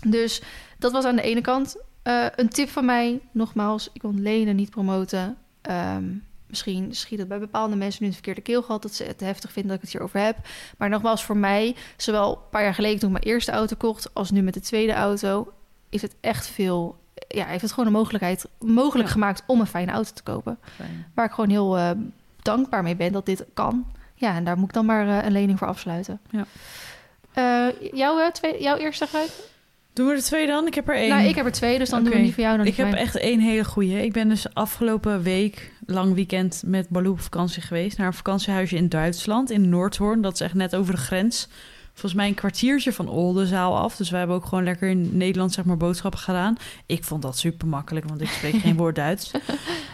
Dus 0.07 0.43
dat 0.78 0.93
was 0.93 1.05
aan 1.05 1.16
de 1.16 1.22
ene 1.22 1.41
kant. 1.41 1.76
Eh, 2.03 2.26
een 2.37 2.49
tip 2.49 2.68
van 2.68 2.84
mij, 2.84 3.20
nogmaals, 3.32 3.91
ik 3.93 4.03
wil 4.03 4.14
lenen 4.14 4.57
niet 4.57 4.70
promoten. 4.70 5.37
Ehm, 5.62 6.05
misschien 6.57 6.94
schiet 6.94 7.18
het 7.18 7.28
bij 7.28 7.38
bepaalde 7.38 7.76
mensen 7.76 7.98
nu 8.02 8.07
het 8.07 8.16
verkeerde 8.16 8.40
keel 8.40 8.62
gehad... 8.62 8.82
dat 8.82 8.94
ze 8.94 9.04
het 9.04 9.20
heftig 9.20 9.52
vinden 9.52 9.70
dat 9.70 9.76
ik 9.76 9.82
het 9.82 9.92
hierover 9.92 10.20
heb. 10.20 10.36
Maar 10.78 10.88
nogmaals, 10.88 11.24
voor 11.24 11.36
mij, 11.36 11.76
zowel 11.96 12.32
een 12.32 12.48
paar 12.50 12.62
jaar 12.62 12.74
geleden 12.74 12.98
toen 12.98 13.09
ik 13.14 13.20
mijn 13.22 13.34
eerste 13.34 13.52
auto 13.52 13.76
kocht... 13.78 14.14
als 14.14 14.30
nu 14.30 14.42
met 14.42 14.54
de 14.54 14.61
tweede 14.61 14.92
auto, 14.92 15.52
is 15.88 16.02
het 16.02 16.14
echt 16.20 16.46
veel... 16.46 16.98
Ja, 17.28 17.44
heeft 17.46 17.62
het 17.62 17.70
gewoon 17.70 17.86
een 17.86 17.92
mogelijkheid 17.92 18.46
mogelijk 18.59 19.09
Ja. 19.09 19.14
gemaakt 19.14 19.42
om 19.46 19.61
een 19.61 19.66
fijne 19.66 19.92
auto 19.92 20.11
te 20.14 20.22
kopen. 20.22 20.59
Fijn. 20.76 21.07
Waar 21.14 21.24
ik 21.24 21.32
gewoon 21.32 21.50
heel 21.50 21.78
eh, 21.78 21.90
dankbaar 22.42 22.82
mee 22.82 22.96
ben 22.96 23.12
dat 23.12 23.26
dit 23.26 23.44
kan. 23.54 23.86
Ja, 24.14 24.34
en 24.34 24.44
daar 24.44 24.57
moet 24.57 24.68
ik 24.68 24.74
dan 24.74 24.86
maar 24.86 25.09
eh, 25.09 25.24
een 25.24 25.32
lening 25.32 25.59
voor 25.59 25.68
afsluiten. 25.68 26.20
Ja. 26.30 26.44
Eh, 27.32 27.90
jouw, 27.92 28.30
twee, 28.30 28.62
jouw 28.62 28.76
eerste 28.76 29.04
gebruik? 29.04 29.30
Doen 29.97 30.07
we 30.07 30.14
de 30.14 30.22
twee 30.22 30.47
dan? 30.47 30.66
Ik 30.66 30.74
heb 30.74 30.88
er 30.88 30.94
één. 30.94 31.09
Nou, 31.09 31.28
ik 31.28 31.34
heb 31.34 31.47
er 31.47 31.53
twee, 31.53 31.78
dus 31.78 31.88
dan 31.88 32.05
doen 32.05 32.12
we 32.12 32.18
die 32.18 32.34
voor 32.34 32.42
jou. 32.42 32.57
Dan 32.57 32.66
Ik 32.66 32.76
heb 32.76 32.90
mij. 32.90 32.99
echt 32.99 33.16
één 33.16 33.40
hele 33.40 33.64
goeie. 33.64 34.05
Ik 34.05 34.12
ben 34.12 34.28
dus 34.28 34.55
afgelopen 34.55 35.22
week 35.22 35.72
lang 35.86 36.14
weekend 36.14 36.62
met 36.66 36.88
Baloo 36.88 37.12
op 37.12 37.20
vakantie 37.20 37.62
geweest... 37.62 37.99
naar 37.99 38.07
een 38.07 38.12
vakantiehuisje 38.12 38.76
in 38.76 38.88
Duitsland, 38.88 39.51
in 39.51 39.68
Noordhoorn. 39.68 40.20
Dat 40.20 40.32
is 40.34 40.40
echt 40.40 40.55
net 40.55 40.76
over 40.76 40.94
de 40.94 41.01
grens. 41.01 41.49
Volgens 41.92 42.14
mij 42.14 42.28
een 42.28 42.34
kwartiertje 42.34 42.92
van 42.92 43.09
Oldenzaal 43.09 43.76
af. 43.76 43.97
Dus 43.97 44.11
wij 44.11 44.18
hebben 44.18 44.36
ook 44.36 44.44
gewoon 44.44 44.64
lekker 44.64 44.88
in 44.88 45.16
Nederland 45.16 45.53
zeg 45.53 45.64
maar 45.64 45.76
boodschappen 45.76 46.20
gedaan. 46.20 46.57
Ik 46.86 47.05
vond 47.05 47.22
dat 47.22 47.38
super 47.38 47.68
makkelijk, 47.68 48.09
want 48.09 48.20
ik 48.20 48.28
spreek 48.28 48.55
geen 48.55 48.76
woord 48.82 48.94
Duits. 48.94 49.30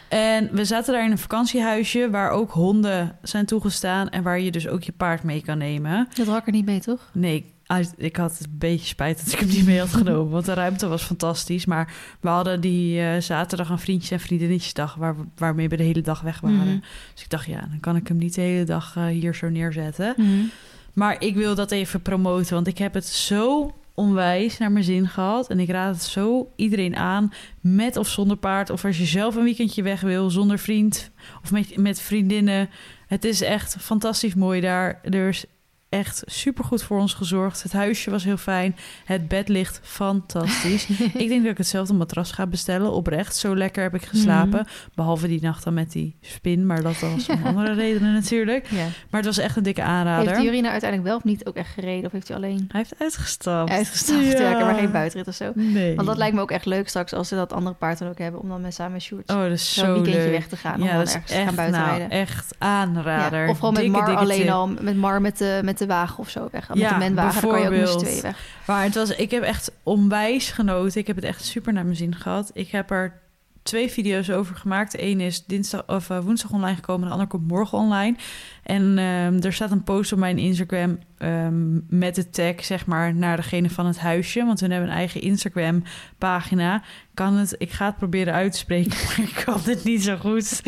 En 0.09 0.49
we 0.53 0.65
zaten 0.65 0.93
daar 0.93 1.05
in 1.05 1.11
een 1.11 1.19
vakantiehuisje... 1.19 2.11
waar 2.11 2.31
ook 2.31 2.51
honden 2.51 3.19
zijn 3.23 3.47
toegestaan... 3.47 4.09
en 4.09 4.23
waar 4.23 4.41
je 4.41 4.51
dus 4.51 4.69
ook 4.69 4.83
je 4.83 4.93
paard 4.93 5.23
mee 5.23 5.43
kan 5.43 5.59
nemen. 5.59 6.09
Dat 6.15 6.27
had 6.27 6.39
ik 6.39 6.47
er 6.47 6.53
niet 6.53 6.67
mee, 6.67 6.81
toch? 6.81 7.11
Nee, 7.13 7.53
ik 7.97 8.17
had 8.17 8.39
een 8.43 8.59
beetje 8.59 8.87
spijt 8.87 9.25
dat 9.25 9.33
ik 9.33 9.39
hem 9.39 9.49
niet 9.49 9.67
mee 9.67 9.79
had 9.79 9.95
genomen. 9.95 10.31
Want 10.31 10.45
de 10.45 10.55
ruimte 10.55 10.89
was 10.89 11.03
fantastisch. 11.03 11.67
Maar 11.67 11.95
we 12.21 12.29
hadden 12.29 12.61
die 12.61 13.01
eh, 13.01 13.21
zaterdag 13.21 13.69
een 13.69 13.79
vriendjes- 13.79 14.11
en 14.11 14.21
vriendinnetjesdag... 14.21 14.95
Waar, 14.95 15.15
waarmee 15.37 15.69
we 15.69 15.77
de 15.77 15.83
hele 15.83 16.01
dag 16.01 16.21
weg 16.21 16.41
waren. 16.41 16.57
Mhm. 16.57 16.79
Dus 17.15 17.23
ik 17.23 17.31
dacht, 17.31 17.47
ja, 17.47 17.61
dan 17.61 17.81
kan 17.81 17.97
ik 17.97 18.09
hem 18.09 18.17
niet 18.17 18.35
de 18.35 18.41
hele 18.41 18.65
dag 18.65 18.97
eh, 18.97 19.07
hier 19.07 19.35
zo 19.35 19.49
neerzetten. 19.49 20.15
Mhm. 20.17 20.45
Maar 20.93 21.23
ik 21.23 21.35
wil 21.35 21.55
dat 21.55 21.71
even 21.71 22.03
promoten. 22.03 22.55
Want 22.55 22.67
ik 22.67 22.79
heb 22.79 22.95
het 22.95 23.07
zo 23.07 23.75
onwijs 23.95 24.59
naar 24.59 24.73
mijn 24.73 24.85
zin 24.85 25.09
gehad. 25.09 25.51
En 25.51 25.61
ik 25.61 25.71
raad 25.71 25.95
het 25.95 26.05
zo 26.05 26.51
iedereen 26.57 26.97
aan. 26.97 27.33
Met 27.61 27.97
of 27.97 28.09
zonder 28.09 28.37
paard. 28.37 28.71
Of 28.71 28.85
als 28.85 28.99
je 28.99 29.05
zelf 29.05 29.37
een 29.37 29.45
weekendje 29.45 29.83
weg 29.83 30.01
wil. 30.01 30.31
Zonder 30.31 30.59
vriend. 30.59 31.11
Of 31.43 31.51
met, 31.51 31.77
met 31.77 32.01
vriendinnen. 32.01 32.69
Het 33.07 33.25
is 33.25 33.43
echt 33.43 33.77
fantastisch 33.81 34.35
mooi 34.35 34.61
daar. 34.61 35.01
Er 35.03 35.29
is 35.29 35.45
echt 35.93 36.23
supergoed 36.27 36.83
voor 36.83 36.99
ons 36.99 37.15
gezorgd. 37.15 37.63
Het 37.63 37.73
huisje 37.73 38.11
was 38.11 38.25
heel 38.25 38.37
fijn. 38.37 38.77
Het 39.05 39.29
bed 39.29 39.49
ligt 39.49 39.81
fantastisch. 39.83 40.87
ik 41.25 41.29
denk 41.29 41.43
dat 41.43 41.51
ik 41.51 41.59
hetzelfde 41.59 41.95
matras 41.95 42.33
ga 42.33 42.47
bestellen. 42.47 42.93
Oprecht, 42.93 43.37
zo 43.37 43.57
lekker 43.57 43.83
heb 43.83 43.95
ik 43.95 44.03
geslapen. 44.05 44.51
Mhm. 44.61 44.69
Behalve 44.95 45.27
die 45.29 45.41
nacht 45.43 45.65
dan 45.65 45.75
met 45.75 45.93
die 45.93 46.17
spin. 46.21 46.67
Maar 46.67 46.83
dat 46.83 46.99
was 47.01 47.29
om 47.29 47.45
andere 47.45 47.73
redenen 47.75 48.13
natuurlijk. 48.13 48.67
Ja. 48.71 48.77
Maar 49.11 49.21
het 49.21 49.25
was 49.25 49.39
echt 49.39 49.57
een 49.57 49.63
dikke 49.63 49.83
aanrader. 49.83 50.29
Heeft 50.33 50.43
Jurina 50.43 50.71
uiteindelijk 50.71 51.09
wel 51.09 51.19
of 51.19 51.25
niet 51.25 51.47
ook 51.47 51.57
echt 51.57 51.73
gereden? 51.73 52.05
Of 52.07 52.13
heeft 52.13 52.29
hij 52.29 52.37
alleen 52.37 52.65
Hij 52.69 52.81
heeft 52.81 52.95
uitgestapt. 52.99 53.71
uitgestapt? 53.71 54.33
Ja. 54.33 54.51
Ja. 54.51 54.65
maar 54.65 54.75
geen 54.75 54.91
buitenrit 54.93 55.29
of 55.29 55.35
zo. 55.35 55.53
Nee. 55.55 55.95
Want 55.95 56.07
dat 56.07 56.17
lijkt 56.17 56.35
me 56.35 56.41
ook 56.41 56.51
echt 56.51 56.67
leuk 56.67 56.89
straks 56.89 57.13
als 57.13 57.29
ze 57.29 57.35
dat 57.35 57.53
andere 57.53 57.75
paard 57.77 57.99
dan 57.99 58.09
ook 58.09 58.19
hebben. 58.19 58.41
Om 58.41 58.49
dan 58.49 58.61
met 58.61 58.75
samen 58.75 58.93
met 58.93 59.03
Sjoerd 59.03 59.31
Oh, 59.31 59.41
dat 59.43 59.51
is 59.51 59.75
zo'n 59.75 59.85
zo 59.85 59.93
weekendje 59.93 60.21
leuk. 60.21 60.31
weg 60.31 60.47
te 60.47 60.57
gaan. 60.57 60.75
om 60.81 60.83
Ja, 60.87 60.89
dan 60.89 60.99
dat 60.99 61.09
is 61.09 61.15
ergens 61.15 61.31
te 61.33 61.39
gaan 61.39 61.47
echt, 61.47 61.57
buitenrijden. 61.57 62.09
nou, 62.09 62.21
echt 62.21 62.55
aanrader. 62.59 63.45
Ja, 63.45 63.51
of 63.51 63.59
gewoon 63.59 63.73
met 63.73 63.83
Dikke, 63.83 63.97
Mar 63.99 64.07
dikke 64.07 64.21
alleen 64.23 64.41
tip. 64.41 64.49
al. 64.51 64.67
Met 64.81 64.97
Mar 64.97 65.21
met 65.21 65.39
de, 65.39 65.61
met 65.65 65.79
de 65.79 65.82
wagen 65.87 66.19
of 66.19 66.29
zo 66.29 66.49
weg. 66.51 66.69
Met 66.69 66.79
Ja, 66.79 66.93
de 66.93 66.99
menwagen, 66.99 67.43
dan 67.43 67.51
kan 67.51 67.61
je 67.61 67.67
ook 67.67 67.75
met 67.75 67.99
tweeën 67.99 68.23
weg. 68.23 68.39
Maar 68.67 68.83
het 68.85 68.95
was, 68.95 69.11
ik 69.11 69.31
heb 69.31 69.43
echt 69.43 69.73
onwijs 69.83 70.51
genoten. 70.51 71.01
Ik 71.01 71.07
heb 71.07 71.17
het 71.17 71.25
echt 71.25 71.45
super 71.45 71.73
naar 71.73 71.85
mijn 71.85 71.97
zin 71.97 72.15
gehad. 72.15 72.51
Ik 72.53 72.71
heb 72.71 72.91
er 72.91 73.21
twee 73.63 73.91
video's 73.91 74.31
over 74.31 74.57
gemaakt. 74.57 74.97
Ene 74.97 75.25
is 75.25 75.45
dinsdag 75.45 75.87
of 75.87 76.11
eh, 76.11 76.19
woensdag 76.19 76.51
online 76.51 76.75
gekomen, 76.75 77.07
de 77.07 77.13
andere 77.13 77.31
komt 77.31 77.49
morgen 77.49 77.79
online. 77.79 78.17
En 78.63 78.99
ehm, 78.99 79.41
er 79.41 79.53
staat 79.53 79.71
een 79.71 79.83
post 79.83 80.13
op 80.13 80.19
mijn 80.19 80.39
Instagram 80.39 80.99
ehm, 81.19 81.97
met 81.99 82.15
de 82.15 82.31
tag, 82.31 82.65
zeg 82.65 82.87
maar, 82.87 83.15
naar 83.15 83.37
degene 83.37 83.71
van 83.71 83.87
het 83.87 83.99
huisje. 83.99 84.45
Want 84.45 84.61
hun 84.61 84.71
hebben 84.71 84.89
een 84.89 84.97
eigen 84.97 85.21
Instagram 85.21 85.83
pagina. 86.19 86.83
Kan 87.15 87.35
het, 87.35 87.55
ik 87.59 87.71
ga 87.71 87.87
het 87.87 87.97
proberen 87.97 88.35
uit 88.35 88.53
te 88.53 88.59
spreken, 88.59 88.91
maar 89.07 89.21
ik 89.21 89.43
kan 89.45 89.61
het 89.65 89.85
niet 89.85 90.03
zo 90.03 90.17
goed. 90.17 90.63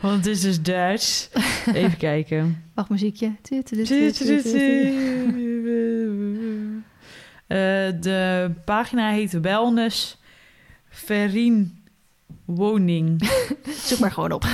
Want 0.00 0.16
het 0.16 0.26
is 0.26 0.40
dus 0.40 0.62
Duits. 0.62 1.30
Even 1.72 1.96
kijken. 2.08 2.64
Wacht, 2.74 2.88
muziekje. 2.88 3.32
De 8.00 8.50
pagina 8.64 9.10
heet 9.10 9.40
Wellness 9.40 10.18
Verin 10.88 11.79
Woning. 12.56 13.30
Zoek 13.86 13.98
maar 13.98 14.12
gewoon 14.12 14.32
op. 14.32 14.44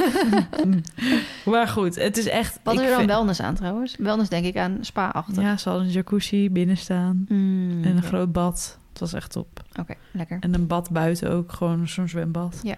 maar 1.44 1.68
goed, 1.68 1.94
het 1.94 2.16
is 2.16 2.26
echt... 2.28 2.58
Wat 2.62 2.74
is 2.74 2.80
er 2.80 2.86
dan 2.86 2.96
vind- 2.96 3.10
wellness 3.10 3.40
aan 3.40 3.54
trouwens? 3.54 3.96
Wellness 3.98 4.28
denk 4.30 4.44
ik 4.44 4.56
aan 4.56 4.78
spa-achtig. 4.80 5.42
Ja, 5.42 5.56
ze 5.56 5.68
hadden 5.68 5.86
een 5.86 5.92
jacuzzi 5.92 6.50
binnen 6.50 6.76
staan. 6.76 7.24
Mm, 7.28 7.84
En 7.84 7.96
een 7.96 8.02
groot 8.02 8.32
bad. 8.32 8.78
Het 8.90 9.00
was 9.00 9.12
echt 9.12 9.32
top. 9.32 9.62
Oké, 9.80 9.94
lekker. 10.12 10.36
En 10.40 10.54
een 10.54 10.66
bad 10.66 10.90
buiten 10.90 11.30
ook, 11.30 11.52
gewoon 11.52 11.88
zo'n 11.88 12.08
zwembad. 12.08 12.60
Ja. 12.62 12.74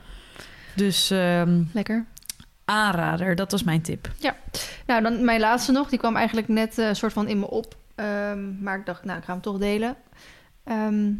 Dus 0.76 1.10
ehm, 1.10 1.62
Lekker. 1.72 2.06
aanrader, 2.64 3.34
dat 3.34 3.50
was 3.50 3.62
mijn 3.62 3.80
tip. 3.82 4.10
Nou, 4.86 5.02
dan 5.02 5.24
mijn 5.24 5.40
laatste 5.40 5.72
nog. 5.72 5.88
Die 5.88 5.98
kwam 5.98 6.16
eigenlijk 6.16 6.48
net 6.48 6.78
een 6.78 6.96
soort 6.96 7.12
van 7.12 7.28
in 7.28 7.38
me 7.38 7.50
op. 7.50 7.76
Ehm, 7.94 8.62
maar 8.62 8.78
ik 8.78 8.86
dacht, 8.86 9.04
nou, 9.04 9.18
ik 9.18 9.24
ga 9.24 9.32
hem 9.32 9.40
toch 9.42 9.58
delen. 9.58 9.96
Ehm, 10.64 11.10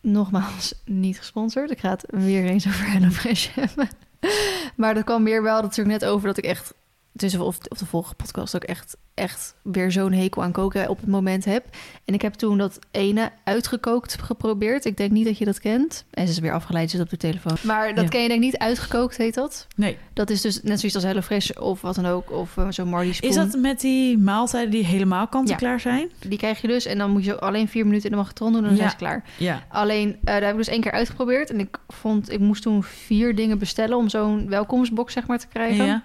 nogmaals, 0.00 0.82
niet 0.84 1.18
gesponsord. 1.18 1.70
Ik 1.70 1.78
ga 1.78 1.90
het 1.90 2.04
weer 2.06 2.44
eens 2.44 2.66
over 2.66 2.90
HelloFresh 2.90 3.54
hebben. 3.54 3.88
maar 4.76 4.94
dat 4.94 5.04
kwam 5.04 5.22
meer 5.22 5.42
wel 5.42 5.62
natuurlijk 5.62 6.00
net 6.00 6.10
over 6.10 6.26
dat 6.26 6.36
ik 6.36 6.44
echt... 6.44 6.74
Dus 7.16 7.34
of, 7.36 7.58
of 7.68 7.78
de 7.78 7.86
volgende 7.86 8.16
podcast 8.16 8.54
ook 8.56 8.64
echt, 8.64 8.96
echt 9.14 9.54
weer 9.62 9.92
zo'n 9.92 10.12
hekel 10.12 10.42
aan 10.42 10.52
koken 10.52 10.88
op 10.88 10.96
het 11.00 11.06
moment 11.08 11.44
heb. 11.44 11.64
En 12.04 12.14
ik 12.14 12.22
heb 12.22 12.32
toen 12.34 12.58
dat 12.58 12.78
ene 12.90 13.30
uitgekookt 13.44 14.22
geprobeerd. 14.22 14.84
Ik 14.84 14.96
denk 14.96 15.10
niet 15.10 15.24
dat 15.24 15.38
je 15.38 15.44
dat 15.44 15.60
kent. 15.60 16.04
En 16.10 16.26
ze 16.26 16.32
is 16.32 16.38
weer 16.38 16.52
afgeleid, 16.52 16.90
zit 16.90 17.00
op 17.00 17.10
de 17.10 17.16
telefoon. 17.16 17.56
Maar 17.62 17.94
dat 17.94 18.04
Ja. 18.04 18.10
ken 18.10 18.22
je 18.22 18.28
denk 18.28 18.40
ik 18.42 18.46
niet. 18.46 18.58
Uitgekookt 18.58 19.16
heet 19.16 19.34
dat. 19.34 19.66
Nee, 19.76 19.98
Dat 20.12 20.30
is 20.30 20.40
dus 20.40 20.62
net 20.62 20.76
zoiets 20.78 20.94
als 20.94 21.04
HelloFresh 21.04 21.50
of 21.50 21.80
wat 21.80 21.94
dan 21.94 22.06
ook. 22.06 22.30
Of 22.30 22.56
eh, 22.56 22.66
zo'n 22.70 22.88
Marley 22.88 23.12
Spoon. 23.12 23.30
is 23.30 23.36
dat 23.36 23.56
met 23.56 23.80
die 23.80 24.18
maaltijden 24.18 24.70
die 24.70 24.84
helemaal 24.84 25.28
kant-en-klaar 25.28 25.80
zijn? 25.80 26.10
Die 26.26 26.38
krijg 26.38 26.60
je 26.60 26.68
dus 26.68 26.86
en 26.86 26.98
dan 26.98 27.10
moet 27.10 27.24
je 27.24 27.40
alleen 27.40 27.68
vier 27.68 27.84
minuten 27.84 28.04
in 28.04 28.10
de 28.10 28.16
magnetron 28.16 28.52
doen 28.52 28.62
en 28.62 28.68
dan 28.68 28.76
Ja. 28.78 28.84
is 28.84 28.88
het 28.90 28.98
klaar. 28.98 29.24
Ja. 29.38 29.62
Alleen, 29.68 30.08
eh, 30.12 30.18
daar 30.24 30.42
heb 30.42 30.50
ik 30.50 30.56
dus 30.56 30.68
één 30.68 30.80
keer 30.80 30.92
uitgeprobeerd. 30.92 31.50
En 31.50 31.60
ik 31.60 31.78
vond, 31.88 32.32
ik 32.32 32.40
moest 32.40 32.62
toen 32.62 32.82
vier 32.82 33.34
dingen 33.34 33.58
bestellen 33.58 33.96
om 33.96 34.08
zo'n 34.08 34.48
welkomstbox 34.48 35.12
zeg 35.12 35.26
maar 35.26 35.38
te 35.38 35.46
krijgen. 35.48 35.84
ja. 35.84 36.02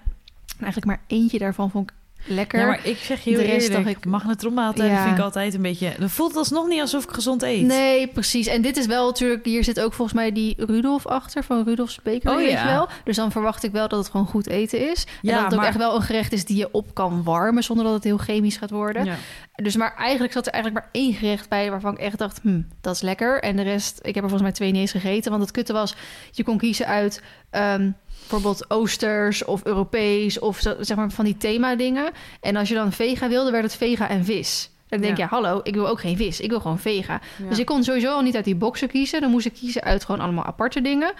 En 0.62 0.72
eigenlijk 0.72 0.86
maar 0.86 1.18
eentje 1.18 1.38
daarvan 1.38 1.70
vond 1.70 1.90
ik 1.90 1.96
lekker. 2.26 2.60
Ja, 2.60 2.66
maar 2.66 2.86
ik 2.86 2.96
zeg 2.96 3.24
heel 3.24 3.36
De 3.38 3.42
rest 3.44 3.68
eerlijk, 3.68 3.88
ik- 3.88 4.04
magnetronmaaltijden 4.04 4.96
Ja. 4.96 5.02
vind 5.04 5.16
ik 5.16 5.22
altijd 5.22 5.54
een 5.54 5.62
beetje... 5.62 5.92
Dat 5.98 6.10
voelt 6.10 6.36
alsnog 6.36 6.68
niet 6.68 6.80
alsof 6.80 7.04
ik 7.04 7.10
gezond 7.10 7.42
eet. 7.42 7.66
Nee, 7.66 8.06
precies. 8.08 8.46
En 8.46 8.62
dit 8.62 8.76
is 8.76 8.86
wel 8.86 9.06
natuurlijk... 9.06 9.44
Hier 9.44 9.64
zit 9.64 9.80
ook 9.80 9.92
volgens 9.92 10.16
mij 10.16 10.32
die 10.32 10.54
Rudolf 10.66 11.06
achter 11.06 11.44
van 11.44 11.64
Rudolf's 11.64 12.00
Bakery, 12.02 12.34
Oh, 12.44 12.50
ja. 12.50 12.66
wel. 12.66 12.88
Dus 13.04 13.16
dan 13.16 13.30
verwacht 13.32 13.62
ik 13.64 13.72
wel 13.72 13.88
dat 13.88 13.98
het 13.98 14.10
gewoon 14.10 14.26
goed 14.26 14.46
eten 14.48 14.90
is. 14.90 15.04
En 15.04 15.10
Ja, 15.22 15.34
dat 15.42 15.50
het 15.50 15.54
ook 15.60 15.66
echt 15.66 15.76
wel 15.76 15.94
een 15.94 16.02
gerecht 16.02 16.32
is 16.32 16.44
die 16.44 16.56
je 16.56 16.68
op 16.72 16.94
kan 16.94 17.22
warmen... 17.22 17.62
zonder 17.62 17.84
dat 17.84 17.94
het 17.94 18.04
heel 18.04 18.18
chemisch 18.18 18.56
gaat 18.56 18.70
worden. 18.70 19.04
Ja. 19.04 19.16
Dus 19.54 19.76
maar 19.76 19.94
eigenlijk 19.96 20.32
zat 20.32 20.46
er 20.46 20.52
eigenlijk 20.52 20.84
maar 20.84 20.92
één 21.02 21.14
gerecht 21.14 21.48
bij 21.48 21.70
waarvan 21.70 21.92
ik 21.92 21.98
echt 21.98 22.18
dacht, 22.18 22.38
hm, 22.42 22.60
dat 22.80 22.94
is 22.94 23.00
lekker. 23.02 23.42
En 23.42 23.56
de 23.56 23.62
rest, 23.62 23.98
ik 23.98 24.14
heb 24.14 24.24
er 24.24 24.30
volgens 24.30 24.42
mij 24.42 24.52
twee 24.52 24.70
niet 24.70 24.80
eens 24.80 24.90
gegeten. 24.90 25.30
Want 25.30 25.42
het 25.42 25.52
kutte 25.52 25.72
was, 25.72 25.94
je 26.30 26.44
kon 26.44 26.58
kiezen 26.58 26.86
uit 26.86 27.22
ehm, 27.50 27.90
bijvoorbeeld 28.28 28.70
Oosters 28.70 29.44
of 29.44 29.64
Europees 29.64 30.38
of 30.38 30.58
zeg 30.80 30.96
maar 30.96 31.10
van 31.10 31.24
die 31.24 31.36
thema 31.36 31.76
dingen. 31.76 32.10
En 32.40 32.56
als 32.56 32.68
je 32.68 32.74
dan 32.74 32.92
vega 32.92 33.28
wilde, 33.28 33.50
werd 33.50 33.64
het 33.64 33.76
vega 33.76 34.08
en 34.08 34.24
vis. 34.24 34.70
Dan 34.88 35.00
denk 35.00 35.12
ik, 35.12 35.18
Ja. 35.18 35.24
ja, 35.24 35.30
hallo, 35.30 35.60
ik 35.62 35.74
wil 35.74 35.88
ook 35.88 36.00
geen 36.00 36.16
vis. 36.16 36.40
Ik 36.40 36.50
wil 36.50 36.60
gewoon 36.60 36.78
vega. 36.78 37.20
Ja. 37.42 37.48
Dus 37.48 37.58
ik 37.58 37.66
kon 37.66 37.84
sowieso 37.84 38.12
al 38.12 38.22
niet 38.22 38.36
uit 38.36 38.44
die 38.44 38.54
boxen 38.54 38.88
kiezen. 38.88 39.20
Dan 39.20 39.30
moest 39.30 39.46
ik 39.46 39.52
kiezen 39.54 39.82
uit 39.82 40.04
gewoon 40.04 40.20
allemaal 40.20 40.44
aparte 40.44 40.80
dingen. 40.82 41.12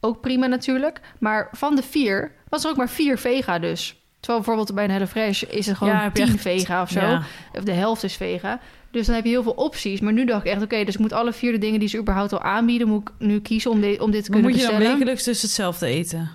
Ook 0.00 0.20
prima 0.20 0.46
natuurlijk. 0.46 1.00
Maar 1.18 1.48
van 1.52 1.76
de 1.76 1.82
vier 1.82 2.32
was 2.48 2.64
er 2.64 2.70
ook 2.70 2.76
maar 2.76 2.88
vier 2.88 3.18
vega 3.18 3.58
dus. 3.58 3.86
Terwijl 4.20 4.44
bijvoorbeeld 4.44 4.74
bij 4.74 4.84
een 4.84 4.90
HelloFresh 4.90 5.42
is 5.42 5.66
het 5.66 5.76
gewoon 5.76 5.94
Ja, 5.94 6.10
tien 6.10 6.24
echt- 6.24 6.40
vega 6.40 6.82
of 6.82 6.90
zo. 6.90 7.18
Of 7.52 7.64
de 7.64 7.72
helft 7.72 8.02
is 8.02 8.14
vega. 8.16 8.60
Dus 8.90 9.06
dan 9.06 9.14
heb 9.14 9.24
je 9.24 9.30
heel 9.30 9.42
veel 9.42 9.52
opties. 9.52 10.00
Maar 10.00 10.12
nu 10.12 10.24
dacht 10.24 10.44
ik 10.44 10.52
echt, 10.52 10.62
oké, 10.62 10.84
dus 10.84 10.94
ik 10.94 11.00
moet 11.00 11.12
alle 11.12 11.32
vier 11.32 11.52
de 11.52 11.58
dingen 11.58 11.80
die 11.80 11.88
ze 11.88 11.98
überhaupt 11.98 12.32
al 12.32 12.40
aanbieden, 12.42 12.88
moet 12.88 13.02
ik 13.08 13.10
nu 13.26 13.40
kiezen 13.40 13.70
om, 13.70 13.80
dit 13.80 14.00
om 14.00 14.10
dit 14.10 14.24
te 14.24 14.30
Maar 14.30 14.40
kunnen 14.40 14.50
moet 14.50 14.60
je 14.60 14.66
dan 14.66 14.76
bestellen. 14.76 14.98
wekelijks 14.98 15.24
dus 15.24 15.42
hetzelfde 15.42 15.86
eten? 15.86 16.30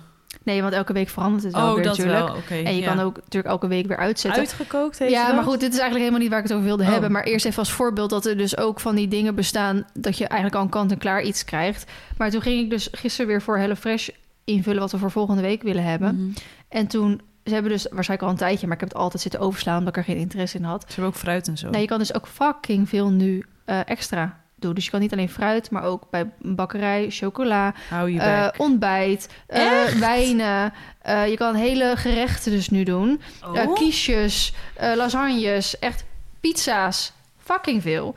Nee, 0.46 0.62
want 0.62 0.74
elke 0.74 0.92
week 0.92 1.08
verandert 1.08 1.42
het 1.42 1.52
wel 1.52 1.68
oh, 1.68 1.74
weer 1.74 1.84
dat 1.84 1.98
natuurlijk. 1.98 2.48
wel. 2.48 2.58
En 2.64 2.74
je 2.74 2.80
ja. 2.80 2.86
kan 2.94 3.04
ook 3.04 3.16
natuurlijk 3.16 3.46
elke 3.52 3.66
week 3.66 3.86
weer 3.86 3.96
uitzetten. 3.96 4.40
Uitgekookt 4.40 4.98
heet 4.98 5.10
ja, 5.10 5.32
maar 5.32 5.44
goed, 5.44 5.60
dit 5.60 5.72
is 5.72 5.78
eigenlijk 5.78 5.98
helemaal 5.98 6.20
niet 6.20 6.28
waar 6.28 6.38
ik 6.38 6.44
het 6.44 6.52
over 6.52 6.66
wilde 6.66 6.82
Oh. 6.82 6.90
hebben. 6.90 7.12
Maar 7.12 7.24
eerst 7.24 7.44
even 7.46 7.58
als 7.58 7.72
voorbeeld 7.72 8.10
dat 8.10 8.26
er 8.26 8.36
dus 8.36 8.56
ook 8.56 8.80
van 8.80 8.94
die 8.94 9.08
dingen 9.08 9.34
bestaan... 9.34 9.86
dat 9.94 10.18
je 10.18 10.26
eigenlijk 10.26 10.54
al 10.54 10.62
een 10.62 10.68
kant-en-klaar 10.68 11.22
iets 11.22 11.44
krijgt. 11.44 11.90
Maar 12.16 12.30
toen 12.30 12.42
ging 12.42 12.60
ik 12.60 12.70
dus 12.70 12.88
gisteren 12.92 13.26
weer 13.26 13.42
voor 13.42 13.58
HelloFresh 13.58 14.08
invullen... 14.44 14.80
wat 14.80 14.92
we 14.92 14.98
voor 14.98 15.10
volgende 15.10 15.42
week 15.42 15.62
willen 15.62 15.84
hebben. 15.84 16.14
Mhm. 16.14 16.30
En 16.68 16.86
toen, 16.86 17.20
ze 17.44 17.52
hebben 17.52 17.72
dus 17.72 17.86
waarschijnlijk 17.90 18.28
al 18.28 18.34
een 18.34 18.46
tijdje... 18.46 18.66
maar 18.66 18.74
ik 18.74 18.80
heb 18.80 18.92
het 18.92 18.98
altijd 18.98 19.22
zitten 19.22 19.40
overslaan 19.40 19.78
omdat 19.78 19.96
ik 19.96 20.06
er 20.06 20.12
geen 20.12 20.20
interesse 20.22 20.58
in 20.58 20.64
had. 20.64 20.80
Ze 20.80 20.86
hebben 20.88 21.06
ook 21.06 21.18
fruit 21.18 21.48
en 21.48 21.58
zo. 21.58 21.68
Nou, 21.68 21.80
je 21.80 21.88
kan 21.88 21.98
dus 21.98 22.14
ook 22.14 22.26
fucking 22.26 22.88
veel 22.88 23.10
nu 23.10 23.44
eh, 23.64 23.80
extra 23.84 24.44
doen. 24.56 24.74
Dus 24.74 24.84
je 24.84 24.90
kan 24.90 25.00
niet 25.00 25.12
alleen 25.12 25.28
fruit, 25.28 25.70
maar 25.70 25.82
ook 25.82 26.10
bij 26.10 26.30
een 26.42 26.54
bakkerij, 26.54 27.06
chocola, 27.10 27.74
bek. 28.04 28.54
ontbijt, 28.56 29.28
eh, 29.46 29.84
wijnen. 29.84 30.72
Eh, 31.02 31.28
je 31.28 31.36
kan 31.36 31.54
hele 31.54 31.92
gerechten 31.96 32.52
dus 32.52 32.68
nu 32.68 32.82
doen. 32.82 33.20
Oh. 33.44 33.74
Kiesjes, 33.74 34.52
lasagnes, 34.94 35.78
echt 35.78 36.04
pizza's. 36.40 37.12
Fucking 37.38 37.82
veel. 37.82 38.14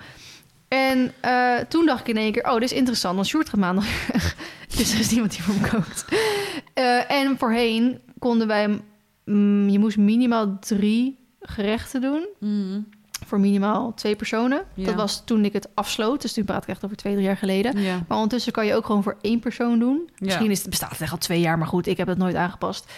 En 0.68 1.14
toen 1.68 1.86
dacht 1.86 2.00
ik 2.00 2.08
in 2.08 2.18
één 2.18 2.32
keer, 2.32 2.44
oh, 2.48 2.54
dit 2.54 2.64
is 2.72 2.74
interessant, 2.78 3.16
want 3.16 3.28
Sjoerd 3.28 3.50
gaat 3.50 3.60
maandag 3.60 3.86
dus 4.78 4.94
er 4.94 5.00
is 5.00 5.10
niemand 5.12 5.32
die 5.32 5.44
voor 5.44 5.56
me 5.56 5.68
kookt. 5.70 6.06
En 7.08 7.38
voorheen 7.38 8.00
konden 8.20 8.48
wij, 8.48 8.82
mm, 9.26 9.70
je 9.70 9.80
moest 9.80 9.98
minimaal 9.98 10.60
drie 10.60 11.18
gerechten 11.42 12.02
doen 12.02 12.28
Mhm. 12.40 12.80
Voor 13.30 13.40
minimaal 13.40 13.94
twee 13.94 14.16
personen. 14.16 14.64
Ja. 14.74 14.86
Dat 14.86 14.96
was 14.96 15.22
toen 15.26 15.46
ik 15.46 15.54
het 15.54 15.70
afsloot. 15.74 16.22
Dus 16.22 16.34
toen 16.34 16.46
praat 16.46 16.64
ik 16.64 16.70
echt 16.70 16.86
over 16.86 16.98
twee, 16.98 17.14
drie 17.14 17.26
jaar 17.26 17.38
geleden. 17.38 17.82
Ja. 17.82 18.04
Maar 18.08 18.18
ondertussen 18.18 18.52
kan 18.52 18.66
je 18.66 18.76
ook 18.76 18.86
gewoon 18.86 19.04
voor 19.04 19.18
één 19.22 19.40
persoon 19.40 19.80
doen. 19.80 20.10
Misschien 20.18 20.52
is 20.52 20.60
het, 20.60 20.70
bestaat 20.70 20.92
het 20.92 21.02
echt 21.02 21.12
al 21.12 21.18
twee 21.18 21.40
jaar, 21.40 21.58
maar 21.58 21.68
goed, 21.68 21.88
ik 21.88 21.98
heb 21.98 22.08
het 22.08 22.18
nooit 22.18 22.36
aangepast. 22.36 22.92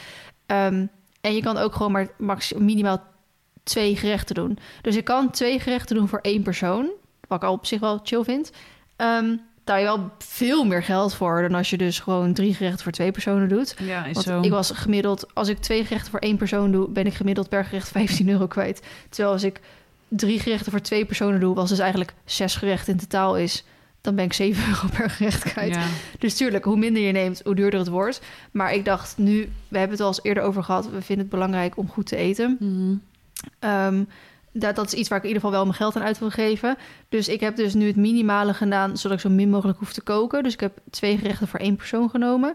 Ehm, 0.45 0.85
en 1.21 1.35
je 1.35 1.41
kan 1.41 1.57
ook 1.57 1.75
gewoon 1.75 1.91
maar 1.91 2.07
max, 2.17 2.53
minimaal 2.53 3.03
twee 3.63 3.95
gerechten 3.95 4.35
doen. 4.35 4.57
Dus 4.81 4.95
ik 4.95 5.03
kan 5.03 5.29
twee 5.29 5.59
gerechten 5.59 5.95
doen 5.95 6.07
voor 6.07 6.19
één 6.21 6.43
persoon. 6.43 6.89
Wat 7.27 7.41
ik 7.43 7.47
al 7.47 7.53
op 7.53 7.65
zich 7.65 7.79
wel 7.79 7.99
chill 8.03 8.23
vind. 8.23 8.51
Ehm 8.95 9.35
daar 9.63 9.79
je 9.79 9.85
wel 9.85 10.11
veel 10.17 10.63
meer 10.63 10.83
geld 10.83 11.13
voor 11.13 11.41
dan 11.41 11.53
als 11.53 11.69
je 11.69 11.77
dus 11.77 11.99
gewoon 11.99 12.33
drie 12.33 12.53
gerechten 12.53 12.83
voor 12.83 12.91
twee 12.91 13.11
personen 13.11 13.49
doet. 13.49 13.75
Ja, 13.77 14.05
is 14.05 14.13
Want 14.13 14.25
zo. 14.25 14.41
ik 14.41 14.51
was 14.51 14.71
gemiddeld, 14.71 15.33
als 15.33 15.47
ik 15.47 15.57
twee 15.57 15.85
gerechten 15.85 16.11
voor 16.11 16.19
één 16.19 16.37
persoon 16.37 16.71
doe, 16.71 16.89
ben 16.89 17.05
ik 17.05 17.13
gemiddeld 17.13 17.49
per 17.49 17.65
gerecht 17.65 17.89
15 17.97 18.29
euro 18.29 18.47
kwijt. 18.47 18.81
Terwijl 19.09 19.33
als 19.33 19.43
ik 19.43 19.59
drie 20.17 20.39
gerechten 20.39 20.71
voor 20.71 20.81
twee 20.81 21.05
personen 21.05 21.39
doe, 21.39 21.55
was 21.55 21.69
dus 21.69 21.79
eigenlijk 21.79 22.13
zes 22.25 22.55
gerechten 22.55 22.93
in 22.93 22.99
totaal 22.99 23.37
is, 23.37 23.63
dan 24.01 24.15
ben 24.15 24.25
ik 24.25 24.33
7 24.33 24.67
euro 24.69 24.87
per 24.97 25.09
gerecht 25.09 25.43
kwijt. 25.43 25.73
Ja. 25.73 25.85
Dus 26.19 26.35
tuurlijk, 26.35 26.65
hoe 26.65 26.77
minder 26.77 27.01
je 27.01 27.11
neemt, 27.11 27.41
hoe 27.43 27.55
duurder 27.55 27.79
het 27.79 27.89
wordt. 27.89 28.21
Maar 28.51 28.73
ik 28.73 28.85
dacht 28.85 29.17
nu, 29.17 29.49
we 29.67 29.77
hebben 29.77 29.97
het 29.97 30.05
al 30.05 30.07
eens 30.07 30.23
eerder 30.23 30.43
over 30.43 30.63
gehad, 30.63 30.85
we 30.85 31.01
vinden 31.01 31.25
het 31.25 31.29
belangrijk 31.33 31.77
om 31.77 31.89
goed 31.89 32.05
te 32.05 32.15
eten. 32.15 32.57
Mhm. 32.59 32.95
Ehm, 33.59 34.03
dat, 34.53 34.75
dat 34.75 34.85
is 34.85 34.93
iets 34.93 35.09
waar 35.09 35.17
ik 35.17 35.23
in 35.23 35.29
ieder 35.29 35.43
geval 35.43 35.57
wel 35.57 35.65
mijn 35.65 35.77
geld 35.77 35.95
aan 35.95 36.07
uit 36.07 36.19
wil 36.19 36.29
geven. 36.29 36.77
Dus 37.09 37.27
ik 37.27 37.39
heb 37.39 37.55
dus 37.55 37.73
nu 37.73 37.87
het 37.87 37.95
minimale 37.95 38.53
gedaan, 38.53 38.97
zodat 38.97 39.17
ik 39.17 39.23
zo 39.23 39.29
min 39.29 39.49
mogelijk 39.49 39.79
hoef 39.79 39.93
te 39.93 40.01
koken. 40.01 40.43
Dus 40.43 40.53
ik 40.53 40.59
heb 40.59 40.77
twee 40.89 41.17
gerechten 41.17 41.47
voor 41.47 41.59
één 41.59 41.75
persoon 41.75 42.09
genomen. 42.09 42.53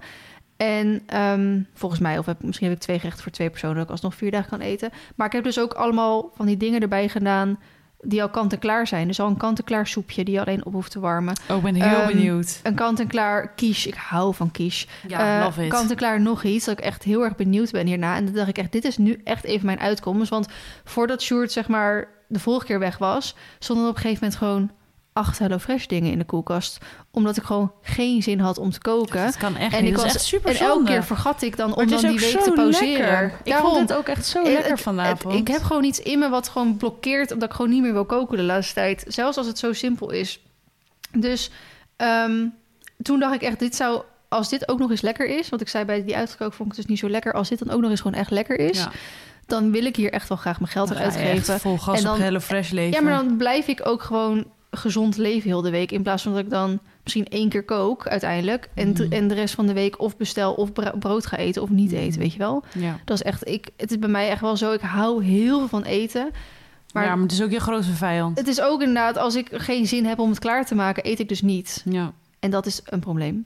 En 0.56 1.02
ehm, 1.06 1.60
volgens 1.74 2.00
mij, 2.00 2.18
of 2.18 2.26
heb, 2.26 2.42
misschien 2.42 2.66
heb 2.68 2.76
ik 2.76 2.82
twee 2.82 2.98
gerechten 2.98 3.22
voor 3.22 3.32
twee 3.32 3.50
personen, 3.50 3.74
dat 3.76 3.84
ik 3.84 3.90
alsnog 3.90 4.14
vier 4.14 4.30
dagen 4.30 4.48
kan 4.48 4.60
eten. 4.60 4.90
Maar 5.14 5.26
ik 5.26 5.32
heb 5.32 5.44
dus 5.44 5.58
ook 5.60 5.72
allemaal 5.72 6.30
van 6.34 6.46
die 6.46 6.56
dingen 6.56 6.80
erbij 6.80 7.08
gedaan. 7.08 7.58
die 8.00 8.22
al 8.22 8.28
kant-en-klaar 8.30 8.86
zijn. 8.86 9.06
Dus 9.06 9.20
al 9.20 9.28
een 9.28 9.36
kant-en-klaar 9.36 9.86
soepje 9.86 10.24
die 10.24 10.34
je 10.34 10.40
alleen 10.40 10.64
op 10.66 10.72
hoeft 10.72 10.90
te 10.90 11.00
warmen. 11.00 11.34
Oh, 11.50 11.56
ik 11.56 11.62
ben 11.62 11.74
heel 11.74 11.98
Ehm, 12.00 12.06
benieuwd. 12.06 12.60
Een 12.62 12.74
kant-en-klaar 12.74 13.54
quiche. 13.54 13.88
Ik 13.88 13.94
hou 13.94 14.34
van 14.34 14.50
quiche. 14.50 14.86
Ja, 15.08 15.38
Eh, 15.38 15.44
love 15.44 15.64
it. 15.64 15.68
Kant-en-klaar 15.70 16.20
nog 16.20 16.44
iets 16.44 16.64
dat 16.64 16.78
ik 16.78 16.84
echt 16.84 17.02
heel 17.02 17.24
erg 17.24 17.36
benieuwd 17.36 17.70
ben 17.70 17.86
hierna. 17.86 18.16
En 18.16 18.24
dan 18.24 18.34
dacht 18.34 18.48
ik 18.48 18.58
echt, 18.58 18.72
dit 18.72 18.84
is 18.84 18.98
nu 18.98 19.20
echt 19.24 19.44
even 19.44 19.66
mijn 19.66 19.80
uitkomst. 19.80 20.30
Want 20.30 20.48
voordat 20.84 21.22
Sjoerd 21.22 21.52
zeg 21.52 21.68
maar 21.68 22.08
de 22.28 22.38
vorige 22.38 22.66
keer 22.66 22.78
weg 22.78 22.98
was... 22.98 23.36
stonden 23.58 23.84
er 23.84 23.90
op 23.90 23.96
een 23.96 24.02
gegeven 24.02 24.22
moment 24.24 24.38
gewoon 24.42 24.70
acht 25.16 25.38
HelloFresh 25.38 25.86
dingen 25.86 26.12
in 26.12 26.18
de 26.18 26.24
koelkast. 26.24 26.78
Omdat 27.10 27.36
ik 27.36 27.42
gewoon 27.42 27.72
geen 27.82 28.22
zin 28.22 28.40
had 28.40 28.58
om 28.58 28.70
te 28.70 28.80
koken. 28.80 29.24
Dat 29.24 29.36
kan 29.36 29.56
echt 29.56 29.74
en 29.74 29.82
niet. 29.82 29.90
ik 29.90 29.96
was 29.96 30.04
echt 30.14 30.20
super 30.24 30.50
En 30.50 30.56
elke 30.66 30.84
keer 30.84 31.04
vergat 31.04 31.42
ik 31.42 31.56
dan 31.56 31.68
Maar 31.68 31.78
om 31.78 31.86
dan 31.88 32.00
die 32.00 32.18
week 32.20 32.40
te 32.40 32.52
pauzeren. 32.54 32.98
lekker. 32.98 33.32
Ik 33.44 33.50
Daarom- 33.52 33.70
vond 33.74 33.88
het 33.88 33.98
ook 33.98 34.06
echt 34.08 34.26
zo 34.26 34.42
het- 34.44 34.52
lekker 34.52 34.78
vanavond. 34.78 35.22
het- 35.22 35.32
ik 35.40 35.48
heb 35.48 35.62
gewoon 35.62 35.84
iets 35.84 36.00
in 36.00 36.18
me 36.18 36.28
wat 36.28 36.48
gewoon 36.48 36.76
blokkeert... 36.76 37.32
omdat 37.32 37.48
ik 37.48 37.54
gewoon 37.54 37.70
niet 37.70 37.82
meer 37.82 37.92
wil 37.92 38.04
koken 38.04 38.36
de 38.36 38.42
laatste 38.42 38.74
tijd. 38.74 39.04
Zelfs 39.08 39.36
als 39.36 39.46
het 39.46 39.58
zo 39.58 39.72
simpel 39.72 40.10
is. 40.10 40.40
Dus 41.12 41.50
ehm, 41.96 42.46
toen 43.02 43.20
dacht 43.20 43.34
ik 43.34 43.42
echt, 43.42 43.58
dit 43.58 43.76
zou... 43.76 44.02
Als 44.28 44.48
dit 44.48 44.68
ook 44.68 44.78
nog 44.78 44.90
eens 44.90 45.00
lekker 45.00 45.26
is... 45.38 45.48
want 45.48 45.62
ik 45.62 45.68
zei 45.68 45.84
bij 45.84 46.04
die 46.04 46.16
uitgekookt 46.16 46.54
vond 46.56 46.70
ik 46.70 46.76
het 46.76 46.86
dus 46.86 46.90
niet 46.94 46.98
zo 47.04 47.08
lekker... 47.10 47.32
als 47.32 47.48
dit 47.48 47.58
dan 47.58 47.70
ook 47.70 47.80
nog 47.80 47.90
eens 47.90 48.00
gewoon 48.00 48.18
echt 48.18 48.30
lekker 48.30 48.58
is... 48.58 48.78
Ja. 48.78 48.90
dan 49.46 49.70
wil 49.70 49.84
ik 49.84 49.96
hier 49.96 50.12
echt 50.12 50.28
wel 50.28 50.38
graag 50.38 50.60
mijn 50.60 50.72
geld 50.72 50.90
aan 50.90 50.96
echt 50.96 51.16
uitgeven. 51.16 51.60
vol 51.60 51.78
gas 51.78 51.98
En 51.98 52.04
dan- 52.04 52.14
op 52.14 52.20
HelloFresh 52.20 52.70
leven. 52.70 52.92
Ja, 52.92 53.00
maar 53.10 53.24
dan 53.24 53.36
blijf 53.36 53.66
ik 53.66 53.80
ook 53.86 54.02
gewoon 54.02 54.46
gezond 54.76 55.16
leven 55.16 55.48
heel 55.48 55.62
de 55.62 55.70
week... 55.70 55.90
in 55.92 56.02
plaats 56.02 56.22
van 56.22 56.32
dat 56.32 56.40
ik 56.40 56.50
dan 56.50 56.78
misschien 57.02 57.26
één 57.28 57.48
keer 57.48 57.64
kook 57.64 58.08
uiteindelijk... 58.08 58.68
en, 58.74 58.88
Mhm. 58.90 59.12
en 59.12 59.28
de 59.28 59.34
rest 59.34 59.54
van 59.54 59.66
de 59.66 59.72
week 59.72 60.00
of 60.00 60.16
bestel 60.16 60.52
of 60.54 60.70
brood 60.98 61.26
ga 61.26 61.36
eten 61.36 61.62
of 61.62 61.68
niet 61.70 61.92
eten, 61.92 62.18
weet 62.20 62.32
je 62.32 62.38
wel? 62.38 62.64
Ja. 62.78 62.98
Dat 63.04 63.16
is 63.16 63.22
echt, 63.22 63.48
ik, 63.48 63.68
het 63.76 63.90
is 63.90 63.98
bij 63.98 64.08
mij 64.08 64.28
echt 64.30 64.40
wel 64.40 64.56
zo. 64.56 64.72
Ik 64.72 64.80
hou 64.80 65.24
heel 65.24 65.58
veel 65.58 65.68
van 65.68 65.82
eten. 65.82 66.30
Maar, 66.92 67.04
ja, 67.04 67.14
maar 67.14 67.22
het 67.22 67.32
is 67.32 67.42
ook 67.42 67.50
je 67.50 67.60
grootste 67.60 67.92
vijand. 67.92 68.38
het 68.38 68.48
is 68.48 68.60
ook 68.60 68.80
inderdaad, 68.80 69.16
als 69.16 69.34
ik 69.34 69.48
geen 69.52 69.86
zin 69.86 70.04
heb 70.04 70.18
om 70.18 70.30
het 70.30 70.38
klaar 70.38 70.66
te 70.66 70.74
maken, 70.74 71.06
eet 71.10 71.18
ik 71.20 71.28
dus 71.28 71.42
niet. 71.42 71.82
Ja. 71.84 72.12
En 72.40 72.50
dat 72.50 72.66
is 72.66 72.80
een 72.84 73.00
probleem. 73.00 73.44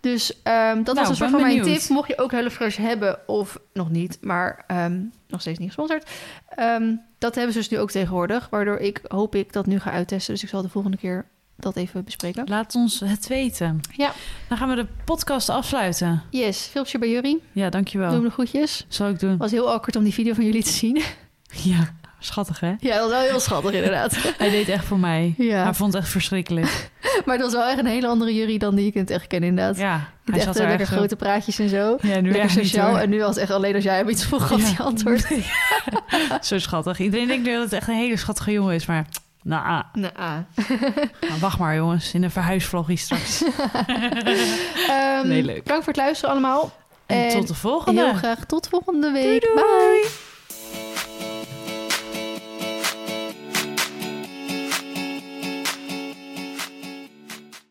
Dus 0.00 0.42
ehm, 0.42 0.82
dat 0.82 0.94
Nou, 0.94 0.98
was 0.98 1.08
een 1.08 1.14
soort 1.16 1.30
van 1.30 1.40
mijn 1.40 1.62
tip. 1.62 1.88
Mocht 1.88 2.08
je 2.08 2.18
ook 2.18 2.32
HelloFresh 2.32 2.76
hebben 2.76 3.18
of 3.26 3.58
nog 3.72 3.90
niet, 3.90 4.18
maar 4.20 4.64
ehm, 4.66 5.00
nog 5.28 5.40
steeds 5.40 5.58
niet 5.58 5.66
gesponsord. 5.68 6.10
Ehm, 6.48 6.94
dat 7.26 7.34
hebben 7.34 7.52
ze 7.52 7.58
dus 7.58 7.68
nu 7.68 7.78
ook 7.78 7.90
tegenwoordig. 7.90 8.48
Waardoor 8.50 8.76
ik 8.78 9.00
hoop 9.08 9.34
ik 9.34 9.52
dat 9.52 9.66
nu 9.66 9.78
ga 9.80 9.90
uittesten. 9.90 10.34
Dus 10.34 10.42
ik 10.42 10.48
zal 10.48 10.62
de 10.62 10.68
volgende 10.68 10.96
keer 10.96 11.26
dat 11.56 11.76
even 11.76 12.04
bespreken. 12.04 12.48
Laat 12.48 12.74
ons 12.74 13.00
het 13.00 13.26
weten. 13.26 13.80
Ja. 13.96 14.12
Dan 14.48 14.58
gaan 14.58 14.68
we 14.68 14.74
de 14.74 14.86
podcast 15.04 15.48
afsluiten. 15.48 16.22
Yes, 16.30 16.66
veel 16.66 16.82
plezier 16.82 17.00
bij 17.00 17.10
jullie. 17.10 17.42
Ja, 17.52 17.62
Doe 17.62 17.70
dankjewel. 17.70 18.16
me 18.16 18.20
de 18.22 18.30
groetjes. 18.30 18.84
Zal 18.88 19.08
ik 19.08 19.20
doen. 19.20 19.30
Het 19.30 19.38
was 19.38 19.50
heel 19.50 19.70
awkward 19.70 19.96
om 19.96 20.04
die 20.04 20.12
video 20.14 20.34
van 20.34 20.44
jullie 20.44 20.62
te 20.62 20.70
zien. 20.70 21.02
Ja, 21.50 21.94
schattig 22.26 22.60
hè? 22.60 22.72
ja, 22.78 22.98
dat 22.98 23.00
was 23.00 23.10
wel 23.10 23.20
heel 23.20 23.40
schattig 23.40 23.72
inderdaad. 23.72 24.16
Hij 24.38 24.50
deed 24.50 24.68
echt 24.68 24.84
voor 24.84 24.98
mij. 24.98 25.34
Ja. 25.38 25.62
Hij 25.62 25.74
vond 25.74 25.92
het 25.92 26.02
echt 26.02 26.10
verschrikkelijk. 26.12 26.90
Maar 27.24 27.34
het 27.34 27.44
was 27.44 27.52
wel 27.54 27.68
echt 27.68 27.78
een 27.78 27.86
hele 27.86 28.06
andere 28.06 28.34
jury 28.34 28.58
dan 28.58 28.74
die 28.74 28.86
ik 28.86 28.94
in 28.94 29.00
het 29.00 29.10
echt 29.10 29.26
ken, 29.26 29.42
inderdaad. 29.42 29.76
Ja, 29.76 30.08
hij 30.24 30.34
echt 30.34 30.44
zat 30.44 30.56
eh, 30.56 30.62
er 30.62 30.68
lekker 30.68 30.86
zo- 30.86 30.96
grote 30.96 31.16
praatjes 31.16 31.58
en 31.58 31.68
zo. 31.68 31.96
Ja, 32.00 32.20
nu 32.20 32.30
lekker 32.30 32.56
niet, 32.56 32.66
sociaal. 32.66 32.98
en 32.98 33.08
nu 33.10 33.18
was 33.18 33.28
het 33.28 33.38
echt 33.38 33.50
alleen 33.50 33.74
als 33.74 33.84
jij 33.84 33.96
hem 33.96 34.08
iets 34.08 34.24
vroeg 34.24 34.46
gaf, 34.46 34.60
Ja. 34.60 34.66
die 34.68 34.80
antwoord. 34.80 35.26
Zo 36.46 36.58
schattig. 36.58 36.98
Iedereen 36.98 37.26
denkt 37.26 37.46
nu 37.46 37.52
dat 37.52 37.62
het 37.62 37.72
echt 37.72 37.88
een 37.88 37.94
hele 37.94 38.16
schattige 38.16 38.52
jongen 38.52 38.74
is, 38.74 38.86
maar... 38.86 39.06
Nou, 39.42 39.66
ah. 39.66 39.80
Nou, 39.92 40.12
ah. 40.16 40.32
Nou, 41.20 41.40
wacht 41.40 41.58
maar 41.58 41.74
jongens, 41.74 42.14
in 42.14 42.22
een 42.22 42.30
verhuisvloggie 42.30 42.96
straks. 42.96 43.42
Ehm, 44.88 45.28
Nee, 45.28 45.42
leuk. 45.42 45.62
Bedankt 45.62 45.84
voor 45.84 45.92
het 45.92 46.02
luisteren 46.02 46.30
allemaal. 46.30 46.72
En 47.06 47.24
En 47.28 47.30
tot 47.38 47.48
de 47.48 47.54
volgende. 47.54 48.04
Heel 48.04 48.14
graag 48.14 48.44
tot 48.44 48.68
volgende 48.68 49.10
week. 49.12 49.40
Doei, 49.40 49.54
doei. 49.54 50.00
Bye. 50.02 50.08